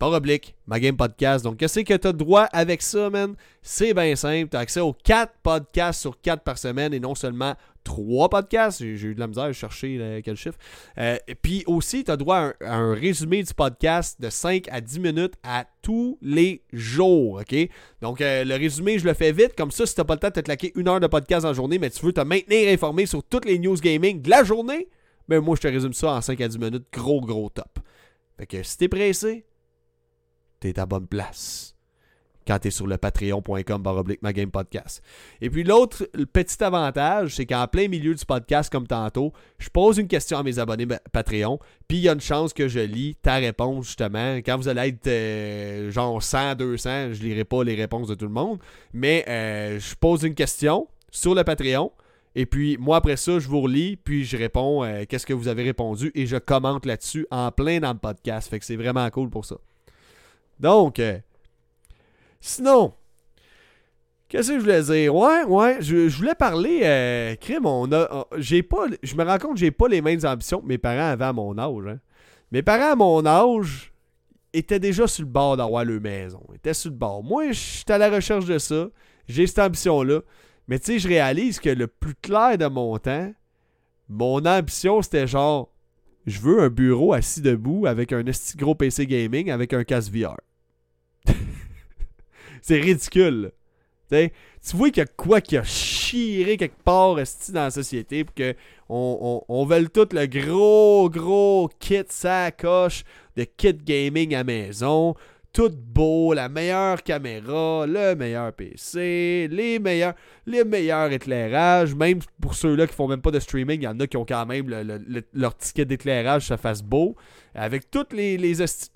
par 0.03 0.11
oblique, 0.11 0.57
ma 0.67 0.81
game 0.81 0.97
podcast. 0.97 1.45
Donc, 1.45 1.59
qu'est-ce 1.59 1.79
que 1.79 1.95
tu 1.95 2.09
as 2.09 2.13
droit 2.13 2.49
avec 2.53 2.83
ça, 2.83 3.09
man? 3.09 3.37
C'est 3.63 3.95
bien 3.95 4.17
simple. 4.17 4.49
Tu 4.51 4.57
as 4.57 4.61
accès 4.61 4.81
aux 4.81 4.95
4 4.95 5.33
podcasts 5.45 6.01
sur 6.01 6.21
4 6.21 6.43
par 6.43 6.59
semaine 6.59 6.93
et 6.93 6.99
non 6.99 7.15
seulement 7.15 7.55
3 7.85 8.29
podcasts. 8.29 8.81
J'ai 8.81 9.09
eu 9.09 9.15
de 9.15 9.21
la 9.21 9.27
misère 9.27 9.45
à 9.45 9.53
chercher 9.53 10.21
quel 10.25 10.37
chiffre. 10.37 10.59
Euh, 10.99 11.17
puis 11.43 11.65
aussi, 11.67 12.05
tu 12.05 12.11
as 12.11 12.17
droit 12.17 12.53
à 12.61 12.77
un, 12.77 12.95
résumé 12.95 13.43
du 13.43 13.55
podcast 13.55 14.21
de 14.21 14.31
5 14.31 14.69
à 14.71 14.81
10 14.81 15.01
minutes 15.01 15.35
à 15.43 15.67
tous 15.83 16.19
les 16.23 16.63
jours. 16.73 17.41
OK? 17.41 17.57
Donc, 18.01 18.21
euh, 18.21 18.45
le 18.45 18.55
résumé, 18.55 18.99
je 18.99 19.07
le 19.07 19.15
fais 19.15 19.33
vite. 19.33 19.55
Comme 19.57 19.71
ça, 19.71 19.87
si 19.87 19.95
tu 19.95 20.05
pas 20.05 20.15
le 20.15 20.21
temps 20.21 20.29
de 20.29 20.35
te 20.35 20.41
claquer 20.41 20.73
une 20.75 20.89
heure 20.89 21.01
de 21.01 21.07
podcast 21.07 21.45
en 21.45 21.53
journée, 21.53 21.79
mais 21.79 21.91
tu 21.91 22.05
veux 22.05 22.13
te 22.13 22.21
maintenir 22.21 22.73
informé 22.73 23.07
sur 23.07 23.23
toutes 23.23 23.45
les 23.45 23.59
news 23.59 23.77
gaming 23.77 24.23
de 24.23 24.31
la 24.31 24.45
journée, 24.45 24.89
ben 25.29 25.41
moi, 25.41 25.57
je 25.57 25.63
te 25.63 25.69
résume 25.69 25.93
ça 25.93 26.13
en 26.13 26.21
5 26.21 26.41
à 26.41 26.49
10 26.49 26.59
minutes. 26.59 26.87
Gros, 26.93 27.21
gros 27.21 27.49
top. 27.49 27.79
Fait 28.39 28.47
que 28.47 28.63
si 28.63 28.79
t'es 28.79 28.89
pressé, 28.89 29.45
t'es 30.61 30.79
à 30.79 30.87
bonne 30.87 31.07
place. 31.07 31.77
Quand 32.47 32.59
t'es 32.59 32.71
sur 32.71 32.87
le 32.87 32.97
patreon.com 32.97 33.83
baroblique 33.83 34.23
ma 34.23 34.33
game 34.33 34.51
podcast. 34.51 35.03
Et 35.41 35.51
puis 35.51 35.65
l'autre 35.65 36.09
petit 36.33 36.63
avantage, 36.63 37.37
c'est 37.37 37.47
qu'en 37.47 37.67
plein 37.67 37.89
milieu 37.89 38.15
du 38.15 38.25
podcast, 38.25 38.71
comme 38.71 38.87
tantôt, 38.87 39.33
je 39.59 39.69
pose 39.69 39.99
une 39.99 40.09
question 40.09 40.39
à 40.39 40.43
mes 40.43 40.59
abonnés 40.59 40.87
Patreon, 41.13 41.59
puis 41.89 41.99
il 41.99 42.03
y 42.03 42.09
a 42.09 42.13
une 42.13 42.21
chance 42.21 42.53
que 42.53 42.69
je 42.69 42.81
lis 42.81 43.17
ta 43.23 43.37
réponse 43.37 43.87
justement. 43.87 44.37
Quand 44.37 44.57
vous 44.57 44.69
allez 44.69 44.89
être 44.89 45.07
euh, 45.07 45.91
genre 45.91 46.23
100, 46.23 46.57
200, 46.57 47.13
je 47.13 47.23
lirai 47.23 47.45
pas 47.45 47.65
les 47.65 47.75
réponses 47.75 48.09
de 48.09 48.15
tout 48.15 48.27
le 48.27 48.33
monde, 48.33 48.59
mais 48.93 49.25
euh, 49.29 49.79
je 49.79 49.95
pose 49.95 50.23
une 50.23 50.35
question 50.35 50.89
sur 51.11 51.35
le 51.35 51.45
Patreon. 51.45 51.93
Et 52.35 52.47
puis, 52.47 52.79
moi, 52.81 52.97
après 52.97 53.17
ça, 53.17 53.39
je 53.39 53.47
vous 53.47 53.61
relis, 53.61 53.97
puis 53.97 54.25
je 54.25 54.39
réponds 54.39 54.83
euh, 54.83 55.05
qu'est-ce 55.07 55.27
que 55.27 55.35
vous 55.35 55.49
avez 55.49 55.65
répondu 55.65 56.11
et 56.15 56.25
je 56.25 56.39
commente 56.39 56.87
là-dessus 56.87 57.27
en 57.31 57.51
plein 57.53 57.79
dans 57.81 57.93
le 57.93 57.99
podcast. 57.99 58.49
Fait 58.49 58.59
que 58.59 58.65
c'est 58.65 58.77
vraiment 58.77 59.09
cool 59.11 59.29
pour 59.29 59.45
ça. 59.45 59.57
Donc, 60.59 61.01
sinon, 62.43 62.93
qu'est-ce 64.29 64.49
que 64.49 64.55
je 64.57 64.61
voulais 64.61 64.83
dire? 64.83 65.15
Ouais, 65.15 65.45
ouais, 65.45 65.79
je, 65.81 66.15
voulais 66.15 66.35
parler, 66.35 66.81
euh, 66.83 67.35
crime, 67.37 67.65
on 67.65 67.91
a, 67.93 68.27
j'ai 68.37 68.63
pas, 68.63 68.87
je 69.03 69.15
me 69.15 69.25
rends 69.25 69.39
compte 69.39 69.55
que 69.55 69.61
j'ai 69.61 69.71
pas 69.71 69.89
les 69.89 70.03
mêmes 70.03 70.21
ambitions 70.25 70.61
que 70.61 70.67
mes 70.67 70.79
parents 70.79 71.13
avaient 71.13 71.25
à 71.25 71.33
mon 71.33 71.57
âge. 71.57 71.87
Hein. 71.87 71.99
Mes 72.51 72.63
parents 72.63 72.93
à 72.93 72.97
mon 72.97 73.25
âge 73.25 73.93
étaient 74.53 74.81
déjà 74.81 75.07
sur 75.07 75.25
le 75.25 75.31
bord 75.31 75.57
d'avoir 75.57 75.85
leur 75.85 76.01
maison. 76.01 76.43
Ils 76.51 76.57
étaient 76.57 76.75
sur 76.75 76.91
le 76.91 76.97
bord. 76.97 77.23
Moi, 77.23 77.53
je 77.53 77.59
suis 77.59 77.85
à 77.89 77.97
la 77.97 78.11
recherche 78.11 78.45
de 78.45 78.59
ça. 78.59 78.89
J'ai 79.29 79.47
cette 79.47 79.61
ambition-là. 79.61 80.21
Mais 80.69 80.79
tu 80.79 80.87
sais, 80.87 80.99
je 80.99 81.09
réalise 81.09 81.61
que 81.61 81.71
le 81.71 81.87
plus 81.87 82.15
clair 82.15 82.59
de 82.59 82.67
mon 82.67 82.99
temps, 82.99 83.33
mon 84.09 84.45
ambition, 84.45 85.01
c'était 85.01 85.27
genre, 85.27 85.73
je 86.27 86.41
veux 86.41 86.61
un 86.61 86.69
bureau 86.69 87.13
assis 87.15 87.41
debout 87.41 87.87
avec 87.87 88.13
un 88.13 88.23
gros 88.57 88.75
PC 88.75 89.07
gaming 89.07 89.51
avec 89.51 89.73
un 89.73 89.85
casque 89.85 90.13
VR. 90.13 90.37
C'est 92.63 92.81
ridicule. 92.81 93.53
tu 94.11 94.31
vois 94.75 94.91
qu'il 94.91 95.03
y 95.03 95.05
a 95.05 95.07
quoi 95.07 95.41
qui 95.41 95.57
a 95.57 95.65
chiré 95.65 96.57
quelque 96.57 96.83
part 96.83 97.17
dans 97.17 97.65
la 97.65 97.71
société 97.71 98.25
pour 98.25 98.35
que 98.35 98.55
on, 98.89 99.43
on, 99.49 99.65
veut 99.65 99.89
tout 99.89 100.09
le 100.13 100.27
gros, 100.27 101.11
gros 101.11 101.71
kit 101.79 102.05
sacoche 102.09 103.05
de 103.37 103.45
kit 103.45 103.75
gaming 103.75 104.35
à 104.35 104.45
maison. 104.45 105.15
Tout 105.53 105.71
beau, 105.71 106.33
la 106.33 106.49
meilleure 106.49 107.03
caméra, 107.03 107.85
le 107.87 108.15
meilleur 108.15 108.55
PC, 108.55 109.49
les 109.51 109.79
meilleurs, 109.79 110.15
les 110.47 110.65
meilleurs 110.65 111.13
éclairages. 111.13 111.95
Même 111.95 112.21
pour 112.41 112.55
ceux-là 112.55 112.87
qui 112.87 112.95
font 112.95 113.07
même 113.07 113.21
pas 113.21 113.31
de 113.31 113.39
streaming, 113.39 113.81
il 113.81 113.85
y 113.85 113.89
en 113.89 114.01
a 114.01 114.07
qui 114.07 114.17
ont 114.17 114.25
quand 114.25 114.47
même 114.47 114.71
leur 115.35 115.57
ticket 115.59 115.85
d'éclairage, 115.85 116.47
ça 116.47 116.57
fasse 116.57 116.83
beau. 116.83 117.17
Avec 117.55 117.91
toutes 117.91 118.15
les, 118.15 118.39
les 118.39 118.55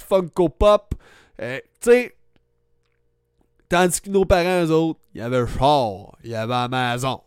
Funko 0.09 0.49
Pop, 0.49 0.95
euh, 1.43 1.59
tu 1.83 1.91
sais, 1.91 2.16
tandis 3.69 4.01
que 4.01 4.11
nos 4.11 4.25
parents, 4.25 4.65
eux 4.65 4.71
autres, 4.71 5.01
il 5.15 5.21
y 5.21 5.21
avait 5.23 5.41
le 5.41 5.47
char, 5.47 6.17
il 6.23 6.31
y 6.31 6.35
avait 6.35 6.53
la 6.53 6.69
maison. 6.69 7.21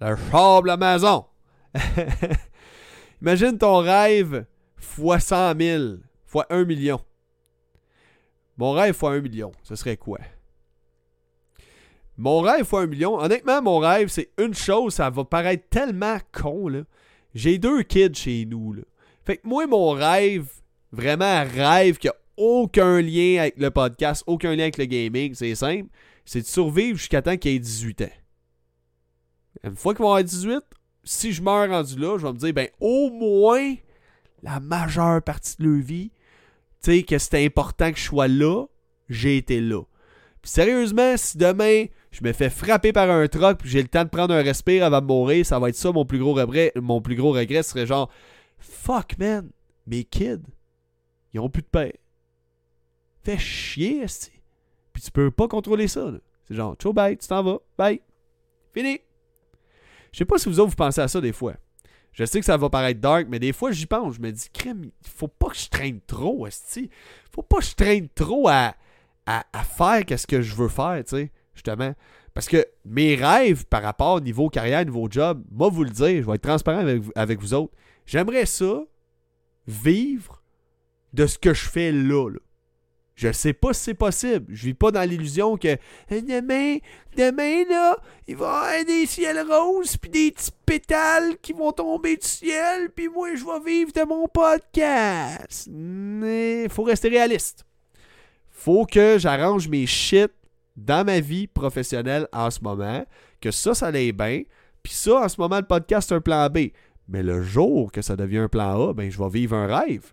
Le 0.00 0.16
char 0.30 0.62
la 0.62 0.76
maison. 0.76 1.26
Imagine 3.22 3.58
ton 3.58 3.78
rêve 3.78 4.46
fois 4.76 5.20
100 5.20 5.58
000, 5.58 5.84
fois 6.26 6.46
1 6.50 6.64
million. 6.64 7.00
Mon 8.56 8.72
rêve 8.72 8.94
fois 8.94 9.12
1 9.12 9.20
million, 9.20 9.52
ce 9.62 9.74
serait 9.74 9.96
quoi? 9.96 10.18
Mon 12.16 12.40
rêve 12.40 12.64
fois 12.64 12.82
1 12.82 12.86
million, 12.86 13.18
honnêtement, 13.18 13.62
mon 13.62 13.78
rêve, 13.78 14.08
c'est 14.08 14.30
une 14.38 14.54
chose, 14.54 14.94
ça 14.94 15.10
va 15.10 15.24
paraître 15.24 15.68
tellement 15.68 16.18
con. 16.32 16.84
J'ai 17.34 17.58
deux 17.58 17.82
kids 17.82 18.14
chez 18.14 18.44
nous, 18.46 18.72
là. 18.72 18.82
Fait 19.24 19.36
que 19.36 19.46
moi, 19.46 19.66
mon 19.66 19.90
rêve, 19.90 20.48
vraiment 20.90 21.44
rêve 21.44 21.98
qui 21.98 22.08
a 22.08 22.14
aucun 22.38 23.02
lien 23.02 23.40
avec 23.40 23.58
le 23.58 23.70
podcast, 23.70 24.22
aucun 24.26 24.54
lien 24.54 24.62
avec 24.62 24.78
le 24.78 24.86
gaming, 24.86 25.34
c'est 25.34 25.54
simple, 25.54 25.88
c'est 26.24 26.40
de 26.40 26.46
survivre 26.46 26.96
jusqu'à 26.96 27.20
temps 27.20 27.36
qu'il 27.36 27.52
ait 27.52 27.58
18 27.58 28.02
ans. 28.02 28.06
Une 29.64 29.76
fois 29.76 29.92
qu'ils 29.92 30.02
vont 30.02 30.10
avoir 30.10 30.24
18, 30.24 30.60
si 31.02 31.32
je 31.32 31.42
meurs 31.42 31.68
rendu 31.68 31.98
là, 31.98 32.16
je 32.16 32.26
vais 32.26 32.32
me 32.32 32.38
dire, 32.38 32.52
ben 32.54 32.68
au 32.80 33.10
moins 33.10 33.74
la 34.42 34.60
majeure 34.60 35.20
partie 35.22 35.56
de 35.58 35.64
leur 35.64 35.82
vie, 35.82 36.12
tu 36.82 36.92
sais, 36.92 37.02
que 37.02 37.18
c'était 37.18 37.44
important 37.44 37.90
que 37.90 37.98
je 37.98 38.04
sois 38.04 38.28
là, 38.28 38.66
j'ai 39.08 39.36
été 39.36 39.60
là. 39.60 39.82
Puis 40.40 40.52
sérieusement, 40.52 41.16
si 41.16 41.36
demain 41.38 41.86
je 42.10 42.22
me 42.22 42.32
fais 42.32 42.50
frapper 42.50 42.92
par 42.92 43.10
un 43.10 43.26
truck 43.26 43.58
puis 43.58 43.68
j'ai 43.68 43.82
le 43.82 43.88
temps 43.88 44.04
de 44.04 44.08
prendre 44.08 44.32
un 44.32 44.42
respire 44.42 44.84
avant 44.84 45.00
de 45.00 45.06
mourir, 45.06 45.44
ça 45.44 45.58
va 45.58 45.68
être 45.68 45.74
ça 45.74 45.90
mon 45.92 46.04
plus 46.04 46.18
gros 46.18 46.34
regret. 46.34 46.72
Mon 46.76 47.00
plus 47.00 47.16
gros 47.16 47.32
regret 47.32 47.62
serait 47.62 47.86
genre 47.86 48.10
Fuck 48.58 49.18
man, 49.18 49.50
mes 49.86 50.04
kids, 50.04 50.42
ils 51.34 51.40
ont 51.40 51.50
plus 51.50 51.62
de 51.62 51.68
paix 51.68 51.94
Chier, 53.36 54.02
esti. 54.02 54.32
Puis 54.92 55.02
tu 55.02 55.10
peux 55.10 55.30
pas 55.30 55.48
contrôler 55.48 55.88
ça. 55.88 56.10
C'est 56.46 56.54
genre, 56.54 56.74
ciao, 56.76 56.92
bye, 56.92 57.16
tu 57.16 57.26
t'en 57.28 57.42
vas, 57.42 57.58
bye. 57.76 58.00
Fini. 58.72 59.00
Je 60.12 60.18
sais 60.18 60.24
pas 60.24 60.38
si 60.38 60.48
vous 60.48 60.60
autres 60.60 60.70
vous 60.70 60.76
pensez 60.76 61.00
à 61.00 61.08
ça 61.08 61.20
des 61.20 61.32
fois. 61.32 61.54
Je 62.12 62.24
sais 62.24 62.40
que 62.40 62.46
ça 62.46 62.56
va 62.56 62.70
paraître 62.70 63.00
dark, 63.00 63.26
mais 63.28 63.38
des 63.38 63.52
fois 63.52 63.70
j'y 63.70 63.86
pense. 63.86 64.16
Je 64.16 64.20
me 64.20 64.32
dis, 64.32 64.48
crème, 64.50 64.84
il 64.84 65.08
faut 65.08 65.28
pas 65.28 65.48
que 65.48 65.56
je 65.56 65.68
traîne 65.68 66.00
trop, 66.00 66.46
esti. 66.46 66.90
Faut 67.32 67.42
pas 67.42 67.58
que 67.58 67.64
je 67.64 67.74
traîne 67.74 68.08
trop 68.08 68.48
à, 68.48 68.74
à, 69.26 69.62
faire 69.62 70.04
qu'est-ce 70.04 70.26
que 70.26 70.40
je 70.40 70.54
veux 70.54 70.68
faire, 70.68 71.02
tu 71.04 71.16
sais, 71.16 71.32
justement. 71.54 71.94
Parce 72.34 72.48
que 72.48 72.66
mes 72.84 73.14
rêves 73.14 73.66
par 73.66 73.82
rapport 73.82 74.14
au 74.14 74.20
niveau 74.20 74.48
carrière, 74.48 74.84
niveau 74.84 75.08
job, 75.10 75.44
moi 75.50 75.68
vous 75.68 75.84
le 75.84 75.90
dire, 75.90 76.22
je 76.22 76.26
vais 76.26 76.34
être 76.34 76.42
transparent 76.42 76.78
avec, 76.78 77.02
avec 77.14 77.40
vous 77.40 77.54
autres. 77.54 77.74
J'aimerais 78.06 78.46
ça 78.46 78.82
vivre 79.66 80.42
de 81.12 81.26
ce 81.26 81.38
que 81.38 81.52
je 81.52 81.68
fais 81.68 81.92
là. 81.92 82.30
là. 82.30 82.38
Je 83.18 83.32
sais 83.32 83.52
pas 83.52 83.72
si 83.72 83.82
c'est 83.82 83.94
possible. 83.94 84.46
Je 84.48 84.66
vis 84.66 84.74
pas 84.74 84.92
dans 84.92 85.02
l'illusion 85.02 85.56
que 85.56 85.76
demain, 86.08 86.76
demain 87.16 87.64
là, 87.68 87.96
il 88.28 88.36
va 88.36 88.46
y 88.46 88.48
avoir 88.48 88.84
des 88.84 89.06
ciels 89.06 89.40
roses 89.40 89.96
puis 89.96 90.08
des 90.08 90.30
petits 90.30 90.52
pétales 90.64 91.36
qui 91.42 91.52
vont 91.52 91.72
tomber 91.72 92.16
du 92.16 92.24
ciel 92.24 92.90
puis 92.94 93.08
moi 93.08 93.34
je 93.34 93.44
vais 93.44 93.72
vivre 93.72 93.90
de 93.92 94.04
mon 94.06 94.28
podcast. 94.28 95.66
Il 95.66 96.68
faut 96.70 96.84
rester 96.84 97.08
réaliste. 97.08 97.66
Faut 98.50 98.86
que 98.86 99.18
j'arrange 99.18 99.66
mes 99.66 99.86
shit 99.86 100.30
dans 100.76 101.04
ma 101.04 101.18
vie 101.18 101.48
professionnelle 101.48 102.28
en 102.32 102.52
ce 102.52 102.60
moment, 102.62 103.04
que 103.40 103.50
ça 103.50 103.74
ça 103.74 103.88
allait 103.88 104.12
bien, 104.12 104.42
puis 104.84 104.92
ça 104.92 105.24
en 105.24 105.28
ce 105.28 105.40
moment 105.40 105.56
le 105.56 105.66
podcast 105.66 106.10
c'est 106.10 106.14
un 106.14 106.20
plan 106.20 106.48
B. 106.48 106.68
Mais 107.08 107.24
le 107.24 107.42
jour 107.42 107.90
que 107.90 108.00
ça 108.00 108.14
devient 108.14 108.38
un 108.38 108.48
plan 108.48 108.90
A, 108.90 108.94
ben 108.94 109.10
je 109.10 109.18
vais 109.18 109.28
vivre 109.28 109.56
un 109.56 109.66
rêve. 109.66 110.12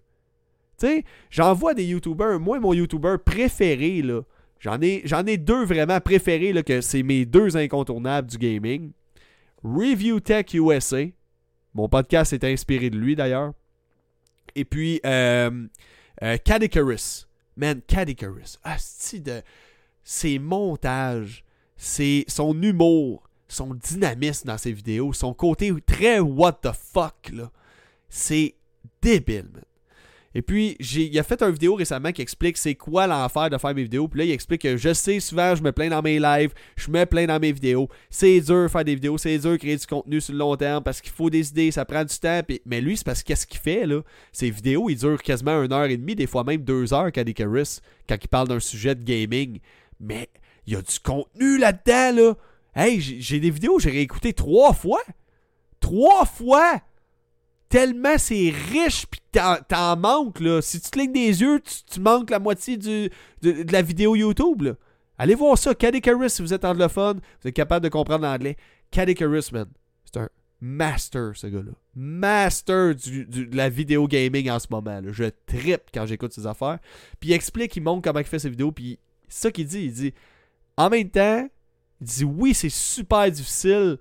Tu 0.80 0.88
sais, 0.88 1.04
j'en 1.30 1.54
vois 1.54 1.74
des 1.74 1.86
YouTubers. 1.86 2.40
Moi, 2.40 2.60
mon 2.60 2.74
YouTuber 2.74 3.16
préféré, 3.24 4.02
là, 4.02 4.22
j'en 4.60 4.82
ai, 4.82 5.02
j'en 5.06 5.26
ai 5.26 5.38
deux 5.38 5.66
vraiment 5.66 6.00
préférés, 6.00 6.54
là, 6.54 6.64
que 6.64 6.82
c'est 6.82 7.04
mes 7.04 7.26
deux 7.26 7.58
incontournables 7.58 8.30
du 8.30 8.38
gaming. 8.38 8.92
Review 9.64 10.20
Tech 10.20 10.54
USA. 10.54 11.06
Mon 11.74 11.90
podcast 11.90 12.34
est 12.34 12.44
inspiré 12.44 12.90
de 12.90 12.98
lui, 12.98 13.16
d'ailleurs. 13.16 13.54
Et 14.56 14.66
puis, 14.66 15.02
euh, 15.06 15.68
Euh. 16.22 16.38
Man, 17.58 17.82
Cadicarus. 17.88 18.60
De 19.14 19.42
ses 20.04 20.40
montages, 20.40 21.44
son 21.78 22.62
humour, 22.62 23.30
son 23.48 23.74
dynamisme 23.74 24.48
dans 24.48 24.58
ses 24.58 24.72
vidéos, 24.72 25.14
son 25.14 25.34
côté 25.34 25.74
très 25.86 26.20
what 26.20 26.60
the 26.62 26.72
fuck, 26.72 27.32
là. 27.34 27.52
C'est 28.10 28.56
débile, 29.02 29.50
man. 29.54 29.64
Et 30.38 30.42
puis, 30.42 30.76
il 30.82 31.18
a 31.18 31.24
fait 31.24 31.42
une 31.42 31.52
vidéo 31.52 31.76
récemment 31.76 32.12
qui 32.12 32.22
explique 32.22 32.58
c'est 32.58 32.76
quoi 32.76 33.08
l'enfer 33.08 33.50
de 33.50 33.58
faire 33.58 33.74
mes 33.74 33.84
vidéos. 33.84 34.10
Puis 34.10 34.20
là, 34.20 34.26
il 34.26 34.32
explique 34.32 34.64
que 34.64 34.76
je 34.76 34.94
sais 34.94 35.22
souvent, 35.22 35.56
je 35.56 35.64
me 35.64 35.72
plains 35.72 35.88
dans 35.88 36.02
mes 36.02 36.20
lives, 36.20 36.52
je 36.76 36.92
me 36.92 37.06
plains 37.06 37.26
dans 37.26 37.40
mes 37.40 37.54
vidéos. 37.54 37.88
C'est 38.10 38.42
dur 38.42 38.70
faire 38.70 38.84
des 38.84 38.96
vidéos, 38.96 39.18
c'est 39.18 39.38
dur 39.38 39.58
créer 39.58 39.78
du 39.78 39.88
contenu 39.88 40.20
sur 40.20 40.34
le 40.34 40.40
long 40.40 40.58
terme 40.58 40.84
parce 40.84 41.00
qu'il 41.00 41.14
faut 41.14 41.30
des 41.30 41.48
idées, 41.48 41.72
ça 41.72 41.86
prend 41.86 42.04
du 42.04 42.20
temps. 42.20 42.42
Mais 42.66 42.82
lui, 42.82 42.98
c'est 42.98 43.06
parce 43.06 43.24
qu'est-ce 43.24 43.48
qu'il 43.48 43.62
fait, 43.62 43.86
là? 43.86 44.02
Ses 44.34 44.50
vidéos, 44.50 44.90
ils 44.90 44.98
durent 44.98 45.24
quasiment 45.24 45.64
une 45.64 45.72
heure 45.72 45.86
et 45.86 45.96
demie, 45.96 46.16
des 46.16 46.28
fois 46.28 46.44
même 46.44 46.62
deux 46.62 46.94
heures, 46.94 47.14
Cadicaris, 47.14 47.80
quand 48.10 48.18
il 48.22 48.28
parle 48.28 48.50
d'un 48.50 48.60
sujet 48.60 48.94
de 48.94 49.06
gaming. 49.06 49.60
Mais 50.02 50.28
il 50.68 50.74
y 50.74 50.76
a 50.76 50.82
du 50.82 51.00
contenu 51.00 51.58
là-dedans, 51.58 52.14
là. 52.14 52.34
Hey, 52.76 53.00
j'ai 53.00 53.40
des 53.40 53.52
vidéos, 53.52 53.80
j'ai 53.80 53.92
réécouté 53.92 54.34
trois 54.34 54.74
fois. 54.74 55.02
Trois 55.80 56.26
fois! 56.26 56.82
Tellement 57.70 58.18
c'est 58.18 58.54
riche 58.72 59.06
puis 59.08 59.22
t'en 59.32 59.98
manques 59.98 60.40
là. 60.40 60.62
Si 60.62 60.80
tu 60.80 60.90
te 60.90 61.00
lignes 61.00 61.14
des 61.14 61.42
yeux, 61.42 61.62
tu, 61.62 62.00
manques 62.00 62.30
la 62.30 62.40
moitié 62.40 62.78
du, 62.78 63.10
de, 63.42 63.72
la 63.72 63.82
vidéo 63.82 64.16
YouTube 64.16 64.62
là. 64.62 64.74
Allez 65.18 65.36
voir 65.36 65.58
ça, 65.58 65.74
Cadicarus 65.74 66.34
si 66.34 66.42
vous 66.42 66.54
êtes 66.54 66.66
anglophone, 66.66 67.22
vous 67.42 67.48
êtes 67.48 67.56
capable 67.56 67.84
de 67.84 67.90
comprendre 67.90 68.24
l'anglais. 68.24 68.58
Cadicarus, 68.92 69.52
man. 69.52 69.68
C'est 70.04 70.20
un 70.20 70.30
master 70.60 71.32
ce 71.36 71.48
gars-là. 71.48 71.72
Master 71.96 72.96
du, 72.96 73.26
de 73.26 73.56
la 73.56 73.70
vidéo 73.70 74.08
gaming 74.08 74.50
en 74.50 74.60
ce 74.60 74.68
moment. 74.70 75.00
Là. 75.00 75.12
Je 75.12 75.26
trippe 75.46 75.90
quand 75.94 76.06
j'écoute 76.06 76.34
ses 76.34 76.48
affaires. 76.48 76.80
Puis 77.20 77.30
il 77.30 77.34
explique, 77.34 77.76
il 77.76 77.84
montre 77.84 78.02
comment 78.02 78.20
il 78.20 78.26
fait 78.26 78.40
ses 78.40 78.50
vidéos. 78.50 78.72
Puis 78.72 79.00
ça 79.28 79.52
qu'il 79.52 79.68
dit. 79.68 79.86
Il 79.86 79.94
dit 79.94 80.14
en 80.78 80.90
même 80.90 81.10
temps, 81.10 81.48
il 82.02 82.08
dit 82.08 82.24
oui, 82.26 82.54
c'est 82.54 82.70
super 82.70 83.32
difficile 83.32 83.98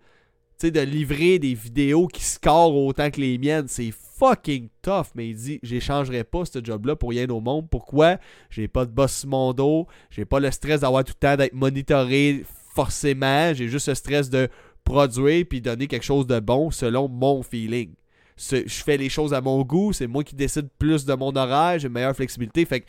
de 0.71 0.81
livrer 0.81 1.39
des 1.39 1.55
vidéos 1.55 2.07
qui 2.07 2.25
scorent 2.25 2.75
autant 2.77 3.11
que 3.11 3.21
les 3.21 3.39
miennes, 3.39 3.69
c'est 3.69 3.93
fucking 3.93 4.69
tough. 4.83 5.07
Mais 5.15 5.29
il 5.29 5.37
dit, 5.37 5.61
j'échangerai 5.63 6.25
pas 6.25 6.45
ce 6.45 6.59
job-là 6.63 6.97
pour 6.97 7.11
rien 7.11 7.29
au 7.31 7.41
monde. 7.41 7.69
Pourquoi? 7.71 8.19
J'ai 8.51 8.69
pas 8.69 8.87
de 8.87 8.91
boss 8.91 9.25
sur. 9.25 9.87
J'ai 10.11 10.25
pas 10.25 10.41
le 10.41 10.51
stress 10.51 10.81
d'avoir 10.81 11.05
tout 11.05 11.15
le 11.17 11.29
temps 11.29 11.37
d'être 11.37 11.55
monitoré 11.55 12.45
forcément. 12.75 13.53
J'ai 13.55 13.69
juste 13.69 13.89
le 13.89 13.95
stress 13.95 14.31
de 14.31 14.49
produire 14.85 15.47
puis 15.49 15.61
donner 15.61 15.87
quelque 15.87 16.05
chose 16.05 16.27
de 16.27 16.41
bon 16.41 16.71
selon 16.71 17.09
mon 17.09 17.43
feeling. 17.43 17.95
je 18.37 18.69
fais 18.69 18.97
les 18.97 19.09
choses 19.09 19.33
à 19.33 19.41
mon 19.41 19.63
goût. 19.63 19.93
C'est 19.93 20.07
moi 20.07 20.25
qui 20.25 20.35
décide 20.35 20.69
plus 20.79 21.05
de 21.05 21.15
mon 21.15 21.35
horaire. 21.35 21.79
J'ai 21.79 21.89
une 21.89 21.95
meilleure 21.95 22.17
flexibilité. 22.17 22.65
Fait 22.65 22.81
que 22.81 22.87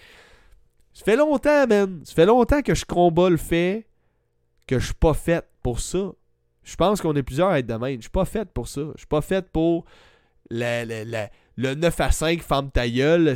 ça 0.93 1.03
fait 1.03 1.15
longtemps, 1.15 1.67
man. 1.67 2.01
Ça 2.03 2.13
fait 2.13 2.25
longtemps 2.25 2.61
que 2.61 2.73
je 2.73 2.85
combat 2.85 3.29
le 3.29 3.37
fait 3.37 3.85
que 4.67 4.79
je 4.79 4.85
suis 4.85 4.95
pas 4.95 5.13
fait 5.13 5.45
pour 5.61 5.79
ça. 5.79 6.11
Je 6.65 6.75
pense 6.75 6.99
qu'on 6.99 7.13
est 7.15 7.23
plusieurs 7.23 7.49
à 7.49 7.59
être 7.59 7.67
de 7.67 7.75
même. 7.75 7.97
Je 7.97 8.01
suis 8.01 8.09
pas 8.09 8.25
faite 8.25 8.49
pour 8.51 8.67
ça. 8.67 8.81
Je 8.95 8.99
suis 8.99 9.07
pas 9.07 9.21
faite 9.21 9.49
pour 9.53 9.85
le, 10.49 11.29
le 11.57 11.75
9 11.75 12.01
à 12.01 12.11
5, 12.11 12.41
femme 12.41 12.71
ta 12.71 12.89
gueule, 12.89 13.33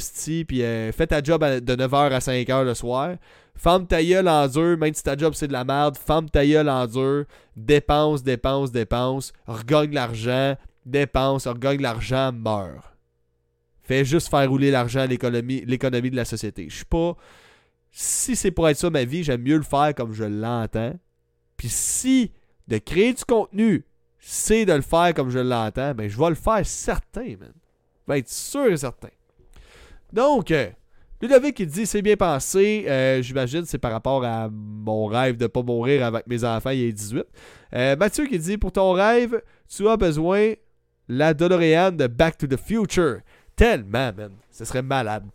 puis 0.47 0.63
euh, 0.63 0.91
fais 0.91 1.07
ta 1.07 1.21
job 1.23 1.43
de 1.43 1.75
9h 1.75 2.11
à 2.11 2.19
5h 2.19 2.63
le 2.65 2.73
soir. 2.73 3.15
Femme 3.55 3.87
ta 3.87 4.03
gueule 4.03 4.27
en 4.27 4.47
dur, 4.47 4.77
même 4.77 4.93
si 4.93 5.03
ta 5.03 5.15
job 5.15 5.33
c'est 5.35 5.47
de 5.47 5.53
la 5.53 5.63
merde, 5.63 5.97
femme 5.97 6.29
ta 6.29 6.45
gueule 6.45 6.69
en 6.69 6.87
dur, 6.87 7.25
dépense, 7.55 8.23
dépense, 8.23 8.71
dépense, 8.71 9.33
regagne 9.47 9.93
l'argent, 9.93 10.55
dépense, 10.85 11.45
regagne 11.45 11.81
l'argent, 11.81 12.31
meurt. 12.31 12.85
Fais 13.83 14.05
juste 14.05 14.29
faire 14.29 14.49
rouler 14.49 14.71
l'argent 14.71 15.01
à 15.01 15.07
l'économie, 15.07 15.63
l'économie 15.65 16.09
de 16.11 16.15
la 16.15 16.25
société. 16.25 16.67
Je 16.69 16.77
suis 16.77 16.85
pas. 16.85 17.15
Si 17.91 18.35
c'est 18.35 18.51
pour 18.51 18.69
être 18.69 18.77
ça 18.77 18.89
ma 18.89 19.03
vie, 19.03 19.23
j'aime 19.23 19.41
mieux 19.41 19.57
le 19.57 19.63
faire 19.63 19.93
comme 19.95 20.13
je 20.13 20.25
l'entends. 20.25 20.93
Puis 21.57 21.69
si 21.69 22.31
de 22.69 22.77
créer 22.77 23.13
du 23.13 23.25
contenu, 23.25 23.83
c'est 24.19 24.65
de 24.65 24.73
le 24.73 24.81
faire 24.81 25.13
comme 25.13 25.29
je 25.29 25.39
l'entends, 25.39 25.89
mais 25.89 26.05
ben, 26.05 26.09
je 26.09 26.17
vais 26.17 26.29
le 26.29 26.35
faire 26.35 26.65
certain, 26.65 27.35
man. 27.39 27.53
Je 28.07 28.13
vais 28.13 28.19
être 28.19 28.29
sûr 28.29 28.65
et 28.67 28.77
certain. 28.77 29.09
Donc, 30.13 30.51
euh, 30.51 30.69
Ludovic 31.21 31.55
qui 31.55 31.65
dit 31.65 31.85
c'est 31.85 32.01
bien 32.01 32.15
pensé. 32.15 32.85
Euh, 32.87 33.21
j'imagine 33.21 33.65
c'est 33.65 33.77
par 33.77 33.91
rapport 33.91 34.23
à 34.23 34.49
mon 34.51 35.05
rêve 35.05 35.37
de 35.37 35.43
ne 35.43 35.47
pas 35.47 35.63
mourir 35.63 36.05
avec 36.05 36.27
mes 36.27 36.43
enfants, 36.43 36.69
il 36.69 36.81
est 36.81 36.93
18. 36.93 37.23
Euh, 37.73 37.95
Mathieu 37.95 38.25
qui 38.27 38.39
dit 38.39 38.57
pour 38.57 38.71
ton 38.71 38.91
rêve, 38.91 39.41
tu 39.67 39.87
as 39.87 39.97
besoin 39.97 40.53
la 41.07 41.33
DeLorean 41.33 41.91
de 41.91 42.07
Back 42.07 42.37
to 42.37 42.47
the 42.47 42.57
Future. 42.57 43.19
Tellement, 43.55 44.13
man. 44.15 44.31
Ce 44.51 44.63
serait 44.63 44.83
malade. 44.83 45.25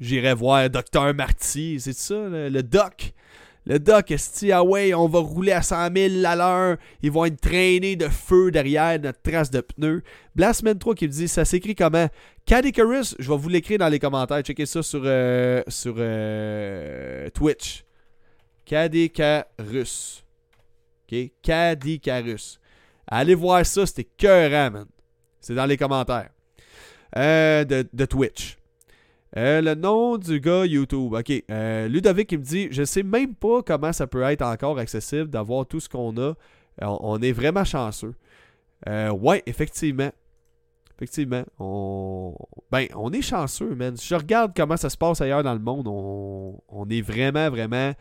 J'irais 0.00 0.34
voir 0.34 0.70
Dr. 0.70 1.12
Marty, 1.14 1.78
c'est 1.78 1.92
ça, 1.92 2.14
le 2.14 2.62
doc? 2.62 3.12
Le 3.70 3.78
doc, 3.78 4.10
est 4.10 4.50
ah 4.50 4.64
on 4.64 5.06
va 5.06 5.20
rouler 5.20 5.52
à 5.52 5.62
100 5.62 5.94
000 5.94 6.24
à 6.24 6.34
l'heure. 6.34 6.76
Ils 7.02 7.12
vont 7.12 7.24
être 7.24 7.40
traînés 7.40 7.94
de 7.94 8.08
feu 8.08 8.50
derrière 8.50 8.98
notre 8.98 9.22
trace 9.22 9.48
de 9.48 9.60
pneus. 9.60 10.02
Blastman 10.34 10.76
3 10.76 10.96
qui 10.96 11.06
me 11.06 11.12
dit, 11.12 11.28
ça 11.28 11.44
s'écrit 11.44 11.76
comment? 11.76 12.08
Cadicarus, 12.44 13.14
je 13.20 13.30
vais 13.30 13.36
vous 13.36 13.48
l'écrire 13.48 13.78
dans 13.78 13.88
les 13.88 14.00
commentaires. 14.00 14.42
Checkez 14.42 14.66
ça 14.66 14.82
sur, 14.82 15.02
euh, 15.04 15.62
sur 15.68 15.94
euh, 15.98 17.30
Twitch. 17.30 17.84
Cadicarus. 18.64 20.24
OK? 21.08 21.30
Cadicarus. 21.40 22.58
Allez 23.06 23.36
voir 23.36 23.64
ça, 23.64 23.86
c'était 23.86 24.08
cœur, 24.16 24.72
man. 24.72 24.86
C'est 25.40 25.54
dans 25.54 25.66
les 25.66 25.76
commentaires. 25.76 26.30
Euh, 27.16 27.64
de 27.64 28.04
Twitch. 28.04 28.56
Euh, 29.36 29.60
le 29.60 29.74
nom 29.74 30.16
du 30.18 30.40
gars 30.40 30.66
YouTube. 30.66 31.12
Ok. 31.12 31.32
Euh, 31.50 31.88
Ludovic 31.88 32.32
me 32.32 32.38
dit 32.38 32.68
Je 32.70 32.82
sais 32.82 33.02
même 33.02 33.34
pas 33.34 33.62
comment 33.62 33.92
ça 33.92 34.06
peut 34.06 34.22
être 34.22 34.42
encore 34.42 34.78
accessible 34.78 35.28
d'avoir 35.28 35.66
tout 35.66 35.80
ce 35.80 35.88
qu'on 35.88 36.16
a. 36.16 36.20
Euh, 36.20 36.34
on, 36.82 37.20
est 37.20 37.32
vraiment 37.32 37.64
chanceux. 37.64 38.14
ouais, 38.86 39.42
effectivement. 39.46 40.10
Effectivement. 40.96 41.44
On... 41.58 42.34
Ben, 42.70 42.86
on 42.94 43.12
est 43.12 43.22
chanceux, 43.22 43.74
man. 43.74 43.96
Si 43.96 44.08
je 44.08 44.14
regarde 44.14 44.52
comment 44.54 44.76
ça 44.76 44.90
se 44.90 44.96
passe 44.96 45.20
ailleurs 45.20 45.42
dans 45.42 45.54
le 45.54 45.60
monde, 45.60 45.86
on, 45.88 46.60
on 46.68 46.88
est 46.88 47.00
vraiment, 47.00 47.48
vraiment 47.50 47.92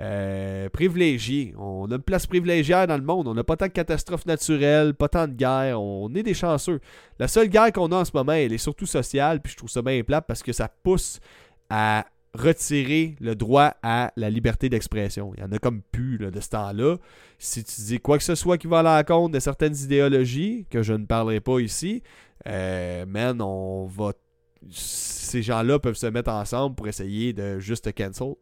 euh, 0.00 0.68
privilégié. 0.68 1.54
On 1.58 1.90
a 1.90 1.96
une 1.96 2.02
place 2.02 2.26
privilégiée 2.26 2.86
dans 2.86 2.96
le 2.96 3.02
monde. 3.02 3.26
On 3.26 3.34
n'a 3.34 3.44
pas 3.44 3.56
tant 3.56 3.66
de 3.66 3.72
catastrophes 3.72 4.26
naturelles, 4.26 4.94
pas 4.94 5.08
tant 5.08 5.26
de 5.26 5.32
guerres. 5.32 5.80
On 5.80 6.14
est 6.14 6.22
des 6.22 6.34
chanceux. 6.34 6.80
La 7.18 7.26
seule 7.26 7.48
guerre 7.48 7.72
qu'on 7.72 7.90
a 7.90 7.96
en 7.96 8.04
ce 8.04 8.12
moment, 8.14 8.32
elle 8.32 8.52
est 8.52 8.58
surtout 8.58 8.86
sociale. 8.86 9.40
Puis 9.40 9.52
je 9.52 9.56
trouve 9.58 9.70
ça 9.70 9.82
bien 9.82 10.02
plat 10.02 10.20
parce 10.20 10.42
que 10.42 10.52
ça 10.52 10.68
pousse 10.68 11.20
à 11.68 12.06
retirer 12.34 13.16
le 13.20 13.34
droit 13.34 13.74
à 13.82 14.12
la 14.16 14.30
liberté 14.30 14.68
d'expression. 14.68 15.32
Il 15.36 15.40
y 15.40 15.42
en 15.44 15.50
a 15.50 15.58
comme 15.58 15.82
plus 15.82 16.18
de 16.18 16.40
ce 16.40 16.50
temps-là. 16.50 16.96
Si 17.38 17.64
tu 17.64 17.80
dis 17.80 17.98
quoi 17.98 18.18
que 18.18 18.24
ce 18.24 18.34
soit 18.34 18.58
qui 18.58 18.66
va 18.66 18.80
à 18.80 18.82
l'encontre 18.82 19.32
de 19.32 19.40
certaines 19.40 19.76
idéologies, 19.76 20.66
que 20.70 20.82
je 20.82 20.92
ne 20.92 21.06
parlerai 21.06 21.40
pas 21.40 21.58
ici, 21.58 22.02
euh, 22.46 23.04
man, 23.06 23.40
on 23.42 23.86
va 23.86 24.12
ces 24.70 25.42
gens-là 25.42 25.78
peuvent 25.78 25.96
se 25.96 26.06
mettre 26.06 26.30
ensemble 26.30 26.74
pour 26.74 26.88
essayer 26.88 27.32
de 27.32 27.58
juste 27.58 27.92
cancel 27.94 28.34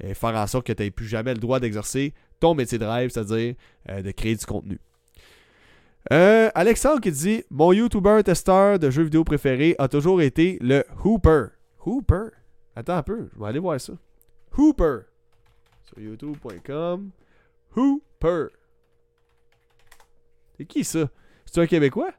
et 0.00 0.14
faire 0.14 0.34
en 0.34 0.46
sorte 0.46 0.66
que 0.66 0.72
tu 0.72 0.82
n'aies 0.82 0.90
plus 0.90 1.06
jamais 1.06 1.34
le 1.34 1.40
droit 1.40 1.60
d'exercer 1.60 2.14
ton 2.40 2.54
métier 2.54 2.78
de 2.78 2.84
rêve, 2.84 3.10
c'est-à-dire 3.10 3.54
euh, 3.88 4.02
de 4.02 4.10
créer 4.10 4.36
du 4.36 4.44
contenu. 4.44 4.80
Euh, 6.12 6.50
Alexandre 6.54 7.00
qui 7.00 7.10
dit 7.10 7.44
Mon 7.50 7.72
YouTuber 7.72 8.22
testeur 8.24 8.78
de 8.78 8.90
jeux 8.90 9.04
vidéo 9.04 9.24
préféré 9.24 9.74
a 9.78 9.88
toujours 9.88 10.20
été 10.20 10.58
le 10.60 10.84
Hooper. 11.04 11.46
Hooper? 11.84 12.28
Attends 12.76 12.96
un 12.96 13.02
peu, 13.02 13.30
je 13.34 13.40
vais 13.40 13.46
aller 13.46 13.58
voir 13.58 13.80
ça. 13.80 13.94
Hooper 14.56 15.00
sur 15.84 15.98
youtube.com. 15.98 17.10
Hooper. 17.76 18.46
C'est 20.56 20.66
qui 20.66 20.84
ça? 20.84 21.08
C'est 21.46 21.60
un 21.60 21.66
Québécois? 21.66 22.12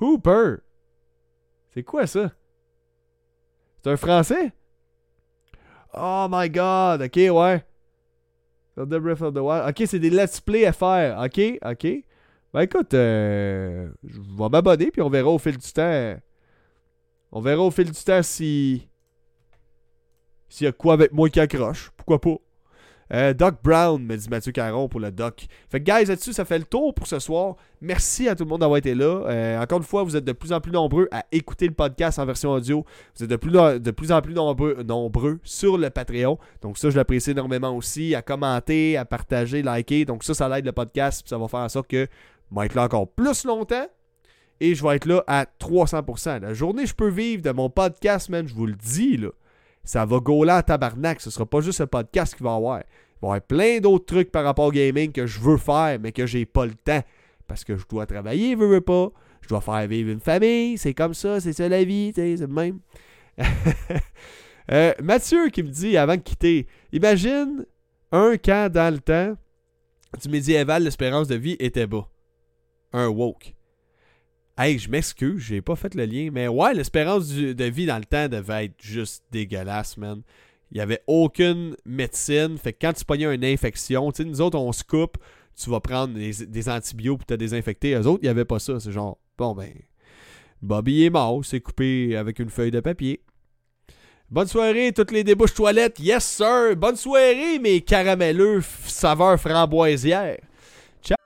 Hooper. 0.00 0.56
C'est 1.76 1.82
quoi 1.82 2.06
ça? 2.06 2.32
C'est 3.84 3.90
un 3.90 3.98
français? 3.98 4.50
Oh 5.92 6.26
my 6.30 6.48
god, 6.48 7.02
ok, 7.02 7.16
ouais. 7.16 7.66
The 8.78 8.98
Breath 8.98 9.20
of 9.20 9.34
the. 9.34 9.38
Ok, 9.40 9.82
c'est 9.86 9.98
des 9.98 10.08
let's 10.08 10.40
play 10.40 10.64
à 10.64 10.72
faire. 10.72 11.18
Ok, 11.18 11.38
ok. 11.62 11.86
Ben 12.54 12.60
écoute, 12.62 12.94
euh, 12.94 13.90
je 14.04 14.18
vais 14.18 14.48
m'abonner 14.48 14.90
puis 14.90 15.02
on 15.02 15.10
verra 15.10 15.28
au 15.28 15.38
fil 15.38 15.58
du 15.58 15.70
temps. 15.70 16.16
On 17.30 17.42
verra 17.42 17.60
au 17.60 17.70
fil 17.70 17.90
du 17.90 18.02
temps 18.02 18.22
si. 18.22 18.88
S'il 20.48 20.64
y 20.64 20.68
a 20.68 20.72
quoi 20.72 20.94
avec 20.94 21.12
moi 21.12 21.28
qui 21.28 21.40
accroche. 21.40 21.90
Pourquoi 21.94 22.22
pas? 22.22 22.36
Euh, 23.12 23.32
Doc 23.34 23.56
Brown, 23.62 24.02
me 24.02 24.16
dit 24.16 24.28
Mathieu 24.28 24.52
Caron 24.52 24.88
pour 24.88 25.00
le 25.00 25.12
Doc. 25.12 25.46
Fait 25.68 25.80
que, 25.80 25.84
guys, 25.84 26.06
là-dessus, 26.06 26.32
ça 26.32 26.44
fait 26.44 26.58
le 26.58 26.64
tour 26.64 26.92
pour 26.94 27.06
ce 27.06 27.18
soir. 27.18 27.56
Merci 27.80 28.28
à 28.28 28.34
tout 28.34 28.44
le 28.44 28.50
monde 28.50 28.60
d'avoir 28.60 28.78
été 28.78 28.94
là. 28.94 29.22
Euh, 29.26 29.62
encore 29.62 29.78
une 29.78 29.84
fois, 29.84 30.02
vous 30.02 30.16
êtes 30.16 30.24
de 30.24 30.32
plus 30.32 30.52
en 30.52 30.60
plus 30.60 30.72
nombreux 30.72 31.08
à 31.12 31.24
écouter 31.30 31.68
le 31.68 31.74
podcast 31.74 32.18
en 32.18 32.26
version 32.26 32.50
audio. 32.50 32.84
Vous 33.14 33.24
êtes 33.24 33.30
de 33.30 33.36
plus, 33.36 34.10
en 34.12 34.22
plus 34.22 34.34
nombreux, 34.34 35.38
sur 35.44 35.78
le 35.78 35.90
Patreon. 35.90 36.38
Donc, 36.62 36.78
ça, 36.78 36.90
je 36.90 36.96
l'apprécie 36.96 37.30
énormément 37.30 37.76
aussi. 37.76 38.14
À 38.14 38.22
commenter, 38.22 38.96
à 38.96 39.04
partager, 39.04 39.62
liker. 39.62 40.04
Donc, 40.04 40.24
ça, 40.24 40.34
ça 40.34 40.48
l'aide 40.48 40.64
le 40.64 40.72
podcast. 40.72 41.28
ça 41.28 41.38
va 41.38 41.46
faire 41.48 41.60
en 41.60 41.68
sorte 41.68 41.88
que 41.88 42.08
je 42.50 42.58
vais 42.58 42.66
être 42.66 42.74
là 42.74 42.84
encore 42.84 43.08
plus 43.08 43.44
longtemps. 43.44 43.86
et 44.60 44.74
je 44.74 44.82
vais 44.82 44.96
être 44.96 45.06
là 45.06 45.22
à 45.26 45.44
300%. 45.60 46.40
La 46.40 46.54
journée 46.54 46.86
je 46.86 46.94
peux 46.94 47.10
vivre 47.10 47.42
de 47.42 47.50
mon 47.50 47.68
podcast, 47.68 48.28
man, 48.30 48.48
je 48.48 48.54
vous 48.54 48.66
le 48.66 48.74
dis, 48.74 49.16
là, 49.16 49.28
ça 49.86 50.04
va 50.04 50.18
gauler 50.18 50.50
à 50.50 50.62
tabarnak. 50.62 51.20
Ce 51.20 51.30
sera 51.30 51.46
pas 51.46 51.60
juste 51.60 51.80
un 51.80 51.86
podcast 51.86 52.34
qu'il 52.34 52.44
va 52.44 52.54
avoir. 52.54 52.80
Il 52.80 52.82
va 53.22 53.28
y 53.28 53.30
avoir 53.30 53.40
plein 53.40 53.78
d'autres 53.78 54.04
trucs 54.04 54.30
par 54.30 54.44
rapport 54.44 54.66
au 54.66 54.72
gaming 54.72 55.12
que 55.12 55.26
je 55.26 55.40
veux 55.40 55.56
faire, 55.56 55.98
mais 56.00 56.12
que 56.12 56.26
j'ai 56.26 56.44
pas 56.44 56.66
le 56.66 56.74
temps. 56.74 57.02
Parce 57.46 57.64
que 57.64 57.76
je 57.76 57.84
dois 57.88 58.04
travailler, 58.04 58.52
je 58.52 58.64
veux 58.64 58.80
pas. 58.80 59.10
Je 59.40 59.48
dois 59.48 59.60
faire 59.60 59.86
vivre 59.86 60.10
une 60.10 60.20
famille. 60.20 60.76
C'est 60.76 60.92
comme 60.92 61.14
ça, 61.14 61.40
c'est 61.40 61.52
ça 61.52 61.68
la 61.68 61.84
vie, 61.84 62.12
c'est 62.14 62.36
le 62.36 62.48
même. 62.48 62.80
Euh, 64.72 64.92
Mathieu 65.00 65.48
qui 65.50 65.62
me 65.62 65.68
dit 65.68 65.96
avant 65.96 66.16
de 66.16 66.22
quitter 66.22 66.66
Imagine 66.90 67.64
un 68.10 68.32
quand 68.36 68.68
dans 68.68 68.92
le 68.92 68.98
temps 68.98 69.36
du 70.20 70.28
médiéval, 70.28 70.82
l'espérance 70.82 71.28
de 71.28 71.36
vie 71.36 71.54
était 71.60 71.86
bas. 71.86 72.08
Un 72.92 73.06
woke. 73.06 73.54
Hey, 74.58 74.78
je 74.78 74.88
m'excuse, 74.88 75.38
j'ai 75.38 75.60
pas 75.60 75.76
fait 75.76 75.94
le 75.94 76.06
lien, 76.06 76.30
mais 76.32 76.48
ouais, 76.48 76.72
l'espérance 76.72 77.28
de 77.28 77.64
vie 77.64 77.84
dans 77.84 77.98
le 77.98 78.06
temps 78.06 78.26
devait 78.26 78.64
être 78.64 78.80
juste 78.80 79.22
dégueulasse, 79.30 79.98
man. 79.98 80.22
Il 80.72 80.78
y 80.78 80.80
avait 80.80 81.02
aucune 81.06 81.76
médecine, 81.84 82.56
fait 82.56 82.72
que 82.72 82.78
quand 82.86 82.94
tu 82.94 83.04
pognais 83.04 83.34
une 83.34 83.44
infection, 83.44 84.10
tu 84.12 84.22
sais, 84.22 84.28
nous 84.28 84.40
autres, 84.40 84.58
on 84.58 84.72
se 84.72 84.82
coupe, 84.82 85.18
tu 85.62 85.68
vas 85.68 85.80
prendre 85.80 86.14
des, 86.14 86.68
antibiotiques 86.70 87.18
pour 87.18 87.26
te 87.26 87.34
désinfecter. 87.34 87.92
Eux 87.94 88.06
autres, 88.06 88.20
il 88.22 88.26
n'y 88.26 88.30
avait 88.30 88.46
pas 88.46 88.58
ça. 88.58 88.80
C'est 88.80 88.92
genre, 88.92 89.18
bon 89.36 89.54
ben, 89.54 89.72
Bobby 90.62 91.04
est 91.04 91.10
mort, 91.10 91.44
c'est 91.44 91.60
coupé 91.60 92.16
avec 92.16 92.38
une 92.38 92.50
feuille 92.50 92.70
de 92.70 92.80
papier. 92.80 93.20
Bonne 94.30 94.48
soirée, 94.48 94.92
toutes 94.96 95.12
les 95.12 95.22
débouches 95.22 95.54
toilettes. 95.54 96.00
Yes, 96.00 96.24
sir. 96.24 96.74
Bonne 96.76 96.96
soirée, 96.96 97.58
mes 97.58 97.82
caramelleux 97.82 98.62
saveur 98.86 99.38
framboisière. 99.38 100.38
Ciao. 101.02 101.16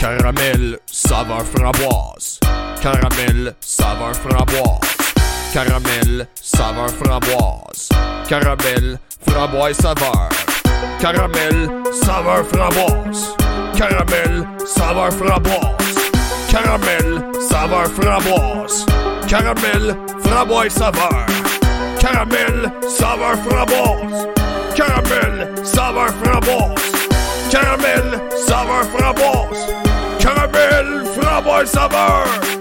Caramel 0.00 0.78
saveur 0.86 1.44
framboise. 1.44 2.40
Caramel 2.82 3.54
saveur 3.60 4.14
framboise. 4.14 4.96
Caramel 5.52 6.26
saveur 6.34 6.88
framboise. 6.88 7.88
Caramel 8.28 8.98
framboise 9.26 9.76
saveur. 9.82 10.28
Caramel 11.00 11.68
saveur 11.92 12.44
framboise. 12.44 13.34
Caramel 13.76 14.46
saveur 14.66 15.12
framboise. 15.12 16.10
Caramel 16.50 17.22
saveur 17.50 17.88
framboise. 17.88 18.86
Caramel 19.28 19.96
framboise 20.22 20.72
saveur. 20.72 21.26
Caramel, 22.00 22.70
saveur 22.88 23.36
framboise. 23.44 24.28
Caramel, 24.76 25.64
saveur 25.64 26.10
framboise. 26.22 26.92
Caramel, 27.50 28.20
saveur 28.46 28.84
framboise. 28.84 29.66
Caramel, 30.20 31.04
framboise 31.16 31.70
saveur. 31.70 32.57